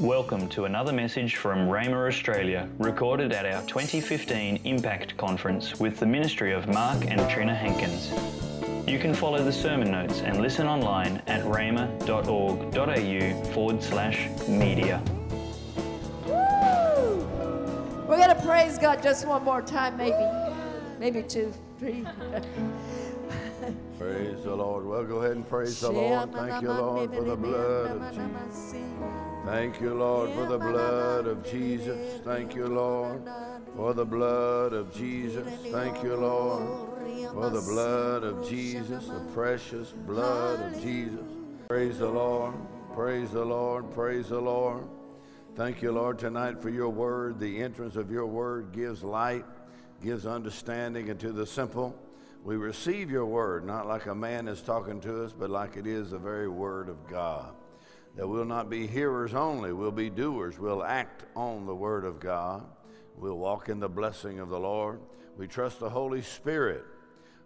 Welcome 0.00 0.48
to 0.50 0.64
another 0.66 0.92
message 0.92 1.34
from 1.34 1.66
Rhema 1.66 2.06
Australia, 2.06 2.68
recorded 2.78 3.32
at 3.32 3.44
our 3.44 3.62
2015 3.62 4.60
Impact 4.62 5.16
Conference 5.16 5.80
with 5.80 5.98
the 5.98 6.06
ministry 6.06 6.52
of 6.52 6.68
Mark 6.68 7.04
and 7.08 7.28
Trina 7.28 7.52
Hankins. 7.52 8.12
You 8.86 9.00
can 9.00 9.12
follow 9.12 9.42
the 9.42 9.50
sermon 9.50 9.90
notes 9.90 10.20
and 10.20 10.40
listen 10.40 10.68
online 10.68 11.20
at 11.26 11.42
rhema.org.au 11.42 11.98
forward 13.52 13.82
slash 13.82 14.28
media. 14.46 15.02
We're 18.06 18.18
going 18.18 18.28
to 18.28 18.40
praise 18.46 18.78
God 18.78 19.02
just 19.02 19.26
one 19.26 19.42
more 19.42 19.62
time, 19.62 19.96
maybe. 19.96 20.24
Maybe 21.00 21.24
two, 21.24 21.52
three. 21.80 22.06
Praise 23.98 24.44
the 24.44 24.54
Lord. 24.54 24.86
Well, 24.86 25.02
go 25.02 25.16
ahead 25.16 25.32
and 25.32 25.48
praise 25.48 25.80
the 25.80 25.90
Lord. 25.90 26.32
Thank 26.32 26.62
you, 26.62 26.68
Lord, 26.68 27.12
for 27.12 27.24
the 27.24 27.34
blood 27.34 28.00
of 28.00 28.12
Jesus. 28.12 28.74
Thank 29.48 29.80
you, 29.80 29.94
Lord, 29.94 30.30
for 30.32 30.44
the 30.44 30.58
blood 30.58 31.26
of 31.26 31.42
Jesus. 31.42 32.20
Thank 32.20 32.54
you, 32.54 32.66
Lord, 32.66 33.22
for 33.74 33.94
the 33.94 34.04
blood 34.04 34.74
of 34.74 34.94
Jesus. 34.94 35.48
Thank 35.72 36.02
you, 36.02 36.16
Lord, 36.16 36.68
for 37.32 37.48
the 37.48 37.62
blood 37.62 38.24
of 38.24 38.46
Jesus, 38.46 39.06
the 39.06 39.20
precious 39.32 39.92
blood 39.92 40.60
of 40.60 40.82
Jesus. 40.82 41.24
Praise 41.66 41.98
the 41.98 42.10
Lord. 42.10 42.56
Praise 42.94 43.30
the 43.30 43.42
Lord. 43.42 43.90
Praise 43.94 44.28
the 44.28 44.38
Lord. 44.38 44.86
Thank 45.56 45.80
you, 45.80 45.92
Lord, 45.92 46.18
tonight 46.18 46.60
for 46.60 46.68
your 46.68 46.90
word. 46.90 47.40
The 47.40 47.62
entrance 47.62 47.96
of 47.96 48.10
your 48.10 48.26
word 48.26 48.72
gives 48.72 49.02
light, 49.02 49.46
gives 50.04 50.26
understanding, 50.26 51.08
and 51.08 51.18
to 51.20 51.32
the 51.32 51.46
simple, 51.46 51.98
we 52.44 52.56
receive 52.56 53.10
your 53.10 53.24
word, 53.24 53.64
not 53.64 53.86
like 53.86 54.06
a 54.06 54.14
man 54.14 54.46
is 54.46 54.60
talking 54.60 55.00
to 55.00 55.24
us, 55.24 55.32
but 55.32 55.48
like 55.48 55.78
it 55.78 55.86
is 55.86 56.10
the 56.10 56.18
very 56.18 56.48
word 56.48 56.90
of 56.90 57.08
God. 57.08 57.54
That 58.18 58.26
we'll 58.26 58.44
not 58.44 58.68
be 58.68 58.88
hearers 58.88 59.32
only, 59.32 59.72
we'll 59.72 59.92
be 59.92 60.10
doers. 60.10 60.58
We'll 60.58 60.82
act 60.82 61.24
on 61.36 61.66
the 61.66 61.74
word 61.74 62.04
of 62.04 62.18
God. 62.18 62.66
We'll 63.16 63.38
walk 63.38 63.68
in 63.68 63.78
the 63.78 63.88
blessing 63.88 64.40
of 64.40 64.48
the 64.48 64.58
Lord. 64.58 64.98
We 65.36 65.46
trust 65.46 65.78
the 65.78 65.88
Holy 65.88 66.22
Spirit. 66.22 66.84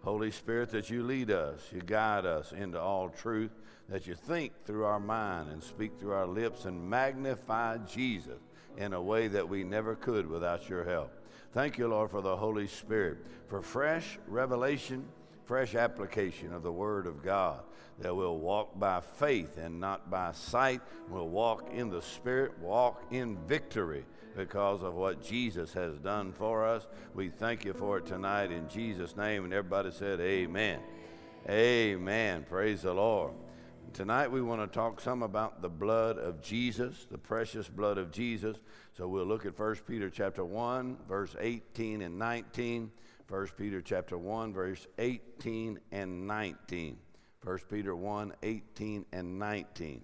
Holy 0.03 0.31
Spirit, 0.31 0.71
that 0.71 0.89
you 0.89 1.03
lead 1.03 1.29
us, 1.29 1.59
you 1.71 1.79
guide 1.79 2.25
us 2.25 2.53
into 2.53 2.81
all 2.81 3.09
truth, 3.09 3.51
that 3.87 4.07
you 4.07 4.15
think 4.15 4.51
through 4.65 4.85
our 4.85 4.99
mind 4.99 5.51
and 5.51 5.61
speak 5.61 5.99
through 5.99 6.13
our 6.13 6.25
lips 6.25 6.65
and 6.65 6.89
magnify 6.89 7.77
Jesus 7.77 8.39
in 8.75 8.93
a 8.93 9.01
way 9.01 9.27
that 9.27 9.47
we 9.47 9.63
never 9.63 9.93
could 9.93 10.27
without 10.27 10.69
your 10.69 10.83
help. 10.83 11.13
Thank 11.51 11.77
you, 11.77 11.87
Lord, 11.87 12.09
for 12.09 12.21
the 12.21 12.35
Holy 12.35 12.65
Spirit, 12.65 13.19
for 13.47 13.61
fresh 13.61 14.17
revelation, 14.27 15.05
fresh 15.45 15.75
application 15.75 16.53
of 16.53 16.63
the 16.63 16.71
Word 16.71 17.07
of 17.07 17.23
God, 17.23 17.61
that 17.99 18.15
we'll 18.15 18.37
walk 18.37 18.79
by 18.79 19.01
faith 19.01 19.57
and 19.57 19.79
not 19.79 20.09
by 20.09 20.31
sight. 20.31 20.81
We'll 21.09 21.29
walk 21.29 21.71
in 21.73 21.89
the 21.89 22.01
Spirit, 22.01 22.57
walk 22.59 23.03
in 23.11 23.37
victory 23.47 24.05
because 24.35 24.81
of 24.81 24.95
what 24.95 25.23
Jesus 25.23 25.73
has 25.73 25.97
done 25.99 26.33
for 26.33 26.65
us. 26.65 26.87
We 27.13 27.29
thank 27.29 27.65
you 27.65 27.73
for 27.73 27.97
it 27.99 28.05
tonight 28.05 28.51
in 28.51 28.67
Jesus' 28.67 29.15
name. 29.15 29.43
And 29.43 29.53
everybody 29.53 29.91
said, 29.91 30.19
Amen. 30.19 30.79
Amen. 31.49 32.45
Praise 32.49 32.83
the 32.83 32.93
Lord. 32.93 33.33
Tonight 33.93 34.31
we 34.31 34.41
want 34.41 34.59
to 34.59 34.67
talk 34.67 34.99
some 34.99 35.21
about 35.21 35.61
the 35.61 35.69
blood 35.69 36.17
of 36.17 36.41
Jesus, 36.41 37.05
the 37.11 37.17
precious 37.17 37.67
blood 37.67 37.99
of 37.99 38.11
Jesus. 38.11 38.57
So 38.97 39.07
we'll 39.07 39.25
look 39.25 39.45
at 39.45 39.57
1 39.57 39.75
Peter 39.87 40.09
chapter 40.09 40.43
1, 40.43 40.97
verse 41.07 41.35
18 41.39 42.01
and 42.01 42.17
19. 42.17 42.91
1 43.29 43.47
Peter 43.57 43.81
chapter 43.81 44.17
1, 44.17 44.53
verse 44.53 44.87
18 44.97 45.79
and 45.91 46.27
19. 46.27 46.97
1 47.43 47.59
Peter 47.69 47.95
1, 47.95 48.33
18 48.43 49.05
and 49.11 49.39
19. 49.39 50.01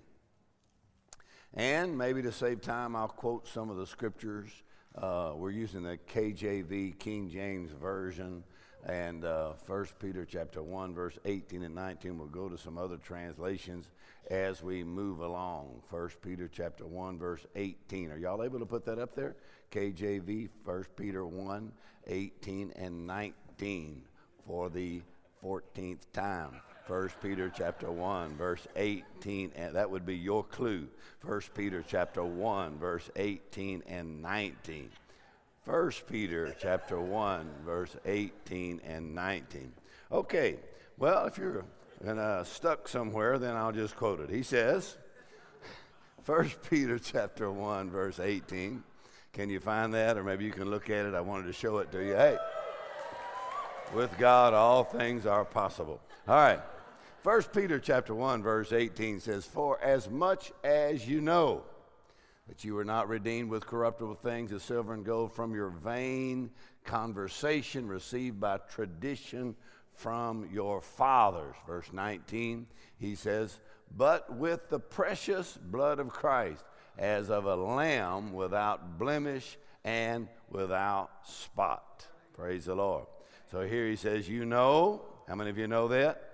And 1.54 1.98
maybe 1.98 2.22
to 2.22 2.32
save 2.32 2.62
time, 2.62 2.96
I'll 2.96 3.08
quote 3.08 3.48
some 3.48 3.70
of 3.70 3.78
the 3.78 3.88
scriptures. 3.88 4.50
Uh, 4.96 5.34
we're 5.36 5.52
using 5.52 5.84
the 5.84 5.98
KJV, 5.98 7.00
King 7.00 7.30
James 7.30 7.72
Version, 7.72 8.44
and 8.86 9.26
uh, 9.26 9.54
1 9.66 9.88
Peter 10.00 10.26
chapter 10.26 10.64
1, 10.64 10.94
verse 10.94 11.18
18 11.26 11.64
and 11.64 11.76
19. 11.76 12.18
We'll 12.18 12.28
go 12.28 12.50
to 12.50 12.58
some 12.58 12.78
other 12.78 12.98
translations 12.98 13.90
as 14.30 14.64
we 14.64 14.84
move 14.84 15.20
along. 15.20 15.82
1 15.90 16.10
Peter 16.22 16.50
chapter 16.52 16.86
1, 16.86 17.18
verse 17.18 17.46
18. 17.56 18.12
Are 18.12 18.18
y'all 18.18 18.44
able 18.44 18.60
to 18.60 18.66
put 18.66 18.86
that 18.86 19.00
up 19.00 19.16
there? 19.16 19.36
KJV, 19.72 20.50
1 20.64 20.86
Peter 20.96 21.26
1, 21.26 21.72
18 22.10 22.74
and 22.76 23.08
19 23.08 24.02
for 24.46 24.70
the 24.70 25.02
14th 25.44 26.02
time. 26.12 26.62
1 26.88 27.10
Peter 27.22 27.52
chapter 27.56 27.92
1 27.92 28.36
verse 28.36 28.68
18 28.76 29.52
and 29.56 29.76
that 29.76 29.90
would 29.90 30.06
be 30.06 30.18
your 30.18 30.44
clue. 30.44 30.88
1 31.24 31.42
Peter 31.54 31.84
chapter 31.88 32.24
1 32.24 32.80
verse 32.80 33.10
18 33.16 33.84
and 33.88 34.22
19. 34.24 34.90
1 35.66 35.92
Peter 36.10 36.56
chapter 36.60 37.00
1 37.00 37.50
verse 37.64 37.96
18 38.06 38.82
and 38.84 39.14
19. 39.14 39.72
Okay. 40.12 40.58
Well, 40.98 41.28
if 41.28 41.38
you're 41.38 41.64
uh, 42.06 42.44
stuck 42.44 42.88
somewhere, 42.88 43.38
then 43.38 43.56
I'll 43.56 43.72
just 43.72 43.96
quote 43.96 44.20
it. 44.20 44.32
He 44.32 44.42
says, 44.42 44.98
1 46.26 46.52
Peter 46.72 46.98
chapter 46.98 47.52
1 47.52 47.92
verse 47.92 48.20
18. 48.20 48.84
Can 49.34 49.50
you 49.50 49.60
find 49.60 49.94
that 49.94 50.18
or 50.18 50.24
maybe 50.24 50.46
you 50.46 50.52
can 50.52 50.70
look 50.70 50.90
at 50.90 51.06
it? 51.06 51.14
I 51.14 51.22
wanted 51.22 51.46
to 51.46 51.54
show 51.54 51.78
it 51.78 51.92
to 51.92 52.04
you. 52.04 52.14
Hey. 52.14 52.38
With 53.94 54.16
God 54.18 54.54
all 54.54 54.84
things 54.84 55.26
are 55.26 55.46
possible. 55.46 56.00
All 56.28 56.36
right. 56.36 56.60
1 57.24 57.42
Peter 57.54 57.80
chapter 57.80 58.16
1 58.16 58.42
verse 58.42 58.72
18 58.72 59.20
says, 59.20 59.46
"For 59.46 59.80
as 59.82 60.10
much 60.10 60.52
as 60.64 61.08
you 61.08 61.22
know 61.22 61.64
that 62.48 62.64
you 62.64 62.74
were 62.74 62.86
not 62.86 63.08
redeemed 63.08 63.50
with 63.50 63.68
corruptible 63.68 64.16
things 64.16 64.52
as 64.52 64.64
silver 64.64 64.94
and 64.94 65.06
gold 65.06 65.34
from 65.34 65.54
your 65.54 65.70
vain 65.70 66.50
conversation 66.86 67.88
received 67.88 68.40
by 68.40 68.58
tradition 68.58 69.56
from 69.94 70.50
your 70.52 70.82
fathers." 70.82 71.56
Verse 71.68 71.92
19, 71.92 72.68
he 72.98 73.16
says, 73.16 73.60
"But 73.96 74.34
with 74.34 74.70
the 74.70 74.80
precious 74.80 75.58
blood 75.58 76.00
of 76.00 76.10
Christ, 76.10 76.64
as 77.00 77.32
of 77.32 77.46
a 77.46 77.56
lamb 77.56 78.34
without 78.34 79.00
blemish 79.00 79.58
and 79.84 80.28
without 80.52 81.10
spot." 81.28 82.06
Praise 82.34 82.66
the 82.66 82.76
Lord. 82.76 83.08
So 83.50 83.62
here 83.62 83.88
he 83.88 83.96
says, 83.96 84.30
"You 84.30 84.46
know, 84.46 85.02
how 85.28 85.34
many 85.34 85.50
of 85.50 85.58
you 85.58 85.68
know 85.68 85.88
that?" 85.88 86.30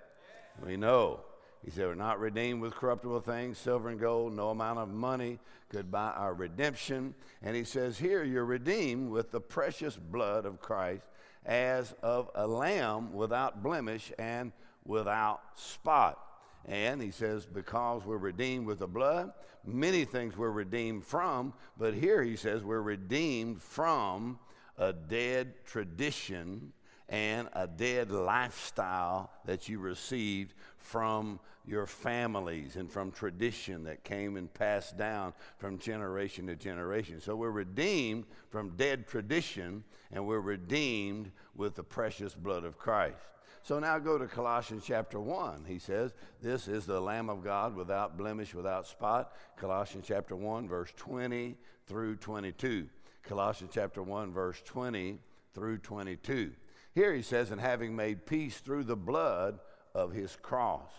We 0.62 0.76
know. 0.76 1.22
He 1.66 1.72
said, 1.72 1.88
We're 1.88 1.96
not 1.96 2.20
redeemed 2.20 2.62
with 2.62 2.76
corruptible 2.76 3.22
things, 3.22 3.58
silver 3.58 3.90
and 3.90 4.00
gold, 4.00 4.34
no 4.34 4.52
amount 4.52 4.78
of 4.78 4.90
money 4.90 5.40
could 5.70 5.92
buy 5.92 6.12
our 6.12 6.34
redemption. 6.34 7.16
And 7.42 7.56
he 7.56 7.64
says, 7.64 7.97
Here 7.97 8.24
you're 8.24 8.46
redeemed 8.46 9.09
with 9.09 9.32
the 9.32 9.42
precious 9.42 9.96
blood 9.96 10.46
of 10.46 10.62
Christ 10.62 11.03
as 11.44 11.94
of 12.03 12.30
a 12.36 12.46
lamb 12.46 13.14
without 13.14 13.64
blemish 13.64 14.14
and 14.20 14.52
without 14.86 15.42
spot. 15.56 16.20
And 16.68 17.02
he 17.02 17.12
says, 17.12 17.46
Because 17.46 18.03
we're 18.06 18.18
redeemed 18.18 18.66
with 18.66 18.80
the 18.80 18.88
blood, 18.88 19.31
many 19.66 20.06
things 20.06 20.36
we're 20.36 20.52
redeemed 20.52 21.06
from, 21.06 21.53
but 21.78 21.94
here 21.94 22.24
he 22.24 22.36
says, 22.36 22.64
We're 22.64 22.81
redeemed 22.81 23.62
from 23.62 24.40
a 24.78 24.92
dead 24.94 25.53
tradition 25.66 26.74
and 27.08 27.48
a 27.53 27.68
dead 27.68 28.12
lifestyle 28.12 29.30
that 29.46 29.70
you 29.70 29.80
received 29.80 30.53
from 30.78 31.40
your 31.68 31.86
families 31.86 32.76
and 32.76 32.92
from 32.92 33.12
tradition 33.12 33.84
that 33.84 34.03
came 34.03 34.38
and 34.38 34.52
passed 34.53 34.97
down 34.97 35.34
from 35.58 35.78
generation 35.78 36.47
to 36.47 36.56
generation. 36.56 37.20
So 37.20 37.36
we're 37.36 37.52
redeemed 37.52 38.26
from 38.50 38.72
dead 38.72 39.08
tradition 39.08 39.84
and 40.12 40.26
we're 40.26 40.40
redeemed 40.40 41.32
with 41.56 41.76
the 41.76 41.84
precious 41.84 42.34
blood 42.34 42.64
of 42.64 42.78
Christ. 42.78 43.34
So 43.66 43.80
now 43.80 43.98
go 43.98 44.20
to 44.20 44.28
Colossians 44.28 44.84
chapter 44.86 45.20
1. 45.20 45.66
He 45.68 45.80
says, 45.80 46.14
This 46.40 46.68
is 46.68 46.86
the 46.86 47.02
Lamb 47.02 47.31
of 47.31 47.44
God 47.44 47.76
without 47.76 48.16
blemish, 48.16 48.53
without 48.53 48.86
spot. 48.86 49.34
Colossians 49.58 50.06
chapter 50.08 50.36
1, 50.36 50.68
verse 50.68 50.94
20 50.96 51.56
through 51.88 52.17
22. 52.17 52.88
Colossians 53.23 53.72
chapter 53.73 54.03
1, 54.03 54.32
verse 54.32 54.62
20 54.66 55.17
through 55.56 55.79
22. 55.79 56.52
Here 56.94 57.16
he 57.16 57.23
says, 57.23 57.50
and 57.50 57.59
having 57.59 57.96
made 57.96 58.28
peace 58.28 58.59
through 58.59 58.84
the 58.84 58.96
blood 58.96 59.58
of 59.96 60.14
his 60.14 60.38
cross. 60.44 60.91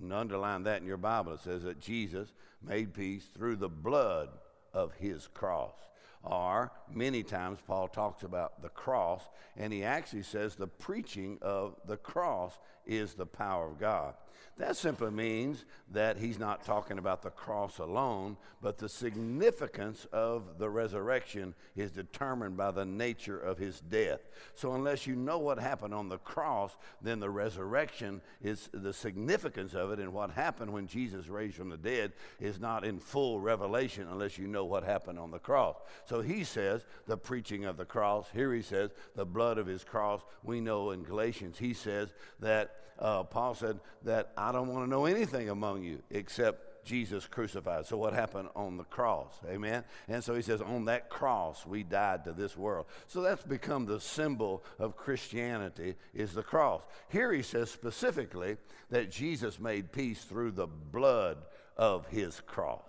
And 0.00 0.12
underline 0.12 0.62
that 0.62 0.80
in 0.80 0.86
your 0.86 0.98
Bible. 0.98 1.32
It 1.32 1.40
says 1.40 1.64
that 1.64 1.80
Jesus 1.80 2.32
made 2.62 2.94
peace 2.94 3.24
through 3.36 3.56
the 3.56 3.68
blood 3.68 4.28
of 4.72 4.92
his 4.94 5.26
cross. 5.26 5.74
Or 6.24 6.70
many 6.88 7.22
times 7.22 7.58
Paul 7.66 7.88
talks 7.88 8.22
about 8.22 8.62
the 8.62 8.68
cross, 8.68 9.22
and 9.56 9.72
he 9.72 9.82
actually 9.82 10.22
says 10.22 10.54
the 10.54 10.68
preaching 10.68 11.38
of 11.42 11.76
the 11.86 11.96
cross 11.96 12.58
is 12.86 13.14
the 13.14 13.26
power 13.26 13.68
of 13.70 13.78
God. 13.78 14.14
That 14.58 14.76
simply 14.76 15.10
means 15.10 15.64
that 15.92 16.18
he's 16.18 16.38
not 16.38 16.64
talking 16.64 16.98
about 16.98 17.22
the 17.22 17.30
cross 17.30 17.78
alone, 17.78 18.36
but 18.60 18.76
the 18.76 18.88
significance 18.88 20.06
of 20.12 20.58
the 20.58 20.68
resurrection 20.68 21.54
is 21.74 21.90
determined 21.90 22.56
by 22.56 22.70
the 22.70 22.84
nature 22.84 23.38
of 23.38 23.56
his 23.56 23.80
death. 23.80 24.20
So, 24.54 24.74
unless 24.74 25.06
you 25.06 25.16
know 25.16 25.38
what 25.38 25.58
happened 25.58 25.94
on 25.94 26.08
the 26.08 26.18
cross, 26.18 26.76
then 27.00 27.18
the 27.18 27.30
resurrection 27.30 28.20
is 28.42 28.68
the 28.72 28.92
significance 28.92 29.74
of 29.74 29.90
it, 29.90 29.98
and 29.98 30.12
what 30.12 30.30
happened 30.30 30.72
when 30.72 30.86
Jesus 30.86 31.28
raised 31.28 31.56
from 31.56 31.70
the 31.70 31.78
dead 31.78 32.12
is 32.38 32.60
not 32.60 32.84
in 32.84 32.98
full 32.98 33.40
revelation 33.40 34.06
unless 34.10 34.36
you 34.36 34.46
know 34.46 34.66
what 34.66 34.84
happened 34.84 35.18
on 35.18 35.30
the 35.30 35.38
cross. 35.38 35.76
So, 36.04 36.20
he 36.20 36.44
says 36.44 36.84
the 37.06 37.16
preaching 37.16 37.64
of 37.64 37.78
the 37.78 37.86
cross. 37.86 38.26
Here 38.34 38.52
he 38.52 38.62
says 38.62 38.90
the 39.16 39.26
blood 39.26 39.56
of 39.56 39.66
his 39.66 39.82
cross. 39.82 40.20
We 40.42 40.60
know 40.60 40.90
in 40.90 41.04
Galatians, 41.04 41.58
he 41.58 41.72
says 41.72 42.12
that 42.40 42.76
uh, 42.98 43.22
Paul 43.24 43.54
said 43.54 43.80
that 44.04 44.32
I 44.36 44.52
don't 44.52 44.68
want 44.68 44.84
to 44.86 44.90
know 44.90 45.06
anything 45.06 45.48
among 45.48 45.82
you 45.82 46.02
except 46.10 46.84
Jesus 46.84 47.26
crucified. 47.26 47.86
So, 47.86 47.96
what 47.96 48.12
happened 48.12 48.48
on 48.56 48.76
the 48.76 48.84
cross? 48.84 49.32
Amen. 49.48 49.84
And 50.08 50.22
so 50.22 50.34
he 50.34 50.42
says, 50.42 50.60
on 50.60 50.86
that 50.86 51.08
cross, 51.08 51.64
we 51.66 51.82
died 51.82 52.24
to 52.24 52.32
this 52.32 52.56
world. 52.56 52.86
So, 53.06 53.22
that's 53.22 53.42
become 53.42 53.86
the 53.86 54.00
symbol 54.00 54.64
of 54.78 54.96
Christianity, 54.96 55.94
is 56.14 56.32
the 56.32 56.42
cross. 56.42 56.82
Here 57.08 57.32
he 57.32 57.42
says 57.42 57.70
specifically 57.70 58.56
that 58.90 59.10
Jesus 59.10 59.60
made 59.60 59.92
peace 59.92 60.24
through 60.24 60.52
the 60.52 60.66
blood 60.66 61.38
of 61.76 62.06
his 62.06 62.40
cross. 62.40 62.80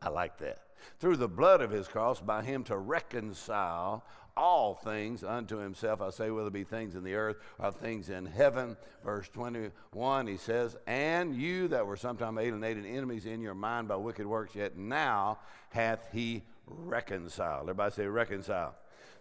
I 0.00 0.10
like 0.10 0.38
that. 0.38 0.60
Through 1.00 1.16
the 1.16 1.28
blood 1.28 1.62
of 1.62 1.70
his 1.70 1.88
cross, 1.88 2.20
by 2.20 2.42
him 2.42 2.64
to 2.64 2.76
reconcile 2.76 4.04
all 4.36 4.74
things 4.74 5.24
unto 5.24 5.56
himself. 5.56 6.00
I 6.00 6.10
say, 6.10 6.30
whether 6.30 6.48
it 6.48 6.52
be 6.52 6.64
things 6.64 6.94
in 6.94 7.04
the 7.04 7.14
earth 7.14 7.36
or 7.58 7.72
things 7.72 8.10
in 8.10 8.26
heaven. 8.26 8.76
Verse 9.04 9.28
21, 9.28 10.26
he 10.26 10.36
says, 10.36 10.76
And 10.86 11.34
you 11.34 11.68
that 11.68 11.86
were 11.86 11.96
sometime 11.96 12.38
alienated 12.38 12.84
enemies 12.84 13.26
in 13.26 13.40
your 13.40 13.54
mind 13.54 13.88
by 13.88 13.96
wicked 13.96 14.26
works, 14.26 14.54
yet 14.54 14.76
now 14.76 15.38
hath 15.70 16.08
he 16.12 16.42
reconciled. 16.66 17.62
Everybody 17.62 17.94
say 17.94 18.06
reconcile. 18.06 18.74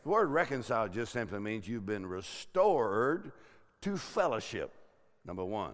The 0.03 0.09
word 0.09 0.29
reconcile 0.29 0.87
just 0.87 1.13
simply 1.13 1.39
means 1.39 1.67
you've 1.67 1.85
been 1.85 2.05
restored 2.05 3.31
to 3.81 3.97
fellowship, 3.97 4.73
number 5.25 5.45
one. 5.45 5.73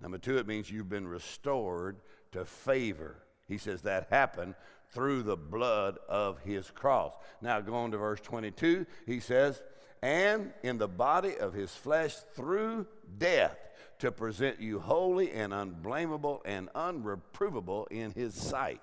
Number 0.00 0.18
two, 0.18 0.38
it 0.38 0.46
means 0.46 0.70
you've 0.70 0.88
been 0.88 1.06
restored 1.06 2.00
to 2.32 2.44
favor. 2.44 3.16
He 3.46 3.58
says 3.58 3.82
that 3.82 4.08
happened 4.10 4.54
through 4.92 5.22
the 5.22 5.36
blood 5.36 5.98
of 6.08 6.38
his 6.40 6.70
cross. 6.70 7.12
Now, 7.40 7.60
going 7.60 7.92
to 7.92 7.98
verse 7.98 8.20
22, 8.20 8.86
he 9.06 9.20
says, 9.20 9.62
and 10.02 10.52
in 10.62 10.78
the 10.78 10.88
body 10.88 11.36
of 11.36 11.52
his 11.52 11.70
flesh 11.74 12.14
through 12.34 12.86
death 13.18 13.56
to 13.98 14.10
present 14.10 14.60
you 14.60 14.80
holy 14.80 15.30
and 15.32 15.52
unblameable 15.52 16.42
and 16.44 16.68
unreprovable 16.74 17.86
in 17.90 18.12
his 18.12 18.34
sight. 18.34 18.80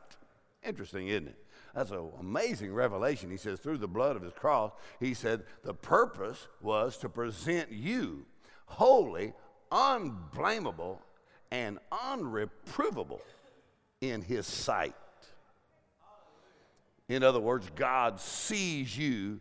Interesting, 0.63 1.07
isn't 1.07 1.29
it? 1.29 1.43
That's 1.73 1.91
an 1.91 2.09
amazing 2.19 2.73
revelation. 2.73 3.29
He 3.29 3.37
says, 3.37 3.59
through 3.59 3.77
the 3.77 3.87
blood 3.87 4.15
of 4.15 4.21
his 4.21 4.33
cross, 4.33 4.71
he 4.99 5.13
said, 5.13 5.43
the 5.63 5.73
purpose 5.73 6.47
was 6.61 6.97
to 6.97 7.09
present 7.09 7.71
you 7.71 8.25
holy, 8.65 9.33
unblameable, 9.71 11.01
and 11.51 11.79
unreprovable 11.91 13.21
in 14.01 14.21
his 14.21 14.45
sight. 14.45 14.95
In 17.09 17.23
other 17.23 17.39
words, 17.39 17.69
God 17.75 18.19
sees 18.19 18.97
you 18.97 19.39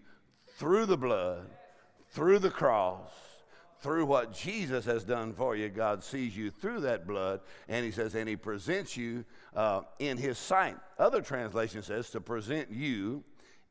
through 0.59 0.87
the 0.87 0.97
blood, 0.97 1.49
through 2.11 2.39
the 2.39 2.51
cross, 2.51 3.11
through 3.81 4.07
what 4.07 4.33
Jesus 4.33 4.85
has 4.85 5.05
done 5.05 5.33
for 5.33 5.57
you. 5.57 5.69
God 5.69 6.03
sees 6.03 6.37
you 6.37 6.51
through 6.51 6.81
that 6.81 7.07
blood, 7.07 7.41
and 7.69 7.85
He 7.85 7.91
says, 7.91 8.15
and 8.15 8.29
He 8.29 8.37
presents 8.37 8.97
you 8.97 9.25
uh, 9.55 9.83
in 9.99 10.17
His 10.17 10.39
sight. 10.39 10.77
Other 10.99 11.21
translation 11.21 11.83
says 11.83 12.11
to 12.11 12.21
present 12.21 12.71
you 12.71 13.25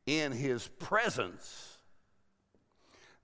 in 0.06 0.32
His 0.32 0.68
presence. 0.78 1.78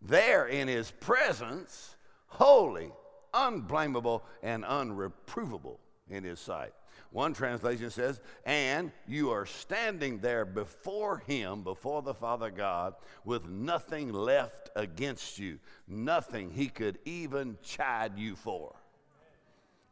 There 0.01 0.47
in 0.47 0.69
His 0.69 0.91
presence, 0.91 1.97
holy, 2.27 2.91
unblameable, 3.33 4.25
and 4.43 4.65
unreprovable 4.65 5.79
in 6.09 6.25
His 6.25 6.41
sight. 6.41 6.73
One 7.13 7.35
translation 7.35 7.91
says, 7.91 8.21
and 8.47 8.91
you 9.07 9.31
are 9.31 9.45
standing 9.45 10.21
there 10.21 10.47
before 10.47 11.19
Him, 11.27 11.63
before 11.63 12.01
the 12.01 12.15
Father 12.15 12.51
God, 12.51 12.95
with 13.25 13.47
nothing 13.47 14.13
left 14.13 14.71
against 14.75 15.39
you, 15.39 15.59
nothing 15.87 16.51
He 16.51 16.69
could 16.69 16.99
even 17.05 17.59
chide 17.63 18.19
you 18.19 18.35
for. 18.35 18.75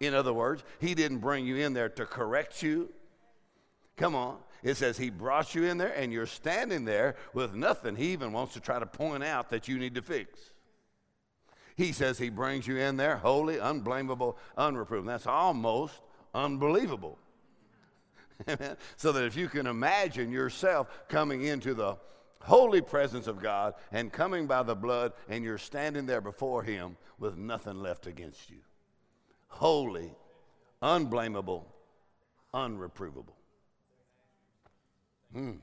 In 0.01 0.15
other 0.15 0.33
words, 0.33 0.65
He 0.81 0.95
didn't 0.95 1.19
bring 1.19 1.47
you 1.47 1.57
in 1.57 1.75
there 1.75 1.91
to 1.91 2.07
correct 2.07 2.63
you. 2.63 2.91
Come 3.99 4.15
on. 4.15 4.39
It 4.63 4.79
says 4.79 4.97
He 4.97 5.11
brought 5.11 5.55
you 5.55 5.65
in 5.65 5.77
there 5.77 5.93
and 5.93 6.11
you're 6.11 6.25
standing 6.25 6.87
there 6.87 7.17
with 7.35 7.55
nothing 7.55 7.97
He 7.97 8.13
even 8.13 8.33
wants 8.33 8.55
to 8.55 8.61
try 8.61 8.79
to 8.79 8.87
point 8.87 9.25
out 9.25 9.51
that 9.51 9.69
you 9.69 9.79
need 9.79 9.95
to 9.97 10.03
fix. 10.03 10.39
He 11.77 11.93
says 11.93 12.17
He 12.17 12.31
brings 12.31 12.67
you 12.67 12.79
in 12.79 12.97
there 12.97 13.19
holy, 13.19 13.59
unblameable, 13.59 14.39
unreproved. 14.57 15.07
That's 15.07 15.27
almost 15.27 16.01
unbelievable. 16.35 17.19
so 18.97 19.13
that 19.13 19.25
if 19.25 19.37
you 19.37 19.49
can 19.49 19.67
imagine 19.67 20.31
yourself 20.31 20.89
coming 21.09 21.43
into 21.43 21.75
the 21.75 21.97
holy 22.43 22.81
presence 22.81 23.27
of 23.27 23.41
God 23.41 23.75
and 23.93 24.13
coming 24.13 24.47
by 24.47 24.63
the 24.63 24.75
blood, 24.75 25.13
and 25.29 25.45
you're 25.45 25.59
standing 25.59 26.07
there 26.07 26.21
before 26.21 26.63
Him 26.63 26.97
with 27.19 27.37
nothing 27.37 27.83
left 27.83 28.07
against 28.07 28.51
you. 28.51 28.59
Holy, 29.49 30.15
unblameable, 30.83 31.67
unreprovable. 32.55 33.35
Hmm. 35.33 35.57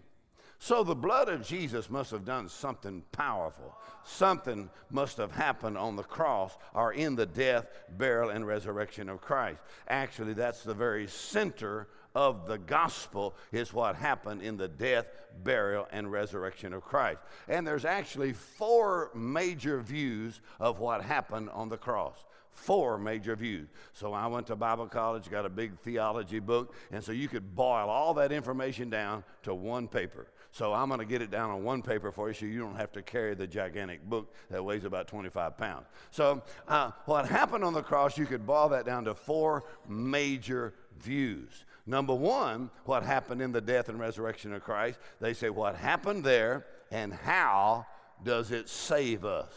So 0.59 0.83
the 0.83 0.95
blood 0.95 1.30
of 1.30 1.45
Jesus 1.45 1.89
must 1.89 2.12
have 2.12 2.25
done 2.25 2.50
something 2.50 3.04
powerful. 3.12 3.75
Something 4.04 4.69
must 4.89 5.18
have 5.18 5.31
happened 5.31 5.77
on 5.77 5.95
the 5.95 6.04
cross 6.04 6.57
or 6.74 6.94
in 6.94 7.15
the 7.15 7.27
death, 7.27 7.68
burial, 7.98 8.31
and 8.31 8.45
resurrection 8.45 9.07
of 9.07 9.21
Christ. 9.21 9.59
Actually, 9.88 10.33
that's 10.33 10.63
the 10.63 10.74
very 10.74 11.07
center 11.07 11.88
of 12.15 12.48
the 12.48 12.57
gospel 12.57 13.36
is 13.51 13.71
what 13.71 13.95
happened 13.95 14.42
in 14.42 14.57
the 14.57 14.68
death, 14.68 15.06
burial, 15.44 15.88
and 15.92 16.12
resurrection 16.12 16.74
of 16.74 16.83
Christ. 16.83 17.19
And 17.48 17.65
there's 17.65 17.86
actually 17.86 18.33
four 18.33 19.12
major 19.13 19.80
views 19.80 20.42
of 20.59 20.80
what 20.80 21.04
happened 21.04 21.51
on 21.51 21.69
the 21.69 21.77
cross 21.77 22.18
four 22.57 22.98
major 22.98 23.36
views. 23.36 23.68
So 23.94 24.13
I 24.13 24.25
went 24.25 24.48
to 24.48 24.56
Bible 24.56 24.88
college, 24.88 25.30
got 25.30 25.45
a 25.45 25.50
big 25.50 25.77
theology 25.80 26.39
book, 26.39 26.74
and 26.92 27.04
so 27.04 27.12
you 27.12 27.27
could 27.27 27.56
boil 27.56 27.88
all 27.88 28.15
that 28.15 28.31
information 28.31 28.89
down 28.89 29.24
to 29.44 29.54
one 29.54 29.88
paper. 29.88 30.27
So 30.57 30.74
I'm 30.74 30.88
going 30.88 31.00
to 31.00 31.06
get 31.06 31.21
it 31.21 31.30
down 31.30 31.51
on 31.51 31.63
one 31.63 31.83
paper 31.83 32.12
for 32.12 32.30
you 32.30 32.33
so 32.33 32.48
you 32.48 32.59
don't 32.59 32.77
have 32.77 32.92
to 32.94 33.04
carry 33.04 33.36
the 33.36 33.45
gigantic 33.45 34.04
book 34.09 34.33
that 34.50 34.65
weighs 34.65 34.86
about 34.86 35.07
25 35.07 35.56
pounds. 35.56 35.86
So 36.09 36.42
uh, 36.68 36.94
what 37.06 37.27
happened 37.27 37.63
on 37.63 37.74
the 37.74 37.83
cross, 37.83 38.18
you 38.18 38.25
could 38.25 38.44
boil 38.44 38.68
that 38.69 38.83
down 38.83 39.06
to 39.06 39.13
four 39.13 39.65
major 39.88 40.74
views. 41.00 41.65
Number 41.86 42.15
one, 42.15 42.71
what 42.86 43.04
happened 43.04 43.39
in 43.39 43.51
the 43.51 43.62
death 43.62 43.88
and 43.88 44.00
resurrection 44.00 44.51
of 44.51 44.63
Christ. 44.63 44.98
They 45.21 45.36
say, 45.36 45.51
what 45.51 45.75
happened 45.75 46.24
there 46.24 46.66
and 46.90 47.14
how 47.14 47.85
does 48.23 48.49
it 48.49 48.68
save 48.68 49.26
us? 49.26 49.54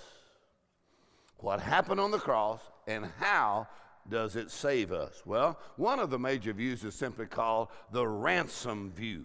What 1.38 1.61
happened 1.61 2.00
on 2.00 2.11
the 2.11 2.19
cross 2.19 2.61
and 2.87 3.09
how 3.19 3.69
does 4.07 4.37
it 4.37 4.50
save 4.50 4.92
us? 4.92 5.23
Well, 5.25 5.59
one 5.76 5.99
of 5.99 6.11
the 6.11 6.19
major 6.19 6.52
views 6.52 6.85
is 6.85 6.95
simply 6.95 7.25
called 7.25 7.69
the 7.90 8.07
ransom 8.07 8.92
view. 8.95 9.25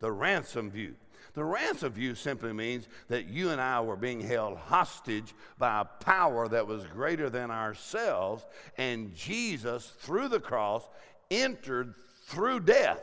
The 0.00 0.10
ransom 0.10 0.68
view. 0.68 0.96
The 1.34 1.44
ransom 1.44 1.92
view 1.92 2.14
simply 2.14 2.52
means 2.52 2.88
that 3.08 3.26
you 3.26 3.50
and 3.50 3.60
I 3.60 3.80
were 3.80 3.96
being 3.96 4.20
held 4.20 4.58
hostage 4.58 5.34
by 5.58 5.80
a 5.80 5.84
power 5.84 6.46
that 6.48 6.66
was 6.66 6.84
greater 6.86 7.30
than 7.30 7.50
ourselves, 7.50 8.44
and 8.76 9.14
Jesus, 9.14 9.86
through 10.00 10.28
the 10.28 10.40
cross, 10.40 10.86
entered 11.30 11.94
through 12.26 12.60
death. 12.60 13.02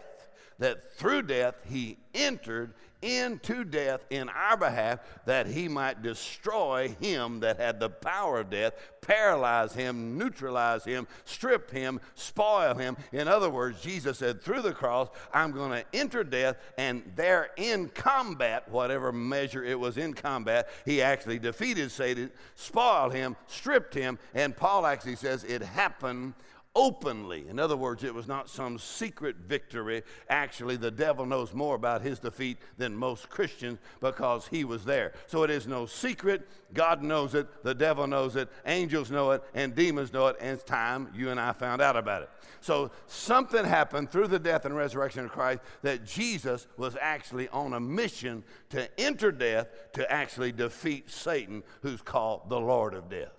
That 0.59 0.93
through 0.93 1.23
death, 1.23 1.55
he 1.67 1.97
entered 2.13 2.73
into 3.01 3.63
death 3.63 4.01
in 4.09 4.27
our 4.29 4.57
behalf 4.57 4.99
that 5.25 5.47
he 5.47 5.67
might 5.67 6.01
destroy 6.01 6.93
him 6.99 7.39
that 7.39 7.57
had 7.57 7.79
the 7.79 7.89
power 7.89 8.41
of 8.41 8.49
death, 8.49 8.73
paralyze 9.01 9.73
him, 9.73 10.17
neutralize 10.17 10.83
him, 10.83 11.07
strip 11.23 11.71
him, 11.71 11.99
spoil 12.15 12.75
him. 12.75 12.97
In 13.11 13.27
other 13.27 13.49
words, 13.49 13.81
Jesus 13.81 14.17
said, 14.17 14.41
through 14.41 14.61
the 14.61 14.73
cross, 14.73 15.07
I'm 15.33 15.51
going 15.51 15.71
to 15.71 15.85
enter 15.97 16.23
death, 16.23 16.57
and 16.77 17.03
there 17.15 17.51
in 17.55 17.89
combat, 17.89 18.69
whatever 18.69 19.11
measure 19.11 19.63
it 19.63 19.79
was 19.79 19.97
in 19.97 20.13
combat, 20.13 20.69
he 20.85 21.01
actually 21.01 21.39
defeated 21.39 21.91
Satan, 21.91 22.29
spoiled 22.55 23.13
him, 23.13 23.35
stripped 23.47 23.93
him, 23.93 24.19
and 24.33 24.55
Paul 24.55 24.85
actually 24.85 25.15
says 25.15 25.43
it 25.45 25.61
happened 25.61 26.33
openly. 26.75 27.47
In 27.49 27.59
other 27.59 27.75
words, 27.75 28.03
it 28.03 28.13
was 28.13 28.27
not 28.27 28.49
some 28.49 28.77
secret 28.77 29.38
victory. 29.38 30.03
Actually, 30.29 30.77
the 30.77 30.91
devil 30.91 31.25
knows 31.25 31.53
more 31.53 31.75
about 31.75 32.01
his 32.01 32.19
defeat 32.19 32.57
than 32.77 32.95
most 32.95 33.29
Christians 33.29 33.79
because 33.99 34.47
he 34.47 34.63
was 34.63 34.85
there. 34.85 35.13
So 35.27 35.43
it 35.43 35.49
is 35.49 35.67
no 35.67 35.85
secret. 35.85 36.47
God 36.73 37.01
knows 37.01 37.33
it, 37.33 37.63
the 37.63 37.73
devil 37.73 38.05
knows 38.05 38.35
it, 38.35 38.49
angels 38.65 39.09
know 39.09 39.31
it, 39.31 39.43
and 39.55 39.75
demons 39.75 40.13
know 40.13 40.27
it, 40.27 40.38
and 40.39 40.51
it's 40.51 40.63
time 40.63 41.09
you 41.15 41.31
and 41.31 41.39
I 41.39 41.53
found 41.53 41.81
out 41.81 41.97
about 41.97 42.21
it. 42.21 42.29
So 42.61 42.91
something 43.07 43.65
happened 43.65 44.11
through 44.11 44.27
the 44.27 44.39
death 44.39 44.65
and 44.65 44.75
resurrection 44.75 45.25
of 45.25 45.31
Christ 45.31 45.61
that 45.81 46.05
Jesus 46.05 46.67
was 46.77 46.95
actually 47.01 47.49
on 47.49 47.73
a 47.73 47.79
mission 47.79 48.43
to 48.69 48.88
enter 48.99 49.31
death 49.31 49.67
to 49.93 50.09
actually 50.11 50.51
defeat 50.51 51.09
Satan, 51.09 51.63
who's 51.81 52.01
called 52.01 52.49
the 52.49 52.59
Lord 52.59 52.93
of 52.93 53.09
death. 53.09 53.33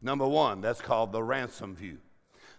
Number 0.00 0.28
one, 0.28 0.60
that's 0.60 0.80
called 0.80 1.10
the 1.10 1.22
ransom 1.22 1.74
view. 1.74 1.98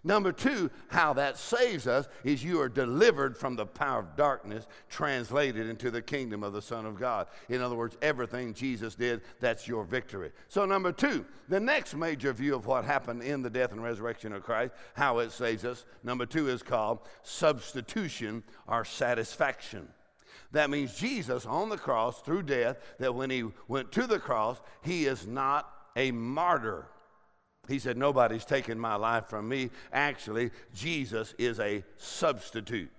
Number 0.02 0.32
two, 0.32 0.70
how 0.88 1.12
that 1.14 1.36
saves 1.36 1.86
us 1.86 2.08
is 2.24 2.42
you 2.42 2.58
are 2.60 2.70
delivered 2.70 3.36
from 3.36 3.54
the 3.54 3.66
power 3.66 4.00
of 4.00 4.16
darkness, 4.16 4.66
translated 4.88 5.68
into 5.68 5.90
the 5.90 6.00
kingdom 6.00 6.42
of 6.42 6.54
the 6.54 6.62
Son 6.62 6.86
of 6.86 6.98
God. 6.98 7.26
In 7.50 7.60
other 7.60 7.76
words, 7.76 7.98
everything 8.00 8.54
Jesus 8.54 8.94
did, 8.94 9.20
that's 9.40 9.68
your 9.68 9.84
victory. 9.84 10.32
So, 10.48 10.64
number 10.64 10.90
two, 10.90 11.26
the 11.48 11.60
next 11.60 11.94
major 11.94 12.32
view 12.32 12.54
of 12.54 12.64
what 12.64 12.86
happened 12.86 13.22
in 13.22 13.42
the 13.42 13.50
death 13.50 13.72
and 13.72 13.82
resurrection 13.82 14.32
of 14.32 14.42
Christ, 14.42 14.72
how 14.94 15.18
it 15.18 15.32
saves 15.32 15.66
us, 15.66 15.84
number 16.02 16.24
two 16.24 16.48
is 16.48 16.62
called 16.62 17.00
substitution 17.22 18.42
or 18.66 18.86
satisfaction. 18.86 19.86
That 20.52 20.70
means 20.70 20.94
Jesus 20.94 21.44
on 21.44 21.68
the 21.68 21.76
cross 21.76 22.22
through 22.22 22.44
death, 22.44 22.78
that 22.98 23.14
when 23.14 23.28
he 23.28 23.44
went 23.68 23.92
to 23.92 24.06
the 24.06 24.18
cross, 24.18 24.60
he 24.82 25.04
is 25.04 25.26
not 25.26 25.70
a 25.94 26.10
martyr. 26.10 26.86
He 27.70 27.78
said, 27.78 27.96
Nobody's 27.96 28.44
taken 28.44 28.78
my 28.78 28.96
life 28.96 29.26
from 29.26 29.48
me. 29.48 29.70
Actually, 29.92 30.50
Jesus 30.74 31.34
is 31.38 31.60
a 31.60 31.84
substitute. 31.96 32.90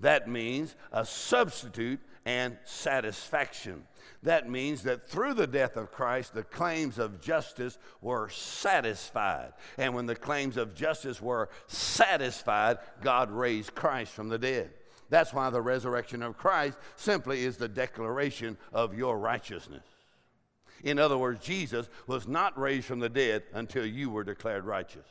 That 0.00 0.28
means 0.28 0.76
a 0.92 1.04
substitute 1.04 1.98
and 2.26 2.58
satisfaction. 2.64 3.84
That 4.22 4.48
means 4.50 4.82
that 4.82 5.08
through 5.08 5.34
the 5.34 5.46
death 5.46 5.76
of 5.76 5.92
Christ, 5.92 6.34
the 6.34 6.42
claims 6.42 6.98
of 6.98 7.20
justice 7.20 7.78
were 8.02 8.28
satisfied. 8.28 9.54
And 9.78 9.94
when 9.94 10.06
the 10.06 10.14
claims 10.14 10.56
of 10.56 10.74
justice 10.74 11.22
were 11.22 11.48
satisfied, 11.66 12.78
God 13.00 13.30
raised 13.30 13.74
Christ 13.74 14.12
from 14.12 14.28
the 14.28 14.38
dead. 14.38 14.70
That's 15.08 15.32
why 15.32 15.48
the 15.48 15.62
resurrection 15.62 16.22
of 16.22 16.36
Christ 16.36 16.76
simply 16.96 17.44
is 17.44 17.56
the 17.56 17.68
declaration 17.68 18.58
of 18.72 18.96
your 18.96 19.18
righteousness. 19.18 19.84
In 20.84 20.98
other 20.98 21.18
words, 21.18 21.44
Jesus 21.44 21.88
was 22.06 22.28
not 22.28 22.58
raised 22.58 22.86
from 22.86 23.00
the 23.00 23.08
dead 23.08 23.44
until 23.52 23.84
you 23.84 24.10
were 24.10 24.24
declared 24.24 24.64
righteous. 24.64 25.06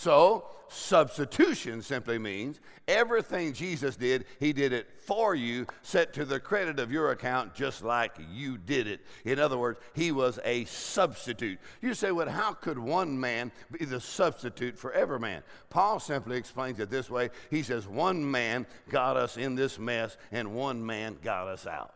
So, 0.00 0.46
substitution 0.68 1.82
simply 1.82 2.18
means 2.18 2.58
everything 2.88 3.52
Jesus 3.52 3.96
did, 3.96 4.24
he 4.38 4.52
did 4.54 4.72
it 4.72 4.88
for 4.98 5.34
you, 5.34 5.66
set 5.82 6.14
to 6.14 6.24
the 6.24 6.40
credit 6.40 6.78
of 6.78 6.90
your 6.90 7.10
account, 7.10 7.54
just 7.54 7.82
like 7.82 8.12
you 8.32 8.56
did 8.56 8.86
it. 8.86 9.00
In 9.26 9.38
other 9.38 9.58
words, 9.58 9.78
he 9.92 10.10
was 10.10 10.38
a 10.42 10.64
substitute. 10.64 11.58
You 11.82 11.92
say, 11.92 12.12
well, 12.12 12.30
how 12.30 12.54
could 12.54 12.78
one 12.78 13.20
man 13.20 13.52
be 13.70 13.84
the 13.84 14.00
substitute 14.00 14.78
for 14.78 14.90
every 14.92 15.18
man? 15.18 15.42
Paul 15.68 16.00
simply 16.00 16.38
explains 16.38 16.80
it 16.80 16.88
this 16.88 17.10
way 17.10 17.28
He 17.50 17.62
says, 17.62 17.86
one 17.86 18.30
man 18.30 18.66
got 18.88 19.18
us 19.18 19.36
in 19.36 19.54
this 19.54 19.78
mess, 19.78 20.16
and 20.32 20.54
one 20.54 20.84
man 20.84 21.18
got 21.22 21.46
us 21.46 21.66
out. 21.66 21.92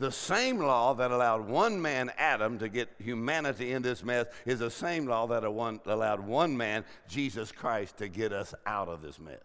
The 0.00 0.10
same 0.10 0.56
law 0.56 0.94
that 0.94 1.10
allowed 1.10 1.46
one 1.46 1.80
man, 1.80 2.10
Adam, 2.16 2.58
to 2.60 2.70
get 2.70 2.88
humanity 2.98 3.72
in 3.72 3.82
this 3.82 4.02
mess 4.02 4.24
is 4.46 4.60
the 4.60 4.70
same 4.70 5.04
law 5.04 5.26
that 5.26 5.44
allowed 5.44 6.20
one 6.20 6.56
man, 6.56 6.86
Jesus 7.06 7.52
Christ, 7.52 7.98
to 7.98 8.08
get 8.08 8.32
us 8.32 8.54
out 8.64 8.88
of 8.88 9.02
this 9.02 9.18
mess. 9.20 9.42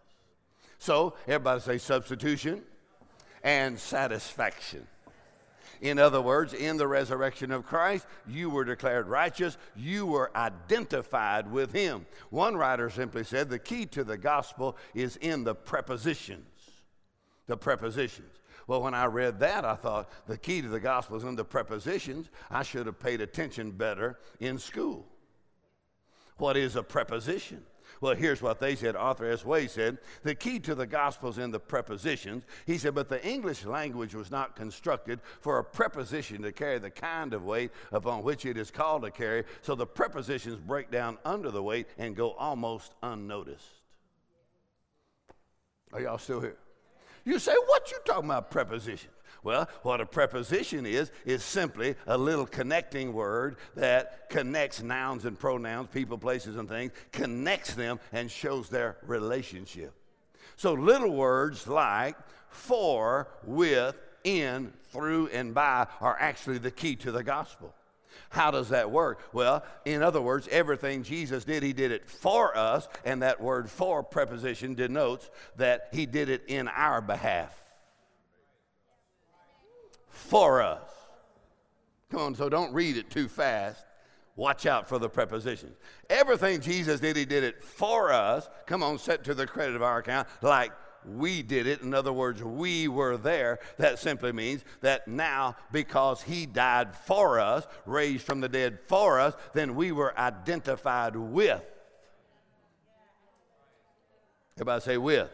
So, 0.78 1.12
everybody 1.28 1.60
say 1.60 1.76
substitution 1.76 2.62
and 3.42 3.78
satisfaction. 3.78 4.86
In 5.82 5.98
other 5.98 6.22
words, 6.22 6.54
in 6.54 6.78
the 6.78 6.88
resurrection 6.88 7.52
of 7.52 7.66
Christ, 7.66 8.06
you 8.26 8.48
were 8.48 8.64
declared 8.64 9.08
righteous. 9.08 9.58
You 9.76 10.06
were 10.06 10.34
identified 10.34 11.52
with 11.52 11.70
Him. 11.70 12.06
One 12.30 12.56
writer 12.56 12.88
simply 12.88 13.24
said 13.24 13.50
the 13.50 13.58
key 13.58 13.84
to 13.88 14.04
the 14.04 14.16
gospel 14.16 14.78
is 14.94 15.16
in 15.16 15.44
the 15.44 15.54
prepositions. 15.54 16.48
The 17.46 17.58
prepositions. 17.58 18.32
Well, 18.66 18.82
when 18.82 18.94
I 18.94 19.04
read 19.06 19.38
that, 19.40 19.64
I 19.64 19.74
thought 19.76 20.10
the 20.26 20.36
key 20.36 20.60
to 20.60 20.68
the 20.68 20.80
gospel 20.80 21.16
is 21.16 21.24
in 21.24 21.36
the 21.36 21.44
prepositions. 21.44 22.30
I 22.50 22.62
should 22.62 22.86
have 22.86 22.98
paid 22.98 23.20
attention 23.20 23.70
better 23.70 24.18
in 24.40 24.58
school. 24.58 25.06
What 26.38 26.56
is 26.56 26.76
a 26.76 26.82
preposition? 26.82 27.62
Well, 28.00 28.14
here's 28.14 28.42
what 28.42 28.58
they 28.58 28.74
said. 28.74 28.96
Arthur 28.96 29.30
S. 29.30 29.44
Way 29.44 29.68
said 29.68 29.98
the 30.24 30.34
key 30.34 30.58
to 30.60 30.74
the 30.74 30.86
gospel 30.86 31.30
is 31.30 31.38
in 31.38 31.50
the 31.50 31.60
prepositions. 31.60 32.44
He 32.66 32.78
said, 32.78 32.94
but 32.94 33.08
the 33.08 33.24
English 33.26 33.64
language 33.64 34.14
was 34.14 34.30
not 34.30 34.56
constructed 34.56 35.20
for 35.40 35.58
a 35.58 35.64
preposition 35.64 36.42
to 36.42 36.52
carry 36.52 36.78
the 36.78 36.90
kind 36.90 37.32
of 37.32 37.44
weight 37.44 37.70
upon 37.92 38.22
which 38.22 38.44
it 38.44 38.58
is 38.58 38.70
called 38.70 39.02
to 39.02 39.10
carry, 39.10 39.44
so 39.62 39.74
the 39.74 39.86
prepositions 39.86 40.58
break 40.58 40.90
down 40.90 41.16
under 41.24 41.50
the 41.50 41.62
weight 41.62 41.86
and 41.96 42.16
go 42.16 42.32
almost 42.32 42.92
unnoticed. 43.02 43.64
Are 45.92 46.00
y'all 46.00 46.18
still 46.18 46.40
here? 46.40 46.56
You 47.26 47.40
say, 47.40 47.54
what 47.66 47.90
you 47.90 47.98
talking 48.06 48.26
about 48.26 48.50
preposition? 48.52 49.10
Well, 49.42 49.68
what 49.82 50.00
a 50.00 50.06
preposition 50.06 50.86
is, 50.86 51.10
is 51.24 51.42
simply 51.42 51.96
a 52.06 52.16
little 52.16 52.46
connecting 52.46 53.12
word 53.12 53.56
that 53.74 54.30
connects 54.30 54.80
nouns 54.80 55.24
and 55.24 55.38
pronouns, 55.38 55.88
people, 55.92 56.18
places, 56.18 56.56
and 56.56 56.68
things, 56.68 56.92
connects 57.10 57.74
them 57.74 58.00
and 58.12 58.30
shows 58.30 58.68
their 58.68 58.96
relationship. 59.02 59.92
So 60.56 60.72
little 60.72 61.10
words 61.10 61.66
like 61.66 62.16
for, 62.48 63.28
with, 63.44 63.96
in, 64.22 64.72
through, 64.90 65.28
and 65.28 65.52
by 65.52 65.88
are 66.00 66.16
actually 66.18 66.58
the 66.58 66.70
key 66.70 66.94
to 66.96 67.10
the 67.12 67.24
gospel. 67.24 67.74
How 68.30 68.50
does 68.50 68.68
that 68.70 68.90
work? 68.90 69.20
Well, 69.32 69.64
in 69.84 70.02
other 70.02 70.20
words, 70.20 70.48
everything 70.50 71.02
Jesus 71.02 71.44
did, 71.44 71.62
he 71.62 71.72
did 71.72 71.92
it 71.92 72.08
for 72.08 72.56
us, 72.56 72.88
and 73.04 73.22
that 73.22 73.40
word 73.40 73.70
for 73.70 74.02
preposition 74.02 74.74
denotes 74.74 75.30
that 75.56 75.88
he 75.92 76.06
did 76.06 76.28
it 76.28 76.44
in 76.48 76.68
our 76.68 77.00
behalf. 77.00 77.54
For 80.08 80.62
us. 80.62 80.88
Come 82.10 82.20
on, 82.20 82.34
so 82.34 82.48
don't 82.48 82.72
read 82.72 82.96
it 82.96 83.10
too 83.10 83.28
fast. 83.28 83.84
Watch 84.36 84.66
out 84.66 84.86
for 84.86 84.98
the 84.98 85.08
prepositions. 85.08 85.76
Everything 86.10 86.60
Jesus 86.60 87.00
did, 87.00 87.16
he 87.16 87.24
did 87.24 87.42
it 87.42 87.64
for 87.64 88.12
us. 88.12 88.48
Come 88.66 88.82
on, 88.82 88.98
set 88.98 89.24
to 89.24 89.34
the 89.34 89.46
credit 89.46 89.74
of 89.74 89.82
our 89.82 89.98
account, 89.98 90.28
like 90.42 90.72
we 91.06 91.42
did 91.42 91.66
it. 91.66 91.82
In 91.82 91.94
other 91.94 92.12
words, 92.12 92.42
we 92.42 92.88
were 92.88 93.16
there. 93.16 93.58
That 93.78 93.98
simply 93.98 94.32
means 94.32 94.64
that 94.80 95.08
now, 95.08 95.56
because 95.72 96.22
he 96.22 96.46
died 96.46 96.94
for 96.94 97.38
us, 97.38 97.66
raised 97.84 98.24
from 98.24 98.40
the 98.40 98.48
dead 98.48 98.78
for 98.88 99.20
us, 99.20 99.34
then 99.54 99.74
we 99.74 99.92
were 99.92 100.18
identified 100.18 101.16
with. 101.16 101.62
Everybody 104.56 104.80
say 104.82 104.96
with 104.96 105.30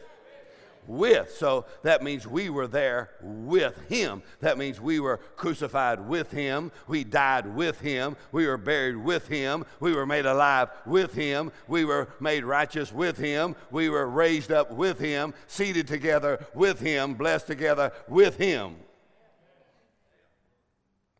with. 0.87 1.31
So 1.31 1.65
that 1.83 2.03
means 2.03 2.27
we 2.27 2.49
were 2.49 2.67
there 2.67 3.11
with 3.21 3.77
him. 3.89 4.21
That 4.39 4.57
means 4.57 4.79
we 4.79 4.99
were 4.99 5.17
crucified 5.35 6.07
with 6.07 6.31
him. 6.31 6.71
We 6.87 7.03
died 7.03 7.47
with 7.47 7.79
him. 7.79 8.15
We 8.31 8.47
were 8.47 8.57
buried 8.57 8.97
with 8.97 9.27
him. 9.27 9.65
We 9.79 9.93
were 9.93 10.05
made 10.05 10.25
alive 10.25 10.69
with 10.85 11.13
him. 11.13 11.51
We 11.67 11.85
were 11.85 12.09
made 12.19 12.43
righteous 12.43 12.91
with 12.91 13.17
him. 13.17 13.55
We 13.71 13.89
were 13.89 14.07
raised 14.07 14.51
up 14.51 14.71
with 14.71 14.99
him, 14.99 15.33
seated 15.47 15.87
together 15.87 16.45
with 16.53 16.79
him, 16.79 17.13
blessed 17.13 17.47
together 17.47 17.91
with 18.07 18.37
him. 18.37 18.75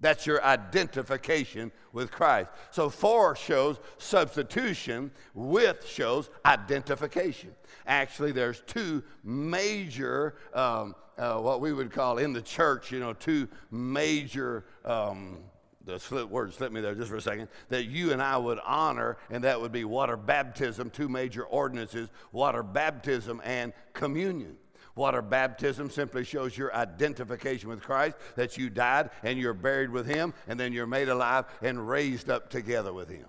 That's 0.03 0.27
your 0.27 0.43
identification 0.43 1.71
with 1.93 2.11
Christ. 2.11 2.49
So, 2.71 2.89
for 2.89 3.37
shows 3.37 3.77
substitution, 3.97 5.11
with 5.33 5.87
shows 5.87 6.29
identification. 6.45 7.51
Actually, 7.87 8.33
there's 8.33 8.61
two 8.67 9.01
major, 9.23 10.35
um, 10.53 10.93
uh, 11.17 11.37
what 11.37 11.61
we 11.61 11.71
would 11.71 11.89
call 11.89 12.17
in 12.17 12.33
the 12.33 12.41
church, 12.41 12.91
you 12.91 12.99
know, 12.99 13.13
two 13.13 13.47
major. 13.71 14.65
Um, 14.83 15.37
the 15.85 15.97
slip 15.97 16.29
word 16.29 16.53
slipped 16.53 16.73
me 16.73 16.81
there 16.81 16.95
just 16.95 17.09
for 17.09 17.15
a 17.15 17.21
second, 17.21 17.47
that 17.69 17.85
you 17.85 18.11
and 18.11 18.21
I 18.21 18.35
would 18.35 18.59
honor, 18.65 19.15
and 19.29 19.41
that 19.45 19.59
would 19.59 19.71
be 19.71 19.85
water 19.85 20.17
baptism, 20.17 20.89
two 20.89 21.07
major 21.07 21.45
ordinances 21.45 22.09
water 22.33 22.61
baptism 22.61 23.41
and 23.45 23.71
communion. 23.93 24.57
Water 24.95 25.21
baptism 25.23 25.89
simply 25.89 26.23
shows 26.23 26.57
your 26.57 26.73
identification 26.75 27.69
with 27.69 27.81
Christ, 27.81 28.15
that 28.35 28.57
you 28.57 28.69
died 28.69 29.09
and 29.23 29.39
you're 29.39 29.53
buried 29.53 29.89
with 29.89 30.05
Him, 30.05 30.33
and 30.47 30.59
then 30.59 30.71
you're 30.71 30.85
made 30.85 31.09
alive 31.09 31.45
and 31.61 31.87
raised 31.87 32.29
up 32.29 32.49
together 32.49 32.93
with 32.93 33.09
Him. 33.09 33.25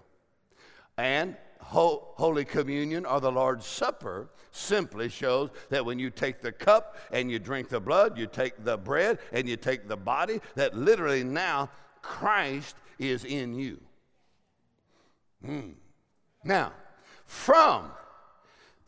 And 0.99 1.37
Holy 1.61 2.44
Communion 2.44 3.06
or 3.06 3.21
the 3.21 3.33
Lord's 3.33 3.66
Supper 3.66 4.28
simply 4.50 5.09
shows 5.09 5.50
that 5.71 5.85
when 5.85 5.99
you 5.99 6.11
take 6.11 6.42
the 6.42 6.52
cup 6.52 6.97
and 7.11 7.30
you 7.30 7.38
drink 7.38 7.71
the 7.71 7.80
blood, 7.80 8.18
you 8.18 8.26
take 8.26 8.62
the 8.62 8.76
bread 8.76 9.18
and 9.33 9.49
you 9.49 9.56
take 9.56 9.88
the 9.88 9.97
body, 9.97 10.40
that 10.54 10.76
literally 10.76 11.25
now 11.25 11.71
Christ 12.02 12.76
is 12.99 13.25
in 13.25 13.54
you. 13.54 13.80
Hmm. 15.44 15.71
Now, 16.44 16.73
from 17.25 17.90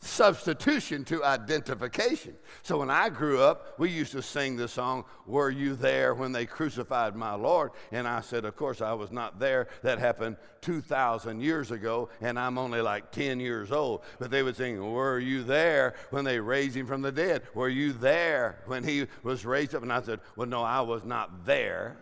substitution 0.07 1.03
to 1.05 1.23
identification. 1.23 2.35
So 2.63 2.79
when 2.79 2.89
I 2.89 3.09
grew 3.09 3.41
up, 3.41 3.77
we 3.77 3.89
used 3.89 4.11
to 4.13 4.21
sing 4.21 4.55
the 4.55 4.67
song, 4.67 5.05
Were 5.25 5.49
You 5.49 5.75
There 5.75 6.13
When 6.13 6.31
They 6.31 6.45
Crucified 6.45 7.15
My 7.15 7.33
Lord? 7.35 7.71
And 7.91 8.07
I 8.07 8.21
said, 8.21 8.45
Of 8.45 8.55
course, 8.55 8.81
I 8.81 8.93
was 8.93 9.11
not 9.11 9.39
there. 9.39 9.67
That 9.83 9.99
happened 9.99 10.37
2,000 10.61 11.41
years 11.41 11.71
ago, 11.71 12.09
and 12.21 12.39
I'm 12.39 12.57
only 12.57 12.81
like 12.81 13.11
10 13.11 13.39
years 13.39 13.71
old. 13.71 14.03
But 14.19 14.31
they 14.31 14.43
would 14.43 14.55
sing, 14.55 14.91
Were 14.91 15.19
you 15.19 15.43
there 15.43 15.95
when 16.09 16.25
they 16.25 16.39
raised 16.39 16.75
him 16.75 16.87
from 16.87 17.01
the 17.01 17.11
dead? 17.11 17.43
Were 17.53 17.69
you 17.69 17.93
there 17.93 18.63
when 18.65 18.83
he 18.83 19.07
was 19.23 19.45
raised 19.45 19.75
up? 19.75 19.83
And 19.83 19.93
I 19.93 20.01
said, 20.01 20.19
Well, 20.35 20.47
no, 20.47 20.63
I 20.63 20.81
was 20.81 21.03
not 21.03 21.45
there, 21.45 21.97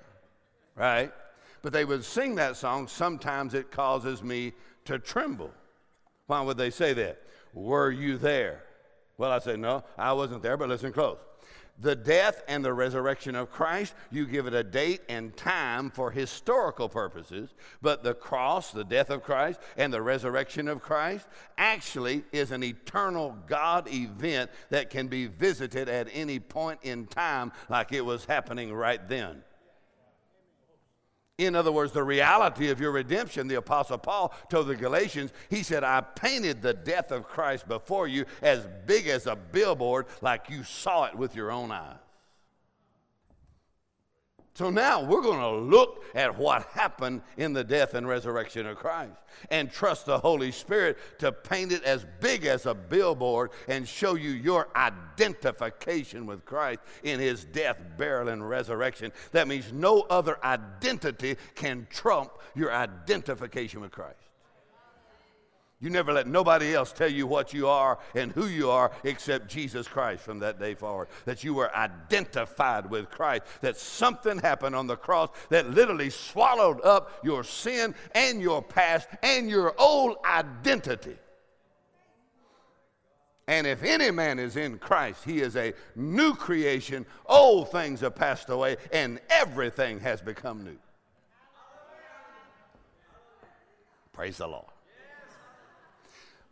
right? 0.75 1.11
But 1.61 1.73
they 1.73 1.85
would 1.85 2.05
sing 2.05 2.35
that 2.35 2.57
song. 2.57 2.87
Sometimes 2.87 3.53
it 3.53 3.71
causes 3.71 4.21
me 4.21 4.53
to 4.85 4.99
tremble. 4.99 5.51
Why 6.27 6.41
would 6.41 6.57
they 6.57 6.69
say 6.69 6.93
that? 6.93 7.21
Were 7.55 7.89
you 7.89 8.17
there? 8.17 8.63
Well, 9.17 9.31
I 9.31 9.39
said, 9.39 9.59
No, 9.59 9.83
I 9.97 10.13
wasn't 10.13 10.43
there, 10.43 10.57
but 10.57 10.69
listen 10.69 10.91
close. 10.91 11.17
The 11.79 11.95
death 11.95 12.41
and 12.47 12.63
the 12.63 12.73
resurrection 12.73 13.35
of 13.35 13.51
Christ, 13.51 13.95
you 14.09 14.25
give 14.25 14.47
it 14.47 14.53
a 14.53 14.63
date 14.63 15.01
and 15.09 15.35
time 15.35 15.89
for 15.89 16.09
historical 16.09 16.87
purposes, 16.87 17.53
but 17.81 18.01
the 18.01 18.13
cross, 18.13 18.71
the 18.71 18.85
death 18.85 19.09
of 19.09 19.23
Christ, 19.23 19.59
and 19.75 19.91
the 19.91 20.01
resurrection 20.01 20.69
of 20.69 20.81
Christ 20.81 21.27
actually 21.57 22.23
is 22.31 22.51
an 22.51 22.63
eternal 22.63 23.37
God 23.47 23.91
event 23.91 24.51
that 24.69 24.89
can 24.89 25.07
be 25.07 25.27
visited 25.27 25.89
at 25.89 26.07
any 26.13 26.39
point 26.39 26.79
in 26.83 27.07
time, 27.07 27.51
like 27.67 27.91
it 27.91 28.05
was 28.05 28.23
happening 28.23 28.73
right 28.73 29.05
then. 29.09 29.43
In 31.37 31.53
other 31.53 31.71
words, 31.71 31.91
the 31.91 32.03
reality 32.03 32.69
of 32.69 32.79
your 32.79 32.91
redemption, 32.91 33.47
the 33.47 33.55
Apostle 33.55 33.97
Paul 33.97 34.33
told 34.49 34.67
the 34.67 34.75
Galatians, 34.75 35.33
he 35.49 35.63
said, 35.63 35.83
I 35.83 35.99
painted 35.99 36.61
the 36.61 36.73
death 36.73 37.11
of 37.11 37.27
Christ 37.27 37.67
before 37.67 38.07
you 38.07 38.25
as 38.41 38.65
big 38.85 39.07
as 39.07 39.27
a 39.27 39.35
billboard, 39.35 40.05
like 40.21 40.49
you 40.49 40.63
saw 40.63 41.05
it 41.05 41.15
with 41.15 41.35
your 41.35 41.51
own 41.51 41.71
eyes. 41.71 42.04
So 44.55 44.69
now 44.69 45.03
we're 45.03 45.21
going 45.21 45.41
to 45.41 45.69
look 45.69 46.05
at 46.15 46.37
what 46.37 46.63
happened 46.67 47.21
in 47.35 47.51
the 47.51 47.63
death 47.63 47.93
and 47.93 48.07
resurrection 48.07 48.65
of 48.65 48.77
Christ 48.77 49.11
and 49.51 49.69
trust 49.69 50.05
the 50.05 50.17
Holy 50.17 50.49
Spirit 50.49 50.97
to 51.19 51.33
paint 51.33 51.73
it 51.73 51.83
as 51.83 52.05
big 52.21 52.45
as 52.45 52.65
a 52.65 52.73
billboard 52.73 53.51
and 53.67 53.85
show 53.85 54.15
you 54.15 54.29
your 54.29 54.69
identification 54.73 56.25
with 56.25 56.45
Christ 56.45 56.79
in 57.03 57.19
his 57.19 57.43
death, 57.43 57.81
burial, 57.97 58.29
and 58.29 58.47
resurrection. 58.47 59.11
That 59.33 59.49
means 59.49 59.73
no 59.73 60.03
other 60.03 60.43
identity 60.45 61.35
can 61.55 61.85
trump 61.89 62.31
your 62.55 62.71
identification 62.71 63.81
with 63.81 63.91
Christ. 63.91 64.24
You 65.85 65.91
never 65.91 66.11
let 66.11 66.25
nobody 66.25 66.73
else 66.73 66.91
tell 66.91 67.11
you 67.11 67.27
what 67.27 67.53
you 67.53 67.67
are 67.67 67.99
and 68.15 68.31
who 68.31 68.47
you 68.47 68.71
are 68.71 68.91
except 69.03 69.47
Jesus 69.47 69.87
Christ 69.87 70.23
from 70.23 70.39
that 70.39 70.59
day 70.59 70.73
forward. 70.73 71.09
That 71.25 71.43
you 71.43 71.53
were 71.53 71.73
identified 71.75 72.89
with 72.89 73.11
Christ. 73.11 73.43
That 73.61 73.77
something 73.77 74.39
happened 74.39 74.75
on 74.75 74.87
the 74.87 74.95
cross 74.95 75.29
that 75.49 75.69
literally 75.69 76.09
swallowed 76.09 76.81
up 76.83 77.19
your 77.23 77.43
sin 77.43 77.93
and 78.15 78.41
your 78.41 78.63
past 78.63 79.07
and 79.21 79.47
your 79.47 79.79
old 79.79 80.17
identity. 80.25 81.17
And 83.47 83.67
if 83.67 83.83
any 83.83 84.09
man 84.09 84.39
is 84.39 84.57
in 84.57 84.79
Christ, 84.79 85.23
he 85.23 85.39
is 85.41 85.55
a 85.55 85.71
new 85.95 86.33
creation. 86.33 87.05
Old 87.27 87.69
things 87.69 87.99
have 87.99 88.15
passed 88.15 88.49
away 88.49 88.77
and 88.91 89.19
everything 89.29 89.99
has 89.99 90.19
become 90.19 90.63
new. 90.63 90.77
Praise 94.13 94.37
the 94.37 94.47
Lord. 94.47 94.65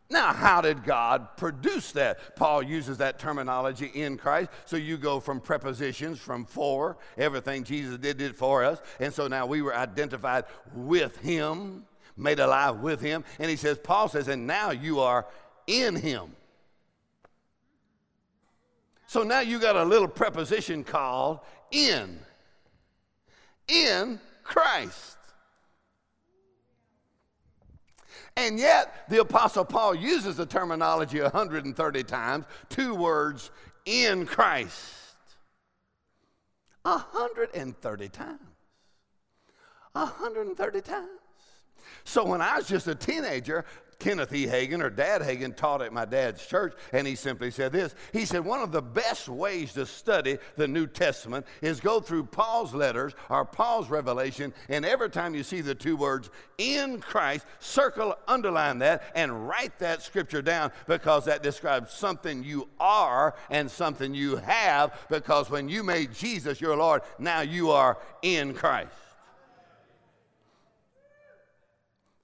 Now, 0.09 0.33
how 0.33 0.61
did 0.61 0.83
God 0.83 1.37
produce 1.37 1.91
that? 1.93 2.35
Paul 2.35 2.61
uses 2.61 2.97
that 2.97 3.17
terminology 3.17 3.87
in 3.87 4.17
Christ. 4.17 4.51
So 4.65 4.75
you 4.77 4.97
go 4.97 5.19
from 5.19 5.39
prepositions, 5.39 6.19
from 6.19 6.45
for, 6.45 6.97
everything 7.17 7.63
Jesus 7.63 7.97
did, 7.97 8.17
did 8.17 8.35
for 8.35 8.63
us. 8.63 8.79
And 8.99 9.13
so 9.13 9.27
now 9.27 9.45
we 9.45 9.61
were 9.61 9.75
identified 9.75 10.45
with 10.75 11.17
Him, 11.17 11.85
made 12.15 12.39
alive 12.39 12.79
with 12.79 13.01
Him. 13.01 13.23
And 13.39 13.49
he 13.49 13.55
says, 13.55 13.79
Paul 13.79 14.07
says, 14.07 14.27
and 14.27 14.45
now 14.45 14.71
you 14.71 14.99
are 14.99 15.25
in 15.67 15.95
Him. 15.95 16.35
So 19.07 19.23
now 19.23 19.39
you 19.39 19.59
got 19.59 19.75
a 19.75 19.83
little 19.83 20.07
preposition 20.07 20.83
called 20.83 21.39
in. 21.71 22.19
In 23.67 24.19
Christ. 24.43 25.17
And 28.35 28.57
yet, 28.57 29.05
the 29.09 29.21
Apostle 29.21 29.65
Paul 29.65 29.93
uses 29.93 30.37
the 30.37 30.45
terminology 30.45 31.21
130 31.21 32.03
times, 32.03 32.45
two 32.69 32.95
words, 32.95 33.51
in 33.85 34.25
Christ. 34.25 34.95
130 36.83 38.09
times. 38.09 38.39
130 39.93 40.81
times. 40.81 41.07
So 42.03 42.25
when 42.25 42.41
I 42.41 42.57
was 42.57 42.67
just 42.67 42.87
a 42.87 42.95
teenager, 42.95 43.65
Kenneth 43.99 44.33
E. 44.33 44.45
Hagin 44.45 44.81
or 44.81 44.89
Dad 44.89 45.21
Hagin 45.21 45.55
taught 45.55 45.81
at 45.81 45.93
my 45.93 46.05
dad's 46.05 46.45
church, 46.45 46.73
and 46.91 47.07
he 47.07 47.15
simply 47.15 47.51
said 47.51 47.71
this. 47.71 47.95
He 48.11 48.25
said, 48.25 48.45
One 48.45 48.61
of 48.61 48.71
the 48.71 48.81
best 48.81 49.29
ways 49.29 49.73
to 49.73 49.85
study 49.85 50.37
the 50.55 50.67
New 50.67 50.87
Testament 50.87 51.45
is 51.61 51.79
go 51.79 51.99
through 51.99 52.25
Paul's 52.25 52.73
letters 52.73 53.13
or 53.29 53.45
Paul's 53.45 53.89
revelation, 53.89 54.53
and 54.69 54.85
every 54.85 55.09
time 55.09 55.35
you 55.35 55.43
see 55.43 55.61
the 55.61 55.75
two 55.75 55.95
words 55.95 56.29
in 56.57 56.99
Christ, 56.99 57.45
circle, 57.59 58.15
underline 58.27 58.79
that, 58.79 59.03
and 59.15 59.47
write 59.47 59.77
that 59.79 60.01
scripture 60.01 60.41
down 60.41 60.71
because 60.87 61.25
that 61.25 61.43
describes 61.43 61.91
something 61.93 62.43
you 62.43 62.69
are 62.79 63.35
and 63.49 63.69
something 63.69 64.13
you 64.13 64.37
have 64.37 64.97
because 65.09 65.49
when 65.49 65.69
you 65.69 65.83
made 65.83 66.13
Jesus 66.13 66.61
your 66.61 66.75
Lord, 66.75 67.01
now 67.19 67.41
you 67.41 67.71
are 67.71 67.97
in 68.21 68.53
Christ. 68.53 68.93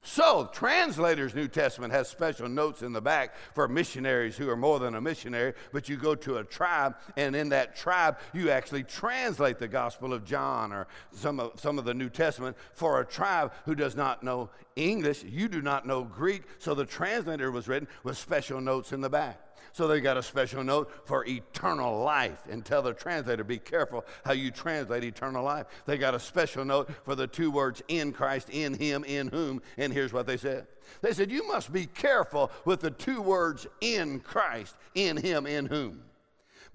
So, 0.01 0.49
Translators 0.53 1.35
New 1.35 1.49
Testament 1.49 1.91
has 1.91 2.07
special 2.07 2.47
notes 2.47 2.83
in 2.83 2.93
the 2.93 3.01
back 3.01 3.35
for 3.53 3.67
missionaries 3.67 4.37
who 4.37 4.49
are 4.49 4.55
more 4.55 4.79
than 4.79 4.95
a 4.95 5.01
missionary, 5.01 5.53
but 5.73 5.89
you 5.89 5.97
go 5.97 6.15
to 6.15 6.37
a 6.37 6.43
tribe, 6.43 6.95
and 7.17 7.35
in 7.35 7.49
that 7.49 7.75
tribe, 7.75 8.17
you 8.31 8.49
actually 8.49 8.83
translate 8.83 9.59
the 9.59 9.67
Gospel 9.67 10.13
of 10.13 10.23
John 10.23 10.71
or 10.71 10.87
some 11.11 11.39
of, 11.39 11.59
some 11.59 11.77
of 11.77 11.83
the 11.83 11.93
New 11.93 12.09
Testament 12.09 12.55
for 12.73 13.01
a 13.01 13.05
tribe 13.05 13.51
who 13.65 13.75
does 13.75 13.97
not 13.97 14.23
know 14.23 14.49
English. 14.77 15.23
You 15.23 15.49
do 15.49 15.61
not 15.61 15.85
know 15.85 16.05
Greek, 16.05 16.43
so 16.59 16.73
the 16.73 16.85
translator 16.85 17.51
was 17.51 17.67
written 17.67 17.89
with 18.03 18.17
special 18.17 18.61
notes 18.61 18.93
in 18.93 19.01
the 19.01 19.09
back. 19.09 19.48
So 19.73 19.87
they 19.87 20.01
got 20.01 20.17
a 20.17 20.23
special 20.23 20.63
note 20.63 20.91
for 21.05 21.25
eternal 21.25 21.99
life 22.03 22.39
and 22.49 22.65
tell 22.65 22.81
the 22.81 22.93
translator, 22.93 23.43
be 23.43 23.59
careful 23.59 24.05
how 24.25 24.33
you 24.33 24.51
translate 24.51 25.03
eternal 25.03 25.43
life. 25.43 25.67
They 25.85 25.97
got 25.97 26.15
a 26.15 26.19
special 26.19 26.65
note 26.65 26.89
for 27.03 27.15
the 27.15 27.27
two 27.27 27.51
words 27.51 27.81
in 27.87 28.11
Christ, 28.11 28.49
in 28.49 28.73
Him, 28.73 29.03
in 29.03 29.27
whom. 29.27 29.61
And 29.77 29.93
here's 29.93 30.13
what 30.13 30.27
they 30.27 30.37
said 30.37 30.67
they 31.01 31.13
said, 31.13 31.31
You 31.31 31.47
must 31.47 31.71
be 31.71 31.85
careful 31.85 32.51
with 32.65 32.81
the 32.81 32.91
two 32.91 33.21
words 33.21 33.67
in 33.81 34.19
Christ, 34.19 34.75
in 34.95 35.17
Him, 35.17 35.45
in 35.45 35.65
whom. 35.65 36.03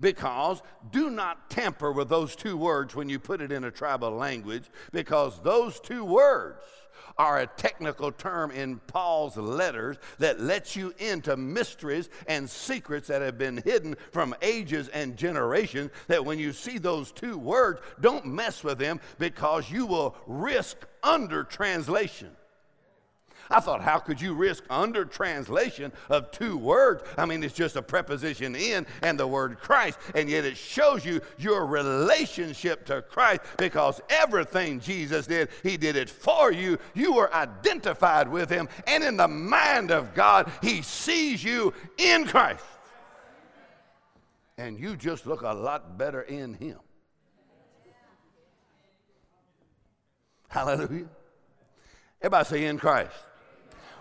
Because 0.00 0.60
do 0.90 1.10
not 1.10 1.50
tamper 1.50 1.92
with 1.92 2.08
those 2.08 2.34
two 2.34 2.56
words 2.56 2.94
when 2.94 3.08
you 3.08 3.18
put 3.18 3.40
it 3.40 3.52
in 3.52 3.64
a 3.64 3.70
tribal 3.70 4.10
language, 4.10 4.64
because 4.92 5.40
those 5.42 5.78
two 5.78 6.04
words 6.04 6.62
are 7.18 7.40
a 7.40 7.46
technical 7.46 8.10
term 8.10 8.50
in 8.50 8.78
Paul's 8.86 9.36
letters 9.36 9.96
that 10.18 10.40
lets 10.40 10.74
you 10.74 10.94
into 10.98 11.36
mysteries 11.36 12.08
and 12.26 12.48
secrets 12.48 13.08
that 13.08 13.22
have 13.22 13.38
been 13.38 13.58
hidden 13.58 13.96
from 14.12 14.34
ages 14.42 14.88
and 14.88 15.16
generations. 15.16 15.90
That 16.08 16.24
when 16.24 16.38
you 16.38 16.52
see 16.52 16.78
those 16.78 17.12
two 17.12 17.38
words, 17.38 17.80
don't 18.00 18.26
mess 18.26 18.64
with 18.64 18.78
them 18.78 19.00
because 19.18 19.70
you 19.70 19.86
will 19.86 20.16
risk 20.26 20.76
under 21.02 21.44
translation. 21.44 22.30
I 23.50 23.60
thought, 23.60 23.82
how 23.82 23.98
could 23.98 24.20
you 24.20 24.34
risk 24.34 24.64
under 24.70 25.04
translation 25.04 25.92
of 26.08 26.30
two 26.30 26.56
words? 26.56 27.02
I 27.16 27.26
mean, 27.26 27.42
it's 27.42 27.54
just 27.54 27.76
a 27.76 27.82
preposition 27.82 28.54
in 28.54 28.86
and 29.02 29.18
the 29.18 29.26
word 29.26 29.58
Christ, 29.58 29.98
and 30.14 30.28
yet 30.28 30.44
it 30.44 30.56
shows 30.56 31.04
you 31.04 31.20
your 31.38 31.66
relationship 31.66 32.86
to 32.86 33.02
Christ 33.02 33.42
because 33.56 34.00
everything 34.08 34.80
Jesus 34.80 35.26
did, 35.26 35.48
He 35.62 35.76
did 35.76 35.96
it 35.96 36.10
for 36.10 36.52
you. 36.52 36.78
You 36.94 37.14
were 37.14 37.32
identified 37.34 38.28
with 38.28 38.50
Him, 38.50 38.68
and 38.86 39.04
in 39.04 39.16
the 39.16 39.28
mind 39.28 39.90
of 39.90 40.14
God, 40.14 40.50
He 40.62 40.82
sees 40.82 41.42
you 41.42 41.74
in 41.98 42.26
Christ. 42.26 42.64
And 44.56 44.78
you 44.78 44.96
just 44.96 45.26
look 45.26 45.42
a 45.42 45.52
lot 45.52 45.98
better 45.98 46.22
in 46.22 46.54
Him. 46.54 46.78
Hallelujah. 50.48 51.08
Everybody 52.20 52.48
say 52.48 52.64
in 52.66 52.78
Christ. 52.78 53.12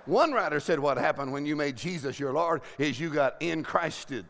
One 0.05 0.31
writer 0.31 0.59
said 0.59 0.79
what 0.79 0.97
happened 0.97 1.31
when 1.31 1.45
you 1.45 1.55
made 1.55 1.77
Jesus 1.77 2.19
your 2.19 2.33
Lord 2.33 2.61
is 2.77 2.99
you 2.99 3.09
got 3.09 3.35
in 3.41 3.63
Christed. 3.63 4.25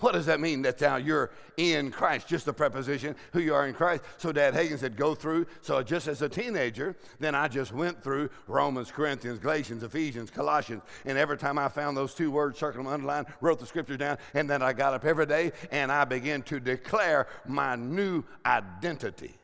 What 0.00 0.12
does 0.12 0.26
that 0.26 0.40
mean 0.40 0.62
that 0.62 0.80
now 0.80 0.96
you're 0.96 1.30
in 1.58 1.90
Christ? 1.90 2.26
Just 2.26 2.46
the 2.46 2.54
preposition, 2.54 3.14
who 3.32 3.40
you 3.40 3.54
are 3.54 3.66
in 3.66 3.74
Christ. 3.74 4.02
So 4.16 4.32
Dad 4.32 4.54
Hagin 4.54 4.78
said, 4.78 4.96
go 4.96 5.14
through. 5.14 5.46
So 5.60 5.82
just 5.82 6.08
as 6.08 6.22
a 6.22 6.28
teenager, 6.28 6.96
then 7.18 7.34
I 7.34 7.48
just 7.48 7.72
went 7.72 8.02
through 8.02 8.30
Romans, 8.46 8.90
Corinthians, 8.90 9.38
Galatians, 9.38 9.82
Ephesians, 9.82 10.30
Colossians. 10.30 10.82
And 11.04 11.18
every 11.18 11.36
time 11.36 11.58
I 11.58 11.68
found 11.68 11.98
those 11.98 12.14
two 12.14 12.30
words, 12.30 12.58
circled 12.58 12.86
them, 12.86 12.92
underlined, 12.92 13.26
wrote 13.42 13.60
the 13.60 13.66
scriptures 13.66 13.98
down, 13.98 14.16
and 14.32 14.48
then 14.48 14.62
I 14.62 14.72
got 14.72 14.94
up 14.94 15.04
every 15.04 15.26
day 15.26 15.52
and 15.70 15.92
I 15.92 16.06
began 16.06 16.42
to 16.44 16.60
declare 16.60 17.26
my 17.46 17.76
new 17.76 18.24
identity. 18.46 19.34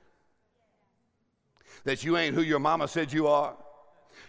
That 1.86 2.04
you 2.04 2.16
ain't 2.16 2.34
who 2.34 2.42
your 2.42 2.58
mama 2.58 2.88
said 2.88 3.12
you 3.12 3.28
are. 3.28 3.56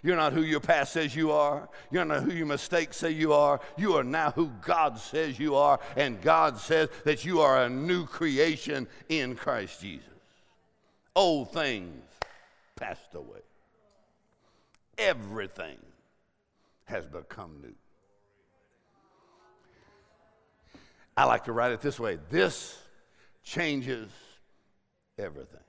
You're 0.04 0.16
not 0.16 0.32
who 0.32 0.44
your 0.44 0.60
past 0.60 0.94
says 0.94 1.16
you 1.16 1.32
are. 1.32 1.68
You're 1.90 2.06
not 2.06 2.22
who 2.22 2.32
your 2.32 2.46
mistakes 2.46 2.98
say 2.98 3.12
you 3.12 3.34
are. 3.34 3.60
You 3.78 3.96
are 3.96 4.04
now 4.04 4.30
who 4.30 4.52
God 4.62 5.00
says 5.00 5.40
you 5.40 5.56
are. 5.56 5.80
And 5.96 6.22
God 6.22 6.60
says 6.60 6.90
that 7.04 7.26
you 7.26 7.42
are 7.42 7.64
a 7.64 7.70
new 7.70 8.06
creation 8.06 8.88
in 9.10 9.36
Christ 9.36 9.82
Jesus. 9.82 10.06
Old 11.16 11.52
things 11.52 12.04
passed 12.76 13.16
away. 13.16 13.40
Everything 15.00 15.78
has 16.86 17.08
become 17.08 17.60
new. 17.64 17.74
I 21.16 21.24
like 21.24 21.46
to 21.46 21.52
write 21.54 21.72
it 21.72 21.82
this 21.82 22.00
way 22.00 22.20
this 22.30 22.78
changes 23.44 24.12
everything. 25.18 25.67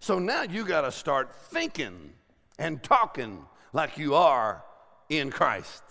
So 0.00 0.18
now 0.18 0.42
you 0.42 0.64
got 0.64 0.82
to 0.82 0.92
start 0.92 1.34
thinking 1.34 2.12
and 2.58 2.82
talking 2.82 3.44
like 3.72 3.98
you 3.98 4.14
are 4.14 4.62
in 5.08 5.30
Christ. 5.30 5.82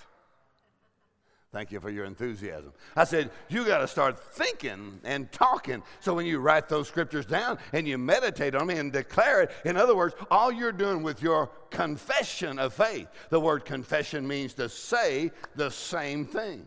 Thank 1.51 1.71
you 1.71 1.79
for 1.79 1.89
your 1.89 2.03
enthusiasm. 2.03 2.73
I 2.97 3.05
said, 3.05 3.29
you 3.47 3.65
got 3.65 3.77
to 3.77 3.87
start 3.87 4.19
thinking 4.19 4.99
and 5.05 5.31
talking. 5.31 5.83
So 6.01 6.13
when 6.13 6.25
you 6.25 6.39
write 6.39 6.67
those 6.67 6.89
scriptures 6.89 7.25
down 7.25 7.59
and 7.71 7.87
you 7.87 7.97
meditate 7.97 8.55
on 8.55 8.67
them 8.67 8.77
and 8.77 8.91
declare 8.91 9.43
it, 9.43 9.51
in 9.63 9.77
other 9.77 9.95
words, 9.95 10.15
all 10.29 10.51
you're 10.51 10.73
doing 10.73 11.01
with 11.01 11.21
your 11.21 11.47
confession 11.69 12.59
of 12.59 12.73
faith, 12.73 13.07
the 13.29 13.39
word 13.39 13.63
confession 13.63 14.27
means 14.27 14.53
to 14.55 14.67
say 14.67 15.31
the 15.55 15.71
same 15.71 16.25
thing 16.25 16.65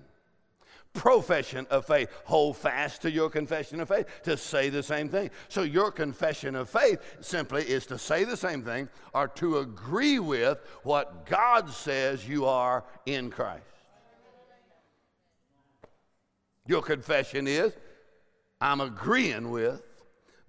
profession 0.98 1.64
of 1.70 1.86
faith. 1.86 2.10
Hold 2.24 2.56
fast 2.56 3.02
to 3.02 3.10
your 3.10 3.30
confession 3.30 3.80
of 3.80 3.88
faith 3.88 4.06
to 4.24 4.36
say 4.36 4.68
the 4.68 4.82
same 4.82 5.08
thing. 5.08 5.30
So, 5.48 5.62
your 5.62 5.92
confession 5.92 6.56
of 6.56 6.68
faith 6.68 7.00
simply 7.20 7.62
is 7.62 7.86
to 7.86 7.96
say 7.98 8.24
the 8.24 8.36
same 8.36 8.62
thing 8.62 8.88
or 9.14 9.28
to 9.28 9.58
agree 9.58 10.18
with 10.18 10.58
what 10.82 11.24
God 11.24 11.70
says 11.70 12.28
you 12.28 12.46
are 12.46 12.84
in 13.06 13.30
Christ. 13.30 13.62
Your 16.66 16.82
confession 16.82 17.46
is, 17.46 17.72
I'm 18.60 18.80
agreeing 18.80 19.50
with. 19.50 19.82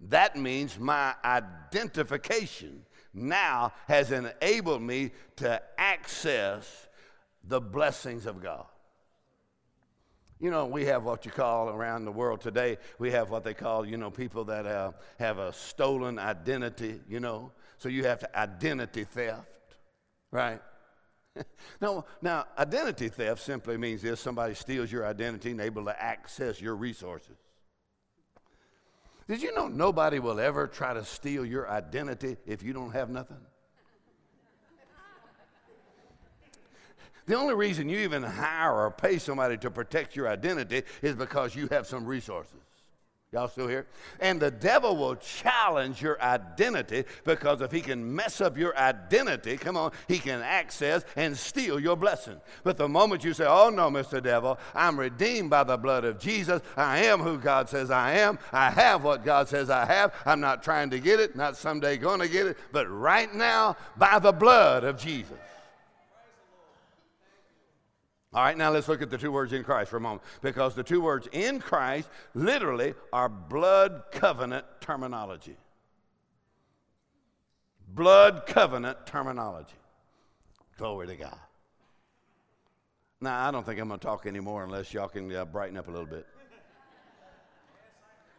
That 0.10 0.36
means 0.36 0.80
my 0.80 1.14
identification 1.24 2.86
now 3.14 3.72
has 3.88 4.12
enabled 4.12 4.82
me 4.82 5.12
to 5.38 5.62
access 5.78 6.88
the 7.44 7.62
blessings 7.62 8.26
of 8.26 8.42
God. 8.42 8.66
You 10.40 10.52
know, 10.52 10.66
we 10.66 10.86
have 10.86 11.04
what 11.04 11.26
you 11.26 11.32
call 11.32 11.70
around 11.70 12.06
the 12.06 12.12
world 12.12 12.40
today, 12.40 12.78
we 12.98 13.12
have 13.12 13.30
what 13.30 13.44
they 13.44 13.54
call, 13.54 13.86
you 13.86 13.98
know, 13.98 14.10
people 14.10 14.46
that 14.46 14.66
uh, 14.66 14.92
have 15.20 15.38
a 15.38 15.52
stolen 15.52 16.18
identity, 16.18 17.02
you 17.10 17.20
know. 17.20 17.52
So 17.78 17.90
you 17.90 18.06
have 18.06 18.20
to 18.20 18.40
identity 18.40 19.04
theft, 19.04 19.48
right? 20.32 20.62
no, 21.82 22.06
now, 22.22 22.46
identity 22.58 23.10
theft 23.10 23.42
simply 23.42 23.78
means 23.78 24.02
this 24.02 24.22
somebody 24.22 24.54
steals 24.54 24.92
your 24.92 25.06
identity 25.06 25.52
and 25.52 25.60
able 25.60 25.84
to 25.86 26.02
access 26.02 26.62
your 26.62 26.76
resources. 26.76 27.36
Did 29.28 29.42
you 29.42 29.54
know 29.54 29.68
nobody 29.68 30.20
will 30.20 30.40
ever 30.40 30.68
try 30.68 30.94
to 30.94 31.04
steal 31.04 31.46
your 31.46 31.70
identity 31.70 32.38
if 32.46 32.64
you 32.64 32.74
don't 32.74 32.92
have 32.92 33.10
nothing? 33.10 33.38
The 37.30 37.36
only 37.36 37.54
reason 37.54 37.90
you 37.90 38.00
even 38.00 38.24
hire 38.24 38.74
or 38.74 38.90
pay 38.90 39.20
somebody 39.20 39.56
to 39.58 39.70
protect 39.70 40.16
your 40.16 40.28
identity 40.28 40.82
is 41.04 41.14
because 41.14 41.56
you 41.56 41.68
have 41.70 41.86
some 41.86 42.04
resources. 42.04 42.56
Y'all 43.32 43.48
still 43.48 43.68
here? 43.68 43.86
And 44.20 44.40
the 44.40 44.50
devil 44.50 44.98
will 44.98 45.16
challenge 45.16 46.02
your 46.02 46.20
identity 46.24 47.04
because 47.26 47.62
if 47.62 47.72
he 47.72 47.82
can 47.82 48.16
mess 48.16 48.42
up 48.42 48.58
your 48.58 48.76
identity, 48.76 49.58
come 49.58 49.78
on, 49.78 49.92
he 50.08 50.18
can 50.18 50.42
access 50.42 51.06
and 51.16 51.38
steal 51.38 51.80
your 51.80 51.96
blessing. 51.96 52.42
But 52.64 52.78
the 52.78 52.90
moment 52.90 53.24
you 53.24 53.36
say, 53.36 53.46
Oh 53.48 53.70
no, 53.70 53.92
Mr. 53.92 54.24
Devil, 54.24 54.58
I'm 54.74 55.00
redeemed 55.00 55.52
by 55.52 55.64
the 55.64 55.78
blood 55.78 56.06
of 56.06 56.18
Jesus, 56.18 56.64
I 56.76 56.98
am 57.04 57.20
who 57.20 57.38
God 57.38 57.70
says 57.70 57.92
I 57.92 58.14
am, 58.14 58.40
I 58.52 58.72
have 58.72 59.04
what 59.04 59.24
God 59.24 59.48
says 59.48 59.70
I 59.70 59.86
have, 59.86 60.16
I'm 60.26 60.40
not 60.40 60.64
trying 60.64 60.90
to 60.90 61.00
get 61.00 61.20
it, 61.20 61.36
not 61.36 61.56
someday 61.56 61.96
going 61.98 62.22
to 62.22 62.28
get 62.28 62.48
it, 62.48 62.58
but 62.72 62.88
right 62.88 63.32
now 63.36 63.78
by 63.98 64.18
the 64.18 64.32
blood 64.32 64.84
of 64.84 64.98
Jesus. 64.98 65.38
All 68.32 68.44
right, 68.44 68.58
now 68.58 68.70
let's 68.70 68.88
look 68.88 69.02
at 69.02 69.10
the 69.10 69.18
two 69.18 69.32
words 69.32 69.54
in 69.54 69.64
Christ 69.64 69.90
for 69.90 69.98
a 69.98 70.02
moment 70.02 70.22
because 70.42 70.76
the 70.76 70.84
two 70.84 71.02
words 71.02 71.28
in 71.32 71.60
Christ 71.60 72.08
literally 72.36 72.94
are 73.12 73.28
blood 73.28 74.04
covenant 74.12 74.66
terminology. 74.82 75.58
Blood 77.88 78.46
covenant 78.46 79.08
terminology. 79.08 79.74
Glory 80.78 81.08
to 81.08 81.16
God. 81.16 81.40
Now, 83.20 83.48
I 83.48 83.52
don't 83.52 83.66
think 83.66 83.80
I'm 83.80 83.88
going 83.88 84.00
to 84.00 84.06
talk 84.06 84.28
anymore 84.28 84.64
unless 84.64 84.94
y'all 84.94 85.10
can 85.10 85.34
uh, 85.34 85.44
brighten 85.44 85.76
up 85.76 85.88
a 85.88 85.92
little 85.92 86.06
bit 86.06 86.28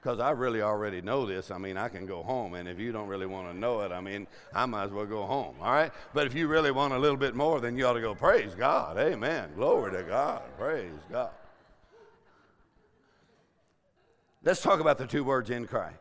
because 0.01 0.19
I 0.19 0.31
really 0.31 0.63
already 0.63 1.03
know 1.03 1.27
this. 1.27 1.51
I 1.51 1.59
mean, 1.59 1.77
I 1.77 1.89
can 1.89 2.07
go 2.07 2.23
home, 2.23 2.55
and 2.55 2.69
if 2.69 2.79
you 2.79 2.91
don't 2.91 3.09
really 3.09 3.27
want 3.27 3.51
to 3.53 3.57
know 3.57 3.81
it, 3.81 3.93
I 3.93 4.01
mean, 4.01 4.27
I 4.55 4.65
might 4.65 4.85
as 4.85 4.91
well 4.91 5.05
go 5.05 5.27
home, 5.27 5.57
all 5.61 5.73
right? 5.73 5.93
But 6.15 6.27
if 6.27 6.35
you 6.35 6.49
really 6.49 6.71
want 6.71 6.95
a 6.95 6.99
little 6.99 7.19
bit 7.19 7.35
more, 7.35 7.61
then 7.61 7.77
you 7.77 7.87
ought 7.87 7.95
to 7.95 8.01
go, 8.01 8.15
Praise 8.15 8.55
God, 8.55 8.97
amen, 8.97 9.51
glory 9.57 9.93
to 9.93 10.03
God, 10.03 10.43
praise 10.59 10.93
God. 11.11 11.31
Let's 14.43 14.63
talk 14.63 14.81
about 14.81 14.97
the 14.97 15.07
two 15.07 15.23
words 15.23 15.51
in 15.51 15.67
Christ. 15.67 15.97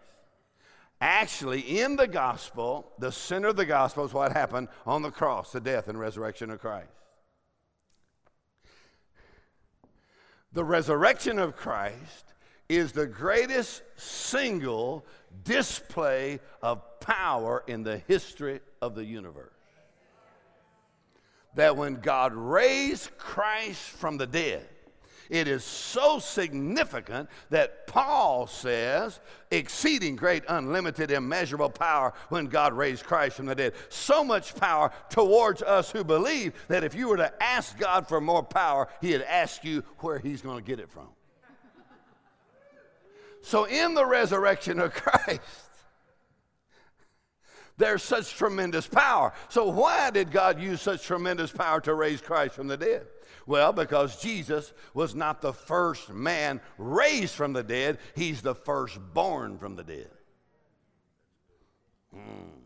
Actually, 1.01 1.79
in 1.79 1.97
the 1.97 2.07
gospel, 2.07 2.91
the 2.99 3.12
center 3.12 3.49
of 3.49 3.57
the 3.57 3.65
gospel 3.65 4.05
is 4.05 4.13
what 4.13 4.31
happened 4.31 4.69
on 4.85 5.01
the 5.01 5.12
cross, 5.12 5.51
the 5.51 5.59
death 5.59 5.89
and 5.89 5.99
resurrection 5.99 6.49
of 6.49 6.59
Christ. 6.59 6.88
The 10.53 10.63
resurrection 10.63 11.38
of 11.38 11.55
Christ 11.55 12.33
is 12.69 12.91
the 12.91 13.08
greatest 13.08 13.82
single 13.95 15.05
display 15.43 16.39
of 16.62 16.99
power 16.99 17.63
in 17.67 17.84
the 17.84 17.97
history 18.08 18.60
of 18.82 18.95
the 18.95 19.03
universe. 19.03 19.51
That 21.55 21.75
when 21.75 21.95
God 21.95 22.34
raised 22.34 23.17
Christ 23.17 23.82
from 23.82 24.17
the 24.17 24.27
dead, 24.27 24.67
it 25.29 25.47
is 25.47 25.63
so 25.63 26.17
significant 26.17 27.29
that 27.51 27.86
Paul 27.86 28.47
says, 28.47 29.19
exceeding 29.51 30.15
great, 30.15 30.43
unlimited, 30.47 31.12
immeasurable 31.12 31.69
power 31.69 32.13
when 32.29 32.45
God 32.45 32.73
raised 32.73 33.03
Christ 33.03 33.38
from 33.38 33.45
the 33.45 33.55
dead. 33.55 33.73
So 33.89 34.23
much 34.23 34.55
power 34.55 34.91
towards 35.10 35.62
us 35.62 35.91
who 35.91 36.03
believe 36.03 36.53
that 36.67 36.84
if 36.84 36.95
you 36.95 37.08
were 37.08 37.17
to 37.17 37.32
ask 37.43 37.77
God 37.77 38.08
for 38.08 38.19
more 38.19 38.41
power, 38.41 38.88
He'd 39.01 39.21
ask 39.21 39.63
you 39.63 39.84
where 39.99 40.17
He's 40.17 40.41
going 40.41 40.58
to 40.58 40.63
get 40.63 40.79
it 40.79 40.89
from. 40.89 41.08
So, 43.41 43.65
in 43.65 43.93
the 43.93 44.06
resurrection 44.06 44.80
of 44.80 44.93
Christ, 44.93 45.41
there's 47.78 48.04
such 48.04 48.36
tremendous 48.36 48.88
power. 48.88 49.34
So, 49.47 49.69
why 49.69 50.10
did 50.12 50.32
God 50.32 50.62
use 50.62 50.82
such 50.82 51.04
tremendous 51.04 51.52
power 51.52 51.80
to 51.82 51.93
raise 51.93 52.21
Christ 52.21 52.56
from 52.56 52.67
the 52.67 52.78
dead? 52.78 53.08
Well, 53.45 53.73
because 53.73 54.21
Jesus 54.21 54.73
was 54.93 55.15
not 55.15 55.41
the 55.41 55.54
first 55.54 56.10
man 56.10 56.62
raised 56.78 57.34
from 57.34 57.54
the 57.54 57.63
dead, 57.63 57.97
he's 58.15 58.41
the 58.41 58.54
firstborn 58.54 59.58
from 59.58 59.75
the 59.75 59.84
dead. 59.84 60.12
Hmm. 62.13 62.60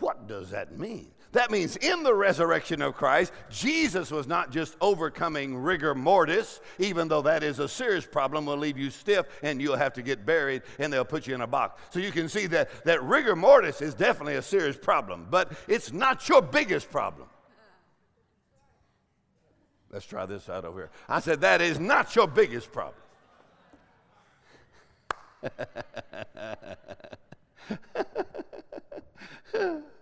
What 0.00 0.26
does 0.26 0.50
that 0.50 0.78
mean? 0.78 1.13
That 1.34 1.50
means 1.50 1.76
in 1.76 2.02
the 2.04 2.14
resurrection 2.14 2.80
of 2.80 2.94
Christ, 2.94 3.32
Jesus 3.50 4.10
was 4.12 4.28
not 4.28 4.50
just 4.52 4.76
overcoming 4.80 5.56
rigor 5.56 5.94
mortis, 5.94 6.60
even 6.78 7.08
though 7.08 7.22
that 7.22 7.42
is 7.42 7.58
a 7.58 7.68
serious 7.68 8.06
problem, 8.06 8.46
will 8.46 8.56
leave 8.56 8.78
you 8.78 8.88
stiff 8.88 9.26
and 9.42 9.60
you'll 9.60 9.76
have 9.76 9.92
to 9.94 10.02
get 10.02 10.24
buried 10.24 10.62
and 10.78 10.92
they'll 10.92 11.04
put 11.04 11.26
you 11.26 11.34
in 11.34 11.40
a 11.40 11.46
box. 11.46 11.82
So 11.90 11.98
you 11.98 12.12
can 12.12 12.28
see 12.28 12.46
that, 12.46 12.84
that 12.84 13.02
rigor 13.02 13.34
mortis 13.34 13.82
is 13.82 13.94
definitely 13.94 14.36
a 14.36 14.42
serious 14.42 14.76
problem, 14.76 15.26
but 15.28 15.52
it's 15.66 15.92
not 15.92 16.28
your 16.28 16.40
biggest 16.40 16.88
problem. 16.88 17.28
Let's 19.90 20.06
try 20.06 20.26
this 20.26 20.48
out 20.48 20.64
over 20.64 20.82
here. 20.82 20.90
I 21.08 21.18
said, 21.18 21.40
that 21.40 21.60
is 21.60 21.80
not 21.80 22.14
your 22.14 22.28
biggest 22.28 22.70
problem. 22.72 22.94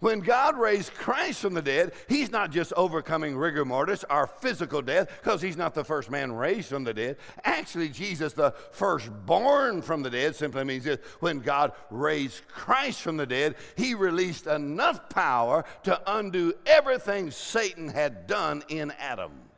When 0.00 0.20
God 0.20 0.58
raised 0.58 0.94
Christ 0.94 1.40
from 1.40 1.52
the 1.52 1.62
dead, 1.62 1.92
He's 2.08 2.30
not 2.30 2.50
just 2.50 2.72
overcoming 2.72 3.36
rigor 3.36 3.66
mortis, 3.66 4.02
our 4.04 4.26
physical 4.26 4.80
death, 4.80 5.10
because 5.22 5.42
He's 5.42 5.58
not 5.58 5.74
the 5.74 5.84
first 5.84 6.10
man 6.10 6.32
raised 6.32 6.68
from 6.70 6.84
the 6.84 6.94
dead. 6.94 7.18
Actually, 7.44 7.90
Jesus, 7.90 8.32
the 8.32 8.54
firstborn 8.72 9.82
from 9.82 10.02
the 10.02 10.10
dead, 10.10 10.34
simply 10.34 10.64
means 10.64 10.84
this 10.84 11.00
when 11.20 11.40
God 11.40 11.72
raised 11.90 12.48
Christ 12.48 13.02
from 13.02 13.18
the 13.18 13.26
dead, 13.26 13.56
He 13.76 13.94
released 13.94 14.46
enough 14.46 15.10
power 15.10 15.64
to 15.82 16.00
undo 16.06 16.54
everything 16.64 17.30
Satan 17.30 17.88
had 17.88 18.26
done 18.26 18.64
in 18.68 18.92
Adam. 18.98 19.49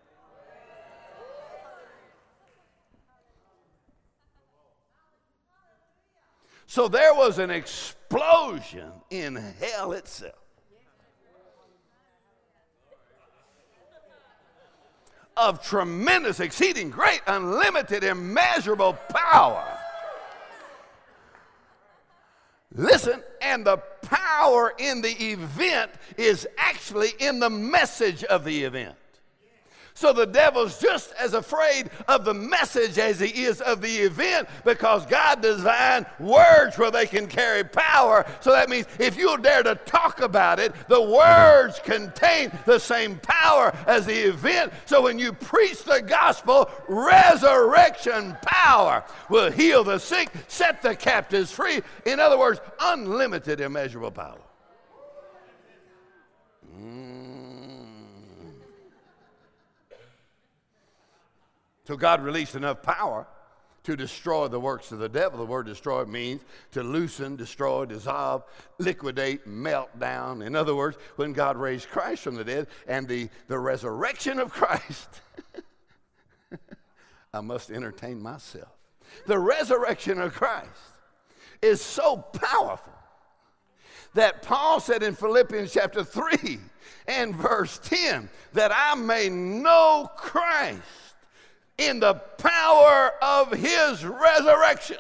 So 6.73 6.89
there 6.89 7.13
was 7.13 7.39
an 7.39 7.51
explosion 7.51 8.91
in 9.11 9.37
hell 9.37 9.93
itself. 9.93 10.33
Of 15.37 15.63
tremendous, 15.63 16.41
exceeding 16.41 16.89
great, 16.89 17.21
unlimited, 17.27 18.05
immeasurable 18.05 18.95
power. 19.11 19.67
Listen, 22.75 23.23
and 23.43 23.67
the 23.67 23.77
power 24.01 24.73
in 24.79 25.03
the 25.03 25.13
event 25.13 25.91
is 26.17 26.49
actually 26.57 27.11
in 27.19 27.39
the 27.39 27.51
message 27.51 28.25
of 28.25 28.47
the 28.47 28.65
event. 28.65 28.97
So 29.95 30.13
the 30.13 30.27
devil's 30.27 30.79
just 30.79 31.13
as 31.13 31.35
afraid 31.35 31.91
of 32.09 32.25
the 32.25 32.35
message 32.35 32.99
as 32.99 33.21
he 33.21 33.45
is 33.45 33.61
of 33.61 33.83
the 33.83 33.89
event 33.89 34.49
because 34.65 35.05
God 35.07 35.43
designed 35.43 36.07
words 36.19 36.79
where 36.79 36.91
they 36.91 37.07
can 37.07 37.27
carry 37.27 37.63
power. 37.63 38.25
So 38.41 38.53
that 38.53 38.71
means 38.71 38.87
if 38.99 39.17
you'll 39.17 39.37
dare 39.37 39.63
to 39.63 39.75
talk 39.75 40.21
about 40.21 40.59
it, 40.59 40.73
the 40.89 41.01
words 41.01 41.79
contain 41.85 42.51
the 42.65 42.79
same 42.79 43.19
power 43.19 43.77
as 43.87 44.07
the 44.07 44.29
event. 44.29 44.73
So 44.87 45.03
when 45.03 45.19
you 45.19 45.33
preach 45.33 45.85
the 45.85 46.01
gospel, 46.01 46.71
resurrection 46.89 48.37
power 48.43 49.05
will 49.29 49.51
heal 49.51 49.85
the 49.85 49.99
sick, 49.99 50.31
set 50.49 50.81
the 50.83 50.97
captives 50.97 51.53
free. 51.53 51.83
In 52.07 52.19
other 52.19 52.39
words, 52.39 52.61
unlimited, 52.81 53.61
immeasurable 53.61 54.11
power. 54.11 54.39
Mm. 56.75 57.12
So 61.93 61.99
God 61.99 62.23
released 62.23 62.55
enough 62.55 62.81
power 62.81 63.27
to 63.83 63.97
destroy 63.97 64.49
the 64.49 64.59
works 64.59 64.93
of 64.93 64.99
the 64.99 65.11
devil. 65.11 65.39
The 65.39 65.45
word 65.45 65.67
destroy 65.67 66.07
means 66.07 66.41
to 66.71 66.83
loosen, 66.83 67.37
destroy, 67.37 67.85
dissolve, 67.85 68.45
liquidate, 68.79 69.47
melt 69.47 69.99
down. 69.99 70.41
In 70.41 70.57
other 70.57 70.75
words, 70.75 70.97
when 71.17 71.35
God 71.35 71.59
raised 71.59 71.91
Christ 71.91 72.23
from 72.23 72.37
the 72.37 72.45
dead 72.45 72.69
and 72.89 73.07
the, 73.07 73.29
the 73.49 73.59
resurrection 73.59 74.39
of 74.39 74.51
Christ, 74.51 75.21
I 77.35 77.43
must 77.43 77.71
entertain 77.71 78.23
myself. 78.23 78.73
The 79.27 79.39
resurrection 79.39 80.19
of 80.19 80.33
Christ 80.33 80.71
is 81.61 81.83
so 81.83 82.17
powerful 82.17 82.95
that 84.15 84.41
Paul 84.41 84.81
said 84.81 85.03
in 85.03 85.15
Philippians 85.15 85.71
chapter 85.71 86.03
3 86.03 86.59
and 87.07 87.37
verse 87.37 87.79
10 87.85 88.31
that 88.55 88.73
I 88.75 88.95
may 88.95 89.29
know 89.29 90.09
Christ 90.17 90.81
in 91.79 92.01
the 92.01 92.15
power 92.15 93.13
of 93.23 93.53
his 93.53 94.05
resurrection 94.05 94.99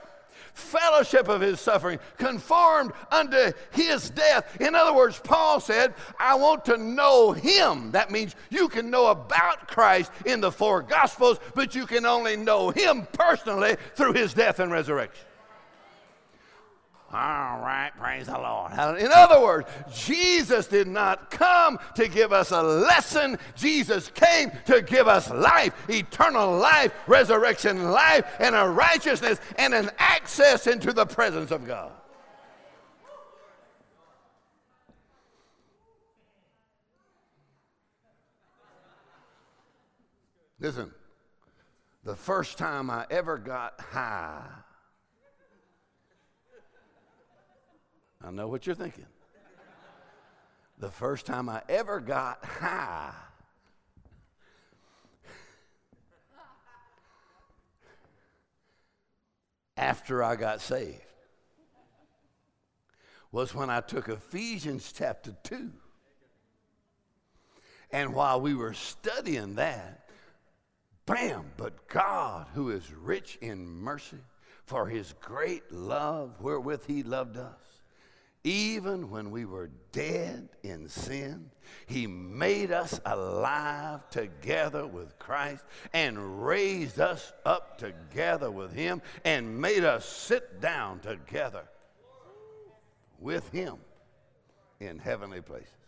fellowship 0.54 1.28
of 1.28 1.40
his 1.40 1.60
suffering, 1.60 1.98
conformed 2.18 2.92
unto 3.10 3.52
his 3.70 4.10
death. 4.10 4.60
In 4.60 4.74
other 4.74 4.92
words, 4.92 5.20
Paul 5.22 5.60
said, 5.60 5.94
I 6.18 6.34
want 6.34 6.64
to 6.66 6.76
know 6.76 7.32
him. 7.32 7.90
That 7.92 8.10
means 8.10 8.36
you 8.50 8.68
can 8.68 8.90
know 8.90 9.06
about 9.06 9.68
Christ 9.68 10.12
in 10.26 10.40
the 10.40 10.52
four 10.52 10.82
gospels, 10.82 11.38
but 11.54 11.74
you 11.74 11.86
can 11.86 12.06
only 12.06 12.36
know 12.36 12.70
him 12.70 13.06
personally 13.12 13.76
through 13.94 14.12
his 14.12 14.34
death 14.34 14.60
and 14.60 14.70
resurrection. 14.70 15.24
All 17.14 17.60
right, 17.60 17.90
praise 17.98 18.24
the 18.24 18.38
Lord. 18.38 18.72
In 18.72 19.10
other 19.12 19.42
words, 19.42 19.68
Jesus 19.92 20.66
did 20.66 20.86
not 20.86 21.30
come 21.30 21.78
to 21.94 22.08
give 22.08 22.32
us 22.32 22.52
a 22.52 22.62
lesson. 22.62 23.38
Jesus 23.54 24.10
came 24.14 24.50
to 24.64 24.80
give 24.80 25.06
us 25.08 25.28
life, 25.28 25.74
eternal 25.90 26.56
life, 26.56 26.94
resurrection 27.06 27.90
life, 27.90 28.24
and 28.40 28.54
a 28.54 28.66
righteousness 28.66 29.40
and 29.56 29.74
an 29.74 29.90
access 29.98 30.66
into 30.66 30.90
the 30.94 31.04
presence 31.04 31.50
of 31.50 31.66
God. 31.66 31.92
Listen, 40.60 40.90
the 42.04 42.16
first 42.16 42.56
time 42.56 42.88
I 42.88 43.04
ever 43.10 43.36
got 43.36 43.78
high 43.80 44.46
I 48.24 48.30
know 48.30 48.46
what 48.46 48.66
you're 48.66 48.76
thinking. 48.76 49.06
The 50.78 50.90
first 50.90 51.26
time 51.26 51.48
I 51.48 51.62
ever 51.68 52.00
got 52.00 52.44
high, 52.44 53.12
after 59.76 60.22
I 60.22 60.36
got 60.36 60.60
saved, 60.60 61.00
was 63.32 63.54
when 63.54 63.70
I 63.70 63.80
took 63.80 64.08
Ephesians 64.08 64.92
chapter 64.96 65.34
2. 65.42 65.70
And 67.90 68.14
while 68.14 68.40
we 68.40 68.54
were 68.54 68.74
studying 68.74 69.56
that, 69.56 70.08
bam, 71.06 71.50
but 71.56 71.88
God, 71.88 72.46
who 72.54 72.70
is 72.70 72.92
rich 72.92 73.38
in 73.40 73.66
mercy, 73.66 74.18
for 74.64 74.86
his 74.86 75.14
great 75.20 75.72
love 75.72 76.40
wherewith 76.40 76.86
he 76.86 77.02
loved 77.02 77.36
us 77.36 77.81
even 78.44 79.10
when 79.10 79.30
we 79.30 79.44
were 79.44 79.70
dead 79.92 80.48
in 80.62 80.88
sin, 80.88 81.50
He 81.86 82.06
made 82.06 82.72
us 82.72 83.00
alive 83.04 84.08
together 84.10 84.86
with 84.86 85.18
Christ 85.18 85.64
and 85.92 86.44
raised 86.44 86.98
us 86.98 87.32
up 87.44 87.78
together 87.78 88.50
with 88.50 88.72
Him 88.72 89.00
and 89.24 89.60
made 89.60 89.84
us 89.84 90.04
sit 90.04 90.60
down 90.60 91.00
together 91.00 91.64
with 93.20 93.48
Him 93.50 93.76
in 94.80 94.98
heavenly 94.98 95.40
places 95.40 95.81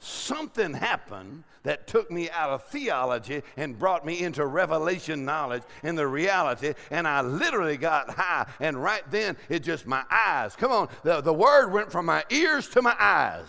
something 0.00 0.74
happened 0.74 1.44
that 1.62 1.86
took 1.86 2.10
me 2.10 2.30
out 2.30 2.50
of 2.50 2.64
theology 2.64 3.42
and 3.56 3.78
brought 3.78 4.04
me 4.04 4.20
into 4.20 4.44
revelation 4.46 5.24
knowledge 5.24 5.62
and 5.82 5.96
the 5.96 6.06
reality. 6.06 6.72
And 6.90 7.06
I 7.06 7.20
literally 7.20 7.76
got 7.76 8.10
high. 8.10 8.46
And 8.60 8.82
right 8.82 9.02
then, 9.10 9.36
it 9.48 9.62
just 9.62 9.86
my 9.86 10.02
eyes. 10.10 10.56
Come 10.56 10.72
on, 10.72 10.88
the, 11.02 11.20
the 11.20 11.32
word 11.32 11.70
went 11.70 11.92
from 11.92 12.06
my 12.06 12.24
ears 12.30 12.68
to 12.70 12.82
my 12.82 12.96
eyes. 12.98 13.46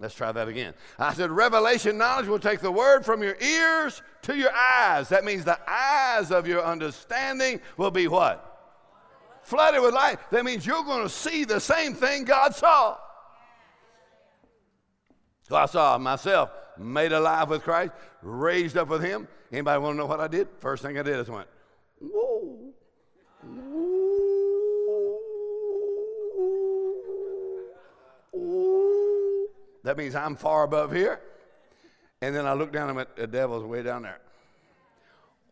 Let's 0.00 0.14
try 0.14 0.30
that 0.30 0.46
again. 0.46 0.74
I 0.96 1.12
said, 1.12 1.32
revelation 1.32 1.98
knowledge 1.98 2.28
will 2.28 2.38
take 2.38 2.60
the 2.60 2.70
word 2.70 3.04
from 3.04 3.20
your 3.20 3.36
ears 3.40 4.00
to 4.22 4.36
your 4.36 4.52
eyes. 4.54 5.08
That 5.08 5.24
means 5.24 5.44
the 5.44 5.58
eyes 5.68 6.30
of 6.30 6.46
your 6.46 6.64
understanding 6.64 7.60
will 7.76 7.90
be 7.90 8.06
what? 8.06 8.44
Flooded 9.42 9.82
with 9.82 9.94
light. 9.94 10.18
That 10.30 10.44
means 10.44 10.64
you're 10.64 10.84
going 10.84 11.02
to 11.02 11.08
see 11.08 11.44
the 11.44 11.58
same 11.58 11.94
thing 11.94 12.22
God 12.22 12.54
saw. 12.54 12.98
So 15.48 15.56
I 15.56 15.66
saw 15.66 15.96
myself 15.98 16.50
made 16.76 17.12
alive 17.12 17.48
with 17.48 17.62
Christ, 17.62 17.92
raised 18.22 18.76
up 18.76 18.88
with 18.88 19.02
Him. 19.02 19.26
Anybody 19.50 19.80
want 19.80 19.94
to 19.94 19.98
know 19.98 20.06
what 20.06 20.20
I 20.20 20.28
did? 20.28 20.48
First 20.58 20.82
thing 20.82 20.98
I 20.98 21.02
did 21.02 21.18
is 21.18 21.30
went, 21.30 21.48
whoa. 22.00 22.56
That 29.84 29.96
means 29.96 30.14
I'm 30.14 30.36
far 30.36 30.64
above 30.64 30.92
here. 30.92 31.20
And 32.20 32.34
then 32.34 32.46
I 32.46 32.52
look 32.52 32.72
down 32.72 32.88
and 32.88 32.96
went, 32.96 33.16
the 33.16 33.26
devil's 33.26 33.64
way 33.64 33.82
down 33.82 34.02
there. 34.02 34.20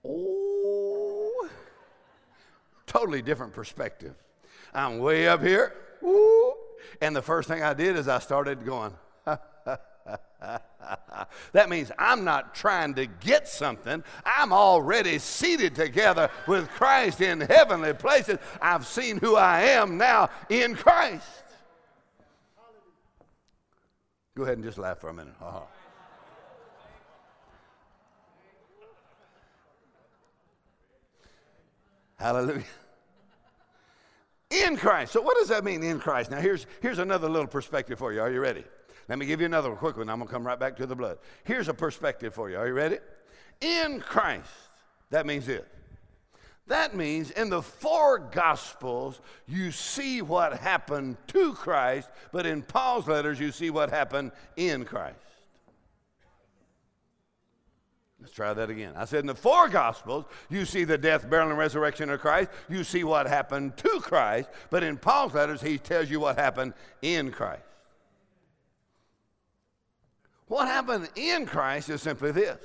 Oh, 0.04 1.48
totally 2.86 3.22
different 3.22 3.54
perspective. 3.54 4.14
I'm 4.74 4.98
way 4.98 5.26
up 5.26 5.42
here. 5.42 5.72
Ooh. 6.02 6.54
And 7.00 7.16
the 7.16 7.22
first 7.22 7.48
thing 7.48 7.62
I 7.62 7.72
did 7.72 7.96
is 7.96 8.08
I 8.08 8.18
started 8.18 8.66
going, 8.66 8.92
that 11.52 11.68
means 11.68 11.90
I'm 11.98 12.24
not 12.24 12.54
trying 12.54 12.94
to 12.94 13.06
get 13.06 13.48
something. 13.48 14.04
I'm 14.24 14.52
already 14.52 15.18
seated 15.18 15.74
together 15.74 16.30
with 16.46 16.68
Christ 16.68 17.20
in 17.20 17.40
heavenly 17.40 17.94
places. 17.94 18.38
I've 18.60 18.86
seen 18.86 19.18
who 19.18 19.36
I 19.36 19.62
am 19.62 19.98
now 19.98 20.30
in 20.48 20.74
Christ. 20.74 21.26
Go 24.36 24.42
ahead 24.42 24.58
and 24.58 24.64
just 24.64 24.78
laugh 24.78 24.98
for 24.98 25.08
a 25.08 25.14
minute. 25.14 25.34
Uh-huh. 25.40 25.60
Hallelujah. 32.16 32.64
In 34.50 34.76
Christ. 34.76 35.12
So, 35.12 35.20
what 35.20 35.36
does 35.36 35.48
that 35.48 35.64
mean, 35.64 35.82
in 35.82 35.98
Christ? 35.98 36.30
Now, 36.30 36.40
here's, 36.40 36.66
here's 36.80 36.98
another 36.98 37.28
little 37.28 37.48
perspective 37.48 37.98
for 37.98 38.12
you. 38.12 38.20
Are 38.20 38.30
you 38.30 38.40
ready? 38.40 38.64
Let 39.08 39.18
me 39.18 39.26
give 39.26 39.40
you 39.40 39.46
another 39.46 39.68
one, 39.68 39.78
quick 39.78 39.96
one. 39.96 40.08
I'm 40.08 40.18
going 40.18 40.28
to 40.28 40.32
come 40.32 40.46
right 40.46 40.58
back 40.58 40.76
to 40.76 40.86
the 40.86 40.96
blood. 40.96 41.18
Here's 41.44 41.68
a 41.68 41.74
perspective 41.74 42.34
for 42.34 42.50
you. 42.50 42.56
Are 42.56 42.66
you 42.66 42.74
ready? 42.74 42.98
In 43.60 44.00
Christ. 44.00 44.50
That 45.10 45.26
means 45.26 45.46
this. 45.46 45.64
That 46.68 46.96
means 46.96 47.30
in 47.30 47.48
the 47.48 47.62
four 47.62 48.18
Gospels, 48.18 49.20
you 49.46 49.70
see 49.70 50.20
what 50.20 50.58
happened 50.58 51.16
to 51.28 51.52
Christ, 51.54 52.10
but 52.32 52.44
in 52.44 52.62
Paul's 52.62 53.06
letters, 53.06 53.38
you 53.38 53.52
see 53.52 53.70
what 53.70 53.90
happened 53.90 54.32
in 54.56 54.84
Christ. 54.84 55.16
Let's 58.20 58.34
try 58.34 58.52
that 58.52 58.70
again. 58.70 58.94
I 58.96 59.04
said 59.04 59.20
in 59.20 59.26
the 59.26 59.36
four 59.36 59.68
Gospels, 59.68 60.24
you 60.50 60.64
see 60.64 60.82
the 60.82 60.98
death, 60.98 61.30
burial, 61.30 61.50
and 61.50 61.58
resurrection 61.58 62.10
of 62.10 62.20
Christ. 62.20 62.50
You 62.68 62.82
see 62.82 63.04
what 63.04 63.28
happened 63.28 63.76
to 63.76 64.00
Christ, 64.00 64.48
but 64.68 64.82
in 64.82 64.96
Paul's 64.96 65.34
letters, 65.34 65.60
he 65.60 65.78
tells 65.78 66.10
you 66.10 66.18
what 66.18 66.36
happened 66.36 66.72
in 67.02 67.30
Christ. 67.30 67.62
What 70.46 70.68
happened 70.68 71.08
in 71.16 71.46
Christ 71.46 71.90
is 71.90 72.02
simply 72.02 72.30
this 72.30 72.58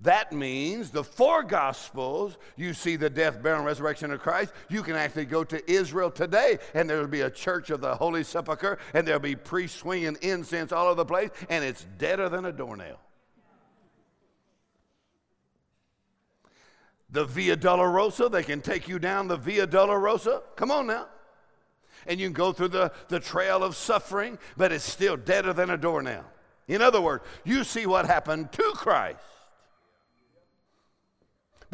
that 0.00 0.32
means 0.32 0.90
the 0.90 1.04
four 1.04 1.42
Gospels, 1.42 2.36
you 2.56 2.74
see 2.74 2.96
the 2.96 3.08
death, 3.08 3.42
burial, 3.42 3.60
and 3.60 3.66
resurrection 3.66 4.10
of 4.10 4.20
Christ. 4.20 4.52
You 4.68 4.82
can 4.82 4.96
actually 4.96 5.24
go 5.24 5.44
to 5.44 5.70
Israel 5.70 6.10
today, 6.10 6.58
and 6.74 6.90
there'll 6.90 7.06
be 7.06 7.22
a 7.22 7.30
church 7.30 7.70
of 7.70 7.80
the 7.80 7.94
Holy 7.94 8.24
Sepulchre, 8.24 8.78
and 8.92 9.06
there'll 9.06 9.20
be 9.20 9.36
priests 9.36 9.78
swinging 9.78 10.16
incense 10.20 10.72
all 10.72 10.86
over 10.86 10.96
the 10.96 11.04
place, 11.04 11.30
and 11.48 11.64
it's 11.64 11.86
deader 11.96 12.28
than 12.28 12.44
a 12.44 12.52
doornail. 12.52 12.98
The 17.10 17.24
Via 17.24 17.56
Dolorosa, 17.56 18.30
they 18.30 18.42
can 18.42 18.60
take 18.60 18.88
you 18.88 18.98
down 18.98 19.28
the 19.28 19.36
Via 19.36 19.68
Dolorosa. 19.68 20.42
Come 20.56 20.72
on 20.72 20.88
now. 20.88 21.06
And 22.06 22.18
you 22.18 22.26
can 22.26 22.34
go 22.34 22.52
through 22.52 22.68
the, 22.68 22.92
the 23.08 23.20
trail 23.20 23.62
of 23.62 23.76
suffering, 23.76 24.38
but 24.56 24.72
it's 24.72 24.84
still 24.84 25.16
deader 25.16 25.52
than 25.52 25.70
a 25.70 25.78
doornail. 25.78 26.24
In 26.68 26.82
other 26.82 27.00
words, 27.00 27.24
you 27.44 27.64
see 27.64 27.86
what 27.86 28.06
happened 28.06 28.52
to 28.52 28.72
Christ 28.74 29.20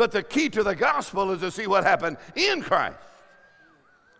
but 0.00 0.12
the 0.12 0.22
key 0.22 0.48
to 0.48 0.62
the 0.62 0.74
gospel 0.74 1.30
is 1.30 1.40
to 1.40 1.50
see 1.50 1.66
what 1.66 1.84
happened 1.84 2.16
in 2.34 2.62
Christ. 2.62 2.96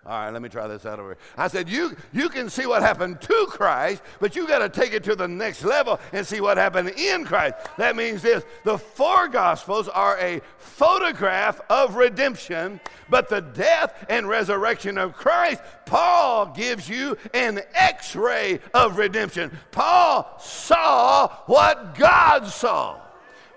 All 0.07 0.13
right, 0.13 0.31
let 0.31 0.41
me 0.41 0.49
try 0.49 0.67
this 0.67 0.87
out 0.87 0.99
over 0.99 1.11
here. 1.11 1.19
I 1.37 1.49
said, 1.49 1.69
you, 1.69 1.95
you 2.15 2.31
can 2.31 2.49
see 2.49 2.65
what 2.65 2.81
happened 2.81 3.21
to 3.21 3.47
Christ, 3.51 4.03
but 4.19 4.35
you 4.35 4.49
got 4.49 4.61
to 4.61 4.71
take 4.71 4.95
it 4.95 5.05
to 5.05 5.15
the 5.15 5.29
next 5.29 5.63
level 5.63 6.01
and 6.15 6.27
see 6.27 6.41
what 6.41 6.57
happened 6.57 6.89
in 6.97 7.27
Christ. 7.27 7.57
That 7.77 7.97
means 7.97 8.23
this 8.23 8.43
the 8.65 8.79
four 8.79 9.29
Gospels 9.29 9.89
are 9.89 10.19
a 10.19 10.41
photograph 10.57 11.61
of 11.69 11.97
redemption, 11.97 12.81
but 13.11 13.29
the 13.29 13.43
death 13.43 14.07
and 14.09 14.27
resurrection 14.27 14.97
of 14.97 15.13
Christ, 15.13 15.61
Paul 15.85 16.47
gives 16.47 16.89
you 16.89 17.19
an 17.35 17.61
x 17.75 18.17
ray 18.17 18.61
of 18.73 18.97
redemption. 18.97 19.51
Paul 19.71 20.35
saw 20.41 21.29
what 21.45 21.95
God 21.95 22.47
saw. 22.47 22.99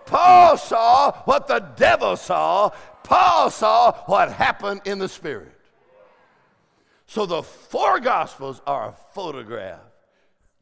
Paul 0.05 0.57
saw 0.57 1.13
what 1.23 1.47
the 1.47 1.59
devil 1.77 2.17
saw. 2.17 2.71
Paul 3.03 3.49
saw 3.49 3.93
what 4.07 4.29
happened 4.33 4.81
in 4.83 4.99
the 4.99 5.07
spirit. 5.07 5.52
So 7.13 7.27
the 7.27 7.43
four 7.43 7.99
gospels 7.99 8.59
are 8.65 8.89
a 8.89 8.91
photograph, 9.13 9.85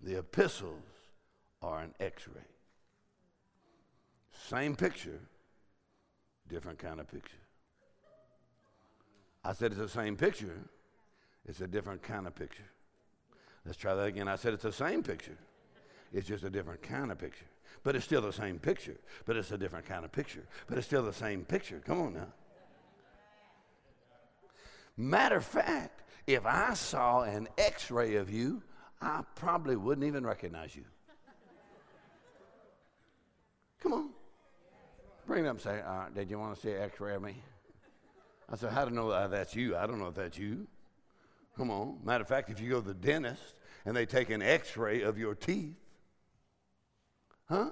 the 0.03 0.19
epistles 0.19 0.83
are 1.61 1.79
an 1.79 1.93
x 1.97 2.27
ray. 2.27 2.41
Same 4.49 4.75
picture, 4.75 5.21
different 6.49 6.77
kind 6.77 6.99
of 6.99 7.09
picture. 7.09 7.37
I 9.45 9.53
said 9.53 9.71
it's 9.71 9.79
the 9.79 9.87
same 9.87 10.17
picture, 10.17 10.57
it's 11.45 11.61
a 11.61 11.67
different 11.67 12.03
kind 12.03 12.27
of 12.27 12.35
picture. 12.35 12.69
Let's 13.65 13.77
try 13.77 13.95
that 13.95 14.07
again. 14.07 14.27
I 14.27 14.35
said 14.35 14.53
it's 14.53 14.63
the 14.63 14.73
same 14.73 15.03
picture, 15.03 15.37
it's 16.11 16.27
just 16.27 16.43
a 16.43 16.49
different 16.49 16.81
kind 16.81 17.13
of 17.13 17.17
picture. 17.17 17.45
But 17.81 17.95
it's 17.95 18.03
still 18.03 18.21
the 18.21 18.33
same 18.33 18.59
picture, 18.59 18.97
but 19.23 19.37
it's 19.37 19.51
a 19.51 19.57
different 19.57 19.85
kind 19.85 20.03
of 20.03 20.11
picture. 20.11 20.43
But 20.67 20.77
it's 20.77 20.87
still 20.87 21.03
the 21.03 21.13
same 21.13 21.45
picture. 21.45 21.81
Come 21.85 22.01
on 22.01 22.13
now. 22.13 22.33
Matter 24.97 25.37
of 25.37 25.45
fact, 25.45 26.01
if 26.27 26.45
I 26.45 26.73
saw 26.73 27.21
an 27.21 27.47
x 27.57 27.91
ray 27.91 28.15
of 28.15 28.29
you, 28.29 28.62
I 29.01 29.21
probably 29.36 29.75
wouldn't 29.75 30.05
even 30.05 30.25
recognize 30.25 30.75
you. 30.75 30.84
Come 33.81 33.93
on. 33.93 34.10
Bring 35.25 35.45
it 35.45 35.47
up 35.47 35.53
and 35.53 35.62
say, 35.62 35.81
uh, 35.86 36.05
Did 36.13 36.29
you 36.29 36.38
want 36.39 36.55
to 36.55 36.62
see 36.62 36.71
an 36.71 36.81
x 36.81 36.99
ray 36.99 37.15
of 37.15 37.21
me? 37.21 37.36
I 38.51 38.55
said, 38.55 38.71
How 38.71 38.86
do 38.86 38.91
I 38.91 38.93
know 38.93 39.10
that 39.10 39.31
that's 39.31 39.55
you? 39.55 39.75
I 39.75 39.88
don't 39.88 39.99
know 39.99 40.07
if 40.07 40.15
that's 40.15 40.38
you. 40.38 40.67
Come 41.57 41.71
on. 41.71 41.99
Matter 42.03 42.21
of 42.21 42.27
fact, 42.27 42.49
if 42.49 42.60
you 42.60 42.69
go 42.69 42.81
to 42.81 42.88
the 42.88 42.93
dentist 42.93 43.55
and 43.86 43.95
they 43.95 44.05
take 44.05 44.29
an 44.29 44.41
x 44.41 44.77
ray 44.77 45.01
of 45.01 45.17
your 45.17 45.36
teeth, 45.36 45.75
Huh? 47.51 47.71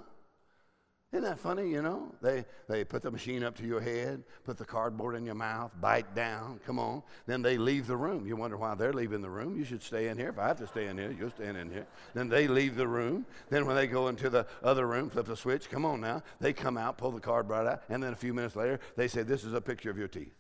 Isn't 1.12 1.24
that 1.24 1.40
funny, 1.40 1.68
you 1.68 1.82
know? 1.82 2.14
They, 2.22 2.46
they 2.68 2.84
put 2.84 3.02
the 3.02 3.10
machine 3.10 3.44
up 3.44 3.56
to 3.58 3.66
your 3.66 3.82
head, 3.82 4.24
put 4.44 4.58
the 4.58 4.66
cardboard 4.66 5.16
in 5.16 5.26
your 5.26 5.34
mouth, 5.34 5.72
bite 5.82 6.14
down, 6.14 6.60
come 6.68 6.78
on. 6.78 7.02
Then 7.26 7.42
they 7.42 7.58
leave 7.58 7.88
the 7.88 7.98
room. 7.98 8.28
You 8.28 8.36
wonder 8.36 8.58
why 8.58 8.76
they're 8.76 8.94
leaving 8.94 9.22
the 9.22 9.30
room. 9.30 9.58
You 9.58 9.66
should 9.66 9.82
stay 9.82 10.10
in 10.10 10.20
here. 10.20 10.30
If 10.30 10.38
I 10.38 10.48
have 10.48 10.60
to 10.60 10.68
stay 10.68 10.86
in 10.86 11.00
here, 11.00 11.12
you'll 11.12 11.32
stay 11.32 11.48
in 11.48 11.72
here. 11.72 11.88
Then 12.14 12.30
they 12.30 12.48
leave 12.48 12.76
the 12.76 12.88
room. 12.88 13.26
Then 13.50 13.66
when 13.66 13.76
they 13.76 13.88
go 13.88 14.08
into 14.08 14.30
the 14.30 14.46
other 14.62 14.86
room, 14.86 15.10
flip 15.10 15.26
the 15.26 15.36
switch, 15.36 15.68
come 15.68 15.84
on 15.84 16.00
now. 16.00 16.22
They 16.40 16.54
come 16.54 16.78
out, 16.78 17.00
pull 17.00 17.12
the 17.12 17.20
cardboard 17.20 17.66
out, 17.66 17.84
and 17.90 18.04
then 18.04 18.14
a 18.14 18.16
few 18.16 18.36
minutes 18.36 18.56
later, 18.56 18.80
they 18.96 19.08
say, 19.08 19.24
This 19.24 19.44
is 19.44 19.54
a 19.54 19.62
picture 19.62 19.90
of 19.90 19.98
your 19.98 20.08
teeth. 20.08 20.36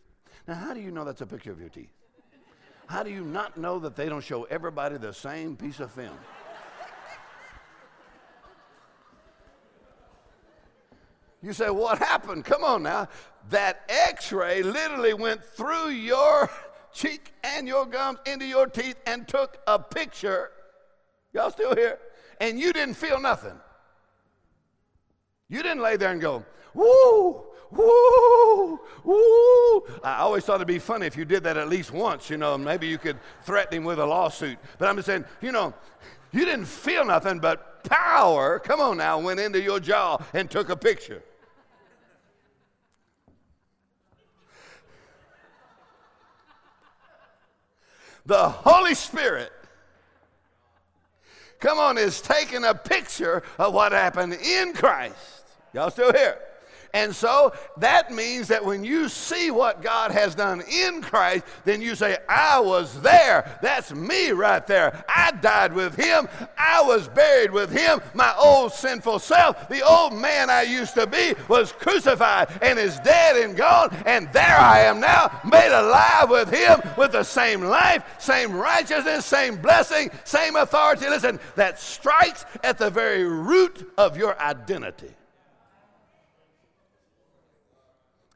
Now, 0.48 0.54
how 0.54 0.76
do 0.76 0.82
you 0.82 0.92
know 0.92 1.04
that's 1.04 1.22
a 1.22 1.28
picture 1.28 1.52
of 1.52 1.60
your 1.60 1.70
teeth? 1.70 1.90
How 2.86 3.02
do 3.02 3.10
you 3.10 3.24
not 3.24 3.58
know 3.58 3.80
that 3.80 3.96
they 3.96 4.08
don't 4.08 4.24
show 4.24 4.44
everybody 4.44 4.98
the 4.98 5.14
same 5.14 5.56
piece 5.56 5.80
of 5.80 5.92
film? 5.92 6.18
You 11.42 11.54
say, 11.54 11.70
What 11.70 12.00
happened? 12.00 12.46
Come 12.46 12.64
on 12.64 12.84
now. 12.84 13.08
That 13.50 13.82
x 13.90 14.32
ray 14.32 14.62
literally 14.62 15.14
went 15.14 15.44
through 15.44 15.90
your 15.90 16.50
cheek 16.94 17.34
and 17.44 17.68
your 17.68 17.86
gums 17.86 18.20
into 18.26 18.46
your 18.46 18.68
teeth 18.68 18.98
and 19.06 19.28
took 19.28 19.58
a 19.68 19.80
picture. 19.80 20.52
Y'all 21.34 21.52
still 21.52 21.76
here? 21.76 22.00
And 22.42 22.60
you 22.60 22.74
didn't 22.74 22.96
feel 22.96 23.20
nothing. 23.20 23.60
You 25.48 25.64
didn't 25.64 25.82
lay 25.82 25.98
there 25.98 26.12
and 26.12 26.22
go, 26.22 26.46
Woo, 26.74 27.44
woo, 27.72 28.80
woo. 29.04 29.84
I 30.04 30.18
always 30.20 30.44
thought 30.44 30.56
it'd 30.56 30.68
be 30.68 30.80
funny 30.80 31.08
if 31.08 31.18
you 31.18 31.26
did 31.26 31.44
that 31.44 31.58
at 31.58 31.70
least 31.70 31.92
once, 31.92 32.30
you 32.30 32.38
know, 32.38 32.58
maybe 32.58 32.88
you 32.88 32.98
could 32.98 33.18
threaten 33.44 33.78
him 33.78 33.84
with 33.84 34.00
a 34.00 34.06
lawsuit. 34.06 34.58
But 34.78 34.88
I'm 34.88 34.96
just 34.96 35.08
saying, 35.08 35.26
you 35.42 35.52
know, 35.52 35.74
you 36.32 36.46
didn't 36.46 36.66
feel 36.66 37.06
nothing, 37.06 37.40
but 37.40 37.84
power, 37.84 38.60
come 38.60 38.80
on 38.80 38.98
now, 38.98 39.20
went 39.20 39.40
into 39.40 39.62
your 39.62 39.80
jaw 39.80 40.18
and 40.34 40.50
took 40.50 40.70
a 40.70 40.76
picture. 40.76 41.24
The 48.30 48.48
Holy 48.48 48.94
Spirit, 48.96 49.52
come 51.60 51.80
on, 51.80 51.98
is 51.98 52.22
taking 52.22 52.64
a 52.64 52.74
picture 52.74 53.44
of 53.58 53.74
what 53.74 53.92
happened 53.92 54.34
in 54.34 54.72
Christ. 54.74 55.44
Y'all 55.74 55.90
still 55.90 56.14
here? 56.14 56.38
And 56.94 57.16
so 57.16 57.54
that 57.78 58.12
means 58.12 58.48
that 58.48 58.66
when 58.66 58.84
you 58.84 59.10
see 59.10 59.52
what 59.52 59.82
God 59.82 60.12
has 60.12 60.34
done 60.34 60.62
in 60.62 61.02
Christ, 61.02 61.46
then 61.64 61.82
you 61.82 61.94
say, 61.94 62.18
I 62.28 62.60
was 62.60 63.00
there. 63.02 63.60
That's 63.62 63.94
me 63.94 64.32
right 64.32 64.66
there. 64.66 65.04
I 65.08 65.32
died 65.32 65.74
with 65.74 65.96
him. 65.96 66.28
I 66.58 66.82
was 66.82 67.08
buried 67.08 67.52
with 67.52 67.72
him. 67.72 68.02
My 68.14 68.34
old 68.38 68.74
sinful 68.74 69.20
self, 69.20 69.70
the 69.70 69.86
old 69.86 70.14
man 70.14 70.50
I 70.50 70.64
used 70.64 70.96
to 70.96 71.06
be, 71.06 71.36
was 71.48 71.72
crucified 71.72 72.50
and 72.62 72.80
is 72.80 73.00
dead 73.02 73.38
and 73.38 73.56
gone. 73.56 73.96
And 74.06 74.32
there 74.34 74.58
I 74.58 74.80
am 74.82 75.00
now, 75.00 75.40
made 75.46 75.72
alive 75.72 76.30
with 76.30 76.52
him 76.52 76.82
with 76.98 77.12
the 77.12 77.24
same 77.24 77.62
life, 77.62 78.04
same 78.18 78.52
righteousness, 78.54 79.26
same 79.26 79.58
blessing, 79.58 80.10
same 80.24 80.56
authority. 80.56 81.08
Listen, 81.08 81.40
that 81.56 81.80
strikes 81.80 82.46
at 82.64 82.80
the 82.80 82.90
very 82.90 83.24
root 83.26 83.92
of 83.98 84.18
your 84.18 84.40
identity. 84.42 85.14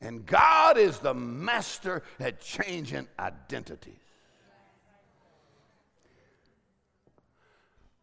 And 0.03 0.25
God 0.25 0.77
is 0.77 0.99
the 0.99 1.13
master 1.13 2.03
at 2.19 2.41
changing 2.41 3.07
identities. 3.17 3.93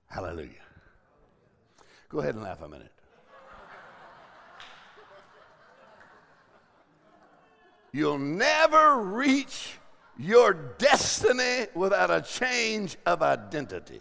Hallelujah. 0.07 0.49
Go 2.09 2.21
ahead 2.21 2.35
and 2.35 2.43
laugh 2.43 2.63
a 2.63 2.69
minute. 2.69 2.91
You'll 7.93 8.19
never 8.19 9.03
reach 9.03 9.79
your 10.17 10.55
destiny 10.55 11.67
without 11.75 12.11
a 12.11 12.23
change 12.23 12.97
of 13.05 13.23
identity. 13.23 14.01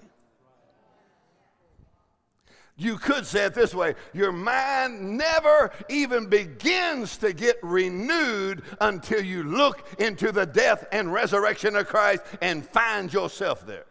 You 2.80 2.98
could 2.98 3.26
say 3.26 3.44
it 3.44 3.54
this 3.54 3.76
way 3.76 3.96
your 4.14 4.32
mind 4.32 5.18
never 5.18 5.70
even 5.90 6.28
begins 6.28 7.18
to 7.18 7.34
get 7.34 7.60
renewed 7.62 8.62
until 8.80 9.22
you 9.22 9.44
look 9.44 9.86
into 10.00 10.32
the 10.32 10.46
death 10.46 10.88
and 10.94 11.12
resurrection 11.12 11.76
of 11.76 11.88
Christ 11.88 12.24
and 12.42 12.66
find 12.66 13.12
yourself 13.12 13.68
there. 13.68 13.84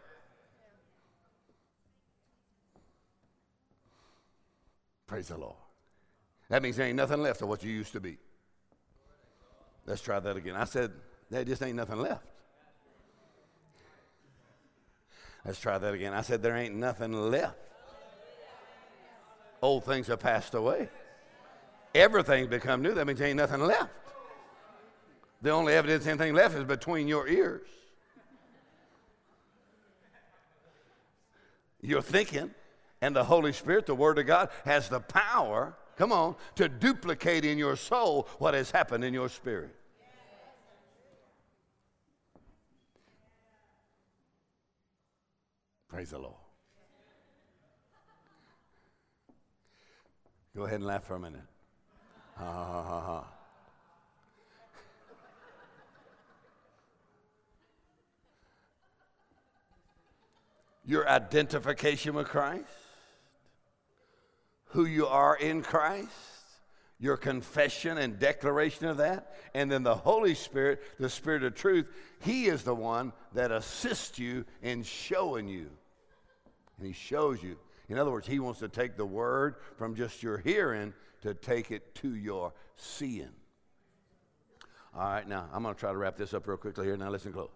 Praise 5.05 5.27
the 5.27 5.37
Lord. 5.37 5.55
That 6.49 6.63
means 6.63 6.75
there 6.75 6.87
ain't 6.87 6.97
nothing 6.97 7.21
left 7.21 7.43
of 7.43 7.47
what 7.47 7.63
you 7.63 7.71
used 7.71 7.93
to 7.93 7.99
be. 7.99 8.17
Let's 9.85 10.01
try 10.01 10.19
that 10.19 10.35
again. 10.35 10.55
I 10.55 10.63
said, 10.63 10.91
there 11.29 11.45
just 11.45 11.61
ain't 11.61 11.75
nothing 11.75 11.99
left. 11.99 12.25
Let's 15.45 15.59
try 15.59 15.77
that 15.77 15.93
again. 15.93 16.13
I 16.13 16.21
said, 16.21 16.41
there 16.41 16.55
ain't 16.55 16.75
nothing 16.75 17.13
left. 17.13 17.68
Old 19.61 19.83
things 19.83 20.07
have 20.07 20.19
passed 20.19 20.53
away. 20.53 20.89
Everything's 21.93 22.47
become 22.47 22.81
new. 22.81 22.93
That 22.93 23.07
means 23.07 23.21
ain't 23.21 23.37
nothing 23.37 23.61
left. 23.61 23.91
The 25.41 25.51
only 25.51 25.73
evidence 25.73 26.05
anything 26.05 26.33
left 26.33 26.55
is 26.55 26.63
between 26.63 27.07
your 27.07 27.27
ears. 27.27 27.67
Your 31.81 32.01
thinking 32.01 32.51
and 33.01 33.15
the 33.15 33.23
Holy 33.23 33.53
Spirit, 33.53 33.85
the 33.85 33.95
Word 33.95 34.19
of 34.19 34.27
God, 34.27 34.49
has 34.65 34.89
the 34.89 34.99
power, 34.99 35.75
come 35.97 36.11
on, 36.11 36.35
to 36.55 36.67
duplicate 36.67 37.45
in 37.45 37.57
your 37.57 37.77
soul 37.77 38.27
what 38.37 38.53
has 38.53 38.71
happened 38.71 39.03
in 39.03 39.13
your 39.13 39.29
spirit. 39.29 39.73
Praise 45.87 46.11
the 46.11 46.19
Lord. 46.19 46.38
Go 50.59 50.65
ahead 50.65 50.81
and 50.81 50.87
laugh 50.87 51.05
for 51.05 51.15
a 51.15 51.19
minute. 51.21 51.39
Ha 52.35 52.43
ha 52.43 52.83
ha 52.83 52.99
ha. 52.99 53.23
Your 60.83 61.07
identification 61.07 62.13
with 62.13 62.27
Christ, 62.27 62.65
who 64.71 64.83
you 64.83 65.07
are 65.07 65.37
in 65.37 65.61
Christ, 65.61 66.09
your 66.99 67.15
confession 67.15 67.97
and 67.97 68.19
declaration 68.19 68.87
of 68.87 68.97
that, 68.97 69.37
and 69.53 69.71
then 69.71 69.83
the 69.83 69.95
Holy 69.95 70.35
Spirit, 70.35 70.81
the 70.99 71.09
Spirit 71.09 71.45
of 71.45 71.55
truth, 71.55 71.87
He 72.19 72.47
is 72.47 72.63
the 72.63 72.75
one 72.75 73.13
that 73.33 73.53
assists 73.53 74.19
you 74.19 74.43
in 74.61 74.83
showing 74.83 75.47
you. 75.47 75.69
And 76.77 76.85
He 76.85 76.91
shows 76.91 77.41
you 77.41 77.55
in 77.89 77.97
other 77.97 78.11
words, 78.11 78.27
he 78.27 78.39
wants 78.39 78.59
to 78.59 78.67
take 78.67 78.95
the 78.95 79.05
word 79.05 79.55
from 79.77 79.95
just 79.95 80.21
your 80.21 80.37
hearing 80.37 80.93
to 81.21 81.33
take 81.33 81.71
it 81.71 81.95
to 81.95 82.15
your 82.15 82.53
seeing. 82.75 83.29
All 84.95 85.01
right, 85.01 85.27
now 85.27 85.47
I'm 85.53 85.63
going 85.63 85.75
to 85.75 85.79
try 85.79 85.91
to 85.91 85.97
wrap 85.97 86.15
this 86.15 86.33
up 86.33 86.47
real 86.47 86.57
quickly 86.57 86.85
here. 86.85 86.97
Now 86.97 87.09
listen 87.09 87.33
close. 87.33 87.49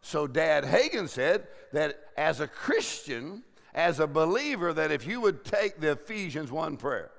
So 0.00 0.26
Dad 0.26 0.64
Hagin 0.64 1.08
said 1.08 1.46
that 1.72 1.98
as 2.16 2.40
a 2.40 2.48
Christian, 2.48 3.44
as 3.74 4.00
a 4.00 4.06
believer, 4.06 4.72
that 4.72 4.90
if 4.90 5.06
you 5.06 5.20
would 5.20 5.44
take 5.44 5.80
the 5.80 5.92
Ephesians 5.92 6.50
1 6.50 6.76
prayer, 6.76 7.10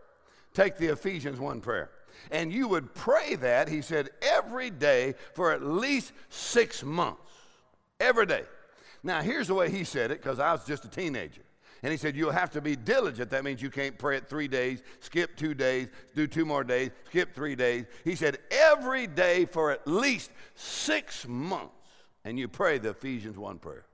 take 0.53 0.77
the 0.77 0.87
Ephesians 0.87 1.39
1 1.39 1.61
prayer, 1.61 1.89
and 2.29 2.51
you 2.51 2.67
would 2.67 2.93
pray 2.93 3.35
that, 3.35 3.69
he 3.69 3.81
said, 3.81 4.09
every 4.21 4.69
day 4.69 5.15
for 5.33 5.51
at 5.51 5.63
least 5.63 6.11
six 6.29 6.83
months. 6.83 7.21
Every 7.99 8.25
day. 8.25 8.43
Now, 9.01 9.21
here's 9.21 9.47
the 9.47 9.53
way 9.53 9.69
he 9.69 9.83
said 9.83 10.11
it, 10.11 10.21
because 10.21 10.39
I 10.39 10.51
was 10.51 10.65
just 10.65 10.85
a 10.85 10.89
teenager. 10.89 11.41
And 11.83 11.91
he 11.91 11.97
said, 11.97 12.15
You'll 12.15 12.31
have 12.31 12.49
to 12.51 12.61
be 12.61 12.77
diligent. 12.77 13.29
That 13.29 13.43
means 13.43 13.61
you 13.61 13.69
can't 13.69 13.97
pray 13.97 14.17
it 14.17 14.29
three 14.29 14.47
days, 14.47 14.81
skip 15.01 15.35
two 15.35 15.53
days, 15.53 15.89
do 16.15 16.25
two 16.25 16.45
more 16.45 16.63
days, 16.63 16.91
skip 17.07 17.35
three 17.35 17.55
days. 17.55 17.85
He 18.05 18.15
said, 18.15 18.37
Every 18.49 19.05
day 19.05 19.45
for 19.45 19.69
at 19.71 19.85
least 19.85 20.31
six 20.55 21.27
months. 21.27 21.73
And 22.23 22.39
you 22.39 22.47
pray 22.47 22.77
the 22.77 22.91
Ephesians 22.91 23.37
1 23.37 23.59
prayer. 23.59 23.85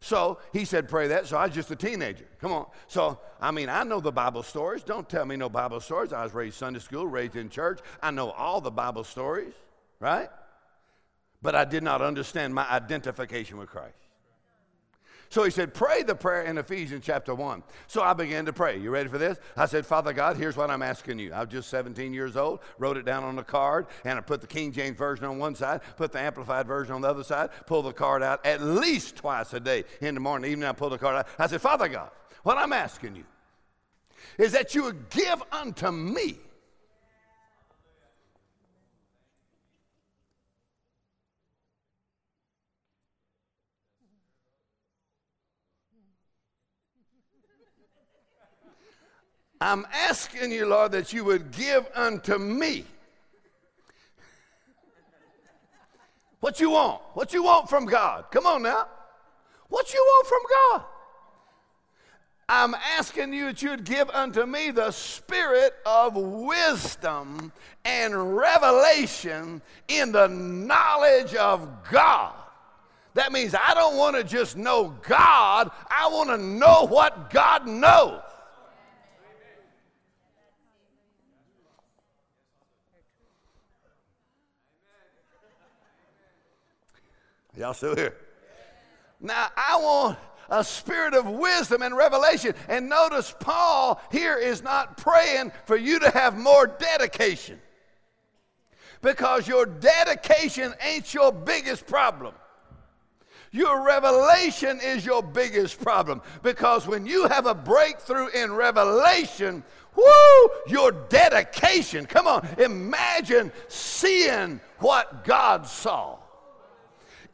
So 0.00 0.40
he 0.52 0.64
said, 0.64 0.88
Pray 0.88 1.06
that. 1.08 1.28
So 1.28 1.36
I 1.36 1.46
was 1.46 1.54
just 1.54 1.70
a 1.70 1.76
teenager. 1.76 2.26
Come 2.40 2.52
on. 2.52 2.66
So, 2.88 3.20
I 3.40 3.52
mean, 3.52 3.68
I 3.68 3.84
know 3.84 4.00
the 4.00 4.12
Bible 4.12 4.42
stories. 4.42 4.82
Don't 4.82 5.08
tell 5.08 5.24
me 5.24 5.36
no 5.36 5.48
Bible 5.48 5.80
stories. 5.80 6.12
I 6.12 6.24
was 6.24 6.34
raised 6.34 6.56
Sunday 6.56 6.80
school, 6.80 7.06
raised 7.06 7.36
in 7.36 7.48
church. 7.48 7.78
I 8.02 8.10
know 8.10 8.32
all 8.32 8.60
the 8.60 8.72
Bible 8.72 9.04
stories, 9.04 9.54
right? 10.00 10.28
But 11.40 11.54
I 11.54 11.64
did 11.64 11.84
not 11.84 12.02
understand 12.02 12.52
my 12.52 12.68
identification 12.68 13.58
with 13.58 13.68
Christ. 13.68 14.05
So 15.28 15.44
he 15.44 15.50
said, 15.50 15.74
Pray 15.74 16.02
the 16.02 16.14
prayer 16.14 16.42
in 16.42 16.58
Ephesians 16.58 17.04
chapter 17.04 17.34
1. 17.34 17.62
So 17.86 18.02
I 18.02 18.12
began 18.12 18.46
to 18.46 18.52
pray. 18.52 18.78
You 18.78 18.90
ready 18.90 19.08
for 19.08 19.18
this? 19.18 19.38
I 19.56 19.66
said, 19.66 19.84
Father 19.84 20.12
God, 20.12 20.36
here's 20.36 20.56
what 20.56 20.70
I'm 20.70 20.82
asking 20.82 21.18
you. 21.18 21.32
I 21.32 21.40
was 21.40 21.48
just 21.48 21.68
17 21.70 22.12
years 22.12 22.36
old, 22.36 22.60
wrote 22.78 22.96
it 22.96 23.04
down 23.04 23.24
on 23.24 23.38
a 23.38 23.44
card, 23.44 23.86
and 24.04 24.18
I 24.18 24.22
put 24.22 24.40
the 24.40 24.46
King 24.46 24.72
James 24.72 24.96
Version 24.96 25.24
on 25.24 25.38
one 25.38 25.54
side, 25.54 25.80
put 25.96 26.12
the 26.12 26.20
Amplified 26.20 26.66
Version 26.66 26.94
on 26.94 27.00
the 27.00 27.08
other 27.08 27.24
side, 27.24 27.50
pull 27.66 27.82
the 27.82 27.92
card 27.92 28.22
out 28.22 28.44
at 28.46 28.62
least 28.62 29.16
twice 29.16 29.52
a 29.52 29.60
day. 29.60 29.84
In 30.00 30.14
the 30.14 30.20
morning, 30.20 30.50
evening, 30.50 30.68
I 30.68 30.72
pull 30.72 30.90
the 30.90 30.98
card 30.98 31.16
out. 31.16 31.28
I 31.38 31.46
said, 31.46 31.60
Father 31.60 31.88
God, 31.88 32.10
what 32.42 32.58
I'm 32.58 32.72
asking 32.72 33.16
you 33.16 33.24
is 34.38 34.52
that 34.52 34.74
you 34.74 34.84
would 34.84 35.10
give 35.10 35.42
unto 35.52 35.90
me 35.90 36.38
I'm 49.60 49.86
asking 49.92 50.52
you, 50.52 50.66
Lord, 50.66 50.92
that 50.92 51.12
you 51.12 51.24
would 51.24 51.50
give 51.50 51.86
unto 51.94 52.38
me 52.38 52.84
what 56.40 56.60
you 56.60 56.70
want. 56.70 57.00
What 57.14 57.32
you 57.32 57.42
want 57.42 57.68
from 57.68 57.86
God. 57.86 58.26
Come 58.30 58.46
on 58.46 58.62
now. 58.62 58.86
What 59.68 59.92
you 59.92 60.00
want 60.00 60.26
from 60.26 60.40
God. 60.48 60.84
I'm 62.48 62.74
asking 62.96 63.32
you 63.32 63.46
that 63.46 63.62
you'd 63.62 63.84
give 63.84 64.08
unto 64.10 64.46
me 64.46 64.70
the 64.70 64.92
spirit 64.92 65.74
of 65.84 66.14
wisdom 66.14 67.50
and 67.84 68.36
revelation 68.36 69.60
in 69.88 70.12
the 70.12 70.28
knowledge 70.28 71.34
of 71.34 71.68
God. 71.90 72.34
That 73.14 73.32
means 73.32 73.54
I 73.54 73.74
don't 73.74 73.96
want 73.96 74.14
to 74.14 74.22
just 74.22 74.56
know 74.56 74.94
God, 75.02 75.70
I 75.90 76.06
want 76.08 76.28
to 76.28 76.38
know 76.38 76.86
what 76.86 77.30
God 77.30 77.66
knows. 77.66 78.20
Y'all 87.56 87.74
still 87.74 87.96
here? 87.96 88.14
Now, 89.20 89.48
I 89.56 89.78
want 89.80 90.18
a 90.50 90.62
spirit 90.62 91.14
of 91.14 91.26
wisdom 91.26 91.82
and 91.82 91.96
revelation. 91.96 92.54
And 92.68 92.88
notice, 92.88 93.34
Paul 93.40 94.00
here 94.12 94.36
is 94.36 94.62
not 94.62 94.96
praying 94.96 95.52
for 95.64 95.76
you 95.76 95.98
to 96.00 96.10
have 96.10 96.36
more 96.36 96.66
dedication 96.66 97.60
because 99.02 99.48
your 99.48 99.66
dedication 99.66 100.74
ain't 100.80 101.12
your 101.14 101.32
biggest 101.32 101.86
problem. 101.86 102.34
Your 103.52 103.86
revelation 103.86 104.80
is 104.82 105.06
your 105.06 105.22
biggest 105.22 105.80
problem 105.80 106.20
because 106.42 106.86
when 106.86 107.06
you 107.06 107.26
have 107.28 107.46
a 107.46 107.54
breakthrough 107.54 108.28
in 108.28 108.52
revelation, 108.52 109.64
whoo, 109.96 110.50
your 110.66 110.92
dedication. 110.92 112.04
Come 112.04 112.26
on, 112.26 112.46
imagine 112.58 113.50
seeing 113.68 114.60
what 114.78 115.24
God 115.24 115.66
saw. 115.66 116.18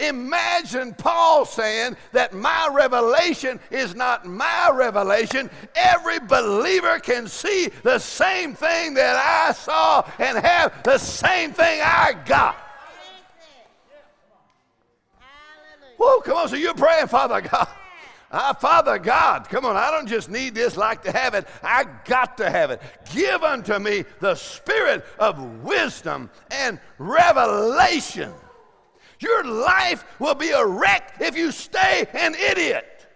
Imagine 0.02 0.94
Paul 0.94 1.44
saying 1.44 1.96
that 2.10 2.34
my 2.34 2.68
revelation 2.72 3.60
is 3.70 3.94
not 3.94 4.26
my 4.26 4.70
revelation. 4.74 5.48
Every 5.76 6.18
believer 6.18 6.98
can 6.98 7.28
see 7.28 7.70
the 7.84 8.00
same 8.00 8.54
thing 8.54 8.94
that 8.94 9.16
I 9.16 9.52
saw 9.52 10.04
and 10.18 10.36
have 10.38 10.82
the 10.82 10.98
same 10.98 11.52
thing 11.52 11.80
I 11.82 12.14
got. 12.26 12.56
Whoa, 15.98 16.20
come 16.20 16.36
on, 16.36 16.48
so 16.48 16.56
you're 16.56 16.74
praying, 16.74 17.06
Father 17.06 17.40
God. 17.40 17.68
Ah, 18.34 18.56
Father 18.58 18.98
God, 18.98 19.48
come 19.50 19.66
on, 19.66 19.76
I 19.76 19.90
don't 19.90 20.08
just 20.08 20.30
need 20.30 20.54
this 20.54 20.76
like 20.76 21.02
to 21.02 21.12
have 21.12 21.34
it. 21.34 21.46
I 21.62 21.84
got 22.06 22.38
to 22.38 22.50
have 22.50 22.70
it. 22.70 22.80
Give 23.14 23.42
unto 23.42 23.78
me 23.78 24.04
the 24.20 24.34
spirit 24.34 25.04
of 25.18 25.62
wisdom 25.62 26.30
and 26.50 26.80
revelation. 26.96 28.32
Your 29.22 29.44
life 29.44 30.04
will 30.18 30.34
be 30.34 30.50
a 30.50 30.66
wreck 30.66 31.14
if 31.20 31.36
you 31.36 31.52
stay 31.52 32.06
an 32.12 32.34
idiot. 32.34 33.06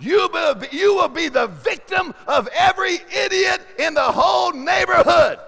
You 0.00 0.28
will, 0.32 0.54
be, 0.54 0.68
you 0.72 0.94
will 0.96 1.08
be 1.08 1.28
the 1.28 1.46
victim 1.46 2.14
of 2.26 2.48
every 2.48 2.98
idiot 3.14 3.60
in 3.78 3.94
the 3.94 4.02
whole 4.02 4.52
neighborhood. 4.52 5.38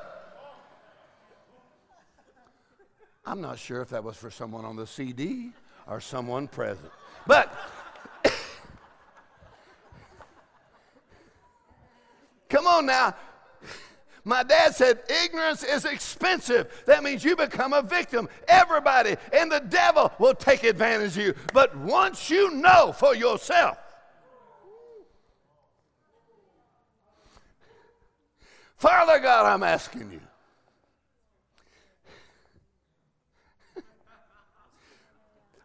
I'm 3.25 3.41
not 3.41 3.59
sure 3.59 3.81
if 3.81 3.89
that 3.91 4.03
was 4.03 4.17
for 4.17 4.31
someone 4.31 4.65
on 4.65 4.77
the 4.77 4.87
CD 4.87 5.51
or 5.87 6.01
someone 6.01 6.49
present, 6.49 6.91
but 7.27 7.53
come 12.49 12.67
on 12.67 12.87
now. 12.87 13.15
My 14.25 14.43
dad 14.43 14.75
said, 14.75 15.01
ignorance 15.25 15.65
is 15.65 15.85
expensive. 15.85 16.83
That 16.87 17.03
means 17.03 17.25
you 17.25 17.37
become 17.37 17.73
a 17.73 17.83
victim. 17.83 18.29
Everybody 18.49 19.17
and 19.33 19.51
the 19.51 19.61
devil 19.61 20.13
will 20.19 20.35
take 20.35 20.63
advantage 20.63 21.17
of 21.17 21.25
you. 21.25 21.35
But 21.53 21.77
once 21.77 22.29
you 22.29 22.51
know 22.51 22.93
for 22.93 23.15
yourself, 23.15 23.79
Father 28.77 29.19
God, 29.19 29.47
I'm 29.47 29.63
asking 29.63 30.11
you. 30.13 30.21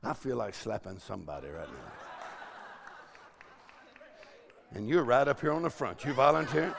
I 0.04 0.14
feel 0.14 0.36
like 0.36 0.54
slapping 0.54 1.00
somebody 1.00 1.48
right 1.48 1.68
now. 1.68 1.92
And 4.76 4.88
you're 4.88 5.04
right 5.04 5.28
up 5.28 5.42
here 5.42 5.52
on 5.52 5.64
the 5.64 5.70
front. 5.70 6.04
You 6.06 6.14
volunteering? 6.14 6.74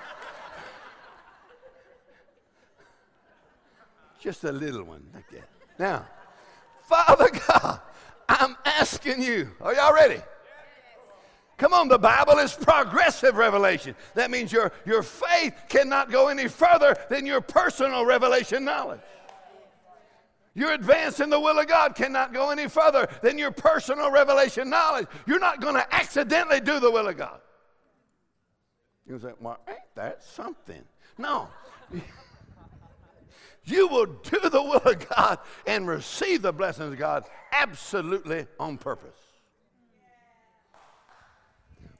Just 4.26 4.42
a 4.42 4.50
little 4.50 4.82
one 4.82 5.06
like. 5.14 5.24
Now, 5.78 6.04
Father 6.82 7.28
God, 7.46 7.78
I'm 8.28 8.56
asking 8.64 9.22
you, 9.22 9.52
are 9.60 9.72
y'all 9.72 9.94
ready? 9.94 10.20
Come 11.58 11.72
on, 11.72 11.86
the 11.86 11.96
Bible 11.96 12.38
is 12.38 12.52
progressive 12.52 13.36
revelation. 13.36 13.94
That 14.14 14.32
means 14.32 14.50
your, 14.50 14.72
your 14.84 15.04
faith 15.04 15.54
cannot 15.68 16.10
go 16.10 16.26
any 16.26 16.48
further 16.48 16.96
than 17.08 17.24
your 17.24 17.40
personal 17.40 18.04
revelation 18.04 18.64
knowledge. 18.64 18.98
Your 20.56 20.72
advance 20.72 21.20
in 21.20 21.30
the 21.30 21.38
will 21.38 21.60
of 21.60 21.68
God 21.68 21.94
cannot 21.94 22.34
go 22.34 22.50
any 22.50 22.66
further 22.68 23.08
than 23.22 23.38
your 23.38 23.52
personal 23.52 24.10
revelation 24.10 24.68
knowledge. 24.68 25.06
You're 25.28 25.38
not 25.38 25.60
going 25.60 25.76
to 25.76 25.94
accidentally 25.94 26.58
do 26.58 26.80
the 26.80 26.90
will 26.90 27.06
of 27.06 27.16
God. 27.16 27.38
You 29.08 29.20
say, 29.20 29.34
well, 29.40 29.60
ain't 29.68 29.94
that 29.94 30.24
something? 30.24 30.82
No. 31.16 31.46
you 33.66 33.88
will 33.88 34.06
do 34.06 34.48
the 34.48 34.62
will 34.62 34.76
of 34.76 35.08
God 35.08 35.40
and 35.66 35.88
receive 35.88 36.42
the 36.42 36.52
blessings 36.52 36.92
of 36.92 36.98
God 36.98 37.24
absolutely 37.52 38.46
on 38.60 38.78
purpose. 38.78 39.18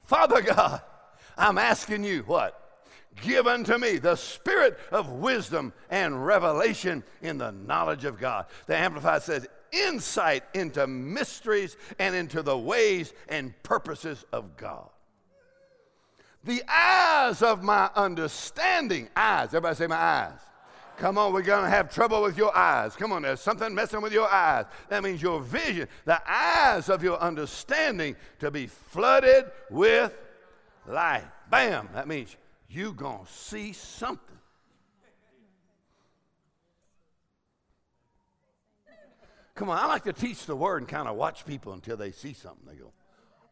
Father 0.05 0.41
God, 0.41 0.81
I'm 1.37 1.59
asking 1.59 2.05
you 2.05 2.23
what? 2.23 2.63
Give 3.21 3.47
unto 3.47 3.79
me 3.79 3.97
the 3.97 4.15
spirit 4.15 4.79
of 4.93 5.11
wisdom 5.11 5.73
and 5.91 6.25
revelation 6.25 7.03
in 7.23 7.39
the 7.39 7.51
knowledge 7.51 8.05
of 8.05 8.21
God. 8.21 8.47
The 8.67 8.77
Amplified 8.77 9.23
says, 9.23 9.49
insight 9.73 10.45
into 10.55 10.87
mysteries 10.87 11.77
and 11.99 12.15
into 12.15 12.43
the 12.43 12.57
ways 12.57 13.13
and 13.29 13.61
purposes 13.65 14.25
of 14.33 14.57
God. 14.57 14.89
The 16.45 16.63
eyes 16.69 17.43
of 17.43 17.65
my 17.65 17.91
understanding, 17.97 19.09
eyes, 19.17 19.49
everybody 19.49 19.75
say 19.75 19.87
my 19.89 19.97
eyes 19.97 20.39
Come 20.97 21.19
on, 21.19 21.35
we're 21.35 21.43
going 21.43 21.65
to 21.65 21.71
have 21.71 21.93
trouble 21.93 22.23
with 22.23 22.39
your 22.39 22.57
eyes. 22.57 22.97
Come 22.97 23.13
on, 23.13 23.23
there's 23.23 23.41
something 23.41 23.75
messing 23.75 24.01
with 24.01 24.13
your 24.13 24.29
eyes. 24.29 24.65
That 24.89 25.03
means 25.03 25.21
your 25.21 25.41
vision, 25.41 25.89
the 26.07 26.21
eyes 26.27 26.89
of 26.89 27.03
your 27.03 27.19
understanding 27.19 28.17
to 28.39 28.51
be 28.51 28.67
flooded 28.67 29.45
with 29.71 30.15
light. 30.87 31.25
Bam, 31.51 31.91
that 31.93 32.09
means 32.09 32.35
you're 32.71 32.93
going 32.93 33.27
to 33.27 33.33
see 33.33 33.73
something. 33.73 34.23
Come 39.55 39.71
on, 39.71 39.79
I 39.79 39.87
like 39.87 40.05
to 40.05 40.13
teach 40.13 40.45
the 40.47 40.57
word 40.57 40.83
and 40.83 40.89
kind 40.89 41.09
of 41.09 41.17
watch 41.17 41.47
people 41.47 41.73
until 41.73 41.97
they 41.97 42.11
see 42.11 42.33
something. 42.33 42.67
They 42.67 42.77
go, 42.77 42.93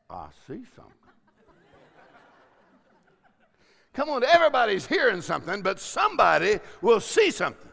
I 0.08 0.28
see 0.46 0.62
something. 0.76 1.03
Come 3.94 4.10
on, 4.10 4.24
everybody's 4.24 4.86
hearing 4.86 5.22
something, 5.22 5.62
but 5.62 5.78
somebody 5.78 6.58
will 6.82 7.00
see 7.00 7.30
something. 7.30 7.70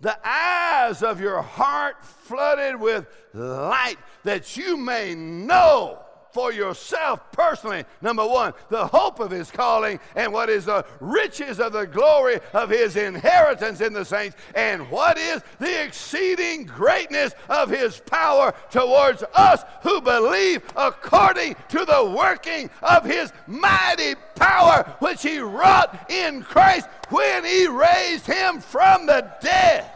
The 0.00 0.18
eyes 0.26 1.02
of 1.02 1.20
your 1.20 1.42
heart 1.42 2.04
flooded 2.04 2.80
with 2.80 3.06
light 3.34 3.98
that 4.24 4.56
you 4.56 4.76
may 4.76 5.14
know 5.14 6.01
for 6.32 6.52
yourself 6.52 7.30
personally. 7.32 7.84
Number 8.00 8.26
one, 8.26 8.54
the 8.68 8.86
hope 8.86 9.20
of 9.20 9.30
his 9.30 9.50
calling 9.50 10.00
and 10.16 10.32
what 10.32 10.48
is 10.48 10.64
the 10.64 10.84
riches 11.00 11.60
of 11.60 11.72
the 11.72 11.86
glory 11.86 12.40
of 12.52 12.70
his 12.70 12.96
inheritance 12.96 13.80
in 13.80 13.92
the 13.92 14.04
saints, 14.04 14.36
and 14.54 14.90
what 14.90 15.18
is 15.18 15.42
the 15.58 15.84
exceeding 15.84 16.64
greatness 16.64 17.34
of 17.48 17.68
his 17.70 18.00
power 18.00 18.54
towards 18.70 19.22
us 19.34 19.62
who 19.82 20.00
believe 20.00 20.62
according 20.76 21.54
to 21.68 21.84
the 21.84 22.14
working 22.16 22.70
of 22.82 23.04
his 23.04 23.32
mighty 23.46 24.14
power, 24.34 24.96
which 25.00 25.22
he 25.22 25.38
wrought 25.38 26.10
in 26.10 26.42
Christ 26.42 26.88
when 27.10 27.44
he 27.44 27.66
raised 27.66 28.26
him 28.26 28.60
from 28.60 29.06
the 29.06 29.30
dead. 29.42 29.90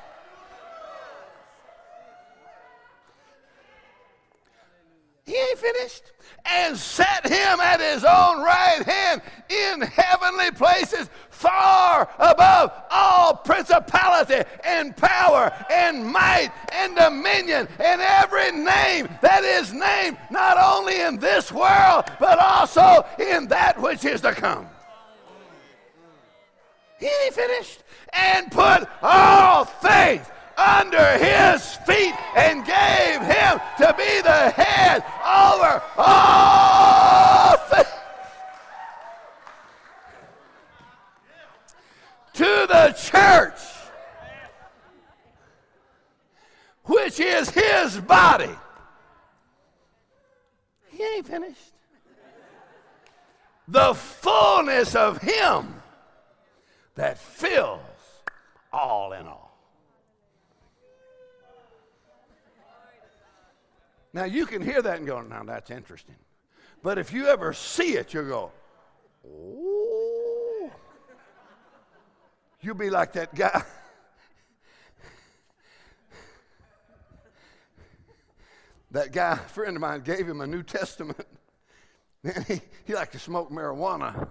He 5.24 5.34
ain't 5.34 5.58
finished 5.58 6.12
and 6.48 6.76
set 6.76 7.26
him 7.26 7.60
at 7.60 7.80
his 7.80 8.04
own 8.04 8.42
right 8.42 8.82
hand 8.84 9.22
in 9.48 9.80
heavenly 9.82 10.50
places, 10.52 11.08
far 11.30 12.08
above 12.18 12.72
all 12.90 13.34
principality 13.34 14.42
and 14.64 14.96
power 14.96 15.52
and 15.70 16.04
might 16.04 16.50
and 16.72 16.96
dominion 16.96 17.68
and 17.78 18.00
every 18.00 18.52
name 18.52 19.08
that 19.20 19.44
is 19.44 19.72
named, 19.72 20.16
not 20.30 20.56
only 20.58 21.00
in 21.00 21.18
this 21.18 21.52
world, 21.52 22.04
but 22.18 22.38
also 22.38 23.04
in 23.18 23.46
that 23.48 23.80
which 23.80 24.04
is 24.04 24.20
to 24.20 24.32
come. 24.32 24.68
He 26.98 27.10
finished. 27.32 27.82
And 28.12 28.50
put 28.50 28.88
all 29.02 29.64
things 29.66 30.26
under 30.56 31.18
his 31.18 31.74
feet 31.86 32.14
and 32.36 32.64
gave 32.64 33.20
him 33.20 33.60
to 33.78 33.94
be 33.96 34.20
the 34.22 34.50
head 34.50 35.04
over 35.24 35.82
all 35.96 37.56
things. 37.56 37.86
To 42.34 42.66
the 42.68 42.94
church, 42.98 43.60
which 46.84 47.20
is 47.20 47.50
his 47.50 47.98
body. 48.00 48.54
He 50.88 51.02
ain't 51.02 51.26
finished. 51.26 51.72
The 53.68 53.94
fullness 53.94 54.94
of 54.94 55.18
him 55.18 55.82
that 56.94 57.18
fills 57.18 57.80
all 58.72 59.12
in 59.12 59.26
all. 59.26 59.45
Now, 64.16 64.24
you 64.24 64.46
can 64.46 64.62
hear 64.62 64.80
that 64.80 64.96
and 64.96 65.06
go, 65.06 65.20
now 65.20 65.42
that's 65.42 65.70
interesting. 65.70 66.14
But 66.82 66.96
if 66.96 67.12
you 67.12 67.26
ever 67.26 67.52
see 67.52 67.98
it, 67.98 68.14
you'll 68.14 68.24
go, 68.24 68.50
oh. 69.28 70.70
You'll 72.62 72.76
be 72.76 72.88
like 72.88 73.12
that 73.12 73.34
guy. 73.34 73.62
that 78.90 79.12
guy, 79.12 79.32
a 79.32 79.36
friend 79.36 79.76
of 79.76 79.82
mine, 79.82 80.00
gave 80.00 80.26
him 80.26 80.40
a 80.40 80.46
New 80.46 80.62
Testament. 80.62 81.26
Man, 82.22 82.42
he, 82.48 82.62
he 82.86 82.94
liked 82.94 83.12
to 83.12 83.18
smoke 83.18 83.50
marijuana. 83.50 84.28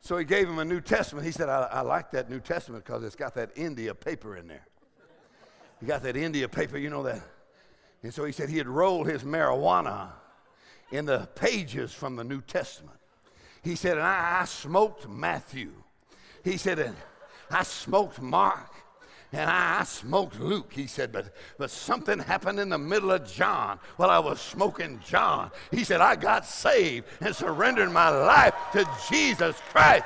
So 0.00 0.16
he 0.16 0.24
gave 0.24 0.48
him 0.48 0.58
a 0.58 0.64
New 0.64 0.80
Testament. 0.80 1.26
He 1.26 1.32
said, 1.32 1.50
I, 1.50 1.68
I 1.70 1.82
like 1.82 2.10
that 2.12 2.30
New 2.30 2.40
Testament 2.40 2.86
because 2.86 3.04
it's 3.04 3.16
got 3.16 3.34
that 3.34 3.50
India 3.54 3.94
paper 3.94 4.38
in 4.38 4.48
there. 4.48 4.66
You 5.82 5.88
got 5.88 6.02
that 6.04 6.16
India 6.16 6.48
paper, 6.48 6.78
you 6.78 6.88
know 6.88 7.02
that 7.02 7.20
and 8.04 8.12
so 8.12 8.24
he 8.24 8.32
said 8.32 8.50
he 8.50 8.58
had 8.58 8.68
rolled 8.68 9.08
his 9.08 9.22
marijuana 9.22 10.10
in 10.92 11.06
the 11.06 11.26
pages 11.34 11.92
from 11.92 12.16
the 12.16 12.22
New 12.22 12.42
Testament. 12.42 12.98
He 13.62 13.76
said, 13.76 13.92
and 13.92 14.06
I, 14.06 14.40
I 14.42 14.44
smoked 14.44 15.08
Matthew. 15.08 15.72
He 16.44 16.58
said, 16.58 16.78
and 16.78 16.94
I 17.50 17.62
smoked 17.62 18.20
Mark. 18.20 18.70
And 19.32 19.50
I, 19.50 19.80
I 19.80 19.84
smoked 19.84 20.38
Luke, 20.38 20.70
he 20.70 20.86
said, 20.86 21.12
but, 21.12 21.34
but 21.56 21.70
something 21.70 22.18
happened 22.18 22.60
in 22.60 22.68
the 22.68 22.78
middle 22.78 23.10
of 23.10 23.26
John 23.26 23.80
while 23.96 24.10
I 24.10 24.18
was 24.18 24.38
smoking 24.38 25.00
John. 25.04 25.50
He 25.70 25.82
said, 25.82 26.02
I 26.02 26.14
got 26.14 26.44
saved 26.44 27.06
and 27.22 27.34
surrendered 27.34 27.90
my 27.90 28.10
life 28.10 28.54
to 28.72 28.86
Jesus 29.10 29.56
Christ. 29.70 30.04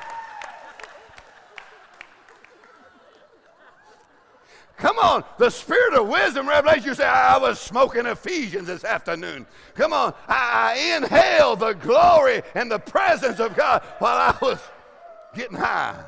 Come 4.78 4.96
on, 5.00 5.24
the 5.38 5.50
spirit 5.50 5.94
of 5.94 6.06
wisdom, 6.06 6.48
revelation. 6.48 6.84
You 6.84 6.94
say, 6.94 7.04
I 7.04 7.36
was 7.36 7.58
smoking 7.58 8.06
Ephesians 8.06 8.68
this 8.68 8.84
afternoon. 8.84 9.44
Come 9.74 9.92
on, 9.92 10.14
I, 10.28 10.76
I 10.76 10.96
inhaled 10.96 11.58
the 11.58 11.72
glory 11.72 12.42
and 12.54 12.70
the 12.70 12.78
presence 12.78 13.40
of 13.40 13.56
God 13.56 13.82
while 13.98 14.16
I 14.16 14.38
was 14.40 14.60
getting 15.34 15.56
high. 15.56 16.04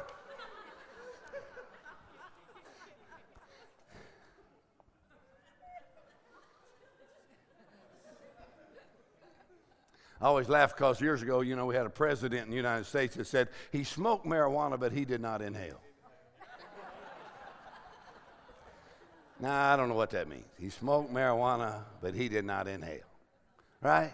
I 10.21 10.27
always 10.27 10.49
laugh 10.49 10.77
because 10.77 11.01
years 11.01 11.23
ago, 11.23 11.41
you 11.41 11.57
know, 11.57 11.67
we 11.67 11.75
had 11.75 11.87
a 11.87 11.91
president 11.91 12.45
in 12.45 12.51
the 12.51 12.57
United 12.57 12.85
States 12.85 13.17
that 13.17 13.27
said 13.27 13.49
he 13.73 13.83
smoked 13.83 14.27
marijuana, 14.27 14.79
but 14.79 14.93
he 14.93 15.05
did 15.05 15.21
not 15.21 15.43
inhale. 15.43 15.81
Now, 19.41 19.73
I 19.73 19.77
don't 19.77 19.89
know 19.89 19.95
what 19.95 20.11
that 20.11 20.29
means. 20.29 20.45
He 20.59 20.71
smoked 20.71 21.13
marijuana, 21.13 21.83
but 22.01 22.15
he 22.15 22.29
did 22.29 22.45
not 22.45 22.69
inhale. 22.69 23.01
Right? 23.81 24.13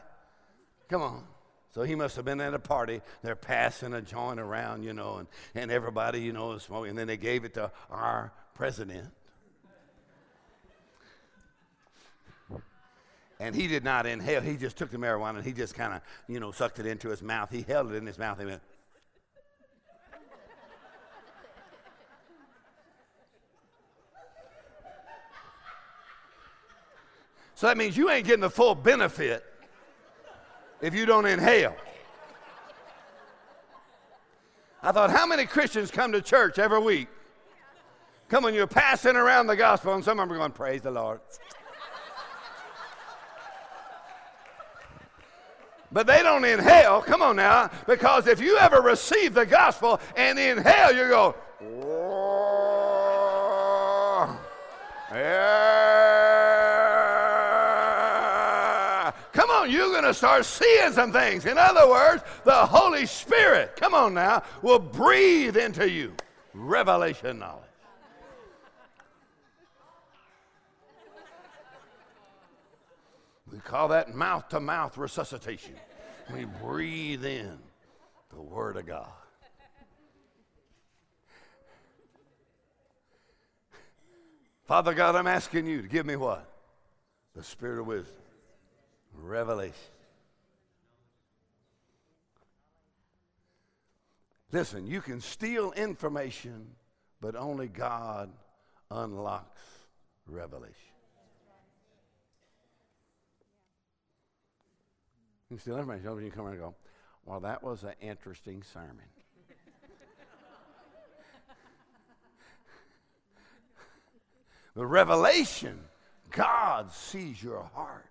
Come 0.88 1.02
on. 1.02 1.24
So 1.72 1.82
he 1.82 1.94
must 1.94 2.16
have 2.16 2.24
been 2.24 2.40
at 2.40 2.54
a 2.54 2.58
party. 2.58 3.02
They're 3.22 3.36
passing 3.36 3.92
a 3.92 4.00
joint 4.00 4.40
around, 4.40 4.82
you 4.82 4.94
know, 4.94 5.16
and, 5.16 5.28
and 5.54 5.70
everybody, 5.70 6.20
you 6.20 6.32
know, 6.32 6.52
is 6.52 6.62
smoking. 6.62 6.90
And 6.90 6.98
then 6.98 7.06
they 7.06 7.18
gave 7.18 7.44
it 7.44 7.54
to 7.54 7.70
our 7.90 8.32
president. 8.54 9.08
And 13.38 13.54
he 13.54 13.66
did 13.66 13.84
not 13.84 14.06
inhale. 14.06 14.40
He 14.40 14.56
just 14.56 14.78
took 14.78 14.90
the 14.90 14.96
marijuana 14.96 15.36
and 15.36 15.44
he 15.44 15.52
just 15.52 15.74
kind 15.74 15.92
of, 15.92 16.00
you 16.26 16.40
know, 16.40 16.52
sucked 16.52 16.78
it 16.78 16.86
into 16.86 17.10
his 17.10 17.20
mouth. 17.20 17.50
He 17.50 17.60
held 17.60 17.92
it 17.92 17.96
in 17.96 18.06
his 18.06 18.18
mouth 18.18 18.38
and 18.38 18.48
went. 18.48 18.62
So 27.56 27.66
that 27.66 27.76
means 27.78 27.96
you 27.96 28.10
ain't 28.10 28.26
getting 28.26 28.42
the 28.42 28.50
full 28.50 28.74
benefit 28.74 29.42
if 30.82 30.94
you 30.94 31.06
don't 31.06 31.24
inhale. 31.26 31.74
I 34.82 34.92
thought, 34.92 35.10
how 35.10 35.26
many 35.26 35.46
Christians 35.46 35.90
come 35.90 36.12
to 36.12 36.20
church 36.20 36.58
every 36.58 36.78
week? 36.78 37.08
Come 38.28 38.44
on, 38.44 38.52
you're 38.54 38.66
passing 38.66 39.16
around 39.16 39.46
the 39.46 39.56
gospel, 39.56 39.94
and 39.94 40.04
some 40.04 40.20
of 40.20 40.28
them 40.28 40.36
are 40.36 40.38
going, 40.38 40.52
Praise 40.52 40.82
the 40.82 40.90
Lord. 40.90 41.20
But 45.90 46.06
they 46.06 46.22
don't 46.22 46.44
inhale. 46.44 47.00
Come 47.00 47.22
on 47.22 47.36
now. 47.36 47.70
Because 47.86 48.26
if 48.26 48.38
you 48.38 48.58
ever 48.58 48.82
receive 48.82 49.32
the 49.32 49.46
gospel 49.46 49.98
and 50.14 50.38
inhale, 50.38 50.92
you 50.92 51.08
go, 51.08 51.34
yeah. 55.10 55.86
Come 59.32 59.50
on, 59.50 59.70
you're 59.70 59.85
going 60.00 60.12
to 60.12 60.14
start 60.14 60.44
seeing 60.44 60.92
some 60.92 61.10
things. 61.10 61.46
In 61.46 61.56
other 61.56 61.88
words, 61.88 62.22
the 62.44 62.52
Holy 62.52 63.06
Spirit, 63.06 63.76
come 63.76 63.94
on 63.94 64.12
now, 64.12 64.42
will 64.60 64.78
breathe 64.78 65.56
into 65.56 65.88
you 65.90 66.12
revelation 66.52 67.38
knowledge. 67.38 67.62
We 73.50 73.58
call 73.60 73.88
that 73.88 74.14
mouth 74.14 74.48
to 74.50 74.60
mouth 74.60 74.98
resuscitation. 74.98 75.74
We 76.34 76.44
breathe 76.62 77.24
in 77.24 77.58
the 78.34 78.42
Word 78.42 78.76
of 78.76 78.86
God. 78.86 79.08
Father 84.66 84.92
God, 84.92 85.14
I'm 85.14 85.28
asking 85.28 85.66
you 85.66 85.80
to 85.80 85.88
give 85.88 86.04
me 86.04 86.16
what? 86.16 86.50
The 87.34 87.44
spirit 87.44 87.80
of 87.80 87.86
wisdom, 87.86 88.16
revelation. 89.22 89.74
Listen, 94.52 94.86
you 94.86 95.00
can 95.00 95.20
steal 95.20 95.72
information, 95.72 96.68
but 97.20 97.34
only 97.36 97.68
God 97.68 98.30
unlocks 98.90 99.60
revelation. 100.26 100.74
You 105.50 105.58
steal 105.58 105.76
information, 105.76 106.24
you 106.24 106.30
come 106.30 106.46
around 106.46 106.54
and 106.54 106.62
go, 106.62 106.74
well, 107.24 107.40
that 107.40 107.62
was 107.62 107.84
an 107.84 107.92
interesting 108.00 108.62
sermon. 108.62 108.96
the 114.74 114.86
revelation, 114.86 115.78
God 116.30 116.90
sees 116.92 117.42
your 117.42 117.68
heart. 117.74 118.06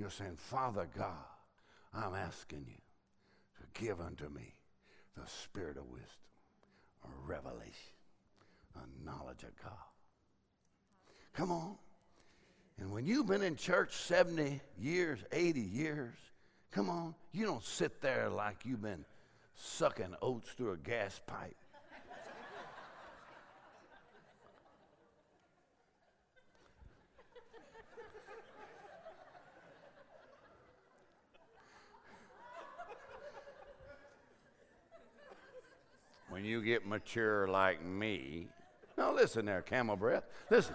You're 0.00 0.08
saying, 0.08 0.36
Father 0.38 0.88
God, 0.96 1.12
I'm 1.92 2.14
asking 2.14 2.64
you 2.66 2.80
to 3.58 3.80
give 3.82 4.00
unto 4.00 4.30
me 4.30 4.54
the 5.14 5.26
spirit 5.26 5.76
of 5.76 5.84
wisdom, 5.90 6.08
a 7.04 7.28
revelation, 7.28 7.92
a 8.76 9.04
knowledge 9.04 9.42
of 9.42 9.54
God. 9.62 9.74
Come 11.34 11.52
on. 11.52 11.76
And 12.78 12.90
when 12.90 13.04
you've 13.04 13.26
been 13.26 13.42
in 13.42 13.56
church 13.56 13.92
70 13.92 14.62
years, 14.78 15.18
80 15.32 15.60
years, 15.60 16.16
come 16.70 16.88
on, 16.88 17.14
you 17.32 17.44
don't 17.44 17.62
sit 17.62 18.00
there 18.00 18.30
like 18.30 18.64
you've 18.64 18.80
been 18.80 19.04
sucking 19.54 20.14
oats 20.22 20.48
through 20.56 20.72
a 20.72 20.78
gas 20.78 21.20
pipe. 21.26 21.59
When 36.40 36.48
you 36.48 36.62
get 36.62 36.86
mature 36.86 37.46
like 37.48 37.84
me, 37.84 38.46
now 38.96 39.12
listen 39.12 39.44
there, 39.44 39.60
camel 39.60 39.94
breath. 39.94 40.24
Listen 40.48 40.74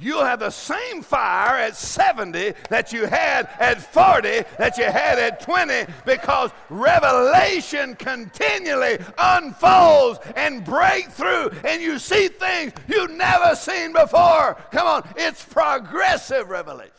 you'll 0.00 0.24
have 0.24 0.40
the 0.40 0.50
same 0.50 1.02
fire 1.02 1.56
at 1.56 1.76
70 1.76 2.54
that 2.68 2.92
you 2.92 3.06
had 3.06 3.48
at 3.58 3.80
40, 3.80 4.44
that 4.56 4.76
you 4.78 4.84
had 4.84 5.18
at 5.18 5.40
20, 5.40 5.92
because 6.04 6.50
revelation 6.68 7.96
continually 7.96 8.98
unfolds 9.18 10.20
and 10.36 10.64
breaks 10.64 11.14
through, 11.14 11.50
and 11.64 11.82
you 11.82 11.98
see 11.98 12.28
things 12.28 12.72
you've 12.86 13.10
never 13.10 13.56
seen 13.56 13.92
before. 13.92 14.56
Come 14.70 14.86
on, 14.86 15.08
it's 15.16 15.44
progressive 15.44 16.48
revelation. 16.48 16.92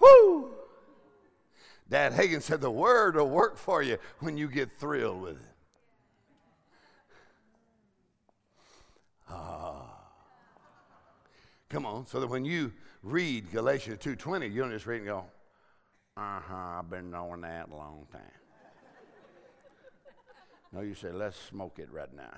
Woo! 0.00 0.50
Dad 1.90 2.12
Hagin 2.12 2.40
said 2.40 2.60
the 2.60 2.70
word 2.70 3.16
will 3.16 3.28
work 3.28 3.58
for 3.58 3.82
you 3.82 3.98
when 4.20 4.36
you 4.36 4.46
get 4.48 4.78
thrilled 4.78 5.20
with 5.20 5.36
it. 5.36 5.42
Ah. 9.28 9.96
Come 11.68 11.84
on, 11.86 12.06
so 12.06 12.20
that 12.20 12.28
when 12.28 12.44
you 12.44 12.72
read 13.02 13.50
Galatians 13.50 13.98
2.20, 13.98 14.52
you 14.52 14.60
don't 14.60 14.70
just 14.70 14.86
read 14.86 14.98
and 14.98 15.06
go, 15.06 15.24
uh-huh, 16.16 16.54
I've 16.54 16.88
been 16.88 17.10
knowing 17.10 17.40
that 17.40 17.70
a 17.70 17.74
long 17.74 18.06
time. 18.12 18.22
no, 20.72 20.82
you 20.82 20.94
say, 20.94 21.10
let's 21.10 21.36
smoke 21.36 21.80
it 21.80 21.90
right 21.92 22.14
now. 22.14 22.22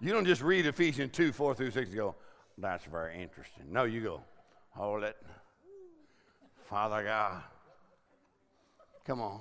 you 0.00 0.12
don't 0.12 0.26
just 0.26 0.42
read 0.42 0.66
Ephesians 0.66 1.12
2, 1.12 1.32
4 1.32 1.54
through 1.54 1.70
6 1.70 1.90
and 1.90 1.96
go, 1.96 2.16
that's 2.58 2.84
very 2.84 3.20
interesting. 3.20 3.64
No, 3.70 3.84
you 3.84 4.00
go, 4.00 4.20
hold 4.70 5.02
it. 5.02 5.16
Father 6.68 7.02
God, 7.04 7.42
come 9.04 9.20
on. 9.20 9.40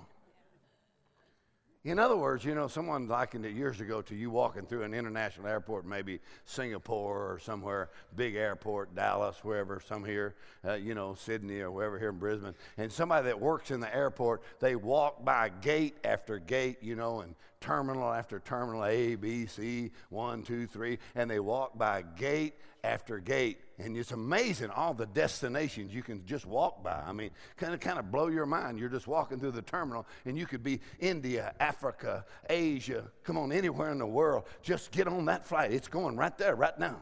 In 1.86 2.00
other 2.00 2.16
words, 2.16 2.46
you 2.46 2.56
know, 2.56 2.70
someone 2.70 3.10
likened 3.10 3.46
it 3.46 3.54
years 3.54 3.82
ago 3.82 4.02
to 4.04 4.16
you 4.16 4.30
walking 4.30 4.66
through 4.66 4.84
an 4.84 4.94
international 4.94 5.48
airport, 5.48 5.86
maybe 5.86 6.22
Singapore 6.46 7.34
or 7.34 7.40
somewhere, 7.40 7.90
big 8.16 8.36
airport, 8.36 8.96
Dallas, 8.96 9.36
wherever, 9.44 9.82
some 9.82 10.06
here, 10.06 10.36
uh, 10.66 10.76
you 10.76 10.96
know, 10.96 11.14
Sydney 11.14 11.60
or 11.60 11.72
wherever 11.72 12.00
here 12.00 12.10
in 12.10 12.20
Brisbane. 12.20 12.56
And 12.78 12.90
somebody 12.90 13.26
that 13.26 13.38
works 13.38 13.70
in 13.70 13.82
the 13.82 13.94
airport, 13.94 14.44
they 14.62 14.78
walk 14.78 15.26
by 15.26 15.50
gate 15.50 15.98
after 16.06 16.40
gate, 16.40 16.78
you 16.82 16.96
know, 16.96 17.20
and 17.20 17.36
terminal 17.64 18.12
after 18.12 18.40
terminal, 18.40 18.84
A, 18.84 19.16
B, 19.16 19.46
C, 19.46 19.92
one, 20.10 20.44
two, 20.44 20.68
three, 20.68 21.00
and 21.16 21.32
they 21.32 21.40
walk 21.40 21.78
by 21.78 22.04
gate 22.18 22.56
after 22.84 23.20
gate. 23.20 23.60
And 23.80 23.96
it's 23.96 24.12
amazing 24.12 24.70
all 24.70 24.94
the 24.94 25.06
destinations 25.06 25.94
you 25.94 26.04
can 26.04 26.26
just 26.26 26.46
walk 26.46 26.84
by. 26.84 27.02
I 27.06 27.14
mean, 27.14 27.32
kind 27.56 27.74
of 27.74 27.80
kind 27.80 27.98
of 27.98 28.12
blow 28.12 28.28
your 28.28 28.46
mind. 28.46 28.80
You're 28.80 28.90
just 28.90 29.08
walking 29.08 29.40
through 29.40 29.52
the 29.52 29.62
terminal, 29.62 30.06
and 30.26 30.38
you 30.38 30.46
could 30.46 30.62
be 30.62 30.82
India, 31.00 31.54
Africa, 31.62 32.26
Asia, 32.50 33.06
come 33.24 33.38
on, 33.38 33.54
anywhere 33.54 33.92
in 33.92 33.98
the 33.98 34.06
world. 34.06 34.44
Just 34.62 34.92
get 34.92 35.08
on 35.08 35.26
that 35.26 35.46
flight. 35.46 35.72
It's 35.72 35.88
going 35.88 36.18
right 36.18 36.38
there, 36.38 36.56
right 36.56 36.78
now. 36.78 36.98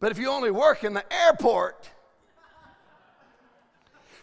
But 0.00 0.10
if 0.10 0.18
you 0.18 0.28
only 0.28 0.50
work 0.50 0.82
in 0.82 0.92
the 0.92 1.04
airport, 1.12 1.88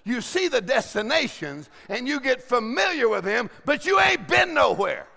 you 0.03 0.19
see 0.19 0.49
the 0.49 0.59
destinations 0.59 1.69
and 1.87 2.07
you 2.07 2.19
get 2.19 2.43
familiar 2.43 3.07
with 3.07 3.23
them, 3.23 3.49
but 3.63 3.85
you 3.85 4.01
ain't 4.01 4.27
been 4.27 4.53
nowhere. 4.53 5.07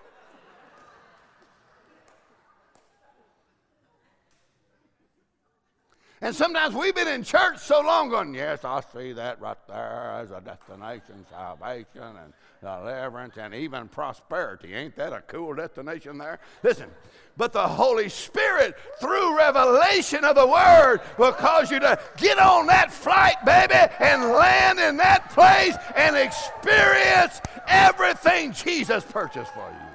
And 6.19 6.35
sometimes 6.35 6.73
we've 6.73 6.95
been 6.95 7.07
in 7.07 7.23
church 7.23 7.59
so 7.59 7.79
long 7.81 8.09
going, 8.09 8.33
yes, 8.33 8.65
I 8.65 8.81
see 8.91 9.13
that 9.13 9.39
right 9.39 9.57
there 9.67 10.13
as 10.15 10.31
a 10.31 10.41
destination, 10.41 11.23
salvation 11.29 12.01
and 12.01 12.33
deliverance 12.59 13.35
and 13.37 13.53
even 13.53 13.87
prosperity. 13.87 14.73
Ain't 14.73 14.95
that 14.95 15.13
a 15.13 15.21
cool 15.21 15.53
destination 15.53 16.17
there? 16.17 16.39
Listen, 16.63 16.89
but 17.37 17.53
the 17.53 17.67
Holy 17.67 18.09
Spirit, 18.09 18.75
through 18.99 19.37
revelation 19.37 20.25
of 20.25 20.35
the 20.35 20.47
Word, 20.47 21.01
will 21.19 21.33
cause 21.33 21.69
you 21.69 21.79
to 21.81 21.99
get 22.17 22.39
on 22.39 22.65
that 22.65 22.91
flight, 22.91 23.35
baby, 23.45 23.75
and 23.99 24.23
land 24.23 24.79
in 24.79 24.97
that 24.97 25.29
place 25.29 25.75
and 25.95 26.15
experience 26.15 27.41
everything 27.67 28.53
Jesus 28.53 29.03
purchased 29.03 29.53
for 29.53 29.69
you. 29.69 29.86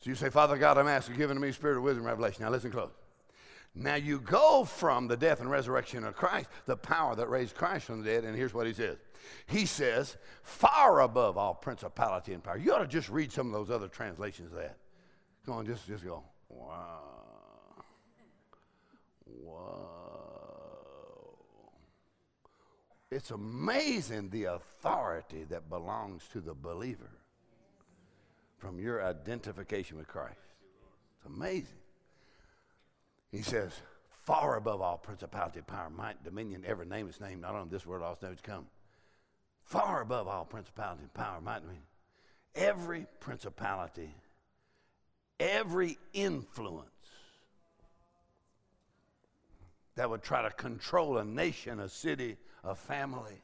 So 0.00 0.08
you 0.08 0.16
say, 0.16 0.30
Father 0.30 0.56
God, 0.56 0.78
I'm 0.78 0.88
asking, 0.88 1.16
giving 1.16 1.36
to 1.36 1.40
me 1.40 1.52
spirit 1.52 1.76
of 1.76 1.82
wisdom, 1.82 2.04
revelation. 2.04 2.42
Now 2.42 2.50
listen 2.50 2.70
close. 2.70 2.90
Now 3.74 3.96
you 3.96 4.20
go 4.20 4.64
from 4.64 5.06
the 5.06 5.16
death 5.16 5.40
and 5.40 5.50
resurrection 5.50 6.04
of 6.04 6.16
Christ, 6.16 6.48
the 6.66 6.76
power 6.76 7.14
that 7.14 7.28
raised 7.28 7.54
Christ 7.54 7.86
from 7.86 8.02
the 8.02 8.10
dead, 8.10 8.24
and 8.24 8.36
here's 8.36 8.52
what 8.54 8.66
he 8.66 8.72
says. 8.72 8.96
He 9.46 9.66
says, 9.66 10.16
far 10.42 11.02
above 11.02 11.36
all 11.38 11.54
principality 11.54 12.32
and 12.32 12.42
power. 12.42 12.56
You 12.56 12.72
ought 12.74 12.78
to 12.78 12.86
just 12.86 13.10
read 13.10 13.30
some 13.30 13.46
of 13.46 13.52
those 13.52 13.70
other 13.70 13.86
translations 13.86 14.52
of 14.52 14.58
that. 14.58 14.76
Come 15.44 15.54
on, 15.54 15.66
just, 15.66 15.86
just 15.86 16.04
go, 16.04 16.24
wow. 16.48 17.00
Whoa. 19.24 20.00
It's 23.10 23.30
amazing 23.30 24.30
the 24.30 24.44
authority 24.44 25.44
that 25.50 25.68
belongs 25.68 26.22
to 26.32 26.40
the 26.40 26.54
believer 26.54 27.19
from 28.60 28.78
your 28.78 29.02
identification 29.04 29.96
with 29.96 30.06
Christ. 30.06 30.38
It's 31.16 31.26
amazing. 31.26 31.66
He 33.32 33.42
says, 33.42 33.72
far 34.24 34.56
above 34.56 34.80
all 34.80 34.98
principality, 34.98 35.60
power, 35.62 35.90
might, 35.90 36.22
dominion, 36.22 36.64
every 36.66 36.86
name 36.86 37.08
is 37.08 37.20
named, 37.20 37.40
not 37.40 37.54
on 37.54 37.68
this 37.68 37.86
world, 37.86 38.02
also 38.02 38.28
knows 38.28 38.36
to 38.36 38.42
come. 38.42 38.66
Far 39.64 40.02
above 40.02 40.28
all 40.28 40.44
principality, 40.44 41.04
power, 41.14 41.40
might, 41.40 41.60
dominion. 41.60 41.84
Every 42.54 43.06
principality, 43.20 44.14
every 45.38 45.98
influence 46.12 46.88
that 49.94 50.10
would 50.10 50.22
try 50.22 50.42
to 50.42 50.50
control 50.50 51.18
a 51.18 51.24
nation, 51.24 51.80
a 51.80 51.88
city, 51.88 52.36
a 52.64 52.74
family 52.74 53.42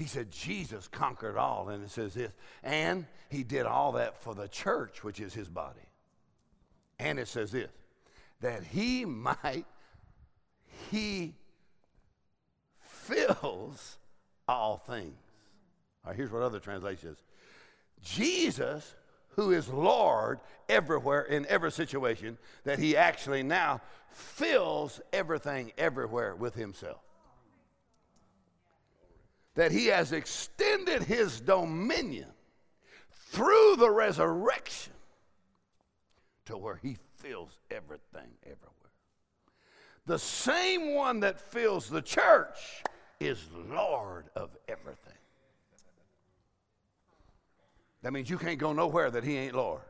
he 0.00 0.06
said 0.06 0.30
Jesus 0.30 0.88
conquered 0.88 1.36
all. 1.36 1.68
And 1.68 1.84
it 1.84 1.90
says 1.90 2.14
this, 2.14 2.32
and 2.62 3.04
he 3.28 3.42
did 3.42 3.66
all 3.66 3.92
that 3.92 4.16
for 4.22 4.34
the 4.34 4.48
church, 4.48 5.04
which 5.04 5.20
is 5.20 5.34
his 5.34 5.46
body. 5.46 5.86
And 6.98 7.18
it 7.18 7.28
says 7.28 7.52
this, 7.52 7.68
that 8.40 8.64
he 8.64 9.04
might, 9.04 9.66
he 10.90 11.34
fills 12.80 13.98
all 14.48 14.78
things. 14.78 15.18
All 16.02 16.12
right, 16.12 16.16
here's 16.16 16.30
what 16.30 16.42
other 16.42 16.60
translation 16.60 17.10
says. 17.10 17.22
Jesus, 18.02 18.94
who 19.36 19.50
is 19.50 19.68
Lord 19.68 20.40
everywhere 20.70 21.24
in 21.24 21.44
every 21.44 21.72
situation, 21.72 22.38
that 22.64 22.78
he 22.78 22.96
actually 22.96 23.42
now 23.42 23.82
fills 24.08 24.98
everything 25.12 25.72
everywhere 25.76 26.34
with 26.34 26.54
himself 26.54 27.02
that 29.60 29.72
he 29.72 29.88
has 29.88 30.12
extended 30.12 31.02
his 31.02 31.38
dominion 31.38 32.30
through 33.26 33.76
the 33.76 33.90
resurrection 33.90 34.94
to 36.46 36.56
where 36.56 36.76
he 36.76 36.96
fills 37.18 37.58
everything 37.70 38.30
everywhere. 38.42 38.90
The 40.06 40.18
same 40.18 40.94
one 40.94 41.20
that 41.20 41.38
fills 41.38 41.90
the 41.90 42.00
church 42.00 42.56
is 43.20 43.38
Lord 43.68 44.30
of 44.34 44.48
everything. 44.66 45.12
That 48.00 48.14
means 48.14 48.30
you 48.30 48.38
can't 48.38 48.58
go 48.58 48.72
nowhere 48.72 49.10
that 49.10 49.24
he 49.24 49.36
ain't 49.36 49.54
Lord. 49.54 49.82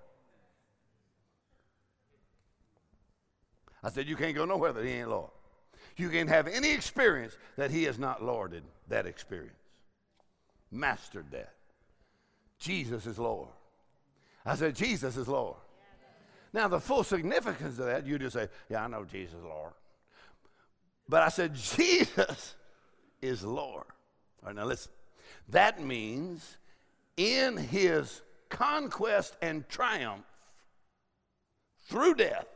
I 3.84 3.90
said, 3.90 4.08
You 4.08 4.16
can't 4.16 4.34
go 4.34 4.44
nowhere 4.44 4.72
that 4.72 4.84
he 4.84 4.90
ain't 4.90 5.10
Lord. 5.10 5.30
You 5.96 6.10
can't 6.10 6.28
have 6.28 6.48
any 6.48 6.72
experience 6.72 7.36
that 7.56 7.70
he 7.70 7.84
has 7.84 8.00
not 8.00 8.20
lorded 8.20 8.64
that 8.88 9.06
experience, 9.06 9.59
mastered 10.70 11.30
that. 11.32 11.54
Jesus 12.58 13.06
is 13.06 13.18
Lord. 13.18 13.48
I 14.44 14.54
said, 14.54 14.74
Jesus 14.74 15.16
is 15.16 15.28
Lord. 15.28 15.56
Now, 16.52 16.68
the 16.68 16.80
full 16.80 17.04
significance 17.04 17.78
of 17.78 17.86
that, 17.86 18.06
you 18.06 18.18
just 18.18 18.34
say, 18.34 18.48
Yeah, 18.68 18.84
I 18.84 18.88
know 18.88 19.04
Jesus 19.04 19.34
is 19.34 19.44
Lord. 19.44 19.72
But 21.08 21.22
I 21.22 21.28
said, 21.28 21.54
Jesus 21.76 22.54
is 23.22 23.44
Lord. 23.44 23.84
All 24.42 24.46
right, 24.46 24.56
now 24.56 24.64
listen. 24.64 24.92
That 25.48 25.82
means 25.82 26.56
in 27.16 27.56
his 27.56 28.22
conquest 28.48 29.36
and 29.42 29.68
triumph 29.68 30.24
through 31.88 32.14
death 32.14 32.46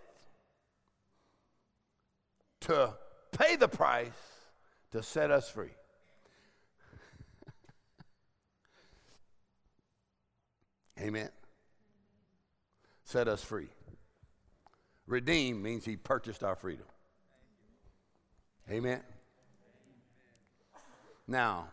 to 2.62 2.94
pay 3.32 3.56
the 3.56 3.68
price 3.68 4.10
to 4.92 5.02
set 5.02 5.30
us 5.30 5.48
free. 5.50 5.74
Amen. 11.00 11.28
Set 13.04 13.28
us 13.28 13.42
free. 13.42 13.68
Redeem 15.06 15.62
means 15.62 15.84
he 15.84 15.96
purchased 15.96 16.42
our 16.42 16.56
freedom. 16.56 16.86
Amen. 18.70 19.02
Now, 21.26 21.68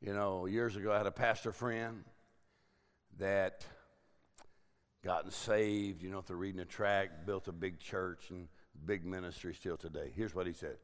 you 0.00 0.14
know, 0.14 0.46
years 0.46 0.76
ago 0.76 0.92
I 0.92 0.98
had 0.98 1.06
a 1.06 1.12
pastor 1.12 1.52
friend 1.52 2.04
that 3.18 3.64
gotten 5.02 5.30
saved, 5.30 6.02
you 6.02 6.10
know, 6.10 6.20
through 6.20 6.36
reading 6.36 6.60
a 6.60 6.64
tract, 6.64 7.26
built 7.26 7.48
a 7.48 7.52
big 7.52 7.78
church 7.78 8.30
and 8.30 8.48
big 8.84 9.04
ministry 9.04 9.54
still 9.54 9.76
today. 9.76 10.12
Here's 10.14 10.34
what 10.34 10.46
he 10.46 10.52
said. 10.52 10.76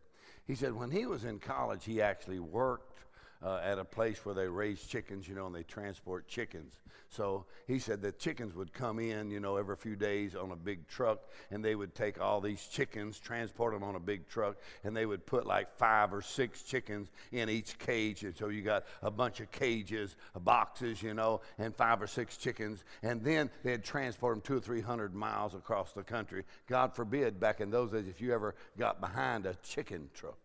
He 0.47 0.55
said 0.55 0.75
when 0.75 0.91
he 0.91 1.07
was 1.07 1.25
in 1.25 1.39
college, 1.39 1.85
he 1.85 2.03
actually 2.03 2.41
worked 2.41 2.99
uh, 3.45 3.61
at 3.63 3.79
a 3.79 3.85
place 3.85 4.25
where 4.25 4.35
they 4.35 4.49
raise 4.49 4.83
chickens, 4.83 5.29
you 5.29 5.35
know, 5.35 5.47
and 5.47 5.55
they 5.55 5.63
transport 5.63 6.27
chickens. 6.27 6.79
So 7.11 7.45
he 7.69 7.79
said 7.79 8.01
the 8.01 8.11
chickens 8.11 8.55
would 8.55 8.73
come 8.73 8.99
in, 8.99 9.31
you 9.31 9.39
know, 9.39 9.57
every 9.57 9.77
few 9.77 9.95
days 9.95 10.35
on 10.35 10.51
a 10.51 10.57
big 10.57 10.89
truck, 10.89 11.21
and 11.51 11.65
they 11.65 11.75
would 11.75 11.95
take 11.95 12.21
all 12.21 12.41
these 12.41 12.67
chickens, 12.67 13.21
transport 13.21 13.75
them 13.75 13.85
on 13.85 13.95
a 13.95 14.01
big 14.01 14.27
truck, 14.27 14.57
and 14.83 14.97
they 14.97 15.07
would 15.07 15.25
put 15.27 15.47
like 15.47 15.77
five 15.77 16.13
or 16.13 16.23
six 16.23 16.63
chickens 16.63 17.13
in 17.31 17.49
each 17.49 17.79
cage. 17.79 18.25
And 18.25 18.37
so 18.37 18.49
you 18.49 18.63
got 18.63 18.85
a 19.03 19.11
bunch 19.11 19.41
of 19.41 19.51
cages, 19.53 20.17
uh, 20.35 20.39
boxes, 20.41 21.03
you 21.03 21.15
know, 21.15 21.41
and 21.59 21.77
five 21.77 22.01
or 22.03 22.07
six 22.07 22.37
chickens. 22.37 22.83
And 23.03 23.23
then 23.23 23.51
they'd 23.63 23.85
transport 23.85 24.35
them 24.35 24.41
two 24.41 24.57
or 24.57 24.61
three 24.61 24.81
hundred 24.81 25.15
miles 25.15 25.55
across 25.55 25.93
the 25.93 26.03
country. 26.03 26.45
God 26.67 26.95
forbid, 26.95 27.39
back 27.39 27.61
in 27.61 27.71
those 27.71 27.91
days, 27.93 28.09
if 28.09 28.21
you 28.21 28.33
ever 28.33 28.55
got 28.79 29.01
behind 29.01 29.47
a 29.47 29.55
chicken 29.63 30.09
truck. 30.15 30.39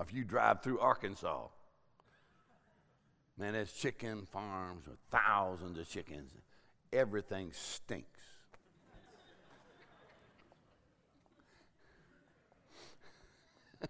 If 0.00 0.14
you 0.14 0.24
drive 0.24 0.62
through 0.62 0.78
Arkansas, 0.78 1.46
man, 3.36 3.52
there's 3.54 3.72
chicken 3.72 4.26
farms 4.26 4.86
with 4.86 4.98
thousands 5.10 5.78
of 5.78 5.88
chickens. 5.88 6.30
Everything 6.92 7.50
stinks. 7.52 8.06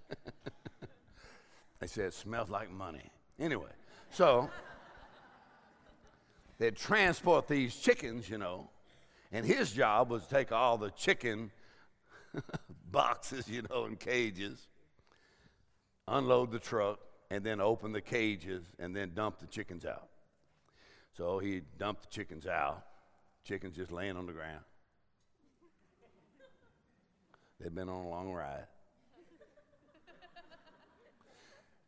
they 1.80 1.86
said 1.86 2.06
it 2.06 2.14
smells 2.14 2.48
like 2.48 2.70
money. 2.70 3.10
Anyway, 3.38 3.70
so 4.10 4.50
they'd 6.58 6.76
transport 6.76 7.48
these 7.48 7.76
chickens, 7.76 8.28
you 8.28 8.38
know, 8.38 8.68
and 9.30 9.44
his 9.44 9.72
job 9.72 10.10
was 10.10 10.24
to 10.24 10.30
take 10.30 10.52
all 10.52 10.78
the 10.78 10.90
chicken 10.90 11.50
boxes, 12.90 13.48
you 13.48 13.62
know, 13.70 13.84
and 13.84 14.00
cages 14.00 14.68
unload 16.08 16.50
the 16.50 16.58
truck, 16.58 17.00
and 17.30 17.44
then 17.44 17.60
open 17.60 17.92
the 17.92 18.00
cages 18.00 18.64
and 18.78 18.96
then 18.96 19.12
dump 19.14 19.38
the 19.38 19.46
chickens 19.46 19.84
out. 19.84 20.08
So 21.16 21.38
he 21.38 21.62
dumped 21.78 22.02
the 22.02 22.08
chickens 22.08 22.46
out. 22.46 22.84
Chickens 23.44 23.76
just 23.76 23.92
laying 23.92 24.16
on 24.16 24.26
the 24.26 24.32
ground. 24.32 24.64
They'd 27.60 27.74
been 27.74 27.88
on 27.88 28.04
a 28.04 28.08
long 28.08 28.32
ride. 28.32 28.66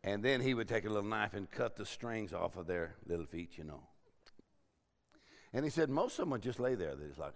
And 0.02 0.24
then 0.24 0.40
he 0.40 0.54
would 0.54 0.66
take 0.66 0.84
a 0.86 0.88
little 0.88 1.08
knife 1.08 1.34
and 1.34 1.50
cut 1.50 1.76
the 1.76 1.84
strings 1.84 2.32
off 2.32 2.56
of 2.56 2.66
their 2.66 2.96
little 3.06 3.26
feet, 3.26 3.58
you 3.58 3.64
know. 3.64 3.82
And 5.52 5.64
he 5.64 5.70
said 5.70 5.90
most 5.90 6.12
of 6.14 6.24
them 6.24 6.30
would 6.30 6.42
just 6.42 6.58
lay 6.58 6.74
there. 6.74 6.94
They're 6.96 7.08
just 7.08 7.20
like, 7.20 7.34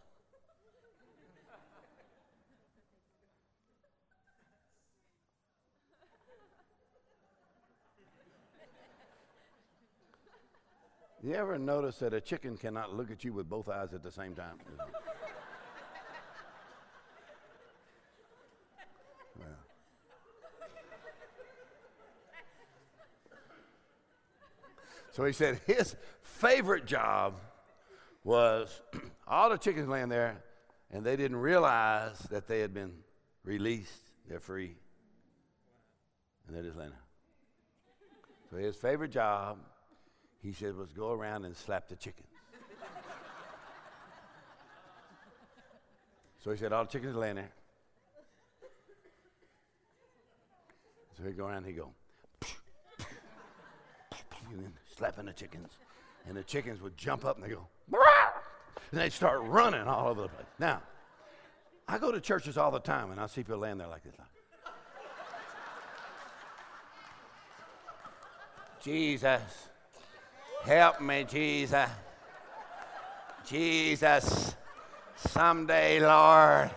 You 11.25 11.33
ever 11.37 11.59
notice 11.59 12.01
that 12.01 12.13
a 12.13 12.21
chicken 12.21 12.59
cannot 12.59 12.95
look 12.95 13.11
at 13.11 13.25
you 13.25 13.33
with 13.33 13.49
both 13.49 13.71
eyes 13.71 13.95
at 13.95 14.03
the 14.03 14.11
same 14.11 14.35
time? 14.35 14.59
well. 19.39 19.49
So 25.13 25.25
he 25.25 25.33
said 25.33 25.63
his 25.67 25.97
favorite 26.21 26.85
job 26.85 27.41
was 28.23 28.83
all 29.27 29.49
the 29.49 29.57
chickens 29.57 29.89
laying 29.89 30.11
there, 30.11 30.45
and 30.91 31.07
they 31.07 31.17
didn't 31.17 31.39
realize 31.39 32.19
that 32.31 32.47
they 32.47 32.61
had 32.61 32.75
been 32.75 32.93
released. 33.45 34.03
They're 34.29 34.41
free. 34.41 34.75
And 36.47 36.55
they're 36.55 36.65
just 36.65 36.77
laying 36.77 36.91
there. 36.91 37.01
So 38.51 38.59
his 38.59 38.77
favorite 38.77 39.11
job, 39.11 39.57
he 40.45 40.53
said, 40.53 40.77
was 40.77 40.93
go 40.93 41.11
around 41.11 41.47
and 41.47 41.57
slap 41.57 41.89
the 41.89 41.97
chickens. 41.97 42.29
so 46.45 46.51
he 46.51 46.59
said, 46.59 46.71
all 46.71 46.85
the 46.85 46.91
chickens 46.91 47.17
are 47.17 47.19
laying 47.19 47.37
there. 47.37 47.51
So 51.17 51.23
he'd 51.25 51.39
go 51.39 51.47
around 51.47 51.65
he'd 51.65 51.77
go, 51.77 51.93
and 54.53 54.73
slapping 54.99 55.25
the 55.25 55.33
chickens. 55.33 55.71
And 56.29 56.37
the 56.37 56.43
chickens 56.43 56.83
would 56.83 56.97
jump 56.99 57.25
up 57.25 57.37
and 57.37 57.45
they 57.47 57.51
go, 57.51 57.67
and 58.91 59.01
they'd 59.01 59.13
start 59.13 59.41
running 59.45 59.87
all 59.89 60.09
over 60.09 60.23
the 60.23 60.29
place. 60.29 60.47
Now, 60.59 60.83
I 61.89 61.97
go 61.97 62.13
to 62.13 62.21
churches 62.21 62.59
all 62.59 62.71
the 62.71 62.81
time 62.81 63.13
and 63.13 63.21
I 63.21 63.27
see 63.29 63.43
people 63.43 63.59
laying 63.59 63.79
there 63.79 63.89
like 63.89 64.03
this. 64.03 64.15
Jesus, 68.83 69.41
help 70.65 71.01
me, 71.01 71.25
Jesus. 71.25 71.89
Jesus, 73.47 74.57
someday, 75.17 76.01
Lord. 76.01 76.71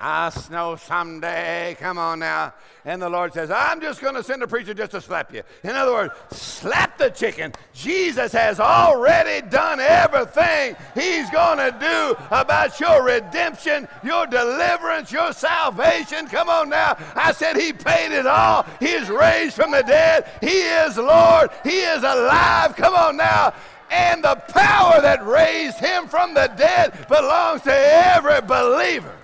I 0.00 0.32
know 0.50 0.76
someday. 0.76 1.76
Come 1.78 1.98
on 1.98 2.20
now. 2.20 2.54
And 2.86 3.02
the 3.02 3.10
Lord 3.10 3.34
says, 3.34 3.50
I'm 3.50 3.82
just 3.82 4.00
going 4.00 4.14
to 4.14 4.22
send 4.22 4.42
a 4.42 4.46
preacher 4.46 4.72
just 4.72 4.92
to 4.92 5.00
slap 5.02 5.34
you. 5.34 5.42
In 5.62 5.70
other 5.70 5.92
words, 5.92 6.14
slap 6.30 6.96
the 6.96 7.10
chicken. 7.10 7.52
Jesus 7.74 8.32
has 8.32 8.58
already 8.58 9.46
done 9.48 9.78
everything 9.78 10.74
He's 10.94 11.28
going 11.28 11.58
to 11.58 11.76
do 11.78 12.24
about 12.30 12.80
your 12.80 13.04
redemption, 13.04 13.86
your 14.02 14.26
deliverance, 14.26 15.12
your 15.12 15.34
salvation. 15.34 16.26
Come 16.28 16.48
on 16.48 16.70
now. 16.70 16.96
I 17.14 17.32
said 17.32 17.58
He 17.58 17.74
paid 17.74 18.12
it 18.12 18.26
all. 18.26 18.64
He 18.78 18.88
is 18.88 19.10
raised 19.10 19.54
from 19.54 19.70
the 19.70 19.82
dead. 19.82 20.30
He 20.40 20.60
is 20.62 20.96
Lord. 20.96 21.50
He 21.62 21.80
is 21.80 22.02
alive. 22.02 22.74
Come 22.74 22.94
on 22.94 23.18
now 23.18 23.52
and 23.92 24.22
the 24.22 24.36
power 24.36 25.00
that 25.00 25.26
raised 25.26 25.78
him 25.78 26.06
from 26.06 26.32
the 26.32 26.46
dead 26.56 27.08
belongs 27.08 27.60
to 27.62 27.72
every 27.74 28.40
believer. 28.40 29.19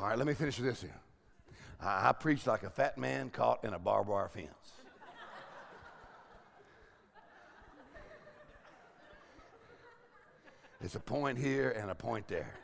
All 0.00 0.06
right, 0.06 0.16
let 0.16 0.28
me 0.28 0.34
finish 0.34 0.58
with 0.58 0.66
this 0.68 0.80
here. 0.80 0.94
I, 1.80 2.10
I 2.10 2.12
preach 2.12 2.46
like 2.46 2.62
a 2.62 2.70
fat 2.70 2.98
man 2.98 3.30
caught 3.30 3.64
in 3.64 3.74
a 3.74 3.78
barbed 3.80 4.08
wire 4.08 4.28
fence. 4.28 4.48
It's 10.80 10.94
a 10.94 11.00
point 11.00 11.36
here 11.36 11.70
and 11.70 11.90
a 11.90 11.94
point 11.96 12.28
there. 12.28 12.54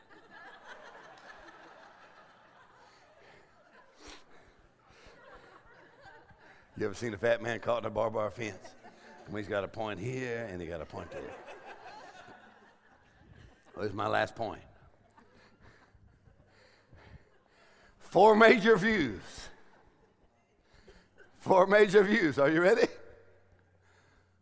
You 6.77 6.87
ever 6.87 6.95
seen 6.95 7.15
a 7.15 7.19
fat 7.19 7.43
man 7.43 7.59
caught 7.59 7.81
in 7.81 7.87
a 7.87 7.91
barbed 7.91 8.15
wire 8.15 8.31
fence? 8.31 8.57
And 9.27 9.37
he's 9.37 9.49
got 9.49 9.65
a 9.65 9.69
point 9.69 9.99
here 9.99 10.49
and 10.51 10.61
he 10.61 10.69
got 10.69 10.81
a 10.81 10.85
point 10.87 11.11
there. 11.11 11.21
Well, 13.75 13.83
this 13.83 13.91
is 13.91 13.97
my 13.97 14.07
last 14.07 14.37
point. 14.37 14.63
Four 18.15 18.37
major 18.37 18.77
views. 18.77 19.49
Four 21.41 21.67
major 21.67 22.05
views. 22.05 22.39
Are 22.39 22.49
you 22.49 22.61
ready? 22.61 22.87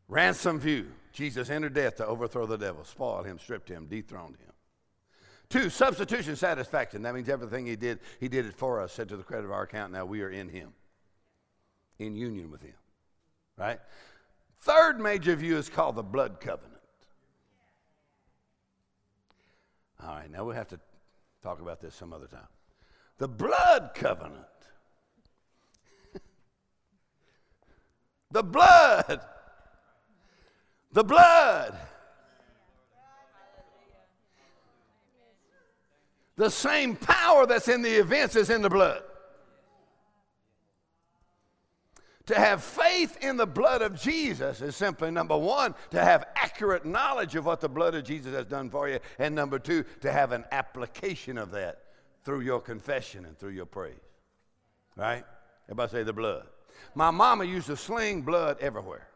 Ransom 0.08 0.60
view. 0.60 0.88
Jesus 1.14 1.48
entered 1.48 1.72
death 1.72 1.96
to 1.96 2.06
overthrow 2.06 2.44
the 2.44 2.58
devil, 2.58 2.84
spoil 2.84 3.22
him, 3.22 3.38
stripped 3.38 3.70
him, 3.70 3.86
dethroned 3.86 4.36
him. 4.36 4.52
Two, 5.48 5.70
substitution 5.70 6.36
satisfaction. 6.36 7.00
That 7.00 7.14
means 7.14 7.30
everything 7.30 7.64
he 7.64 7.76
did, 7.76 8.00
he 8.20 8.28
did 8.28 8.44
it 8.44 8.52
for 8.52 8.78
us, 8.78 8.92
said 8.92 9.08
to 9.08 9.16
the 9.16 9.22
credit 9.22 9.46
of 9.46 9.52
our 9.52 9.62
account. 9.62 9.90
Now 9.90 10.04
we 10.04 10.20
are 10.20 10.28
in 10.28 10.50
him, 10.50 10.74
in 11.98 12.14
union 12.14 12.50
with 12.50 12.60
him. 12.60 12.76
Right? 13.56 13.80
Third 14.60 15.00
major 15.00 15.34
view 15.34 15.56
is 15.56 15.70
called 15.70 15.96
the 15.96 16.02
blood 16.02 16.40
covenant. 16.42 16.82
All 20.02 20.14
right, 20.14 20.30
now 20.30 20.44
we 20.44 20.56
have 20.56 20.68
to 20.68 20.80
talk 21.42 21.62
about 21.62 21.80
this 21.80 21.94
some 21.94 22.12
other 22.12 22.26
time 22.26 22.48
the 23.22 23.28
blood 23.28 23.92
covenant. 23.94 24.42
the 28.32 28.42
blood. 28.42 29.20
The 30.90 31.04
blood. 31.04 31.78
The 36.34 36.50
same 36.50 36.96
power 36.96 37.46
that's 37.46 37.68
in 37.68 37.82
the 37.82 37.96
events 38.00 38.34
is 38.34 38.50
in 38.50 38.60
the 38.60 38.68
blood. 38.68 39.04
To 42.26 42.34
have 42.34 42.64
faith 42.64 43.18
in 43.22 43.36
the 43.36 43.46
blood 43.46 43.82
of 43.82 44.00
Jesus 44.00 44.60
is 44.60 44.74
simply 44.74 45.12
number 45.12 45.38
one, 45.38 45.76
to 45.90 46.02
have 46.02 46.24
accurate 46.34 46.84
knowledge 46.84 47.36
of 47.36 47.46
what 47.46 47.60
the 47.60 47.68
blood 47.68 47.94
of 47.94 48.02
Jesus 48.02 48.34
has 48.34 48.46
done 48.46 48.68
for 48.68 48.88
you, 48.88 48.98
and 49.20 49.32
number 49.32 49.60
two, 49.60 49.84
to 50.00 50.10
have 50.10 50.32
an 50.32 50.44
application 50.50 51.38
of 51.38 51.52
that 51.52 51.82
through 52.24 52.40
your 52.40 52.60
confession 52.60 53.24
and 53.24 53.38
through 53.38 53.50
your 53.50 53.66
praise. 53.66 53.94
Right? 54.96 55.24
Everybody 55.66 55.90
say 55.90 56.02
the 56.02 56.12
blood. 56.12 56.46
My 56.94 57.10
mama 57.10 57.44
used 57.44 57.66
to 57.66 57.76
sling 57.76 58.22
blood 58.22 58.58
everywhere. 58.60 59.08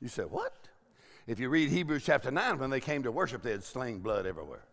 You 0.00 0.08
said, 0.08 0.30
what? 0.30 0.52
If 1.26 1.40
you 1.40 1.48
read 1.48 1.70
Hebrews 1.70 2.04
chapter 2.04 2.30
9, 2.30 2.58
when 2.58 2.70
they 2.70 2.80
came 2.80 3.02
to 3.02 3.10
worship, 3.10 3.42
they 3.42 3.50
had 3.50 3.64
sling 3.64 3.98
blood 3.98 4.26
everywhere. 4.26 4.64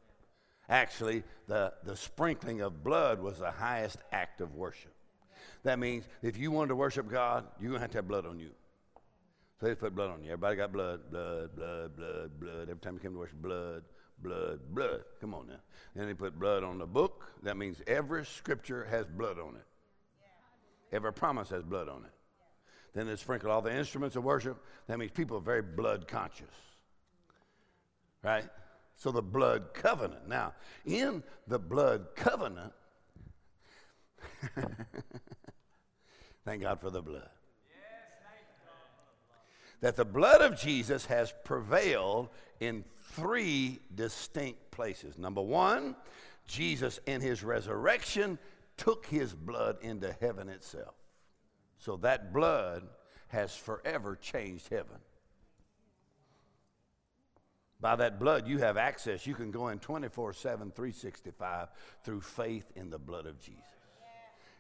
Actually, 0.69 1.23
the, 1.47 1.73
the 1.83 1.95
sprinkling 1.95 2.61
of 2.61 2.83
blood 2.83 3.19
was 3.19 3.39
the 3.39 3.51
highest 3.51 3.97
act 4.11 4.41
of 4.41 4.55
worship. 4.55 4.93
That 5.63 5.79
means 5.79 6.05
if 6.21 6.37
you 6.37 6.51
wanted 6.51 6.69
to 6.69 6.75
worship 6.75 7.09
God, 7.09 7.45
you're 7.59 7.69
going 7.69 7.79
to 7.79 7.83
have 7.83 7.91
to 7.91 7.97
have 7.97 8.07
blood 8.07 8.25
on 8.25 8.39
you. 8.39 8.51
So 9.59 9.67
they 9.67 9.75
put 9.75 9.95
blood 9.95 10.11
on 10.11 10.23
you. 10.23 10.31
Everybody 10.31 10.57
got 10.57 10.73
blood, 10.73 11.09
blood, 11.09 11.55
blood, 11.55 11.95
blood, 11.95 12.39
blood. 12.39 12.61
Every 12.63 12.77
time 12.77 12.95
you 12.95 12.99
came 12.99 13.13
to 13.13 13.19
worship, 13.19 13.41
blood, 13.41 13.83
blood, 14.21 14.59
blood. 14.73 15.03
Come 15.21 15.33
on 15.33 15.47
now. 15.47 15.59
Then 15.95 16.07
they 16.07 16.13
put 16.13 16.39
blood 16.39 16.63
on 16.63 16.77
the 16.77 16.85
book. 16.85 17.25
That 17.43 17.57
means 17.57 17.81
every 17.87 18.25
scripture 18.25 18.85
has 18.89 19.07
blood 19.07 19.39
on 19.39 19.55
it. 19.55 19.65
Every 20.91 21.13
promise 21.13 21.49
has 21.49 21.63
blood 21.63 21.89
on 21.89 22.05
it. 22.05 22.11
Then 22.93 23.07
they 23.07 23.15
sprinkle 23.15 23.49
all 23.51 23.61
the 23.61 23.75
instruments 23.75 24.15
of 24.15 24.23
worship. 24.23 24.63
That 24.87 24.99
means 24.99 25.11
people 25.11 25.37
are 25.37 25.41
very 25.41 25.63
blood 25.63 26.07
conscious. 26.07 26.45
Right? 28.23 28.45
So 28.95 29.11
the 29.11 29.21
blood 29.21 29.73
covenant. 29.73 30.27
Now, 30.27 30.53
in 30.85 31.23
the 31.47 31.59
blood 31.59 32.15
covenant, 32.15 32.73
thank 36.45 36.61
God 36.61 36.79
for 36.79 36.89
the 36.89 37.01
blood. 37.01 37.29
That 39.83 39.97
the 39.97 40.05
blood 40.05 40.39
of 40.39 40.57
Jesus 40.57 41.05
has 41.07 41.33
prevailed 41.43 42.29
in 42.61 42.85
three 43.11 43.81
distinct 43.93 44.71
places. 44.71 45.17
Number 45.17 45.41
one, 45.41 45.97
Jesus 46.47 47.01
in 47.05 47.19
his 47.19 47.43
resurrection 47.43 48.39
took 48.77 49.05
his 49.05 49.33
blood 49.33 49.75
into 49.81 50.15
heaven 50.21 50.47
itself. 50.47 50.95
So 51.79 51.97
that 51.97 52.31
blood 52.31 52.83
has 53.27 53.57
forever 53.57 54.15
changed 54.15 54.69
heaven. 54.69 54.99
By 57.81 57.97
that 57.97 58.21
blood, 58.21 58.47
you 58.47 58.59
have 58.59 58.77
access. 58.77 59.27
You 59.27 59.35
can 59.35 59.51
go 59.51 59.67
in 59.67 59.79
24 59.79 60.31
7, 60.31 60.71
365 60.71 61.67
through 62.05 62.21
faith 62.21 62.71
in 62.77 62.89
the 62.89 62.99
blood 62.99 63.25
of 63.25 63.37
Jesus. 63.37 63.72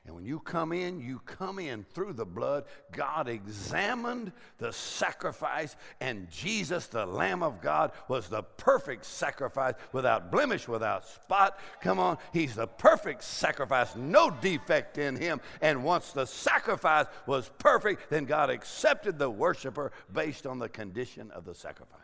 And 0.05 0.13
when 0.13 0.25
you 0.25 0.39
come 0.39 0.73
in, 0.73 0.99
you 0.99 1.19
come 1.19 1.59
in 1.59 1.85
through 1.93 2.13
the 2.13 2.25
blood. 2.25 2.65
God 2.91 3.29
examined 3.29 4.33
the 4.57 4.73
sacrifice, 4.73 5.77
and 6.01 6.29
Jesus, 6.29 6.87
the 6.87 7.05
Lamb 7.05 7.41
of 7.41 7.61
God, 7.61 7.93
was 8.09 8.27
the 8.27 8.43
perfect 8.43 9.05
sacrifice 9.05 9.75
without 9.93 10.29
blemish, 10.29 10.67
without 10.67 11.07
spot. 11.07 11.57
Come 11.79 11.99
on, 11.99 12.17
He's 12.33 12.55
the 12.55 12.67
perfect 12.67 13.23
sacrifice, 13.23 13.95
no 13.95 14.29
defect 14.29 14.97
in 14.97 15.15
Him. 15.15 15.39
And 15.61 15.85
once 15.85 16.11
the 16.11 16.25
sacrifice 16.25 17.05
was 17.25 17.49
perfect, 17.57 18.09
then 18.09 18.25
God 18.25 18.49
accepted 18.49 19.17
the 19.17 19.29
worshiper 19.29 19.93
based 20.11 20.45
on 20.45 20.59
the 20.59 20.69
condition 20.69 21.31
of 21.31 21.45
the 21.45 21.55
sacrifice. 21.55 21.99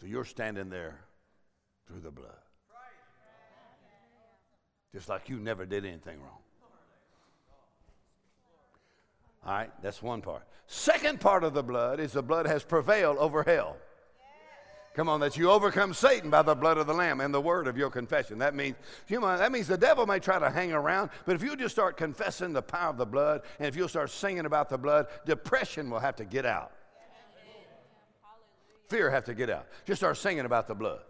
So 0.00 0.06
you're 0.06 0.24
standing 0.24 0.68
there 0.68 0.98
through 1.86 2.00
the 2.00 2.10
blood 2.10 2.43
just 4.94 5.08
like 5.08 5.28
you 5.28 5.36
never 5.38 5.66
did 5.66 5.84
anything 5.84 6.20
wrong. 6.20 6.38
All 9.44 9.52
right, 9.52 9.70
that's 9.82 10.00
one 10.00 10.22
part. 10.22 10.44
Second 10.68 11.20
part 11.20 11.42
of 11.42 11.52
the 11.52 11.64
blood 11.64 11.98
is 12.00 12.12
the 12.12 12.22
blood 12.22 12.46
has 12.46 12.62
prevailed 12.62 13.18
over 13.18 13.42
hell. 13.42 13.76
Come 14.94 15.08
on, 15.08 15.18
that 15.20 15.36
you 15.36 15.50
overcome 15.50 15.92
Satan 15.92 16.30
by 16.30 16.42
the 16.42 16.54
blood 16.54 16.78
of 16.78 16.86
the 16.86 16.94
Lamb 16.94 17.20
and 17.20 17.34
the 17.34 17.40
word 17.40 17.66
of 17.66 17.76
your 17.76 17.90
confession. 17.90 18.38
That 18.38 18.54
means, 18.54 18.76
you 19.08 19.20
know, 19.20 19.36
that 19.36 19.50
means 19.50 19.66
the 19.66 19.76
devil 19.76 20.06
may 20.06 20.20
try 20.20 20.38
to 20.38 20.48
hang 20.48 20.72
around, 20.72 21.10
but 21.26 21.34
if 21.34 21.42
you 21.42 21.56
just 21.56 21.74
start 21.74 21.96
confessing 21.96 22.52
the 22.52 22.62
power 22.62 22.90
of 22.90 22.96
the 22.96 23.04
blood, 23.04 23.42
and 23.58 23.66
if 23.66 23.74
you'll 23.74 23.88
start 23.88 24.10
singing 24.10 24.46
about 24.46 24.68
the 24.68 24.78
blood, 24.78 25.08
depression 25.26 25.90
will 25.90 25.98
have 25.98 26.14
to 26.16 26.24
get 26.24 26.46
out. 26.46 26.70
Fear 28.88 29.10
have 29.10 29.24
to 29.24 29.34
get 29.34 29.50
out. 29.50 29.66
Just 29.84 30.00
start 30.00 30.16
singing 30.16 30.44
about 30.44 30.68
the 30.68 30.74
blood. 30.76 31.00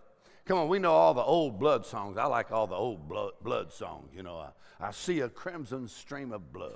Come 0.46 0.58
on, 0.58 0.68
we 0.68 0.78
know 0.78 0.92
all 0.92 1.14
the 1.14 1.22
old 1.22 1.58
blood 1.58 1.86
songs. 1.86 2.18
I 2.18 2.26
like 2.26 2.52
all 2.52 2.66
the 2.66 2.74
old 2.74 3.08
blood, 3.08 3.32
blood 3.42 3.72
songs. 3.72 4.10
You 4.14 4.22
know, 4.22 4.36
I, 4.36 4.88
I 4.88 4.90
see 4.90 5.20
a 5.20 5.28
crimson 5.28 5.88
stream 5.88 6.32
of 6.32 6.52
blood 6.52 6.74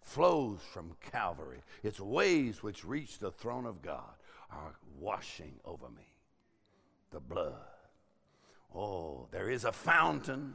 flows 0.00 0.60
from 0.72 0.96
Calvary. 1.12 1.58
Its 1.82 2.00
waves 2.00 2.62
which 2.62 2.84
reach 2.84 3.18
the 3.18 3.30
throne 3.30 3.66
of 3.66 3.82
God 3.82 4.14
are 4.50 4.76
washing 4.98 5.54
over 5.64 5.88
me. 5.90 6.14
The 7.10 7.20
blood. 7.20 7.54
Oh, 8.74 9.26
there 9.30 9.50
is 9.50 9.64
a 9.64 9.72
fountain 9.72 10.54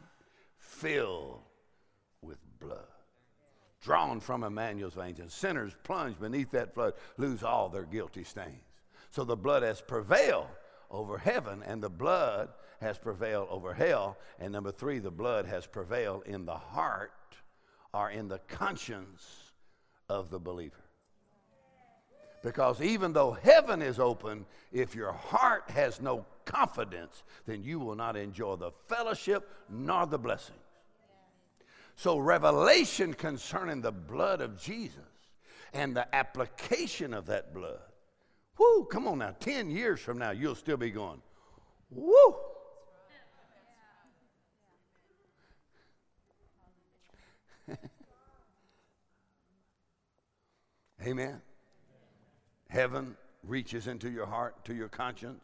filled 0.57 1.41
with 2.21 2.37
blood. 2.59 2.87
Drawn 3.81 4.19
from 4.19 4.43
Emmanuel's 4.43 4.93
veins, 4.93 5.19
and 5.19 5.31
sinners 5.31 5.75
plunge 5.83 6.19
beneath 6.19 6.51
that 6.51 6.73
flood, 6.73 6.93
lose 7.17 7.43
all 7.43 7.67
their 7.67 7.83
guilty 7.83 8.23
stains. 8.23 8.63
So 9.09 9.23
the 9.23 9.35
blood 9.35 9.63
has 9.63 9.81
prevailed 9.81 10.47
over 10.91 11.17
heaven, 11.17 11.63
and 11.65 11.81
the 11.81 11.89
blood 11.89 12.49
has 12.81 12.97
prevailed 12.97 13.47
over 13.49 13.73
hell. 13.73 14.17
And 14.39 14.51
number 14.51 14.71
three, 14.71 14.99
the 14.99 15.11
blood 15.11 15.45
has 15.45 15.65
prevailed 15.65 16.23
in 16.25 16.45
the 16.45 16.57
heart 16.57 17.11
or 17.93 18.09
in 18.09 18.27
the 18.27 18.39
conscience 18.47 19.51
of 20.09 20.29
the 20.29 20.39
believer. 20.39 20.75
Because 22.43 22.81
even 22.81 23.13
though 23.13 23.31
heaven 23.31 23.81
is 23.81 23.99
open, 23.99 24.45
if 24.71 24.95
your 24.95 25.11
heart 25.11 25.69
has 25.69 26.01
no 26.01 26.25
confidence, 26.45 27.23
then 27.45 27.63
you 27.63 27.79
will 27.79 27.95
not 27.95 28.15
enjoy 28.15 28.55
the 28.55 28.71
fellowship 28.87 29.49
nor 29.69 30.07
the 30.07 30.17
blessings. 30.17 30.57
So, 31.95 32.17
revelation 32.17 33.13
concerning 33.13 33.81
the 33.81 33.91
blood 33.91 34.41
of 34.41 34.59
Jesus 34.59 34.97
and 35.71 35.95
the 35.95 36.13
application 36.15 37.13
of 37.13 37.27
that 37.27 37.53
blood 37.53 37.90
Woo, 38.58 38.86
come 38.86 39.08
on 39.08 39.20
now. 39.20 39.36
10 39.39 39.72
years 39.72 39.99
from 39.99 40.18
now, 40.18 40.32
you'll 40.32 40.56
still 40.56 40.78
be 40.78 40.91
going, 40.91 41.22
woo. 41.89 42.36
Amen. 51.06 51.41
Heaven 52.70 53.16
reaches 53.43 53.88
into 53.88 54.10
your 54.10 54.26
heart, 54.26 54.64
to 54.66 54.74
your 54.74 54.88
conscience, 54.88 55.43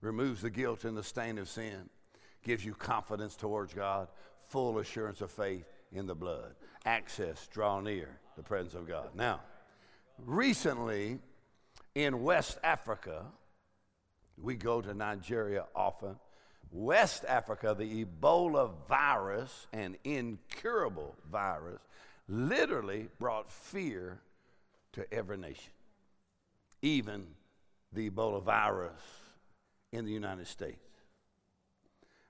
removes 0.00 0.42
the 0.42 0.50
guilt 0.50 0.84
and 0.84 0.96
the 0.96 1.02
stain 1.02 1.38
of 1.38 1.48
sin, 1.48 1.88
gives 2.42 2.64
you 2.64 2.74
confidence 2.74 3.34
towards 3.34 3.74
God, 3.74 4.08
full 4.48 4.78
assurance 4.78 5.20
of 5.20 5.30
faith 5.30 5.66
in 5.92 6.06
the 6.06 6.14
blood, 6.14 6.54
access, 6.84 7.46
draw 7.48 7.80
near 7.80 8.08
the 8.36 8.42
presence 8.42 8.74
of 8.74 8.86
God. 8.86 9.08
Now, 9.14 9.40
recently, 10.18 11.18
in 11.94 12.22
West 12.22 12.58
Africa, 12.64 13.24
we 14.36 14.54
go 14.54 14.80
to 14.80 14.94
Nigeria 14.94 15.64
often. 15.74 16.16
West 16.70 17.24
Africa, 17.26 17.74
the 17.78 18.04
Ebola 18.04 18.72
virus, 18.88 19.66
an 19.72 19.96
incurable 20.02 21.14
virus, 21.30 21.80
literally 22.28 23.08
brought 23.20 23.52
fear 23.52 24.18
to 24.92 25.12
every 25.14 25.36
nation, 25.36 25.72
even 26.82 27.26
the 27.92 28.10
Ebola 28.10 28.42
virus 28.42 29.00
in 29.92 30.04
the 30.04 30.10
United 30.10 30.48
States. 30.48 30.78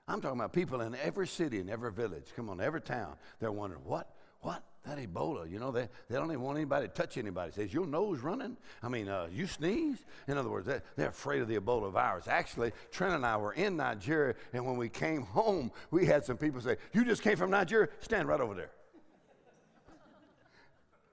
I'm 0.07 0.21
talking 0.21 0.39
about 0.39 0.53
people 0.53 0.81
in 0.81 0.93
every 0.95 1.27
city, 1.27 1.59
in 1.59 1.69
every 1.69 1.91
village, 1.91 2.25
come 2.35 2.49
on, 2.49 2.61
every 2.61 2.81
town. 2.81 3.15
They're 3.39 3.51
wondering, 3.51 3.81
what, 3.83 4.14
what, 4.41 4.63
that 4.85 4.99
Ebola, 4.99 5.49
you 5.49 5.59
know, 5.59 5.71
they, 5.71 5.89
they 6.09 6.15
don't 6.15 6.29
even 6.29 6.41
want 6.41 6.57
anybody 6.57 6.87
to 6.87 6.93
touch 6.93 7.17
anybody. 7.17 7.51
Says, 7.51 7.73
your 7.73 7.87
nose 7.87 8.19
running? 8.19 8.55
I 8.83 8.89
mean, 8.89 9.07
uh, 9.07 9.27
you 9.31 9.47
sneeze? 9.47 9.97
In 10.27 10.37
other 10.37 10.49
words, 10.49 10.67
they, 10.67 10.79
they're 10.95 11.09
afraid 11.09 11.41
of 11.41 11.47
the 11.47 11.57
Ebola 11.57 11.91
virus. 11.91 12.27
Actually, 12.27 12.71
Trent 12.91 13.15
and 13.15 13.25
I 13.25 13.37
were 13.37 13.53
in 13.53 13.77
Nigeria, 13.77 14.35
and 14.53 14.65
when 14.65 14.77
we 14.77 14.89
came 14.89 15.23
home, 15.23 15.71
we 15.89 16.05
had 16.05 16.23
some 16.23 16.37
people 16.37 16.61
say, 16.61 16.77
you 16.93 17.03
just 17.03 17.23
came 17.23 17.35
from 17.35 17.49
Nigeria? 17.49 17.89
Stand 18.01 18.27
right 18.27 18.39
over 18.39 18.53
there. 18.53 18.71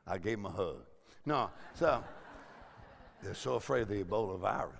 I 0.07 0.18
gave 0.18 0.37
them 0.37 0.47
a 0.47 0.51
hug. 0.51 0.83
No, 1.25 1.51
so 1.75 2.03
they're 3.23 3.35
so 3.35 3.55
afraid 3.55 3.83
of 3.83 3.89
the 3.89 4.03
Ebola 4.03 4.39
virus. 4.39 4.73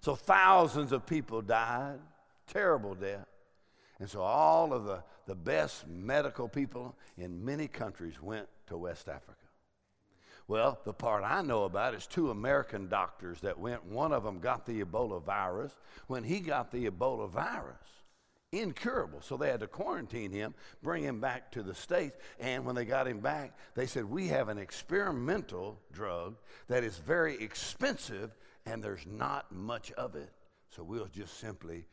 So 0.00 0.14
thousands 0.14 0.92
of 0.92 1.04
people 1.04 1.42
died, 1.42 1.98
terrible 2.46 2.94
death. 2.94 3.26
And 4.00 4.08
so 4.08 4.22
all 4.22 4.72
of 4.72 4.84
the, 4.84 5.02
the 5.26 5.34
best 5.34 5.86
medical 5.86 6.48
people 6.48 6.96
in 7.18 7.44
many 7.44 7.68
countries 7.68 8.20
went 8.20 8.48
to 8.66 8.78
West 8.78 9.08
Africa. 9.08 9.36
Well, 10.48 10.80
the 10.84 10.92
part 10.92 11.22
I 11.22 11.42
know 11.42 11.64
about 11.64 11.94
is 11.94 12.06
two 12.06 12.30
American 12.30 12.88
doctors 12.88 13.40
that 13.42 13.58
went. 13.60 13.84
One 13.84 14.12
of 14.12 14.24
them 14.24 14.40
got 14.40 14.66
the 14.66 14.82
Ebola 14.82 15.22
virus. 15.22 15.72
When 16.08 16.24
he 16.24 16.40
got 16.40 16.72
the 16.72 16.90
Ebola 16.90 17.28
virus, 17.28 17.76
incurable. 18.50 19.20
So 19.20 19.36
they 19.36 19.48
had 19.48 19.60
to 19.60 19.68
quarantine 19.68 20.32
him, 20.32 20.54
bring 20.82 21.04
him 21.04 21.20
back 21.20 21.52
to 21.52 21.62
the 21.62 21.74
States. 21.74 22.16
And 22.40 22.64
when 22.64 22.74
they 22.74 22.84
got 22.84 23.06
him 23.06 23.20
back, 23.20 23.56
they 23.74 23.86
said, 23.86 24.04
We 24.04 24.28
have 24.28 24.48
an 24.48 24.58
experimental 24.58 25.78
drug 25.92 26.36
that 26.66 26.82
is 26.82 26.96
very 26.96 27.40
expensive 27.40 28.36
and 28.66 28.82
there's 28.82 29.06
not 29.06 29.52
much 29.52 29.92
of 29.92 30.16
it. 30.16 30.30
So 30.70 30.82
we'll 30.82 31.08
just 31.14 31.38
simply 31.38 31.84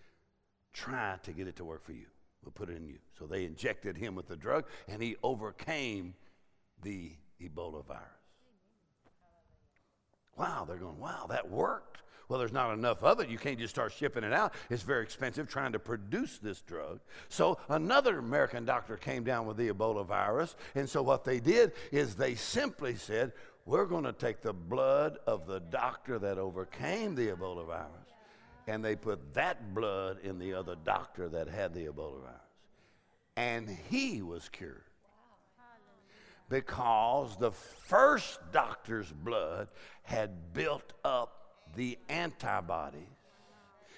try 0.77 1.17
to 1.23 1.31
get 1.31 1.47
it 1.47 1.55
to 1.57 1.65
work 1.65 1.83
for 1.83 1.93
you. 1.93 2.05
We'll 2.43 2.51
put 2.51 2.69
it 2.69 2.77
in 2.77 2.87
you. 2.87 2.99
So 3.17 3.25
they 3.25 3.45
injected 3.45 3.97
him 3.97 4.15
with 4.15 4.27
the 4.27 4.35
drug, 4.35 4.65
and 4.87 5.01
he 5.01 5.15
overcame 5.23 6.13
the 6.83 7.11
Ebola 7.41 7.85
virus. 7.85 8.03
Wow, 10.37 10.65
they're 10.67 10.77
going, 10.77 10.99
wow, 10.99 11.25
that 11.29 11.49
worked. 11.49 12.03
Well, 12.29 12.37
there's 12.37 12.53
not 12.53 12.73
enough 12.73 13.03
of 13.03 13.19
it. 13.19 13.29
You 13.29 13.37
can't 13.37 13.57
just 13.57 13.73
start 13.73 13.91
shipping 13.91 14.23
it 14.23 14.33
out. 14.33 14.53
It's 14.69 14.83
very 14.83 15.01
expensive 15.01 15.49
trying 15.49 15.71
to 15.71 15.79
produce 15.79 16.37
this 16.37 16.61
drug. 16.61 16.99
So 17.29 17.57
another 17.69 18.19
American 18.19 18.65
doctor 18.65 18.97
came 18.97 19.23
down 19.23 19.47
with 19.47 19.57
the 19.57 19.69
Ebola 19.69 20.05
virus. 20.05 20.55
And 20.75 20.87
so 20.87 21.01
what 21.01 21.23
they 21.23 21.39
did 21.39 21.71
is 21.91 22.15
they 22.15 22.35
simply 22.35 22.95
said, 22.95 23.31
we're 23.65 23.85
going 23.85 24.03
to 24.03 24.13
take 24.13 24.41
the 24.41 24.53
blood 24.53 25.17
of 25.25 25.47
the 25.47 25.59
doctor 25.59 26.19
that 26.19 26.37
overcame 26.37 27.15
the 27.15 27.29
Ebola 27.29 27.65
virus 27.65 28.06
and 28.67 28.83
they 28.83 28.95
put 28.95 29.33
that 29.33 29.73
blood 29.73 30.17
in 30.23 30.37
the 30.37 30.53
other 30.53 30.75
doctor 30.83 31.29
that 31.29 31.47
had 31.47 31.73
the 31.73 31.85
Ebola 31.85 32.21
virus. 32.21 32.41
And 33.37 33.69
he 33.89 34.21
was 34.21 34.49
cured. 34.49 34.83
Because 36.49 37.37
the 37.37 37.51
first 37.51 38.39
doctor's 38.51 39.11
blood 39.11 39.69
had 40.03 40.53
built 40.53 40.93
up 41.03 41.55
the 41.75 41.97
antibodies, 42.09 43.01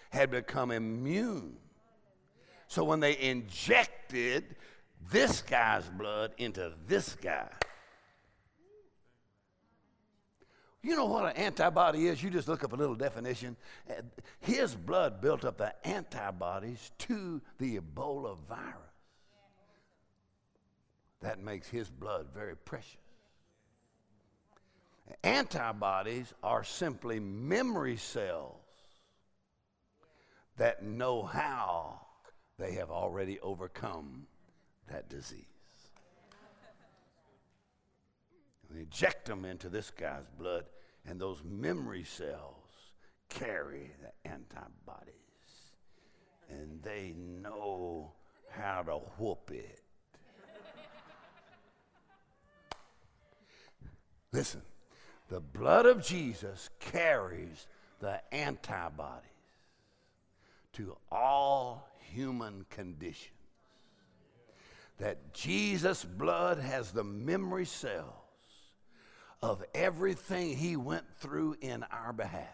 had 0.10 0.32
become 0.32 0.72
immune. 0.72 1.58
So 2.68 2.84
when 2.84 3.00
they 3.00 3.20
injected 3.20 4.56
this 5.12 5.42
guy's 5.42 5.88
blood 5.90 6.34
into 6.38 6.74
this 6.88 7.16
guy, 7.16 7.50
You 10.82 10.96
know 10.96 11.06
what 11.06 11.26
an 11.26 11.36
antibody 11.36 12.08
is? 12.08 12.24
You 12.24 12.30
just 12.30 12.48
look 12.48 12.64
up 12.64 12.72
a 12.72 12.76
little 12.76 12.96
definition. 12.96 13.58
Uh, 13.90 13.96
his 14.40 14.76
blood 14.76 15.20
built 15.20 15.44
up 15.44 15.58
the 15.58 15.74
antibodies 15.86 16.92
to 17.00 17.42
the 17.58 17.80
Ebola 17.80 18.38
virus. 18.48 18.76
That 21.22 21.44
makes 21.44 21.68
his 21.68 21.90
blood 21.90 22.28
very 22.34 22.56
precious. 22.56 22.96
Antibodies 25.24 26.34
are 26.44 26.64
simply 26.64 27.20
memory 27.20 27.98
cells 27.98 28.56
that 30.56 30.84
know 30.84 31.24
how 31.24 32.00
they 32.58 32.74
have 32.74 32.90
already 32.90 33.40
overcome 33.42 34.28
that 34.90 35.10
disease. 35.10 35.59
And 38.70 38.80
inject 38.80 39.26
them 39.26 39.46
into 39.46 39.70
this 39.70 39.92
guy's 39.92 40.28
blood, 40.38 40.66
and 41.06 41.20
those 41.20 41.44
memory 41.44 42.04
cells 42.04 42.56
carry 43.30 43.92
the 44.02 44.30
antibodies. 44.30 45.14
And 46.50 46.82
they 46.82 47.14
know 47.18 48.12
how 48.50 48.82
to 48.84 48.94
whoop 49.18 49.52
it. 49.52 49.82
Listen, 54.32 54.62
the 55.30 55.40
blood 55.40 55.86
of 55.86 56.04
Jesus 56.04 56.70
carries 56.80 57.68
the 58.00 58.22
antibodies 58.34 59.26
to 60.74 60.96
all 61.12 61.90
human 62.00 62.66
conditions. 62.70 63.34
that 65.00 65.34
Jesus' 65.34 66.04
blood 66.04 66.60
has 66.60 66.92
the 66.92 67.04
memory 67.04 67.66
cells 67.66 68.29
of 69.42 69.64
everything 69.74 70.56
he 70.56 70.76
went 70.76 71.06
through 71.20 71.56
in 71.62 71.84
our 71.92 72.14
behalf. 72.14 72.48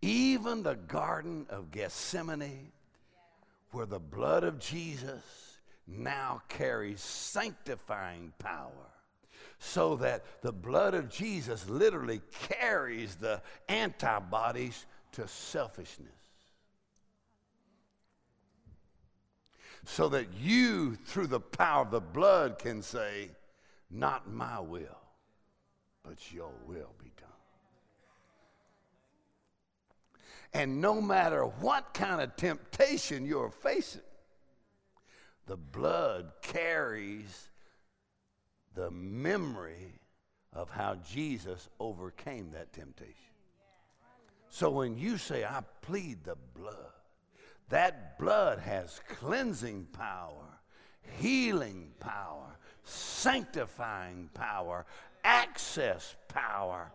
Even 0.00 0.62
the 0.62 0.74
Garden 0.74 1.46
of 1.50 1.70
Gethsemane, 1.70 2.72
where 3.72 3.86
the 3.86 3.98
blood 3.98 4.44
of 4.44 4.58
Jesus 4.58 5.58
now 5.86 6.42
carries 6.48 7.00
sanctifying 7.00 8.32
power, 8.38 8.92
so 9.58 9.96
that 9.96 10.24
the 10.42 10.52
blood 10.52 10.94
of 10.94 11.08
Jesus 11.08 11.68
literally 11.68 12.20
carries 12.48 13.16
the 13.16 13.42
antibodies 13.68 14.86
to 15.12 15.26
selfishness. 15.26 16.27
So 19.84 20.08
that 20.10 20.26
you, 20.40 20.96
through 20.96 21.28
the 21.28 21.40
power 21.40 21.82
of 21.82 21.90
the 21.90 22.00
blood, 22.00 22.58
can 22.58 22.82
say, 22.82 23.30
Not 23.90 24.30
my 24.30 24.60
will, 24.60 25.00
but 26.02 26.32
your 26.32 26.52
will 26.66 26.94
be 26.98 27.12
done. 27.16 27.28
And 30.52 30.80
no 30.80 31.00
matter 31.00 31.42
what 31.44 31.94
kind 31.94 32.20
of 32.20 32.36
temptation 32.36 33.26
you're 33.26 33.50
facing, 33.50 34.00
the 35.46 35.56
blood 35.56 36.32
carries 36.42 37.48
the 38.74 38.90
memory 38.90 39.98
of 40.52 40.70
how 40.70 40.96
Jesus 40.96 41.68
overcame 41.80 42.50
that 42.52 42.72
temptation. 42.72 43.14
So 44.50 44.70
when 44.70 44.96
you 44.96 45.18
say, 45.18 45.44
I 45.44 45.62
plead 45.82 46.24
the 46.24 46.36
blood, 46.54 46.74
that 47.68 48.18
blood 48.18 48.58
has 48.60 49.00
cleansing 49.08 49.86
power, 49.92 50.60
healing 51.18 51.90
power, 52.00 52.56
sanctifying 52.84 54.30
power, 54.34 54.86
access 55.24 56.16
power. 56.28 56.90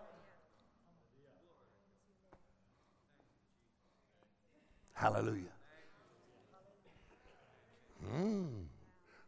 Hallelujah. 4.93 5.43
Mm. 8.15 8.65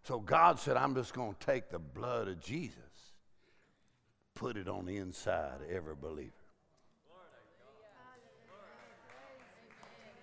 So 0.03 0.19
God 0.19 0.59
said, 0.59 0.77
I'm 0.77 0.93
just 0.93 1.13
going 1.13 1.33
to 1.33 1.45
take 1.45 1.69
the 1.69 1.79
blood 1.79 2.27
of 2.27 2.39
Jesus, 2.39 2.77
put 4.35 4.57
it 4.57 4.67
on 4.67 4.85
the 4.85 4.97
inside 4.97 5.61
of 5.61 5.69
every 5.69 5.95
believer. 5.95 6.31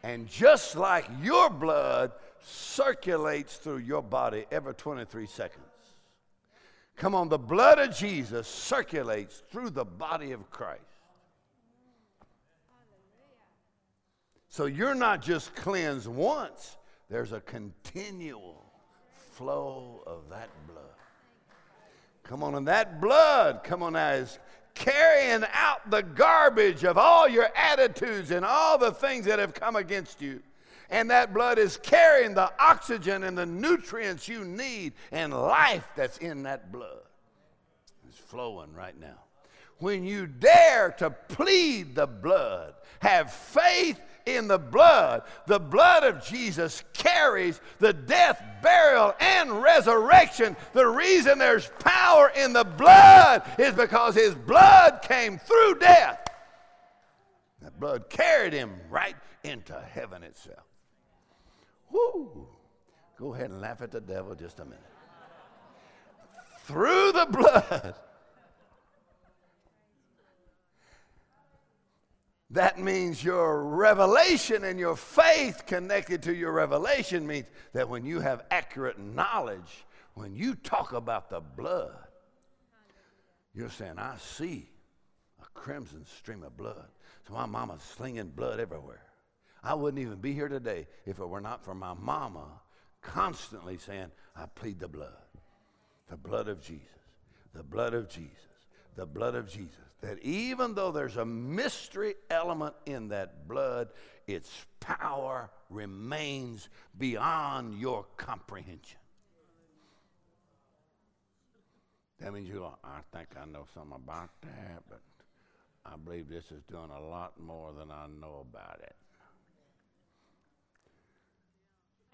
And 0.02 0.28
just 0.28 0.76
like 0.76 1.06
your 1.22 1.48
blood 1.48 2.12
circulates 2.44 3.56
through 3.56 3.78
your 3.78 4.02
body 4.02 4.46
every 4.50 4.74
23 4.74 5.26
seconds, 5.26 5.64
come 6.96 7.14
on, 7.14 7.28
the 7.28 7.38
blood 7.38 7.78
of 7.78 7.94
Jesus 7.94 8.48
circulates 8.48 9.42
through 9.50 9.70
the 9.70 9.84
body 9.84 10.32
of 10.32 10.50
Christ. 10.50 10.82
So 14.48 14.66
you're 14.66 14.94
not 14.94 15.22
just 15.22 15.54
cleansed 15.54 16.08
once, 16.08 16.76
there's 17.08 17.32
a 17.32 17.40
continual 17.40 18.64
flow 19.32 20.02
of 20.06 20.28
that 20.30 20.50
blood. 20.66 20.84
Come 22.22 22.42
on, 22.42 22.54
and 22.54 22.68
that 22.68 23.00
blood, 23.00 23.64
come 23.64 23.82
on 23.82 23.94
now, 23.94 24.10
is 24.10 24.38
carrying 24.74 25.44
out 25.52 25.88
the 25.90 26.02
garbage 26.02 26.84
of 26.84 26.98
all 26.98 27.28
your 27.28 27.48
attitudes 27.56 28.30
and 28.30 28.44
all 28.44 28.78
the 28.78 28.92
things 28.92 29.24
that 29.26 29.38
have 29.38 29.54
come 29.54 29.76
against 29.76 30.20
you. 30.20 30.40
And 30.90 31.10
that 31.10 31.32
blood 31.32 31.58
is 31.58 31.78
carrying 31.78 32.34
the 32.34 32.52
oxygen 32.60 33.24
and 33.24 33.36
the 33.36 33.46
nutrients 33.46 34.28
you 34.28 34.44
need 34.44 34.92
and 35.10 35.32
life 35.32 35.86
that's 35.96 36.18
in 36.18 36.42
that 36.42 36.70
blood. 36.70 37.00
It's 38.08 38.18
flowing 38.18 38.74
right 38.74 38.98
now. 39.00 39.18
When 39.82 40.04
you 40.04 40.28
dare 40.28 40.92
to 40.98 41.10
plead 41.10 41.96
the 41.96 42.06
blood, 42.06 42.74
have 43.00 43.32
faith 43.32 44.00
in 44.26 44.46
the 44.46 44.56
blood. 44.56 45.24
The 45.48 45.58
blood 45.58 46.04
of 46.04 46.24
Jesus 46.24 46.84
carries 46.92 47.60
the 47.80 47.92
death, 47.92 48.40
burial, 48.62 49.12
and 49.18 49.60
resurrection. 49.60 50.56
The 50.72 50.86
reason 50.86 51.36
there's 51.36 51.68
power 51.80 52.30
in 52.36 52.52
the 52.52 52.62
blood 52.62 53.42
is 53.58 53.74
because 53.74 54.14
his 54.14 54.36
blood 54.36 55.02
came 55.02 55.38
through 55.38 55.80
death. 55.80 56.28
That 57.60 57.80
blood 57.80 58.08
carried 58.08 58.52
him 58.52 58.70
right 58.88 59.16
into 59.42 59.74
heaven 59.80 60.22
itself. 60.22 60.62
Woo! 61.90 62.46
Go 63.18 63.34
ahead 63.34 63.50
and 63.50 63.60
laugh 63.60 63.82
at 63.82 63.90
the 63.90 64.00
devil 64.00 64.36
just 64.36 64.60
a 64.60 64.64
minute. 64.64 64.78
Through 66.66 67.10
the 67.10 67.26
blood 67.26 67.96
That 72.52 72.78
means 72.78 73.24
your 73.24 73.64
revelation 73.64 74.64
and 74.64 74.78
your 74.78 74.94
faith 74.94 75.64
connected 75.66 76.22
to 76.24 76.34
your 76.34 76.52
revelation 76.52 77.26
means 77.26 77.46
that 77.72 77.88
when 77.88 78.04
you 78.04 78.20
have 78.20 78.44
accurate 78.50 78.98
knowledge, 78.98 79.86
when 80.14 80.36
you 80.36 80.54
talk 80.54 80.92
about 80.92 81.30
the 81.30 81.40
blood, 81.40 81.96
you're 83.54 83.70
saying, 83.70 83.94
I 83.96 84.16
see 84.18 84.68
a 85.40 85.46
crimson 85.54 86.04
stream 86.04 86.42
of 86.42 86.54
blood. 86.58 86.88
So 87.26 87.32
my 87.32 87.46
mama's 87.46 87.82
slinging 87.82 88.28
blood 88.28 88.60
everywhere. 88.60 89.02
I 89.64 89.72
wouldn't 89.72 90.02
even 90.02 90.16
be 90.16 90.34
here 90.34 90.48
today 90.48 90.86
if 91.06 91.20
it 91.20 91.26
were 91.26 91.40
not 91.40 91.64
for 91.64 91.74
my 91.74 91.94
mama 91.94 92.60
constantly 93.00 93.78
saying, 93.78 94.10
I 94.36 94.44
plead 94.44 94.78
the 94.78 94.88
blood. 94.88 95.12
The 96.10 96.18
blood 96.18 96.48
of 96.48 96.60
Jesus. 96.60 96.86
The 97.54 97.62
blood 97.62 97.94
of 97.94 98.10
Jesus. 98.10 98.28
The 98.94 99.06
blood 99.06 99.34
of 99.34 99.48
Jesus 99.48 99.91
that 100.02 100.18
even 100.18 100.74
though 100.74 100.90
there's 100.90 101.16
a 101.16 101.24
mystery 101.24 102.16
element 102.28 102.74
in 102.86 103.08
that 103.08 103.48
blood, 103.48 103.88
its 104.26 104.66
power 104.80 105.48
remains 105.70 106.68
beyond 106.98 107.80
your 107.80 108.04
comprehension. 108.16 108.98
That 112.18 112.34
means 112.34 112.48
you 112.48 112.54
go, 112.56 112.76
I 112.84 112.98
think 113.16 113.28
I 113.40 113.44
know 113.46 113.64
something 113.74 113.94
about 113.96 114.30
that, 114.42 114.82
but 114.88 115.00
I 115.86 115.96
believe 115.96 116.28
this 116.28 116.50
is 116.52 116.62
doing 116.70 116.90
a 116.96 117.00
lot 117.00 117.40
more 117.40 117.72
than 117.72 117.90
I 117.90 118.06
know 118.20 118.44
about 118.48 118.80
it. 118.82 118.96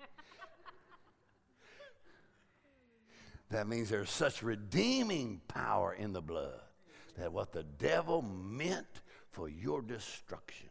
that 3.50 3.66
means 3.66 3.88
there's 3.90 4.10
such 4.10 4.42
redeeming 4.42 5.40
power 5.48 5.92
in 5.94 6.12
the 6.12 6.22
blood 6.22 6.60
that 7.18 7.32
what 7.32 7.52
the 7.52 7.64
devil 7.64 8.22
meant 8.22 9.02
for 9.30 9.48
your 9.48 9.82
destruction, 9.82 10.68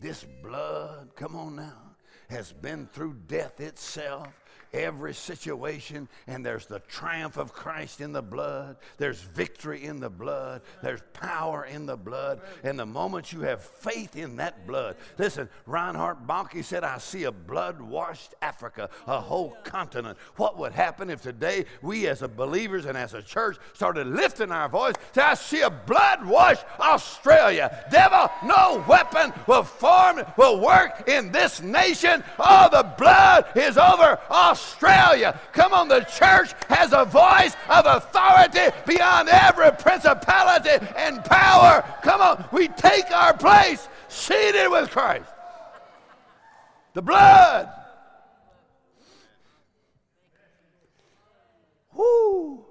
this 0.00 0.24
blood, 0.42 1.10
come 1.16 1.36
on 1.36 1.56
now, 1.56 1.96
has 2.28 2.52
been 2.52 2.86
through 2.92 3.14
death 3.26 3.60
itself 3.60 4.28
every 4.76 5.14
situation, 5.14 6.08
and 6.26 6.44
there's 6.44 6.66
the 6.66 6.80
triumph 6.80 7.36
of 7.36 7.52
Christ 7.52 8.00
in 8.00 8.12
the 8.12 8.22
blood. 8.22 8.76
There's 8.98 9.20
victory 9.20 9.84
in 9.84 10.00
the 10.00 10.10
blood. 10.10 10.62
There's 10.82 11.02
power 11.12 11.64
in 11.64 11.86
the 11.86 11.96
blood. 11.96 12.40
And 12.62 12.78
the 12.78 12.86
moment 12.86 13.32
you 13.32 13.40
have 13.40 13.62
faith 13.62 14.16
in 14.16 14.36
that 14.36 14.66
blood, 14.66 14.96
listen, 15.18 15.48
Reinhard 15.66 16.26
Bonnke 16.26 16.62
said, 16.62 16.84
I 16.84 16.98
see 16.98 17.24
a 17.24 17.32
blood 17.32 17.80
washed 17.80 18.34
Africa, 18.42 18.90
a 19.06 19.20
whole 19.20 19.56
continent. 19.64 20.18
What 20.36 20.58
would 20.58 20.72
happen 20.72 21.10
if 21.10 21.22
today 21.22 21.64
we, 21.82 22.06
as 22.06 22.22
a 22.22 22.28
believers 22.28 22.84
and 22.84 22.96
as 22.96 23.14
a 23.14 23.22
church, 23.22 23.56
started 23.72 24.06
lifting 24.06 24.52
our 24.52 24.68
voice? 24.68 24.94
Say, 25.12 25.22
I 25.22 25.34
see 25.34 25.62
a 25.62 25.70
blood 25.70 26.24
washed 26.24 26.64
Australia. 26.78 27.86
Devil, 27.90 28.30
no 28.44 28.84
weapon 28.86 29.32
will 29.46 29.62
form, 29.64 30.22
will 30.36 30.60
work 30.60 31.08
in 31.08 31.32
this 31.32 31.62
nation. 31.62 32.22
All 32.38 32.68
the 32.68 32.82
blood 32.98 33.46
is 33.54 33.78
over 33.78 34.18
Australia. 34.30 34.65
Australia. 34.66 35.38
Come 35.52 35.72
on, 35.72 35.88
the 35.88 36.00
church 36.00 36.52
has 36.68 36.92
a 36.92 37.04
voice 37.04 37.54
of 37.68 37.86
authority 37.86 38.74
beyond 38.86 39.28
every 39.28 39.70
principality 39.72 40.84
and 40.96 41.24
power. 41.24 41.84
Come 42.02 42.20
on, 42.20 42.44
we 42.52 42.68
take 42.68 43.10
our 43.10 43.36
place 43.36 43.88
seated 44.08 44.68
with 44.68 44.90
Christ. 44.90 45.30
The 46.94 47.02
blood. 47.02 47.70
Whoo. 51.94 52.64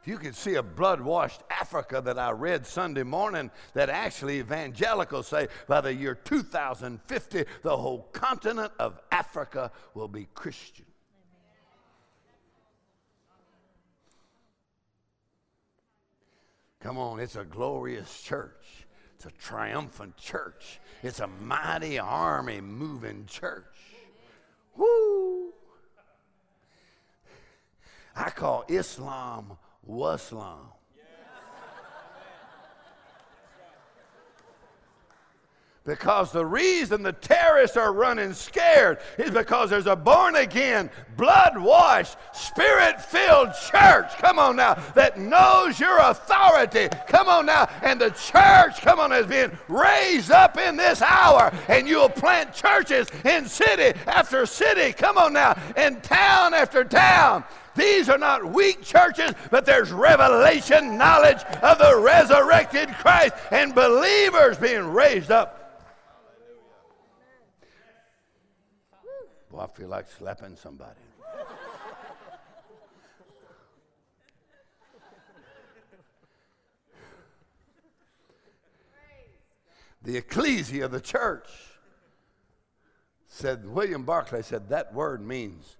If 0.00 0.08
you 0.08 0.18
could 0.18 0.34
see 0.34 0.56
a 0.56 0.62
blood 0.62 1.00
washed 1.00 1.42
Africa 1.50 2.02
that 2.04 2.18
I 2.18 2.30
read 2.32 2.66
Sunday 2.66 3.04
morning, 3.04 3.50
that 3.72 3.88
actually 3.88 4.38
evangelicals 4.38 5.28
say 5.28 5.48
by 5.66 5.80
the 5.80 5.94
year 5.94 6.14
2050, 6.14 7.44
the 7.62 7.76
whole 7.76 8.08
continent 8.12 8.72
of 8.78 9.00
Africa 9.10 9.70
will 9.94 10.08
be 10.08 10.28
Christian. 10.34 10.84
Come 16.84 16.98
on, 16.98 17.18
it's 17.18 17.36
a 17.36 17.44
glorious 17.44 18.20
church. 18.20 18.84
It's 19.16 19.24
a 19.24 19.30
triumphant 19.30 20.18
church. 20.18 20.80
It's 21.02 21.20
a 21.20 21.26
mighty 21.26 21.98
army 21.98 22.60
moving 22.60 23.24
church. 23.24 23.64
Woo! 24.76 25.54
I 28.14 28.28
call 28.28 28.66
Islam 28.68 29.56
Waslam. 29.88 30.58
Because 35.86 36.32
the 36.32 36.46
reason 36.46 37.02
the 37.02 37.12
terrorists 37.12 37.76
are 37.76 37.92
running 37.92 38.32
scared 38.32 39.00
is 39.18 39.32
because 39.32 39.68
there's 39.68 39.86
a 39.86 39.94
born 39.94 40.34
again, 40.34 40.88
blood 41.18 41.58
washed, 41.58 42.16
spirit 42.32 43.02
filled 43.02 43.50
church, 43.70 44.10
come 44.16 44.38
on 44.38 44.56
now, 44.56 44.82
that 44.94 45.18
knows 45.18 45.78
your 45.78 45.98
authority. 45.98 46.88
Come 47.06 47.28
on 47.28 47.44
now. 47.44 47.68
And 47.82 48.00
the 48.00 48.08
church, 48.12 48.80
come 48.80 48.98
on, 48.98 49.10
has 49.10 49.26
been 49.26 49.52
raised 49.68 50.30
up 50.30 50.56
in 50.56 50.76
this 50.76 51.02
hour. 51.02 51.52
And 51.68 51.86
you'll 51.86 52.08
plant 52.08 52.54
churches 52.54 53.06
in 53.22 53.44
city 53.44 53.98
after 54.06 54.46
city, 54.46 54.94
come 54.94 55.18
on 55.18 55.34
now, 55.34 55.54
in 55.76 56.00
town 56.00 56.54
after 56.54 56.82
town. 56.84 57.44
These 57.76 58.08
are 58.08 58.16
not 58.16 58.42
weak 58.42 58.82
churches, 58.82 59.32
but 59.50 59.66
there's 59.66 59.92
revelation 59.92 60.96
knowledge 60.96 61.42
of 61.62 61.76
the 61.76 62.00
resurrected 62.00 62.88
Christ 62.94 63.34
and 63.50 63.74
believers 63.74 64.56
being 64.56 64.90
raised 64.90 65.30
up 65.30 65.60
Boy, 69.54 69.60
I 69.60 69.66
feel 69.68 69.88
like 69.88 70.10
slapping 70.10 70.56
somebody. 70.56 70.98
the 80.02 80.16
ecclesia, 80.16 80.88
the 80.88 81.00
church, 81.00 81.48
said, 83.28 83.66
William 83.66 84.04
Barclay 84.04 84.42
said 84.42 84.68
that 84.70 84.92
word 84.92 85.24
means 85.24 85.76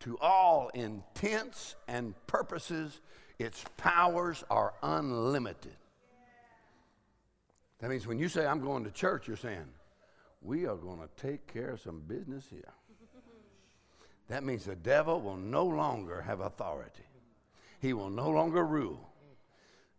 to 0.00 0.18
all 0.18 0.68
intents 0.74 1.76
and 1.88 2.14
purposes, 2.26 3.00
its 3.38 3.64
powers 3.78 4.44
are 4.50 4.74
unlimited. 4.82 5.76
That 7.78 7.88
means 7.88 8.06
when 8.06 8.18
you 8.18 8.28
say, 8.28 8.46
I'm 8.46 8.60
going 8.60 8.84
to 8.84 8.90
church, 8.90 9.28
you're 9.28 9.38
saying, 9.38 9.66
we 10.42 10.66
are 10.66 10.76
going 10.76 11.00
to 11.00 11.08
take 11.16 11.46
care 11.50 11.70
of 11.70 11.80
some 11.80 12.02
business 12.06 12.46
here. 12.50 12.72
That 14.28 14.44
means 14.44 14.64
the 14.64 14.76
devil 14.76 15.20
will 15.20 15.36
no 15.36 15.64
longer 15.64 16.22
have 16.22 16.40
authority. 16.40 17.02
He 17.80 17.92
will 17.92 18.10
no 18.10 18.30
longer 18.30 18.64
rule. 18.64 19.08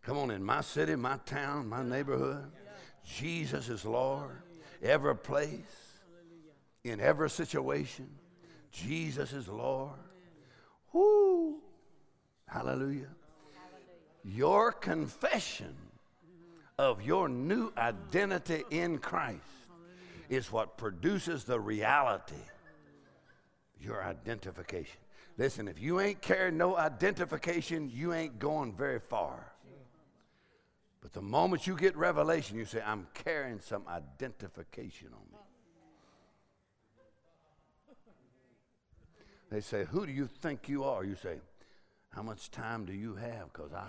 Come 0.02 0.18
on, 0.18 0.32
in 0.32 0.44
my 0.44 0.62
city, 0.62 0.96
my 0.96 1.18
town, 1.26 1.68
my 1.68 1.84
neighborhood, 1.84 2.52
Jesus 3.04 3.70
is 3.70 3.86
Lord. 3.86 4.42
Every 4.82 5.16
place, 5.16 6.02
in 6.84 7.00
every 7.00 7.30
situation, 7.30 8.10
Jesus 8.72 9.34
is 9.34 9.48
Lord. 9.48 9.94
Whoo! 10.92 11.62
Hallelujah. 12.48 13.10
Your 14.24 14.72
confession 14.72 15.76
of 16.78 17.04
your 17.04 17.30
new 17.30 17.72
identity 17.78 18.64
in 18.72 18.98
Christ 18.98 19.42
is 20.30 20.52
what 20.52 20.78
produces 20.78 21.44
the 21.44 21.60
reality 21.60 22.36
your 23.80 24.04
identification. 24.04 25.00
Listen, 25.38 25.68
if 25.68 25.80
you 25.80 26.00
ain't 26.00 26.22
carrying 26.22 26.58
no 26.58 26.78
identification, 26.78 27.92
you 27.94 28.14
ain't 28.14 28.40
going 28.40 28.74
very 28.74 29.00
far. 29.00 29.52
But 31.02 31.14
the 31.14 31.22
moment 31.22 31.68
you 31.68 31.76
get 31.76 31.96
revelation, 31.96 32.58
you 32.58 32.66
say, 32.66 32.82
I'm 32.84 33.06
carrying 33.14 33.60
some 33.60 33.84
identification 33.88 35.10
on 35.14 35.22
me. 35.32 35.38
They 39.52 39.62
say, 39.62 39.86
Who 39.86 40.06
do 40.06 40.12
you 40.12 40.28
think 40.28 40.68
you 40.68 40.84
are? 40.84 41.04
You 41.04 41.16
say, 41.16 41.38
How 42.10 42.24
much 42.24 42.50
time 42.50 42.86
do 42.86 42.94
you 42.94 43.16
have? 43.16 43.54
Because 43.54 43.72
I, 43.72 43.88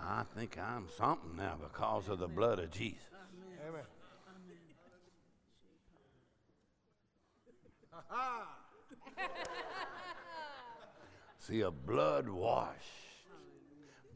I 0.00 0.22
think 0.34 0.56
I'm 0.58 0.86
something 0.96 1.36
now 1.36 1.58
because 1.62 2.08
of 2.08 2.18
the 2.18 2.28
blood 2.28 2.58
of 2.58 2.70
Jesus. 2.70 3.02
Amen. 3.68 3.82
Amen. 8.10 8.56
See, 11.38 11.60
a 11.60 11.70
blood 11.70 12.28
washed, 12.28 12.74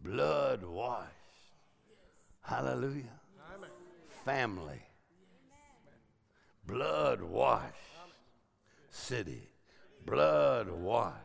blood 0.03 0.65
washed. 0.65 1.07
Hallelujah. 2.43 3.21
Family, 4.25 4.83
blood 6.67 7.23
washed 7.23 7.77
city, 8.91 9.49
blood 10.05 10.71
washed. 10.71 11.17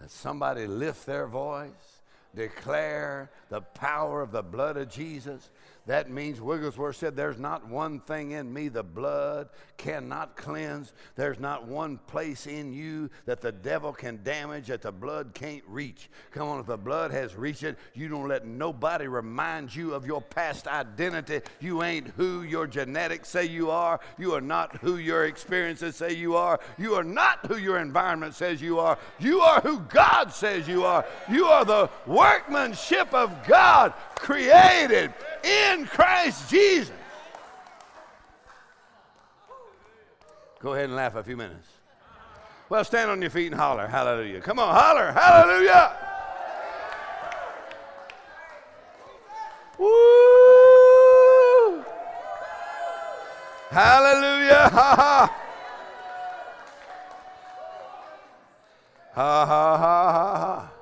That 0.00 0.10
somebody 0.10 0.66
lift 0.66 1.06
their 1.06 1.26
voice, 1.26 2.02
declare 2.34 3.30
the 3.48 3.62
power 3.62 4.20
of 4.20 4.32
the 4.32 4.42
blood 4.42 4.76
of 4.76 4.90
Jesus 4.90 5.50
that 5.86 6.10
means 6.10 6.40
Wigglesworth 6.40 6.96
said, 6.96 7.14
There's 7.14 7.38
not 7.38 7.68
one 7.68 8.00
thing 8.00 8.32
in 8.32 8.52
me 8.52 8.68
the 8.68 8.82
blood 8.82 9.48
cannot 9.76 10.36
cleanse. 10.36 10.92
There's 11.14 11.38
not 11.38 11.68
one 11.68 11.98
place 12.08 12.48
in 12.48 12.72
you 12.72 13.08
that 13.24 13.40
the 13.40 13.52
devil 13.52 13.92
can 13.92 14.20
damage 14.24 14.66
that 14.66 14.82
the 14.82 14.90
blood 14.90 15.30
can't 15.32 15.62
reach. 15.68 16.10
Come 16.32 16.48
on, 16.48 16.58
if 16.58 16.66
the 16.66 16.76
blood 16.76 17.12
has 17.12 17.36
reached 17.36 17.62
it, 17.62 17.78
you 17.94 18.08
don't 18.08 18.26
let 18.26 18.44
nobody 18.46 19.06
remind 19.06 19.74
you 19.74 19.94
of 19.94 20.04
your 20.04 20.20
past 20.20 20.66
identity. 20.66 21.40
You 21.60 21.84
ain't 21.84 22.08
who 22.16 22.42
your 22.42 22.66
genetics 22.66 23.28
say 23.28 23.44
you 23.44 23.70
are. 23.70 24.00
You 24.18 24.34
are 24.34 24.40
not 24.40 24.76
who 24.78 24.96
your 24.96 25.26
experiences 25.26 25.94
say 25.94 26.14
you 26.14 26.34
are. 26.34 26.58
You 26.78 26.94
are 26.94 27.04
not 27.04 27.46
who 27.46 27.58
your 27.58 27.78
environment 27.78 28.34
says 28.34 28.60
you 28.60 28.80
are. 28.80 28.98
You 29.20 29.40
are 29.40 29.60
who 29.60 29.78
God 29.80 30.32
says 30.32 30.66
you 30.66 30.84
are. 30.84 31.06
You 31.30 31.46
are 31.46 31.64
the 31.64 31.90
workmanship 32.06 33.14
of 33.14 33.46
God 33.46 33.94
created 34.16 35.12
in 35.44 35.86
Christ 35.86 36.50
Jesus. 36.50 36.92
Go 40.60 40.74
ahead 40.74 40.86
and 40.86 40.96
laugh 40.96 41.14
a 41.14 41.22
few 41.22 41.36
minutes. 41.36 41.68
Well, 42.68 42.84
stand 42.84 43.10
on 43.10 43.20
your 43.20 43.30
feet 43.30 43.52
and 43.52 43.54
holler, 43.54 43.86
hallelujah. 43.86 44.40
Come 44.40 44.58
on, 44.58 44.74
holler, 44.74 45.12
hallelujah. 45.12 45.96
Woo! 49.78 50.26
Hallelujah. 53.76 54.70
Ha 54.72 54.94
ha. 54.96 55.36
Ha 59.12 59.46
ha 59.46 59.76
ha 59.76 60.12
ha 60.12 60.38
ha. 60.38 60.75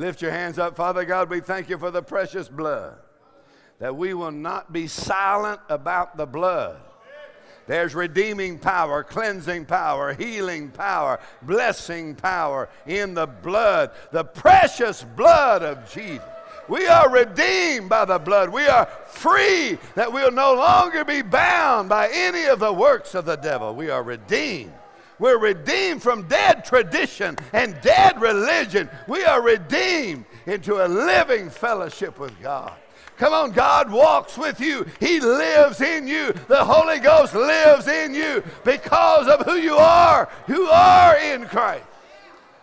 Lift 0.00 0.22
your 0.22 0.30
hands 0.30 0.58
up. 0.58 0.76
Father 0.76 1.04
God, 1.04 1.28
we 1.28 1.40
thank 1.40 1.68
you 1.68 1.76
for 1.76 1.90
the 1.90 2.00
precious 2.00 2.48
blood. 2.48 2.96
That 3.80 3.94
we 3.94 4.14
will 4.14 4.30
not 4.30 4.72
be 4.72 4.86
silent 4.86 5.60
about 5.68 6.16
the 6.16 6.24
blood. 6.24 6.78
There's 7.66 7.94
redeeming 7.94 8.58
power, 8.58 9.04
cleansing 9.04 9.66
power, 9.66 10.14
healing 10.14 10.70
power, 10.70 11.20
blessing 11.42 12.14
power 12.14 12.70
in 12.86 13.12
the 13.12 13.26
blood, 13.26 13.90
the 14.10 14.24
precious 14.24 15.04
blood 15.04 15.62
of 15.62 15.92
Jesus. 15.92 16.24
We 16.66 16.86
are 16.86 17.10
redeemed 17.10 17.90
by 17.90 18.06
the 18.06 18.18
blood. 18.18 18.48
We 18.48 18.68
are 18.68 18.86
free 19.06 19.76
that 19.96 20.10
we'll 20.10 20.32
no 20.32 20.54
longer 20.54 21.04
be 21.04 21.20
bound 21.20 21.90
by 21.90 22.08
any 22.10 22.46
of 22.46 22.58
the 22.58 22.72
works 22.72 23.14
of 23.14 23.26
the 23.26 23.36
devil. 23.36 23.74
We 23.74 23.90
are 23.90 24.02
redeemed 24.02 24.72
we're 25.20 25.38
redeemed 25.38 26.02
from 26.02 26.26
dead 26.26 26.64
tradition 26.64 27.36
and 27.52 27.80
dead 27.82 28.20
religion. 28.20 28.88
We 29.06 29.24
are 29.24 29.42
redeemed 29.42 30.24
into 30.46 30.84
a 30.84 30.88
living 30.88 31.50
fellowship 31.50 32.18
with 32.18 32.32
God. 32.42 32.72
Come 33.18 33.34
on, 33.34 33.52
God 33.52 33.92
walks 33.92 34.38
with 34.38 34.60
you. 34.60 34.86
He 34.98 35.20
lives 35.20 35.82
in 35.82 36.08
you. 36.08 36.32
The 36.48 36.64
Holy 36.64 36.98
Ghost 36.98 37.34
lives 37.34 37.86
in 37.86 38.14
you 38.14 38.42
because 38.64 39.28
of 39.28 39.44
who 39.44 39.56
you 39.56 39.76
are, 39.76 40.26
who 40.46 40.66
are 40.68 41.18
in 41.18 41.44
Christ. 41.44 41.84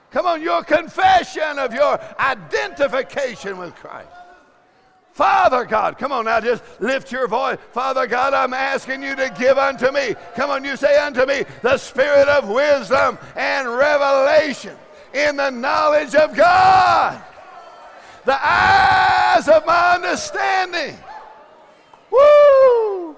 Come 0.09 0.25
on, 0.25 0.41
your 0.41 0.63
confession 0.63 1.59
of 1.59 1.73
your 1.73 1.99
identification 2.19 3.59
with 3.59 3.75
Christ. 3.75 4.09
Father 5.17 5.65
God, 5.65 5.97
come 5.97 6.11
on 6.11 6.25
now, 6.25 6.39
just 6.39 6.61
lift 6.79 7.11
your 7.11 7.27
voice. 7.27 7.57
Father 7.71 8.05
God, 8.05 8.35
I'm 8.35 8.53
asking 8.53 9.01
you 9.01 9.15
to 9.15 9.33
give 9.35 9.57
unto 9.57 9.91
me, 9.91 10.13
come 10.35 10.51
on, 10.51 10.63
you 10.63 10.75
say 10.77 10.95
unto 10.99 11.25
me, 11.25 11.43
the 11.63 11.75
spirit 11.79 12.27
of 12.27 12.47
wisdom 12.47 13.17
and 13.35 13.67
revelation 13.67 14.77
in 15.15 15.35
the 15.35 15.49
knowledge 15.49 16.13
of 16.13 16.35
God, 16.35 17.19
the 18.25 18.37
eyes 18.39 19.47
of 19.47 19.65
my 19.65 19.95
understanding. 19.95 20.95
Woo! 22.11 23.17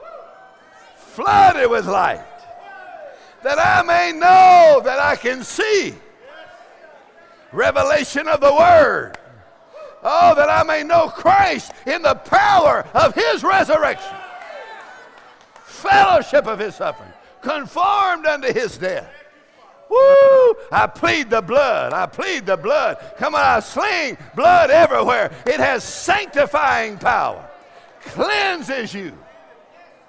Flooded 0.96 1.70
with 1.70 1.86
light, 1.86 2.24
that 3.44 3.60
I 3.60 3.82
may 3.82 4.18
know 4.18 4.80
that 4.86 5.00
I 5.00 5.18
can 5.18 5.44
see. 5.44 5.96
Revelation 7.52 8.30
of 8.30 8.40
the 8.40 8.54
Word 8.54 9.19
Oh, 10.04 10.34
that 10.36 10.50
I 10.50 10.64
may 10.64 10.84
know 10.84 11.10
Christ 11.10 11.72
in 11.86 12.02
the 12.02 12.16
power 12.16 12.88
of 12.94 13.14
his 13.14 13.44
resurrection. 13.44 14.16
fellowship 15.64 16.46
of 16.46 16.60
his 16.60 16.76
suffering, 16.76 17.12
conformed 17.42 18.26
unto 18.26 18.54
his 18.54 18.78
death. 18.78 19.10
Woo! 19.90 20.56
I 20.72 20.88
plead 20.94 21.30
the 21.30 21.42
blood. 21.42 21.94
I 21.94 22.06
plead 22.06 22.46
the 22.46 22.58
blood. 22.58 22.98
Come 23.18 23.34
on, 23.34 23.42
I 23.42 23.60
sling 23.60 24.18
blood 24.36 24.70
everywhere. 24.70 25.32
It 25.46 25.60
has 25.60 25.84
sanctifying 25.84 26.98
power, 26.98 27.50
cleanses 28.02 28.94
you. 28.94 29.18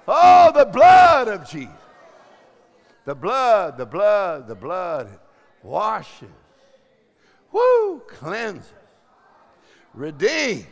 Oh, 0.07 0.51
the 0.53 0.65
blood 0.65 1.27
of 1.27 1.49
Jesus. 1.49 1.73
The 3.05 3.15
blood, 3.15 3.77
the 3.77 3.85
blood, 3.85 4.47
the 4.47 4.55
blood 4.55 5.09
washes. 5.63 6.29
Woo! 7.51 8.01
Cleanses. 8.07 8.71
Redeem. 9.93 10.65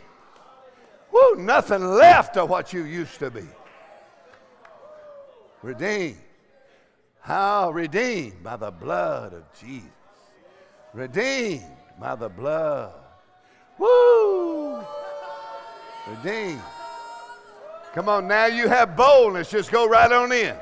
Woo! 1.11 1.35
Nothing 1.37 1.83
left 1.83 2.37
of 2.37 2.49
what 2.49 2.71
you 2.73 2.83
used 2.83 3.19
to 3.19 3.29
be. 3.29 3.45
Redeem. 5.61 6.17
How 7.19 7.71
redeemed 7.71 8.43
by 8.43 8.55
the 8.55 8.71
blood 8.71 9.33
of 9.33 9.43
Jesus. 9.59 9.89
Redeemed 10.93 11.63
by 11.99 12.15
the 12.15 12.29
blood. 12.29 12.93
Woo! 13.77 14.83
Redeemed. 16.07 16.61
Come 17.93 18.07
on, 18.07 18.27
now 18.27 18.45
you 18.45 18.67
have 18.67 18.95
boldness. 18.95 19.49
Just 19.49 19.71
go 19.71 19.87
right 19.87 20.11
on 20.11 20.31
in. 20.31 20.55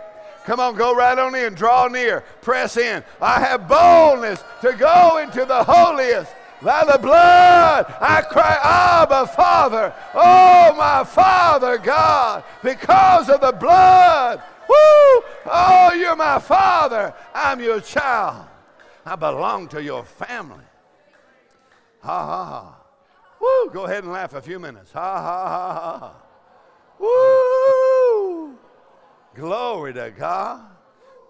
Come 0.46 0.60
on, 0.60 0.76
go 0.76 0.96
right 0.96 1.18
on 1.18 1.36
in. 1.36 1.54
Draw 1.54 1.90
near. 1.90 2.22
Press 2.42 2.78
in. 2.78 3.04
I 3.22 3.40
have 3.40 3.68
boldness 3.68 4.44
to 4.62 4.74
go 4.74 5.18
into 5.18 5.46
the 5.46 5.64
holiest 5.64 6.34
by 6.62 6.84
the 6.86 6.98
blood. 6.98 7.86
I 8.00 8.22
cry, 8.22 8.58
Abba, 8.64 9.28
Father. 9.28 9.94
Oh, 10.14 10.74
my 10.78 11.04
Father 11.04 11.78
God, 11.78 12.44
because 12.64 13.30
of 13.30 13.42
the 13.42 13.52
blood. 13.52 14.42
Woo! 14.68 15.24
Oh, 15.46 15.94
you're 15.98 16.16
my 16.16 16.40
Father. 16.40 17.14
I'm 17.34 17.62
your 17.62 17.80
child. 17.80 18.48
I 19.06 19.16
belong 19.16 19.70
to 19.70 19.82
your 19.82 20.04
family. 20.04 20.66
Ha 22.02 22.26
ha 22.26 22.46
ha. 22.46 22.78
Woo! 23.40 23.72
Go 23.72 23.86
ahead 23.86 24.04
and 24.04 24.12
laugh 24.12 24.34
a 24.34 24.42
few 24.42 24.60
minutes. 24.60 24.92
Ha 24.92 25.00
ha 25.00 25.50
ha 25.50 26.00
ha. 26.00 26.16
Woo! 27.00 28.58
Glory 29.36 29.94
to 29.94 30.12
God. 30.12 30.77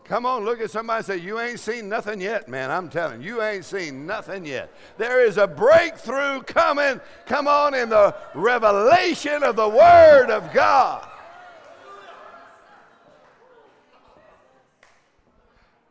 Come 0.07 0.25
on, 0.25 0.45
look 0.45 0.61
at 0.61 0.71
somebody 0.71 1.03
say, 1.03 1.17
You 1.17 1.39
ain't 1.39 1.59
seen 1.59 1.89
nothing 1.89 2.21
yet, 2.21 2.47
man. 2.47 2.71
I'm 2.71 2.89
telling 2.89 3.21
you, 3.21 3.35
you 3.35 3.41
ain't 3.41 3.65
seen 3.65 4.05
nothing 4.05 4.45
yet. 4.45 4.71
There 4.97 5.25
is 5.25 5.37
a 5.37 5.47
breakthrough 5.47 6.43
coming. 6.43 7.01
Come 7.25 7.47
on, 7.47 7.73
in 7.73 7.89
the 7.89 8.15
revelation 8.33 9.43
of 9.43 9.57
the 9.57 9.67
Word 9.67 10.29
of 10.29 10.53
God. 10.53 11.05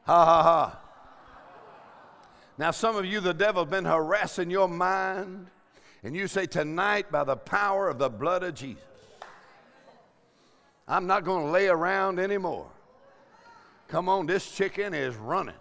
Ha 0.05 0.25
ha 0.25 0.43
ha. 0.43 0.79
Now, 2.57 2.71
some 2.71 2.97
of 2.97 3.05
you, 3.05 3.21
the 3.21 3.35
devil's 3.35 3.69
been 3.69 3.85
harassing 3.85 4.51
your 4.51 4.69
mind, 4.69 5.49
and 6.03 6.17
you 6.17 6.27
say, 6.27 6.47
Tonight, 6.47 7.13
by 7.13 7.25
the 7.25 7.37
power 7.37 7.89
of 7.89 7.99
the 7.99 8.09
blood 8.09 8.43
of 8.43 8.55
Jesus, 8.55 8.83
I'm 10.89 11.07
not 11.07 11.25
going 11.25 11.45
to 11.45 11.51
lay 11.51 11.69
around 11.69 12.19
anymore. 12.19 12.71
Come 13.89 14.09
on, 14.09 14.27
this 14.27 14.51
chicken 14.51 14.95
is 14.95 15.15
running. 15.17 15.55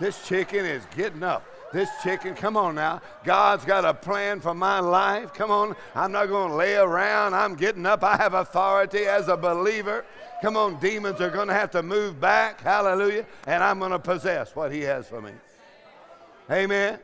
This 0.00 0.26
chicken 0.26 0.64
is 0.64 0.82
getting 0.96 1.22
up. 1.22 1.44
This 1.72 1.88
chicken, 2.02 2.34
come 2.34 2.56
on 2.56 2.76
now. 2.76 3.02
God's 3.24 3.64
got 3.64 3.84
a 3.84 3.92
plan 3.92 4.40
for 4.40 4.54
my 4.54 4.80
life. 4.80 5.34
Come 5.34 5.50
on. 5.50 5.76
I'm 5.94 6.12
not 6.12 6.26
going 6.26 6.50
to 6.50 6.56
lay 6.56 6.76
around. 6.76 7.34
I'm 7.34 7.54
getting 7.54 7.84
up. 7.84 8.02
I 8.02 8.16
have 8.16 8.32
authority 8.32 9.04
as 9.04 9.28
a 9.28 9.36
believer. 9.36 10.04
Come 10.40 10.56
on, 10.56 10.78
demons 10.80 11.20
are 11.20 11.30
going 11.30 11.48
to 11.48 11.54
have 11.54 11.70
to 11.72 11.82
move 11.82 12.20
back. 12.20 12.60
Hallelujah. 12.60 13.26
And 13.46 13.62
I'm 13.62 13.80
going 13.80 13.90
to 13.90 13.98
possess 13.98 14.56
what 14.56 14.72
He 14.72 14.80
has 14.82 15.08
for 15.08 15.20
me. 15.20 15.32
Amen. 16.50 16.98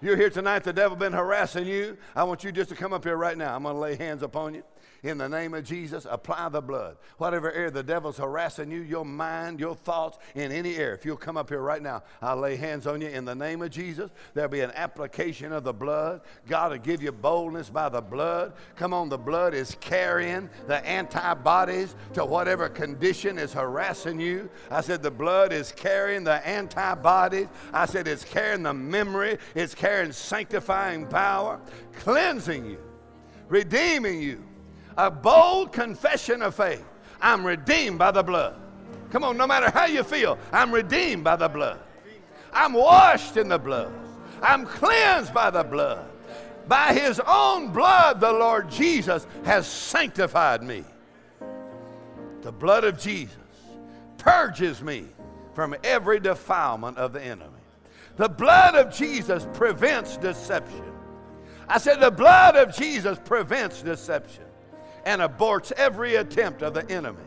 You're 0.00 0.16
here 0.16 0.30
tonight, 0.30 0.62
the 0.62 0.72
devil 0.72 0.96
been 0.96 1.14
harassing 1.14 1.66
you. 1.66 1.96
I 2.14 2.22
want 2.22 2.44
you 2.44 2.52
just 2.52 2.68
to 2.68 2.76
come 2.76 2.92
up 2.92 3.02
here 3.02 3.16
right 3.16 3.36
now. 3.36 3.56
I'm 3.56 3.64
going 3.64 3.74
to 3.74 3.80
lay 3.80 3.96
hands 3.96 4.22
upon 4.22 4.54
you 4.54 4.62
in 5.02 5.18
the 5.18 5.28
name 5.28 5.54
of 5.54 5.64
Jesus, 5.64 6.06
apply 6.08 6.48
the 6.48 6.60
blood. 6.60 6.96
Whatever 7.18 7.52
area 7.52 7.70
the 7.70 7.82
devil's 7.82 8.18
harassing 8.18 8.70
you, 8.70 8.80
your 8.80 9.04
mind, 9.04 9.60
your 9.60 9.74
thoughts, 9.74 10.18
in 10.34 10.52
any 10.52 10.76
area, 10.76 10.94
if 10.94 11.04
you'll 11.04 11.16
come 11.16 11.36
up 11.36 11.48
here 11.48 11.60
right 11.60 11.82
now, 11.82 12.02
I'll 12.22 12.36
lay 12.36 12.56
hands 12.56 12.86
on 12.86 13.00
you 13.00 13.08
in 13.08 13.24
the 13.24 13.34
name 13.34 13.62
of 13.62 13.70
Jesus. 13.70 14.10
There'll 14.34 14.50
be 14.50 14.60
an 14.60 14.72
application 14.74 15.52
of 15.52 15.64
the 15.64 15.72
blood. 15.72 16.22
God 16.48 16.72
will 16.72 16.78
give 16.78 17.02
you 17.02 17.12
boldness 17.12 17.70
by 17.70 17.88
the 17.88 18.00
blood. 18.00 18.54
Come 18.76 18.92
on, 18.92 19.08
the 19.08 19.18
blood 19.18 19.54
is 19.54 19.76
carrying 19.80 20.48
the 20.66 20.84
antibodies 20.86 21.94
to 22.14 22.24
whatever 22.24 22.68
condition 22.68 23.38
is 23.38 23.52
harassing 23.52 24.20
you. 24.20 24.48
I 24.70 24.80
said 24.80 25.02
the 25.02 25.10
blood 25.10 25.52
is 25.52 25.72
carrying 25.72 26.24
the 26.24 26.46
antibodies. 26.46 27.48
I 27.72 27.86
said 27.86 28.08
it's 28.08 28.24
carrying 28.24 28.62
the 28.62 28.74
memory, 28.74 29.38
it's 29.54 29.74
carrying 29.74 30.12
sanctifying 30.12 31.06
power, 31.06 31.60
cleansing 31.94 32.66
you, 32.66 32.78
redeeming 33.48 34.20
you 34.20 34.42
a 34.96 35.10
bold 35.10 35.72
confession 35.72 36.42
of 36.42 36.54
faith. 36.54 36.84
I'm 37.20 37.46
redeemed 37.46 37.98
by 37.98 38.10
the 38.10 38.22
blood. 38.22 38.56
Come 39.10 39.24
on, 39.24 39.36
no 39.36 39.46
matter 39.46 39.70
how 39.70 39.86
you 39.86 40.02
feel, 40.02 40.38
I'm 40.52 40.72
redeemed 40.72 41.24
by 41.24 41.36
the 41.36 41.48
blood. 41.48 41.80
I'm 42.52 42.72
washed 42.72 43.36
in 43.36 43.48
the 43.48 43.58
blood. 43.58 43.92
I'm 44.42 44.66
cleansed 44.66 45.32
by 45.32 45.50
the 45.50 45.62
blood. 45.62 46.10
By 46.68 46.92
his 46.92 47.20
own 47.26 47.72
blood, 47.72 48.20
the 48.20 48.32
Lord 48.32 48.70
Jesus 48.70 49.26
has 49.44 49.66
sanctified 49.66 50.62
me. 50.62 50.84
The 52.42 52.52
blood 52.52 52.84
of 52.84 52.98
Jesus 52.98 53.36
purges 54.18 54.82
me 54.82 55.06
from 55.54 55.74
every 55.84 56.18
defilement 56.18 56.98
of 56.98 57.12
the 57.12 57.22
enemy. 57.22 57.52
The 58.16 58.28
blood 58.28 58.74
of 58.74 58.92
Jesus 58.92 59.46
prevents 59.52 60.16
deception. 60.16 60.84
I 61.68 61.78
said, 61.78 62.00
the 62.00 62.10
blood 62.10 62.56
of 62.56 62.74
Jesus 62.74 63.18
prevents 63.24 63.82
deception 63.82 64.45
and 65.06 65.22
aborts 65.22 65.70
every 65.72 66.16
attempt 66.16 66.62
of 66.62 66.74
the 66.74 66.90
enemy 66.90 67.22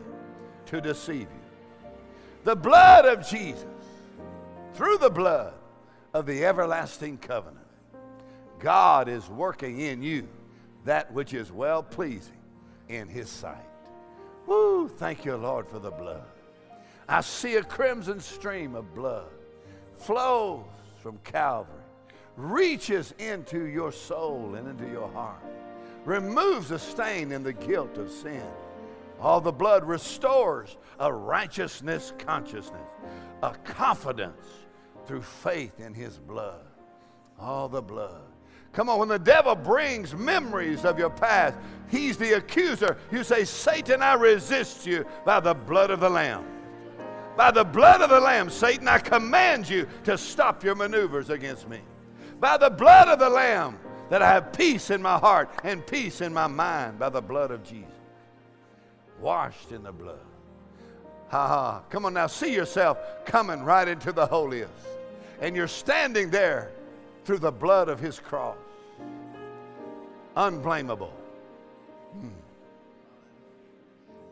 to 0.66 0.82
deceive 0.82 1.22
you. 1.22 1.90
The 2.44 2.54
blood 2.54 3.06
of 3.06 3.26
Jesus, 3.26 3.64
through 4.74 4.98
the 4.98 5.10
blood 5.10 5.54
of 6.12 6.26
the 6.26 6.44
everlasting 6.44 7.16
covenant, 7.18 7.66
God 8.58 9.08
is 9.08 9.28
working 9.30 9.80
in 9.80 10.02
you 10.02 10.28
that 10.84 11.10
which 11.12 11.32
is 11.32 11.50
well 11.50 11.82
pleasing 11.82 12.36
in 12.90 13.08
His 13.08 13.30
sight. 13.30 13.56
Woo, 14.46 14.86
thank 14.86 15.24
you, 15.24 15.36
Lord, 15.36 15.66
for 15.66 15.78
the 15.78 15.90
blood. 15.90 16.28
I 17.08 17.22
see 17.22 17.56
a 17.56 17.62
crimson 17.62 18.20
stream 18.20 18.74
of 18.74 18.94
blood 18.94 19.28
flows 19.96 20.66
from 21.02 21.18
Calvary, 21.24 21.82
reaches 22.36 23.14
into 23.18 23.64
your 23.64 23.90
soul 23.90 24.54
and 24.54 24.68
into 24.68 24.86
your 24.90 25.10
heart 25.12 25.42
removes 26.04 26.68
the 26.68 26.78
stain 26.78 27.32
and 27.32 27.44
the 27.44 27.52
guilt 27.52 27.98
of 27.98 28.10
sin. 28.10 28.42
All 29.20 29.40
the 29.40 29.52
blood 29.52 29.84
restores 29.84 30.76
a 30.98 31.12
righteousness 31.12 32.12
consciousness, 32.18 32.80
a 33.42 33.50
confidence 33.64 34.46
through 35.06 35.22
faith 35.22 35.78
in 35.78 35.92
his 35.92 36.18
blood. 36.18 36.64
All 37.38 37.68
the 37.68 37.82
blood. 37.82 38.22
Come 38.72 38.88
on, 38.88 39.00
when 39.00 39.08
the 39.08 39.18
devil 39.18 39.54
brings 39.54 40.14
memories 40.14 40.84
of 40.84 40.98
your 40.98 41.10
past, 41.10 41.58
he's 41.88 42.16
the 42.16 42.36
accuser. 42.36 42.96
You 43.10 43.24
say, 43.24 43.44
Satan, 43.44 44.00
I 44.00 44.14
resist 44.14 44.86
you 44.86 45.04
by 45.24 45.40
the 45.40 45.54
blood 45.54 45.90
of 45.90 46.00
the 46.00 46.10
Lamb. 46.10 46.44
By 47.36 47.50
the 47.50 47.64
blood 47.64 48.00
of 48.00 48.10
the 48.10 48.20
Lamb, 48.20 48.48
Satan, 48.48 48.86
I 48.86 48.98
command 48.98 49.68
you 49.68 49.88
to 50.04 50.16
stop 50.16 50.62
your 50.62 50.74
maneuvers 50.74 51.30
against 51.30 51.68
me. 51.68 51.80
By 52.38 52.56
the 52.56 52.70
blood 52.70 53.08
of 53.08 53.18
the 53.18 53.28
Lamb, 53.28 53.78
that 54.10 54.22
I 54.22 54.32
have 54.32 54.52
peace 54.52 54.90
in 54.90 55.00
my 55.00 55.18
heart 55.18 55.48
and 55.62 55.86
peace 55.86 56.20
in 56.20 56.34
my 56.34 56.48
mind 56.48 56.98
by 56.98 57.08
the 57.08 57.22
blood 57.22 57.52
of 57.52 57.62
Jesus. 57.62 57.88
Washed 59.20 59.70
in 59.70 59.84
the 59.84 59.92
blood. 59.92 60.18
Ha 61.28 61.46
ha. 61.46 61.82
Come 61.90 62.04
on 62.04 62.14
now, 62.14 62.26
see 62.26 62.52
yourself 62.52 62.98
coming 63.24 63.62
right 63.62 63.86
into 63.86 64.10
the 64.10 64.26
holiest. 64.26 64.72
And 65.40 65.54
you're 65.54 65.68
standing 65.68 66.28
there 66.28 66.72
through 67.24 67.38
the 67.38 67.52
blood 67.52 67.88
of 67.88 68.00
his 68.00 68.18
cross. 68.18 68.56
Unblameable. 70.36 71.14
Hmm. 72.12 72.28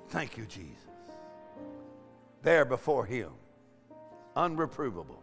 Thank 0.09 0.37
you, 0.37 0.45
Jesus. 0.47 0.75
There 2.43 2.65
before 2.65 3.07
him, 3.07 3.31
unreprovable 4.37 5.23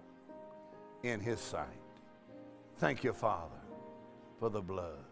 in 1.04 1.20
his 1.20 1.42
sight. 1.42 1.68
Thank 2.78 3.04
you, 3.04 3.12
Father 3.12 3.65
for 4.40 4.50
the 4.50 4.62
blood. 4.62 5.04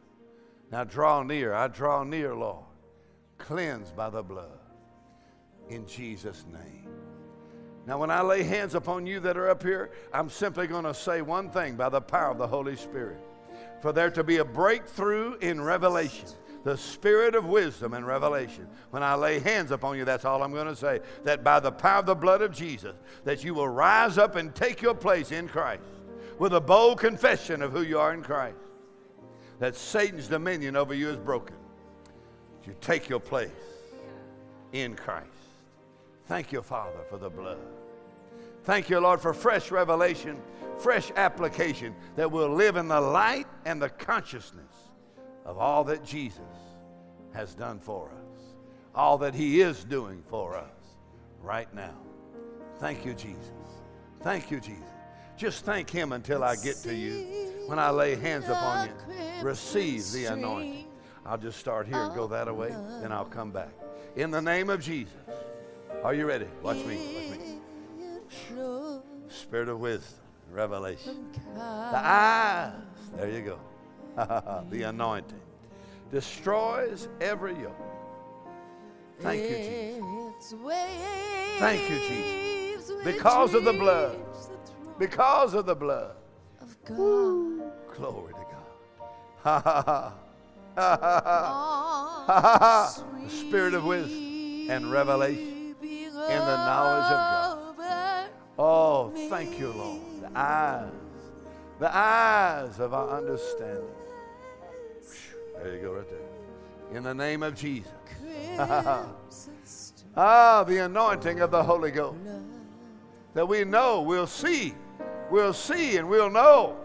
Now 0.71 0.83
draw 0.83 1.23
near. 1.23 1.53
I 1.53 1.67
draw 1.67 2.03
near, 2.03 2.35
Lord. 2.35 2.65
Cleansed 3.37 3.95
by 3.95 4.09
the 4.09 4.23
blood. 4.23 4.59
In 5.69 5.85
Jesus' 5.85 6.45
name. 6.51 6.87
Now, 7.85 7.97
when 7.97 8.09
I 8.11 8.21
lay 8.21 8.43
hands 8.43 8.75
upon 8.75 9.05
you 9.05 9.19
that 9.19 9.37
are 9.37 9.49
up 9.49 9.61
here, 9.61 9.91
I'm 10.13 10.29
simply 10.29 10.67
going 10.67 10.85
to 10.85 10.93
say 10.93 11.21
one 11.21 11.49
thing 11.49 11.75
by 11.75 11.89
the 11.89 11.99
power 11.99 12.31
of 12.31 12.37
the 12.37 12.47
Holy 12.47 12.77
Spirit. 12.77 13.19
For 13.81 13.91
there 13.91 14.09
to 14.11 14.23
be 14.23 14.37
a 14.37 14.45
breakthrough 14.45 15.35
in 15.39 15.61
revelation, 15.61 16.29
the 16.63 16.77
spirit 16.77 17.35
of 17.35 17.45
wisdom 17.45 17.93
and 17.93 18.07
revelation. 18.07 18.67
When 18.91 19.03
I 19.03 19.15
lay 19.15 19.39
hands 19.39 19.71
upon 19.71 19.97
you, 19.97 20.05
that's 20.05 20.23
all 20.23 20.41
I'm 20.41 20.53
going 20.53 20.67
to 20.67 20.75
say. 20.75 21.01
That 21.25 21.43
by 21.43 21.59
the 21.59 21.71
power 21.71 21.99
of 21.99 22.05
the 22.05 22.15
blood 22.15 22.41
of 22.41 22.53
Jesus, 22.53 22.95
that 23.25 23.43
you 23.43 23.53
will 23.53 23.67
rise 23.67 24.17
up 24.17 24.37
and 24.37 24.55
take 24.55 24.81
your 24.81 24.95
place 24.95 25.33
in 25.33 25.49
Christ 25.49 25.83
with 26.39 26.53
a 26.53 26.61
bold 26.61 26.99
confession 26.99 27.61
of 27.61 27.73
who 27.73 27.81
you 27.81 27.99
are 27.99 28.13
in 28.13 28.23
Christ. 28.23 28.57
That 29.63 29.77
Satan's 29.77 30.27
dominion 30.27 30.75
over 30.75 30.93
you 30.93 31.09
is 31.09 31.15
broken. 31.15 31.55
You 32.67 32.75
take 32.81 33.07
your 33.07 33.21
place 33.21 33.49
in 34.73 34.93
Christ. 34.93 35.29
Thank 36.25 36.51
you, 36.51 36.61
Father, 36.61 36.99
for 37.09 37.17
the 37.17 37.29
blood. 37.29 37.59
Thank 38.65 38.89
you, 38.89 38.99
Lord, 38.99 39.21
for 39.21 39.33
fresh 39.33 39.71
revelation, 39.71 40.37
fresh 40.79 41.11
application 41.15 41.95
that 42.17 42.29
will 42.29 42.49
live 42.49 42.75
in 42.75 42.89
the 42.89 42.99
light 42.99 43.47
and 43.63 43.81
the 43.81 43.87
consciousness 43.87 44.89
of 45.45 45.57
all 45.57 45.85
that 45.85 46.03
Jesus 46.03 46.41
has 47.33 47.55
done 47.55 47.79
for 47.79 48.09
us, 48.09 48.43
all 48.93 49.17
that 49.19 49.33
He 49.33 49.61
is 49.61 49.85
doing 49.85 50.21
for 50.27 50.57
us 50.57 50.97
right 51.41 51.73
now. 51.73 51.95
Thank 52.79 53.05
you, 53.05 53.13
Jesus. 53.13 53.53
Thank 54.19 54.51
you, 54.51 54.59
Jesus. 54.59 54.92
Just 55.37 55.65
thank 55.65 55.89
Him 55.89 56.11
until 56.13 56.43
I 56.43 56.55
get 56.55 56.75
to 56.83 56.93
you. 56.93 57.51
When 57.67 57.79
I 57.79 57.89
lay 57.89 58.15
hands 58.15 58.45
upon 58.49 58.87
you, 58.87 58.93
receive 59.41 60.11
the 60.11 60.25
anointing. 60.25 60.85
I'll 61.25 61.37
just 61.37 61.59
start 61.59 61.87
here 61.87 61.97
and 61.97 62.13
go 62.13 62.27
that 62.27 62.53
way, 62.53 62.69
then 63.01 63.11
I'll 63.11 63.25
come 63.25 63.51
back. 63.51 63.71
In 64.15 64.29
the 64.29 64.41
name 64.41 64.69
of 64.69 64.81
Jesus. 64.81 65.13
Are 66.03 66.13
you 66.13 66.25
ready? 66.25 66.47
Watch 66.61 66.83
me. 66.85 66.97
Watch 67.29 67.39
me. 67.39 68.99
Spirit 69.29 69.69
of 69.69 69.79
wisdom, 69.79 70.19
revelation. 70.51 71.27
The 71.55 71.61
eyes. 71.61 72.73
There 73.15 73.29
you 73.29 73.41
go. 73.41 73.59
the 74.69 74.83
anointing 74.83 75.39
destroys 76.11 77.07
every 77.21 77.53
yoke. 77.53 77.75
Thank 79.19 79.41
you, 79.41 79.57
Jesus. 79.57 80.59
Thank 81.59 81.89
you, 81.89 81.97
Jesus. 82.07 83.03
Because 83.03 83.53
of 83.53 83.63
the 83.63 83.73
blood. 83.73 84.17
Because 84.97 85.53
of 85.53 85.65
the 85.65 85.75
blood. 85.75 86.15
Woo. 86.89 87.71
Glory 87.95 88.33
to 88.33 88.39
God. 88.39 89.09
Ha 89.41 89.59
ha 89.59 89.83
ha. 89.85 90.13
Ha 90.75 90.97
ha 91.01 91.21
ha. 91.25 91.33
Ha 92.25 92.39
ha 92.39 92.57
ha. 92.59 93.03
The 93.23 93.29
spirit 93.29 93.73
of 93.73 93.85
wisdom 93.85 94.69
and 94.69 94.91
revelation 94.91 95.75
in 95.81 96.13
the 96.13 96.57
knowledge 96.57 97.05
of 97.05 97.77
God. 97.77 98.29
Oh, 98.57 99.11
thank 99.29 99.59
you, 99.59 99.69
Lord. 99.69 100.01
The 100.21 100.31
eyes. 100.37 100.91
The 101.79 101.95
eyes 101.95 102.79
of 102.79 102.93
our 102.93 103.17
understanding 103.17 103.89
there 105.63 105.75
you 105.75 105.81
go, 105.81 105.93
right 105.93 106.09
there. 106.09 106.97
In 106.97 107.03
the 107.03 107.13
name 107.13 107.41
of 107.41 107.55
Jesus. 107.55 107.91
ah, 110.17 110.63
the 110.67 110.79
anointing 110.79 111.39
of 111.39 111.51
the 111.51 111.63
Holy 111.63 111.91
Ghost. 111.91 112.17
That 113.33 113.47
we 113.47 113.63
know, 113.63 114.01
we'll 114.01 114.27
see, 114.27 114.75
we'll 115.29 115.53
see, 115.53 115.97
and 115.97 116.07
we'll 116.09 116.29
know. 116.29 116.75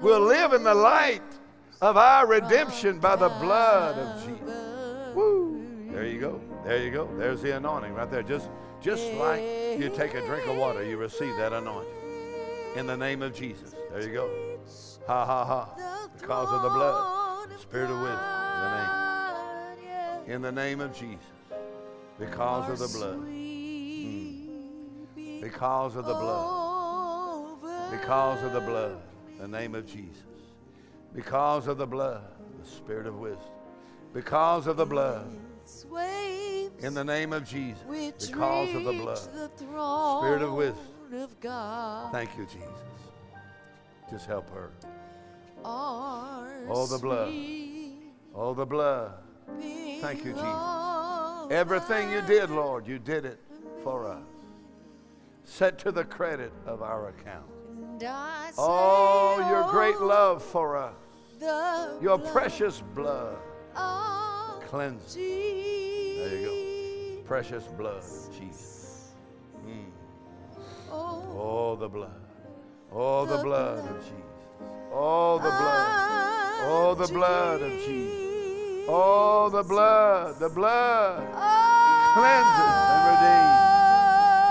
We'll 0.00 0.20
live 0.20 0.52
in 0.52 0.62
the 0.64 0.74
light 0.74 1.22
of 1.80 1.96
our 1.96 2.26
redemption 2.26 2.98
by 2.98 3.16
the 3.16 3.28
blood 3.28 3.98
of 3.98 4.24
Jesus. 4.24 5.14
Woo! 5.14 5.64
There 5.90 6.06
you 6.06 6.20
go. 6.20 6.40
There 6.64 6.82
you 6.82 6.90
go. 6.90 7.08
There's 7.16 7.42
the 7.42 7.56
anointing 7.56 7.94
right 7.94 8.10
there. 8.10 8.22
Just, 8.22 8.48
just 8.80 9.12
like 9.14 9.40
you 9.42 9.92
take 9.94 10.14
a 10.14 10.24
drink 10.26 10.46
of 10.48 10.56
water, 10.56 10.82
you 10.82 10.96
receive 10.96 11.36
that 11.36 11.52
anointing. 11.52 11.92
In 12.76 12.86
the 12.86 12.96
name 12.96 13.22
of 13.22 13.34
Jesus. 13.34 13.74
There 13.90 14.02
you 14.02 14.12
go. 14.12 14.30
Ha 15.06 15.24
ha 15.24 15.44
ha. 15.44 16.08
Because 16.18 16.48
of 16.48 16.62
the 16.62 16.70
blood. 16.70 17.50
Spirit 17.60 17.90
of 17.90 18.00
wisdom, 18.00 18.18
in 18.56 18.70
the 18.70 18.78
name. 18.78 20.34
In 20.34 20.42
the 20.42 20.52
name 20.52 20.80
of 20.80 20.92
Jesus. 20.92 21.18
Because 22.18 22.70
of 22.70 22.78
the 22.78 22.98
blood. 22.98 23.18
Mm. 23.18 24.46
Because 25.40 25.96
of 25.96 26.06
the 26.06 26.14
blood. 26.14 26.63
Because 28.00 28.42
of 28.42 28.52
the 28.52 28.60
blood. 28.60 29.00
The 29.38 29.46
name 29.46 29.74
of 29.74 29.86
Jesus. 29.86 30.24
Because 31.14 31.68
of 31.68 31.78
the 31.78 31.86
blood. 31.86 32.24
The 32.60 32.68
Spirit 32.68 33.06
of 33.06 33.18
wisdom. 33.18 33.52
Because 34.12 34.66
of 34.66 34.76
the 34.76 34.84
blood. 34.84 35.26
In 36.80 36.92
the 36.92 37.04
name 37.04 37.32
of 37.32 37.48
Jesus. 37.48 37.82
Because 37.88 38.74
of 38.74 38.84
the 38.84 38.92
blood. 38.92 39.18
Spirit 39.18 40.42
of 40.42 40.54
wisdom. 40.54 42.10
Thank 42.10 42.36
you, 42.36 42.46
Jesus. 42.46 42.68
Just 44.10 44.26
help 44.26 44.50
her. 44.50 44.72
Oh, 45.64 46.86
the 46.90 46.98
blood. 46.98 47.32
Oh, 48.34 48.54
the 48.54 48.66
blood. 48.66 49.12
Thank 50.00 50.24
you, 50.24 50.32
Jesus. 50.32 51.50
Everything 51.50 52.10
you 52.10 52.22
did, 52.22 52.50
Lord, 52.50 52.88
you 52.88 52.98
did 52.98 53.24
it 53.24 53.38
for 53.84 54.06
us. 54.06 54.24
Set 55.44 55.78
to 55.80 55.92
the 55.92 56.04
credit 56.04 56.52
of 56.66 56.82
our 56.82 57.10
account. 57.10 57.46
Oh, 58.58 59.46
your 59.48 59.70
great 59.70 60.00
love 60.00 60.42
for 60.42 60.76
us. 60.76 60.94
Your 62.00 62.18
precious 62.18 62.82
blood. 62.94 63.36
Cleanse. 64.68 65.14
There 65.14 65.24
you 65.24 66.46
go. 66.46 67.22
Precious 67.26 67.64
blood 67.64 68.02
of 68.02 68.38
Jesus. 68.38 69.12
Mm. 69.66 69.84
Oh, 70.90 71.76
the 71.76 71.88
blood. 71.88 72.20
Oh, 72.92 73.24
the 73.26 73.38
blood 73.38 73.78
of 73.78 74.00
Jesus. 74.02 74.14
Oh, 74.92 75.38
the 75.38 75.50
blood. 75.50 76.04
Oh, 76.66 76.94
the 76.94 77.12
blood 77.12 77.62
of 77.62 77.72
Jesus. 77.84 78.88
Oh, 78.88 79.50
the 79.50 79.62
blood. 79.62 80.38
The 80.38 80.48
blood 80.48 81.18
cleanses 82.14 82.74
and 82.92 83.02
redeems. 83.10 83.64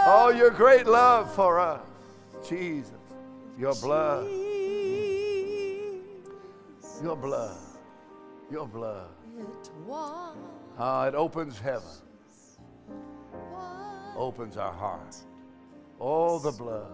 Oh, 0.06 0.34
your 0.36 0.50
great 0.50 0.86
love 0.86 1.34
for 1.34 1.60
us. 1.60 1.82
Jesus. 2.48 2.93
Your 3.58 3.76
blood. 3.76 4.28
Your 7.04 7.16
blood. 7.16 7.58
Your 8.52 8.68
blood. 8.68 9.10
Ah, 10.78 11.08
it 11.08 11.16
opens 11.16 11.60
heaven. 11.60 11.88
Opens 14.18 14.58
our 14.58 14.74
heart. 14.74 15.16
All 16.00 16.40
the 16.40 16.52
blood. 16.52 16.92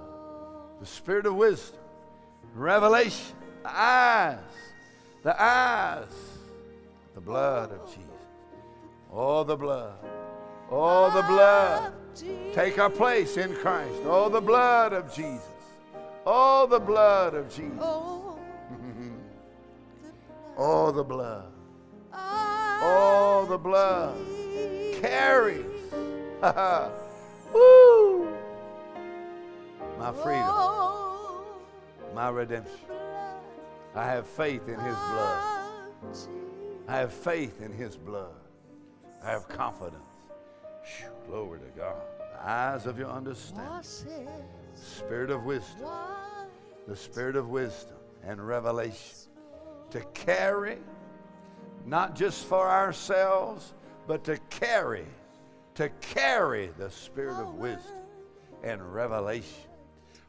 The 0.80 0.86
spirit 0.86 1.26
of 1.26 1.36
wisdom. 1.36 1.80
Revelation 2.54 3.36
the 3.64 3.80
eyes, 3.80 4.38
the 5.24 5.42
eyes, 5.42 6.14
the 7.14 7.22
blood 7.22 7.72
of 7.72 7.86
Jesus. 7.88 8.06
All 9.12 9.44
the 9.44 9.56
blood. 9.56 9.98
all 10.72 11.10
the 11.10 11.24
blood. 11.24 11.94
Take 12.54 12.78
our 12.78 12.90
place 12.90 13.38
in 13.38 13.56
Christ. 13.56 14.06
All 14.06 14.30
the 14.30 14.42
blood 14.42 14.94
of 14.94 15.14
Jesus. 15.14 15.59
Oh, 16.32 16.68
the 16.68 16.80
blood 16.80 17.34
of 17.34 17.50
Jesus. 17.50 17.80
oh, 17.82 18.38
the 20.96 21.04
blood. 21.04 21.52
Oh, 22.14 23.48
the 23.50 23.58
blood 23.58 24.16
carries. 25.02 25.66
Woo! 27.52 28.32
My 29.98 30.12
freedom. 30.12 30.54
My 32.14 32.30
redemption. 32.30 32.78
I 33.96 34.06
have 34.06 34.28
faith 34.28 34.68
in 34.68 34.80
His 34.80 34.96
blood. 34.96 35.44
I 36.88 36.98
have 36.98 37.12
faith 37.12 37.60
in 37.60 37.74
His 37.74 37.98
blood. 37.98 38.36
I 39.24 39.32
have 39.32 39.50
confidence. 39.50 40.04
glory 41.26 41.58
to 41.60 41.80
God. 41.80 42.04
The 42.20 42.48
eyes 42.48 42.86
of 42.86 43.00
your 43.00 43.10
understanding. 43.10 44.59
Spirit 44.82 45.30
of 45.32 45.44
wisdom. 45.44 45.88
The 46.88 46.96
spirit 46.96 47.36
of 47.36 47.50
wisdom 47.50 47.98
and 48.24 48.46
revelation. 48.46 49.16
To 49.92 50.02
carry, 50.14 50.78
not 51.86 52.16
just 52.16 52.46
for 52.46 52.70
ourselves, 52.70 53.74
but 54.08 54.24
to 54.26 54.38
carry, 54.50 55.06
to 55.76 55.90
carry 56.02 56.72
the 56.78 56.90
spirit 56.92 57.36
of 57.36 57.56
wisdom 57.56 57.96
and 58.64 58.94
revelation 58.94 59.70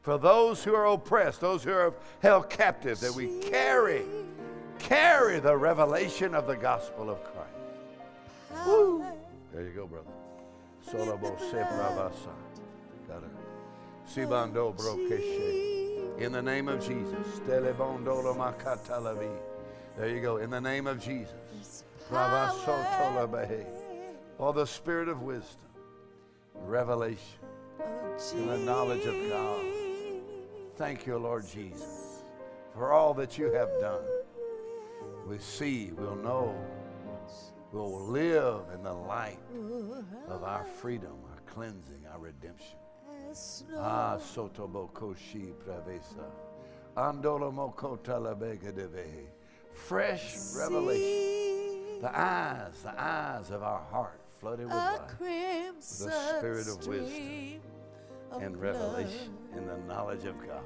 for 0.02 0.16
those 0.18 0.64
who 0.64 0.74
are 0.74 0.86
oppressed, 0.86 1.40
those 1.40 1.62
who 1.62 1.72
are 1.72 1.94
held 2.20 2.48
captive, 2.48 3.00
that 3.00 3.14
we 3.14 3.38
carry, 3.40 4.04
carry 4.78 5.40
the 5.40 5.56
revelation 5.56 6.34
of 6.34 6.46
the 6.46 6.56
gospel 6.56 7.10
of 7.10 7.22
Christ. 7.22 8.66
Woo. 8.66 9.04
There 9.52 9.62
you 9.62 9.70
go, 9.70 9.86
brother. 9.86 10.06
Solabo 10.88 11.38
sepravasa. 11.50 12.32
In 16.18 16.32
the 16.32 16.42
name 16.42 16.66
of 16.68 16.80
Jesus. 16.80 17.40
Telebondolo 17.46 18.34
makatalavi. 18.36 19.30
There 19.96 20.08
you 20.08 20.20
go. 20.20 20.38
In 20.38 20.50
the 20.50 20.60
name 20.60 20.88
of 20.88 21.00
Jesus. 21.00 21.84
Oh, 24.40 24.52
the 24.52 24.66
spirit 24.66 25.08
of 25.08 25.22
wisdom, 25.22 25.68
revelation, 26.66 27.38
and 28.32 28.48
the 28.48 28.58
knowledge 28.58 29.06
of 29.06 29.14
God. 29.28 29.64
Thank 30.74 31.06
you, 31.06 31.16
Lord 31.16 31.46
Jesus, 31.46 32.24
for 32.74 32.90
all 32.92 33.14
that 33.14 33.38
you 33.38 33.52
have 33.52 33.70
done. 33.80 34.02
We 35.28 35.38
see, 35.38 35.92
we'll 35.96 36.16
know. 36.16 36.52
We 37.72 37.78
will 37.78 38.06
live 38.06 38.62
in 38.74 38.82
the 38.82 38.92
light 38.92 39.38
of 40.28 40.42
our 40.42 40.64
freedom, 40.64 41.16
our 41.30 41.40
cleansing, 41.46 42.04
our 42.12 42.18
redemption. 42.18 42.79
Ah, 43.76 44.18
sotobokoshi 44.18 45.52
pravesa. 45.64 46.24
Andolomoko 46.96 47.98
talabegedeve. 47.98 49.26
Fresh 49.72 50.36
revelation. 50.56 52.00
The 52.02 52.18
eyes, 52.18 52.82
the 52.82 53.00
eyes 53.00 53.50
of 53.50 53.62
our 53.62 53.82
heart 53.90 54.20
flooded 54.38 54.66
with 54.66 54.74
light. 54.74 55.18
The 55.18 56.10
spirit 56.38 56.66
of 56.68 56.86
wisdom 56.86 57.60
and 58.40 58.60
revelation 58.60 59.36
in 59.56 59.66
the 59.66 59.76
knowledge 59.86 60.24
of 60.24 60.34
God. 60.46 60.64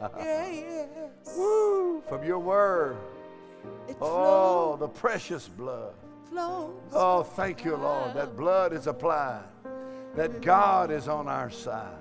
yeah, 0.18 0.48
yes. 0.50 1.36
Woo! 1.36 2.02
From 2.08 2.24
your 2.24 2.38
word. 2.38 2.96
It 3.86 3.96
Oh, 4.00 4.76
the 4.76 4.88
precious 4.88 5.46
blood. 5.46 5.94
flows. 6.28 6.74
Oh, 6.92 7.22
thank 7.22 7.64
you, 7.64 7.76
Lord. 7.76 8.14
That 8.14 8.36
blood 8.36 8.72
is 8.72 8.86
applied. 8.88 9.44
That 10.14 10.42
God 10.42 10.90
is 10.90 11.08
on 11.08 11.28
our 11.28 11.50
side. 11.50 11.98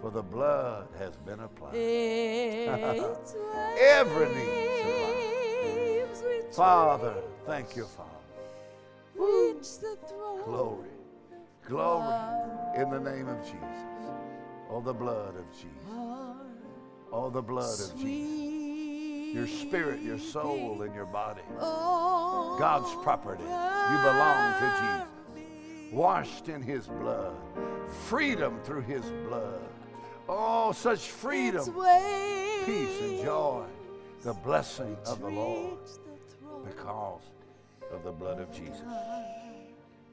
For 0.00 0.10
the 0.12 0.22
blood 0.22 0.86
has 0.98 1.16
been 1.16 1.40
applied. 1.40 1.74
Every 3.80 4.28
need 4.28 4.68
Father, 6.52 7.14
thank 7.46 7.76
you, 7.76 7.84
Father. 7.84 8.10
reach 9.14 9.78
the 9.78 9.96
throne. 10.08 10.42
Glory. 10.44 10.88
Glory 11.66 12.14
in 12.76 12.90
the 12.90 13.00
name 13.00 13.28
of 13.28 13.40
Jesus. 13.42 13.84
Oh, 14.70 14.80
the 14.80 14.92
blood 14.92 15.36
of 15.36 15.50
Jesus. 15.52 15.68
Oh, 17.12 17.30
the 17.30 17.42
blood 17.42 17.78
of 17.80 17.96
Jesus. 17.96 19.34
Your 19.34 19.46
spirit, 19.46 20.00
your 20.00 20.18
soul, 20.18 20.82
and 20.82 20.94
your 20.94 21.06
body. 21.06 21.42
God's 21.58 22.92
property. 23.02 23.42
You 23.42 23.48
belong 23.48 24.54
to 24.60 24.70
Jesus. 24.80 25.17
Washed 25.92 26.48
in 26.48 26.62
his 26.62 26.86
blood. 26.86 27.34
Freedom 28.06 28.58
through 28.64 28.82
his 28.82 29.04
blood. 29.26 29.60
Oh, 30.28 30.72
such 30.72 31.08
freedom, 31.08 31.64
peace, 32.66 33.00
and 33.00 33.22
joy. 33.22 33.64
The 34.22 34.34
blessing 34.34 34.96
of 35.06 35.20
the 35.20 35.28
Lord 35.28 35.78
because 36.66 37.22
of 37.90 38.04
the 38.04 38.12
blood 38.12 38.40
of 38.40 38.52
Jesus. 38.52 38.82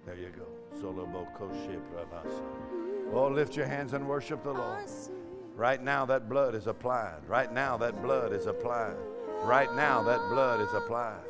There 0.05 0.15
you 0.15 0.29
go. 0.29 0.45
Solobo 0.79 1.27
koshe 1.35 1.79
pravasa. 1.91 2.41
Oh, 3.11 3.27
lift 3.27 3.57
your 3.57 3.65
hands 3.65 3.93
and 3.93 4.07
worship 4.07 4.43
the 4.43 4.53
Lord. 4.53 4.89
Right 5.55 5.81
now, 5.81 6.05
that 6.05 6.29
blood 6.29 6.53
is 6.55 6.67
applied. 6.67 7.27
Right 7.27 7.51
now, 7.51 7.77
that 7.77 8.01
blood 8.01 8.33
is 8.33 8.45
applied. 8.45 8.95
Right 9.43 9.73
now, 9.75 10.03
that 10.03 10.19
blood 10.29 10.61
is 10.61 10.73
applied. 10.73 11.23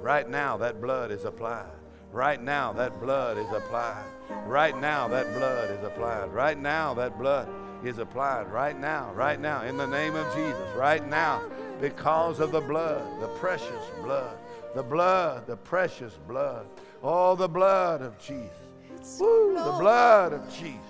Right 0.00 0.28
now, 0.28 0.56
that 0.56 0.80
blood 0.80 1.10
is 1.10 1.24
applied. 1.24 1.79
Right 2.12 2.42
now, 2.42 2.72
that 2.72 3.00
blood 3.00 3.38
is 3.38 3.50
applied. 3.52 4.04
Right 4.44 4.76
now, 4.80 5.06
that 5.08 5.32
blood 5.32 5.70
is 5.70 5.84
applied. 5.84 6.32
Right 6.32 6.58
now, 6.58 6.92
that 6.94 7.16
blood 7.16 7.48
is 7.84 7.98
applied. 7.98 8.50
Right 8.50 8.78
now, 8.78 9.12
right 9.12 9.40
now, 9.40 9.62
in 9.62 9.76
the 9.76 9.86
name 9.86 10.16
of 10.16 10.26
Jesus. 10.34 10.76
Right 10.76 11.06
now, 11.08 11.40
because 11.80 12.40
of 12.40 12.50
the 12.50 12.60
blood, 12.60 13.20
the 13.20 13.28
precious 13.38 13.84
blood, 14.02 14.36
the 14.74 14.82
blood, 14.82 15.46
the 15.46 15.56
precious 15.56 16.18
blood. 16.26 16.66
Oh, 17.02 17.36
the 17.36 17.48
blood 17.48 18.02
of 18.02 18.18
Jesus. 18.18 19.18
Woo, 19.20 19.54
the 19.54 19.76
blood 19.78 20.32
of 20.32 20.52
Jesus. 20.52 20.80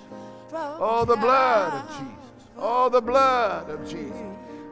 Oh, 0.53 1.05
the 1.05 1.17
blood 1.17 1.85
of 1.85 1.91
Jesus. 1.99 2.49
Oh, 2.57 2.89
the 2.89 3.01
blood 3.01 3.69
of 3.69 3.89
Jesus. 3.89 4.15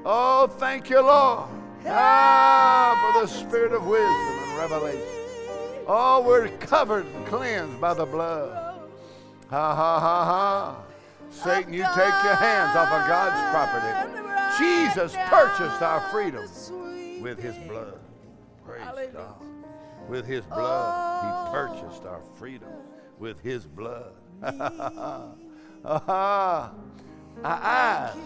Oh, 0.05 0.47
thank 0.59 0.89
you, 0.89 1.01
Lord. 1.01 1.51
Ah, 1.87 3.13
for 3.13 3.21
the 3.21 3.27
spirit 3.27 3.73
of 3.73 3.87
wisdom 3.87 4.09
and 4.09 4.59
revelation. 4.59 5.18
Oh, 5.91 6.21
we're 6.21 6.49
covered 6.59 7.07
and 7.07 7.27
cleansed 7.27 7.81
by 7.81 7.95
the 7.95 8.05
blood. 8.05 8.79
Ha 9.49 9.75
ha 9.75 9.99
ha 10.01 10.25
ha. 10.25 10.83
Satan, 11.31 11.73
you 11.73 11.83
take 11.95 12.13
your 12.25 12.35
hands 12.35 12.77
off 12.77 12.93
of 12.93 13.09
God's 13.09 13.41
property. 13.51 13.87
Jesus 14.59 15.17
purchased 15.29 15.81
our 15.81 16.01
freedom 16.11 16.47
with 17.23 17.41
his 17.41 17.57
blood. 17.67 17.99
Praise 18.67 19.09
God. 19.15 19.43
With 20.09 20.27
his 20.27 20.45
blood, 20.45 21.25
he 21.25 21.31
purchased 21.53 22.05
our 22.05 22.21
freedom 22.37 22.69
with 23.19 23.41
his 23.41 23.65
blood. 23.65 24.13
Aha. 24.43 25.25
Our 27.45 27.61
eyes, 27.63 28.17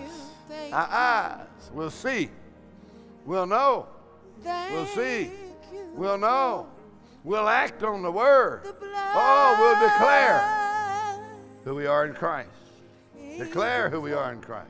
our 0.72 0.88
eyes 0.90 1.70
will 1.72 1.90
see. 1.90 2.28
We'll 3.24 3.46
know. 3.46 3.86
We'll 4.44 4.86
see. 4.86 5.30
We'll 5.94 6.18
know. 6.18 6.66
We'll 7.24 7.48
act 7.48 7.82
on 7.82 8.02
the 8.02 8.10
word. 8.10 8.62
Oh, 8.64 9.56
we'll 9.58 9.88
declare 9.88 10.62
who 11.64 11.74
we 11.74 11.86
are 11.86 12.06
in 12.06 12.14
Christ. 12.14 12.48
Declare 13.38 13.90
who 13.90 14.00
we 14.00 14.12
are 14.12 14.32
in 14.32 14.40
Christ. 14.40 14.68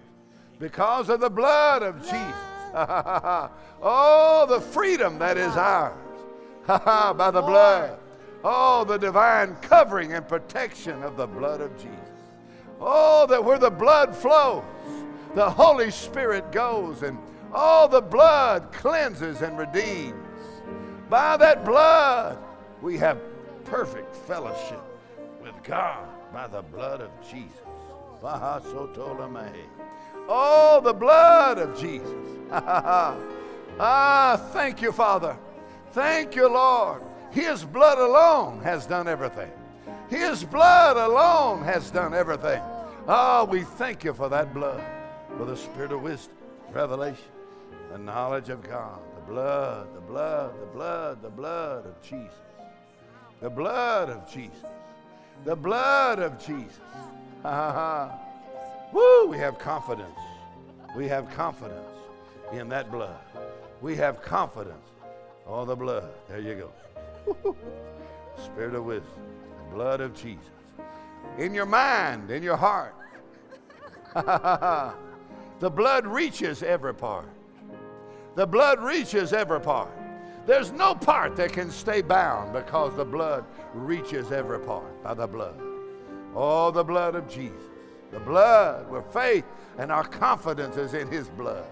Because 0.59 1.09
of 1.09 1.20
the 1.20 1.31
blood 1.31 1.83
of 1.83 2.03
Jesus. 2.03 2.37
oh, 2.74 4.47
the 4.49 4.61
freedom 4.61 5.19
that 5.19 5.37
is 5.37 5.57
ours. 5.57 5.97
By 6.66 7.31
the 7.33 7.43
blood. 7.43 7.99
Oh, 8.45 8.85
the 8.85 8.99
divine 8.99 9.57
covering 9.57 10.12
and 10.12 10.27
protection 10.27 11.03
of 11.03 11.16
the 11.16 11.27
blood 11.27 11.61
of 11.61 11.74
Jesus. 11.77 11.97
Oh, 12.81 13.27
that 13.29 13.43
where 13.43 13.59
the 13.59 13.70
blood 13.70 14.15
flows, 14.15 14.65
the 15.35 15.49
Holy 15.49 15.91
Spirit 15.91 16.51
goes 16.53 17.03
and 17.03 17.16
all 17.53 17.89
the 17.89 18.01
blood 18.01 18.73
cleanses 18.73 19.41
and 19.43 19.57
redeems. 19.57 20.22
By 21.12 21.36
that 21.36 21.62
blood, 21.66 22.39
we 22.80 22.97
have 22.97 23.18
perfect 23.66 24.16
fellowship 24.16 24.80
with 25.43 25.52
God 25.62 26.09
by 26.32 26.47
the 26.47 26.62
blood 26.62 27.02
of 27.02 27.10
Jesus. 27.20 27.52
Oh, 30.26 30.80
the 30.82 30.94
blood 30.94 31.59
of 31.59 31.78
Jesus. 31.78 32.09
ah, 32.51 34.40
thank 34.55 34.80
you, 34.80 34.90
Father. 34.90 35.36
Thank 35.90 36.34
you, 36.34 36.48
Lord. 36.48 37.02
His 37.30 37.62
blood 37.62 37.98
alone 37.98 38.62
has 38.62 38.86
done 38.86 39.06
everything. 39.06 39.51
His 40.09 40.44
blood 40.44 40.97
alone 40.97 41.62
has 41.62 41.90
done 41.90 42.14
everything. 42.14 42.62
Oh, 43.06 43.44
we 43.44 43.64
thank 43.64 44.02
you 44.02 44.14
for 44.14 44.30
that 44.30 44.55
blood, 44.55 44.82
for 45.36 45.44
the 45.44 45.59
spirit 45.59 45.93
of 45.93 46.01
wisdom, 46.01 46.39
revelation, 46.72 47.28
the 47.93 47.98
knowledge 47.98 48.48
of 48.48 48.62
God, 48.62 48.98
the 49.27 49.32
blood, 49.32 49.94
the 49.94 50.01
blood, 50.01 50.61
the 50.61 50.66
blood, 50.66 51.23
the 51.23 51.31
blood 51.31 51.86
of 51.86 52.03
Jesus. 52.03 52.35
The 53.40 53.51
blood 53.51 54.11
of 54.11 54.31
Jesus. 54.31 54.66
The 55.44 55.57
blood 55.57 56.19
of 56.19 56.39
Jesus. 56.39 56.81
Ha 57.43 57.51
ha 57.51 57.73
ha. 57.73 58.19
Woo, 58.93 59.27
we 59.27 59.39
have 59.39 59.59
confidence. 59.59 60.19
We 60.97 61.09
have 61.09 61.31
confidence 61.31 61.89
in 62.53 62.69
that 62.69 62.90
blood. 62.90 63.19
We 63.81 63.97
have 63.97 64.23
confidence. 64.23 64.86
All 65.47 65.65
the 65.65 65.77
blood. 65.77 66.11
There 66.28 66.39
you 66.39 66.70
go. 67.24 67.57
Spirit 68.44 68.74
of 68.74 68.85
wisdom. 68.85 69.11
The 69.69 69.74
blood 69.74 70.01
of 70.01 70.15
Jesus. 70.15 70.44
In 71.39 71.55
your 71.55 71.66
mind, 71.66 72.31
in 72.31 72.43
your 72.43 72.57
heart. 72.57 72.94
the 75.61 75.70
blood 75.70 76.07
reaches 76.07 76.62
every 76.62 76.94
part. 76.94 77.28
The 78.34 78.46
blood 78.46 78.82
reaches 78.82 79.32
every 79.32 79.60
part. 79.60 79.90
There's 80.46 80.72
no 80.72 80.94
part 80.94 81.36
that 81.36 81.52
can 81.52 81.70
stay 81.70 82.02
bound 82.02 82.52
because 82.52 82.96
the 82.96 83.04
blood 83.04 83.44
reaches 83.74 84.32
every 84.32 84.59
part 84.59 85.02
by 85.02 85.14
the 85.14 85.26
blood. 85.26 85.60
Oh, 86.34 86.70
the 86.70 86.82
blood 86.82 87.14
of 87.14 87.28
Jesus. 87.28 87.62
The 88.10 88.20
blood 88.20 88.90
where 88.90 89.02
faith 89.02 89.44
and 89.78 89.92
our 89.92 90.04
confidence 90.04 90.76
is 90.76 90.94
in 90.94 91.09
his 91.09 91.28
blood. 91.28 91.64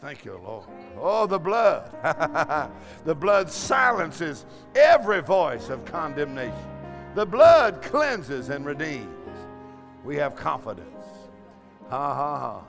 Thank 0.00 0.24
you, 0.24 0.40
Lord. 0.42 0.66
Oh, 0.98 1.26
the 1.26 1.38
blood. 1.38 1.90
the 3.04 3.14
blood 3.14 3.50
silences 3.50 4.44
every 4.74 5.22
voice 5.22 5.68
of 5.68 5.84
condemnation. 5.84 6.54
The 7.14 7.24
blood 7.24 7.80
cleanses 7.80 8.48
and 8.48 8.66
redeems. 8.66 9.08
We 10.04 10.16
have 10.16 10.34
confidence. 10.34 11.06
Ha 11.88 12.14
ha 12.14 12.38
ha. 12.38 12.64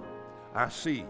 I 0.54 0.70
see. 0.70 1.04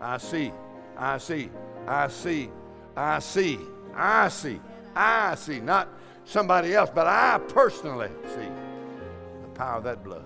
I 0.00 0.18
see. 0.18 0.52
I 0.98 1.18
see. 1.18 1.50
I 1.86 2.08
see. 2.08 2.50
I 2.96 3.18
see. 3.20 3.58
I 3.94 4.28
see. 4.28 4.60
I 4.94 5.34
see. 5.36 5.60
Not 5.60 5.88
somebody 6.24 6.74
else, 6.74 6.90
but 6.94 7.06
I 7.06 7.38
personally 7.48 8.10
see 8.34 8.48
the 9.42 9.48
power 9.54 9.78
of 9.78 9.84
that 9.84 10.04
blood. 10.04 10.24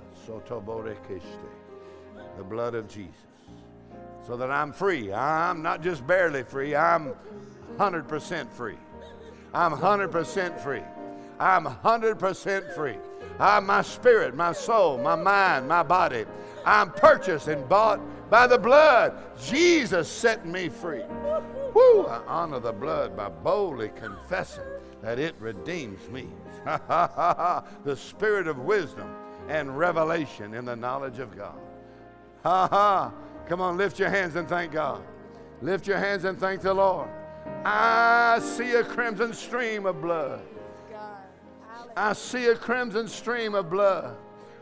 The 2.36 2.44
blood 2.44 2.74
of 2.74 2.88
Jesus. 2.88 3.14
So 4.26 4.36
that 4.36 4.50
I'm 4.50 4.72
free. 4.72 5.12
I'm 5.12 5.62
not 5.62 5.82
just 5.82 6.06
barely 6.06 6.42
free, 6.42 6.74
I'm 6.74 7.12
100% 7.76 8.50
free. 8.50 8.76
I'm 9.52 9.72
100% 9.72 10.60
free. 10.60 10.82
I'm 11.38 11.64
100% 11.64 12.74
free. 12.74 12.96
I'm 13.38 13.66
my 13.66 13.82
spirit, 13.82 14.34
my 14.34 14.52
soul, 14.52 14.98
my 14.98 15.16
mind, 15.16 15.68
my 15.68 15.82
body. 15.82 16.24
I'm 16.64 16.90
purchased 16.92 17.48
and 17.48 17.68
bought 17.68 18.00
by 18.32 18.46
the 18.46 18.56
blood. 18.56 19.12
Jesus 19.38 20.08
set 20.08 20.46
me 20.46 20.70
free. 20.70 21.02
Woo! 21.74 22.06
I 22.06 22.22
honor 22.26 22.60
the 22.60 22.72
blood 22.72 23.14
by 23.14 23.28
boldly 23.28 23.90
confessing 23.90 24.64
that 25.02 25.18
it 25.18 25.34
redeems 25.38 26.08
me. 26.08 26.28
the 26.64 27.94
spirit 27.94 28.46
of 28.46 28.58
wisdom 28.60 29.14
and 29.48 29.76
revelation 29.76 30.54
in 30.54 30.64
the 30.64 30.74
knowledge 30.74 31.18
of 31.18 31.36
God. 31.36 31.60
Ha 32.42 32.68
ha. 32.72 33.12
Come 33.46 33.60
on, 33.60 33.76
lift 33.76 33.98
your 33.98 34.08
hands 34.08 34.34
and 34.36 34.48
thank 34.48 34.72
God. 34.72 35.02
Lift 35.60 35.86
your 35.86 35.98
hands 35.98 36.24
and 36.24 36.40
thank 36.40 36.62
the 36.62 36.72
Lord. 36.72 37.10
I 37.66 38.40
see 38.42 38.72
a 38.76 38.82
crimson 38.82 39.34
stream 39.34 39.84
of 39.84 40.00
blood. 40.00 40.40
I 41.94 42.14
see 42.14 42.46
a 42.46 42.56
crimson 42.56 43.08
stream 43.08 43.54
of 43.54 43.68
blood. 43.68 44.16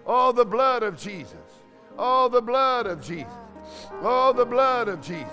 Oh, 0.04 0.32
the 0.32 0.44
blood 0.44 0.82
of 0.82 0.98
Jesus. 0.98 1.36
Oh, 1.96 2.28
the 2.28 2.42
blood 2.42 2.88
of 2.88 3.00
Jesus. 3.00 3.32
Oh, 4.02 4.32
the 4.32 4.46
blood 4.46 4.88
of 4.88 5.00
Jesus. 5.00 5.28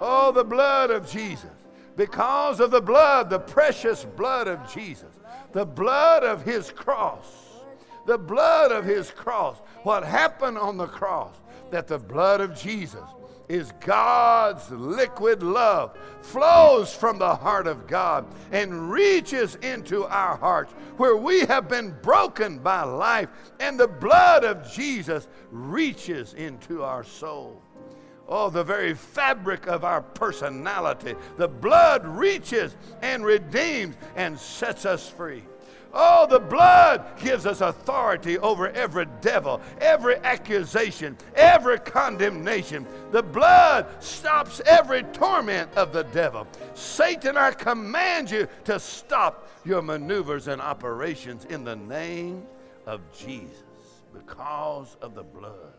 Oh, 0.00 0.32
the 0.32 0.44
blood 0.44 0.90
of 0.90 1.08
Jesus. 1.08 1.50
Because 1.96 2.60
of 2.60 2.70
the 2.70 2.80
blood, 2.80 3.30
the 3.30 3.38
precious 3.38 4.04
blood 4.04 4.48
of 4.48 4.72
Jesus, 4.72 5.12
the 5.52 5.64
blood 5.64 6.24
of 6.24 6.42
his 6.42 6.70
cross, 6.70 7.26
the 8.06 8.18
blood 8.18 8.72
of 8.72 8.84
his 8.84 9.10
cross. 9.10 9.58
What 9.84 10.04
happened 10.04 10.58
on 10.58 10.76
the 10.76 10.86
cross? 10.86 11.36
That 11.70 11.86
the 11.86 11.98
blood 11.98 12.40
of 12.40 12.58
Jesus 12.58 13.04
is 13.48 13.72
God's 13.80 14.70
liquid 14.70 15.42
love, 15.42 15.96
flows 16.22 16.94
from 16.94 17.18
the 17.18 17.34
heart 17.34 17.66
of 17.66 17.86
God 17.86 18.26
and 18.52 18.90
reaches 18.90 19.56
into 19.56 20.04
our 20.04 20.36
hearts 20.36 20.72
where 20.96 21.16
we 21.16 21.40
have 21.40 21.68
been 21.68 21.94
broken 22.02 22.58
by 22.58 22.82
life, 22.82 23.28
and 23.60 23.78
the 23.78 23.88
blood 23.88 24.44
of 24.44 24.70
Jesus 24.72 25.28
reaches 25.50 26.34
into 26.34 26.82
our 26.82 27.04
soul. 27.04 27.62
Oh, 28.28 28.48
the 28.48 28.64
very 28.64 28.94
fabric 28.94 29.66
of 29.66 29.84
our 29.84 30.00
personality. 30.00 31.14
The 31.36 31.48
blood 31.48 32.06
reaches 32.06 32.74
and 33.02 33.24
redeems 33.24 33.96
and 34.16 34.38
sets 34.38 34.86
us 34.86 35.08
free. 35.08 35.42
Oh, 35.96 36.26
the 36.28 36.40
blood 36.40 37.04
gives 37.20 37.46
us 37.46 37.60
authority 37.60 38.36
over 38.38 38.68
every 38.70 39.06
devil, 39.20 39.60
every 39.80 40.16
accusation, 40.16 41.16
every 41.36 41.78
condemnation. 41.78 42.84
The 43.12 43.22
blood 43.22 43.86
stops 44.02 44.60
every 44.66 45.04
torment 45.04 45.70
of 45.76 45.92
the 45.92 46.02
devil. 46.02 46.48
Satan, 46.74 47.36
I 47.36 47.52
command 47.52 48.28
you 48.28 48.48
to 48.64 48.80
stop 48.80 49.48
your 49.64 49.82
maneuvers 49.82 50.48
and 50.48 50.60
operations 50.60 51.44
in 51.44 51.62
the 51.62 51.76
name 51.76 52.42
of 52.86 53.00
Jesus 53.16 53.62
because 54.12 54.96
of 55.00 55.14
the 55.14 55.22
blood. 55.22 55.74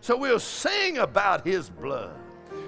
So 0.00 0.16
we'll 0.16 0.38
sing 0.38 0.98
about 0.98 1.46
his 1.46 1.68
blood. 1.68 2.16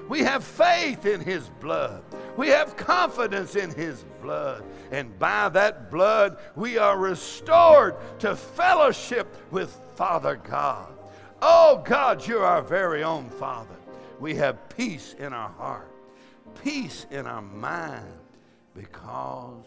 We 0.09 0.21
have 0.21 0.45
faith 0.45 1.07
in 1.07 1.21
his 1.21 1.49
blood. 1.61 2.03
We 2.37 2.49
have 2.49 2.77
confidence 2.77 3.57
in 3.57 3.71
his 3.75 4.05
blood. 4.21 4.65
And 4.91 5.19
by 5.19 5.49
that 5.51 5.91
blood, 5.91 6.39
we 6.55 6.77
are 6.77 6.99
restored 6.99 7.97
to 8.19 8.37
fellowship 8.37 9.35
with 9.51 9.81
Father 9.95 10.37
God. 10.37 10.93
Oh, 11.41 11.83
God, 11.85 12.27
you're 12.27 12.45
our 12.45 12.63
very 12.63 13.03
own 13.03 13.29
Father. 13.31 13.77
We 14.21 14.35
have 14.37 14.69
peace 14.77 15.15
in 15.19 15.33
our 15.33 15.51
heart, 15.51 15.91
peace 16.63 17.07
in 17.11 17.27
our 17.27 17.43
mind 17.43 18.07
because 18.75 19.67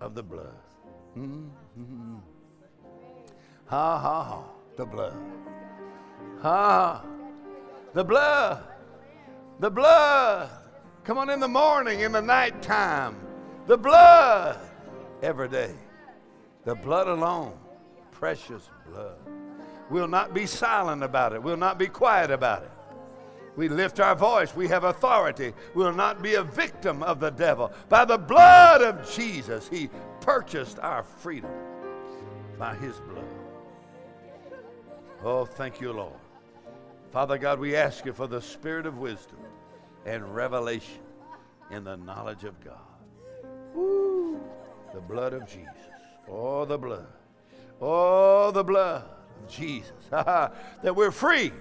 of 0.00 0.14
the 0.14 0.22
blood. 0.22 0.58
Mm-hmm. 1.16 2.16
Ha, 3.66 3.98
ha, 3.98 4.24
ha, 4.24 4.44
the 4.76 4.84
blood. 4.84 5.16
Ha, 6.42 7.04
the 7.94 8.04
blood. 8.04 8.62
The 9.60 9.70
blood. 9.70 10.50
Come 11.04 11.18
on 11.18 11.30
in 11.30 11.40
the 11.40 11.48
morning, 11.48 12.00
in 12.00 12.12
the 12.12 12.22
nighttime. 12.22 13.16
The 13.66 13.76
blood. 13.76 14.60
Every 15.22 15.48
day. 15.48 15.74
The 16.64 16.74
blood 16.74 17.08
alone. 17.08 17.58
Precious 18.12 18.68
blood. 18.90 19.18
We'll 19.90 20.08
not 20.08 20.34
be 20.34 20.46
silent 20.46 21.02
about 21.02 21.32
it. 21.32 21.42
We'll 21.42 21.56
not 21.56 21.78
be 21.78 21.86
quiet 21.86 22.30
about 22.30 22.62
it. 22.62 22.70
We 23.56 23.68
lift 23.68 23.98
our 23.98 24.14
voice. 24.14 24.54
We 24.54 24.68
have 24.68 24.84
authority. 24.84 25.52
We'll 25.74 25.92
not 25.92 26.22
be 26.22 26.34
a 26.34 26.44
victim 26.44 27.02
of 27.02 27.18
the 27.18 27.30
devil. 27.30 27.72
By 27.88 28.04
the 28.04 28.18
blood 28.18 28.82
of 28.82 29.10
Jesus, 29.10 29.66
He 29.68 29.90
purchased 30.20 30.78
our 30.78 31.02
freedom 31.02 31.50
by 32.58 32.76
His 32.76 33.00
blood. 33.00 33.24
Oh, 35.24 35.44
thank 35.44 35.80
you, 35.80 35.92
Lord. 35.92 36.12
Father 37.10 37.38
God, 37.38 37.58
we 37.58 37.74
ask 37.74 38.04
you 38.04 38.12
for 38.12 38.26
the 38.26 38.40
spirit 38.40 38.86
of 38.86 38.98
wisdom 38.98 39.38
and 40.06 40.34
revelation 40.34 41.00
in 41.70 41.84
the 41.84 41.96
knowledge 41.96 42.44
of 42.44 42.62
God. 42.62 42.78
Woo, 43.74 44.40
the 44.94 45.00
blood 45.00 45.32
of 45.32 45.46
Jesus. 45.46 45.72
Oh, 46.28 46.64
the 46.64 46.78
blood. 46.78 47.06
Oh, 47.80 48.50
the 48.52 48.62
blood 48.62 49.04
of 49.42 49.50
Jesus. 49.50 49.92
that 50.10 50.94
we're 50.94 51.10
free. 51.10 51.52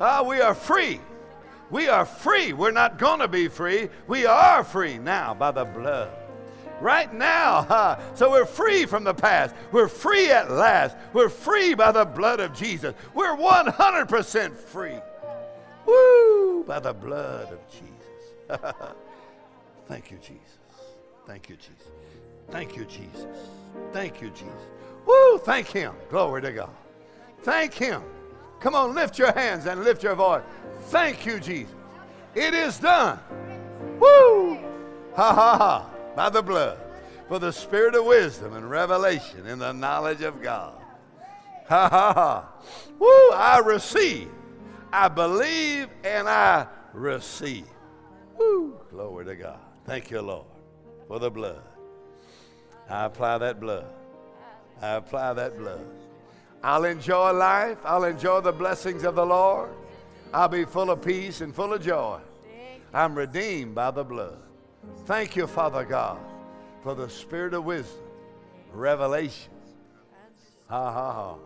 Ah, 0.00 0.22
we 0.22 0.40
are 0.40 0.54
free. 0.54 1.00
We 1.70 1.88
are 1.88 2.04
free. 2.04 2.52
We're 2.52 2.72
not 2.72 2.98
going 2.98 3.20
to 3.20 3.28
be 3.28 3.48
free. 3.48 3.88
We 4.06 4.26
are 4.26 4.64
free 4.64 4.98
now 4.98 5.34
by 5.34 5.52
the 5.52 5.64
blood. 5.64 6.10
Right 6.80 7.12
now. 7.12 7.98
So 8.14 8.30
we're 8.30 8.46
free 8.46 8.86
from 8.86 9.04
the 9.04 9.14
past. 9.14 9.54
We're 9.72 9.88
free 9.88 10.30
at 10.30 10.50
last. 10.50 10.96
We're 11.12 11.28
free 11.28 11.74
by 11.74 11.92
the 11.92 12.04
blood 12.04 12.40
of 12.40 12.54
Jesus. 12.54 12.94
We're 13.14 13.36
100% 13.36 14.56
free. 14.56 14.98
Woo! 15.86 16.64
By 16.64 16.80
the 16.80 16.92
blood 16.92 17.52
of 17.52 17.58
Jesus. 17.70 18.60
Thank 19.88 20.10
you, 20.10 20.18
Jesus. 20.18 20.40
Thank 21.26 21.48
you, 21.48 21.56
Jesus. 21.56 21.90
Thank 22.50 22.76
you, 22.76 22.84
Jesus. 22.84 23.26
Thank 23.92 24.20
you, 24.20 24.30
Jesus. 24.30 24.48
Woo! 25.06 25.38
Thank 25.38 25.68
Him. 25.68 25.94
Glory 26.08 26.42
to 26.42 26.52
God. 26.52 26.70
Thank 27.42 27.74
Him. 27.74 28.02
Come 28.60 28.74
on, 28.74 28.94
lift 28.94 29.18
your 29.18 29.32
hands 29.32 29.66
and 29.66 29.84
lift 29.84 30.02
your 30.02 30.14
voice. 30.14 30.42
Thank 30.84 31.26
you, 31.26 31.38
Jesus. 31.38 31.74
It 32.34 32.54
is 32.54 32.78
done. 32.78 33.18
Woo! 34.00 34.58
Ha 35.14 35.34
ha 35.34 35.58
ha. 35.58 35.93
By 36.14 36.30
the 36.30 36.42
blood. 36.42 36.78
For 37.28 37.38
the 37.38 37.52
spirit 37.52 37.94
of 37.94 38.04
wisdom 38.04 38.54
and 38.54 38.68
revelation 38.68 39.46
in 39.46 39.58
the 39.58 39.72
knowledge 39.72 40.22
of 40.22 40.42
God. 40.42 40.74
Ha 41.68 41.88
ha 41.88 42.12
ha. 42.12 42.48
Woo! 42.98 43.30
I 43.32 43.60
receive. 43.64 44.28
I 44.92 45.08
believe 45.08 45.88
and 46.04 46.28
I 46.28 46.66
receive. 46.92 47.66
Woo! 48.38 48.78
Glory 48.90 49.24
to 49.24 49.34
God. 49.34 49.58
Thank 49.86 50.10
you, 50.10 50.20
Lord, 50.20 50.46
for 51.08 51.18
the 51.18 51.30
blood. 51.30 51.62
I 52.88 53.06
apply 53.06 53.38
that 53.38 53.58
blood. 53.60 53.86
I 54.82 54.96
apply 54.96 55.32
that 55.32 55.56
blood. 55.58 55.86
I'll 56.62 56.84
enjoy 56.84 57.32
life. 57.32 57.78
I'll 57.84 58.04
enjoy 58.04 58.40
the 58.40 58.52
blessings 58.52 59.02
of 59.02 59.14
the 59.14 59.24
Lord. 59.24 59.70
I'll 60.32 60.48
be 60.48 60.64
full 60.64 60.90
of 60.90 61.02
peace 61.02 61.40
and 61.40 61.54
full 61.54 61.72
of 61.72 61.82
joy. 61.82 62.20
I'm 62.92 63.14
redeemed 63.14 63.74
by 63.74 63.90
the 63.90 64.04
blood. 64.04 64.38
Thank 65.06 65.36
you, 65.36 65.46
Father 65.46 65.84
God, 65.84 66.18
for 66.82 66.94
the 66.94 67.08
spirit 67.08 67.54
of 67.54 67.64
wisdom, 67.64 68.02
revelation. 68.72 69.52
Ha 70.68 70.92
ha 70.92 71.12
ha. 71.12 71.36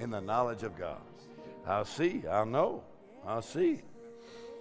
In 0.00 0.10
the 0.10 0.20
knowledge 0.20 0.64
of 0.64 0.76
God. 0.76 1.00
I'll 1.66 1.84
see. 1.84 2.24
I'll 2.28 2.46
know. 2.46 2.82
I'll 3.26 3.42
see. 3.42 3.80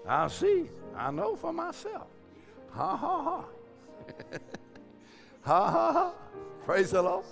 I'll 0.07 0.29
see. 0.29 0.69
I 0.95 1.11
know 1.11 1.35
for 1.35 1.51
myself. 1.51 2.07
Ha 2.71 2.95
ha 2.95 3.23
ha. 3.23 3.45
ha 5.41 5.71
ha 5.71 5.93
ha. 5.93 6.13
Praise 6.65 6.91
the 6.91 7.01
Lord. 7.01 7.25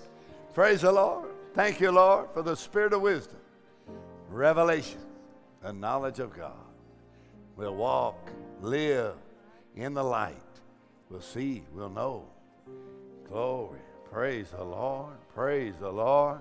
Praise 0.53 0.81
the 0.81 0.91
Lord. 0.91 1.29
Thank 1.53 1.79
you, 1.79 1.91
Lord, 1.91 2.27
for 2.33 2.41
the 2.41 2.55
spirit 2.55 2.93
of 2.93 3.01
wisdom, 3.01 3.39
revelation, 4.29 4.99
and 5.63 5.79
knowledge 5.79 6.19
of 6.19 6.35
God. 6.35 6.53
We'll 7.55 7.75
walk, 7.75 8.29
live 8.61 9.15
in 9.75 9.93
the 9.93 10.03
light. 10.03 10.35
We'll 11.09 11.21
see. 11.21 11.63
We'll 11.73 11.89
know. 11.89 12.25
Glory. 13.27 13.79
Praise 14.11 14.49
the 14.49 14.63
Lord. 14.63 15.13
Praise 15.33 15.73
the 15.79 15.91
Lord. 15.91 16.39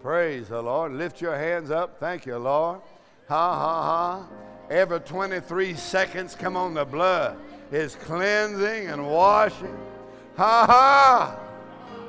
Praise 0.00 0.48
the 0.48 0.60
Lord. 0.60 0.92
Lift 0.92 1.20
your 1.20 1.36
hands 1.36 1.70
up. 1.70 1.98
Thank 2.00 2.26
you, 2.26 2.36
Lord. 2.36 2.80
Ha, 3.28 3.54
ha, 3.54 3.82
ha. 3.82 4.28
Every 4.70 5.00
23 5.00 5.74
seconds, 5.74 6.34
come 6.34 6.56
on, 6.56 6.74
the 6.74 6.84
blood 6.84 7.36
is 7.70 7.94
cleansing 7.96 8.88
and 8.88 9.06
washing. 9.08 9.76
Ha, 10.36 10.66
ha. 10.66 11.38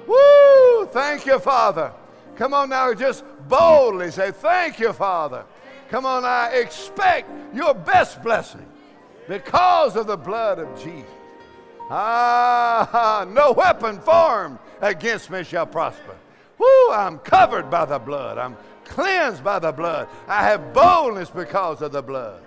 Woo! 0.08 0.88
Thank 0.88 1.26
you, 1.26 1.40
Father. 1.40 1.94
Come 2.36 2.54
on 2.54 2.70
now, 2.70 2.94
just 2.94 3.24
boldly 3.48 4.12
say, 4.12 4.32
Thank 4.32 4.80
you, 4.80 4.92
Father. 4.94 5.46
Come 5.90 6.06
on, 6.06 6.26
I 6.26 6.54
expect 6.56 7.30
your 7.54 7.74
best 7.74 8.24
blessing 8.24 8.66
because 9.28 9.96
of 9.96 10.08
the 10.08 10.18
blood 10.18 10.60
of 10.60 10.82
Jesus. 10.82 11.10
Ah, 11.90 13.26
no 13.30 13.52
weapon 13.52 14.00
formed 14.00 14.58
against 14.82 15.30
me 15.30 15.44
shall 15.44 15.66
prosper. 15.66 16.16
Woo, 16.58 16.92
I'm 16.92 17.20
covered 17.20 17.70
by 17.70 17.86
the 17.86 18.00
blood. 18.00 18.38
I'm 18.38 18.56
cleansed 18.86 19.44
by 19.44 19.60
the 19.60 19.72
blood. 19.72 20.08
I 20.28 20.44
have 20.44 20.74
boldness 20.74 21.30
because 21.30 21.82
of 21.82 21.92
the 21.92 22.02
blood. 22.02 22.42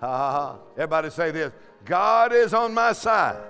Ha. 0.00 0.56
Everybody 0.76 1.10
say 1.10 1.30
this 1.30 1.52
God 1.84 2.32
is 2.32 2.54
on 2.54 2.74
my 2.74 2.92
side. 2.92 3.42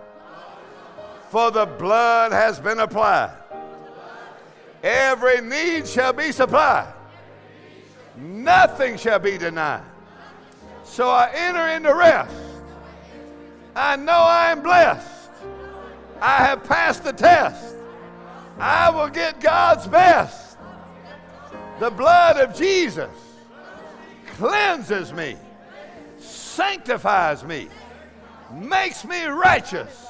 For 1.30 1.50
the 1.50 1.66
blood 1.66 2.32
has 2.32 2.60
been 2.60 2.78
applied. 2.78 3.34
Every 4.82 5.40
need 5.40 5.86
shall 5.86 6.12
be 6.12 6.30
supplied. 6.30 6.92
Nothing 8.16 8.96
shall 8.96 9.18
be 9.18 9.36
denied. 9.36 9.82
So 10.86 11.08
I 11.08 11.30
enter 11.34 11.66
into 11.68 11.94
rest. 11.94 12.34
I 13.74 13.96
know 13.96 14.12
I 14.12 14.52
am 14.52 14.62
blessed. 14.62 15.30
I 16.22 16.44
have 16.44 16.64
passed 16.64 17.04
the 17.04 17.12
test. 17.12 17.76
I 18.58 18.88
will 18.88 19.10
get 19.10 19.40
God's 19.40 19.86
best. 19.86 20.56
The 21.78 21.90
blood 21.90 22.38
of 22.38 22.56
Jesus 22.56 23.10
cleanses 24.38 25.12
me, 25.12 25.36
sanctifies 26.18 27.44
me, 27.44 27.68
makes 28.54 29.04
me 29.04 29.24
righteous, 29.24 30.06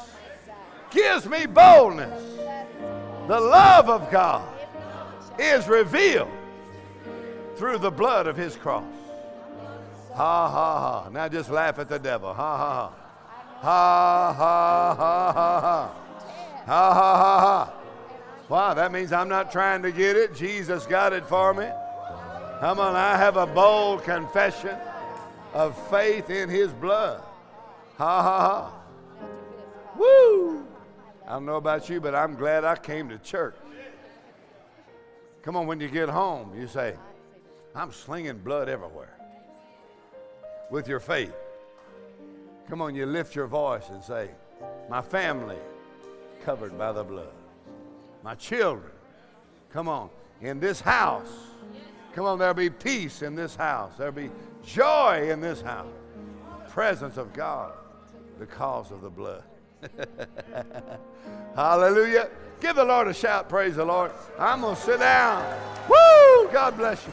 gives 0.91 1.27
me 1.27 1.47
boldness. 1.47 2.23
The 3.27 3.41
love 3.41 3.91
of 3.91 4.09
God 4.13 4.47
is 5.41 5.67
revealed 5.67 6.31
through 7.57 7.79
the 7.79 7.91
blood 7.91 8.29
of 8.29 8.37
his 8.37 8.55
cross. 8.55 8.85
Ha 10.17 10.49
ha 10.49 10.81
ha. 10.81 11.09
Now 11.11 11.29
just 11.29 11.51
laugh 11.51 11.79
at 11.79 11.91
the 11.91 11.99
devil. 11.99 12.33
Ha 12.33 12.57
ha 12.57 12.75
ha. 12.75 12.93
Ha 13.61 14.33
ha 14.33 14.95
ha 14.95 15.33
ha 15.33 15.61
ha. 15.61 15.93
Ha 16.65 16.95
ha 16.95 17.17
ha 17.17 17.41
ha. 17.41 17.73
Wow, 18.49 18.73
that 18.73 18.93
means 18.93 19.13
I'm 19.13 19.29
not 19.29 19.53
trying 19.53 19.83
to 19.83 19.93
get 19.93 20.17
it. 20.17 20.35
Jesus 20.35 20.87
got 20.87 21.13
it 21.13 21.27
for 21.27 21.53
me. 21.53 21.69
Come 22.61 22.81
on, 22.81 22.97
I 22.97 23.19
have 23.19 23.37
a 23.37 23.47
bold 23.47 24.05
confession 24.05 24.75
of 25.53 25.77
faith 25.91 26.31
in 26.31 26.49
his 26.49 26.73
blood. 26.73 27.21
Ha 27.99 28.23
ha 28.23 28.41
ha. 28.41 28.73
Woo! 29.99 30.67
I 31.27 31.33
don't 31.33 31.45
know 31.45 31.57
about 31.57 31.91
you, 31.91 32.01
but 32.01 32.15
I'm 32.15 32.37
glad 32.37 32.65
I 32.65 32.77
came 32.77 33.11
to 33.11 33.19
church. 33.19 33.57
Come 35.43 35.57
on, 35.57 35.67
when 35.67 35.79
you 35.79 35.89
get 35.89 36.09
home, 36.09 36.59
you 36.59 36.69
say, 36.69 36.97
I'm 37.75 37.93
slinging 37.93 38.39
blood 38.39 38.71
everywhere 38.71 39.16
with 40.71 40.89
your 40.89 41.01
faith. 41.01 41.35
Come 42.69 42.83
on, 42.83 42.95
you 42.95 43.07
lift 43.07 43.35
your 43.35 43.47
voice 43.47 43.89
and 43.91 44.03
say, 44.03 44.31
My 44.89 45.03
family 45.03 45.59
covered 46.45 46.77
by 46.77 46.93
the 46.93 47.05
blood. 47.05 47.33
My 48.23 48.35
children, 48.35 48.93
come 49.73 49.89
on, 49.89 50.11
in 50.41 50.59
this 50.61 50.81
house. 50.81 51.31
Come 52.15 52.25
on, 52.25 52.39
there'll 52.39 52.55
be 52.55 52.71
peace 52.71 53.23
in 53.23 53.35
this 53.35 53.55
house. 53.55 53.93
There'll 53.99 54.13
be 54.13 54.31
joy 54.65 55.29
in 55.31 55.41
this 55.41 55.61
house. 55.61 55.93
Presence 56.69 57.17
of 57.17 57.33
God 57.33 57.73
because 58.39 58.91
of 58.91 59.01
the 59.03 59.11
blood. 59.11 59.43
Hallelujah. 61.55 62.29
Give 62.61 62.75
the 62.75 62.85
Lord 62.85 63.09
a 63.09 63.15
shout. 63.15 63.49
Praise 63.49 63.77
the 63.77 63.85
Lord. 63.85 64.11
I'm 64.39 64.63
going 64.63 64.77
to 64.77 64.81
sit 64.81 64.99
down. 64.99 65.45
Woo! 65.89 66.49
God 66.53 66.77
bless 66.77 67.07
you. 67.07 67.13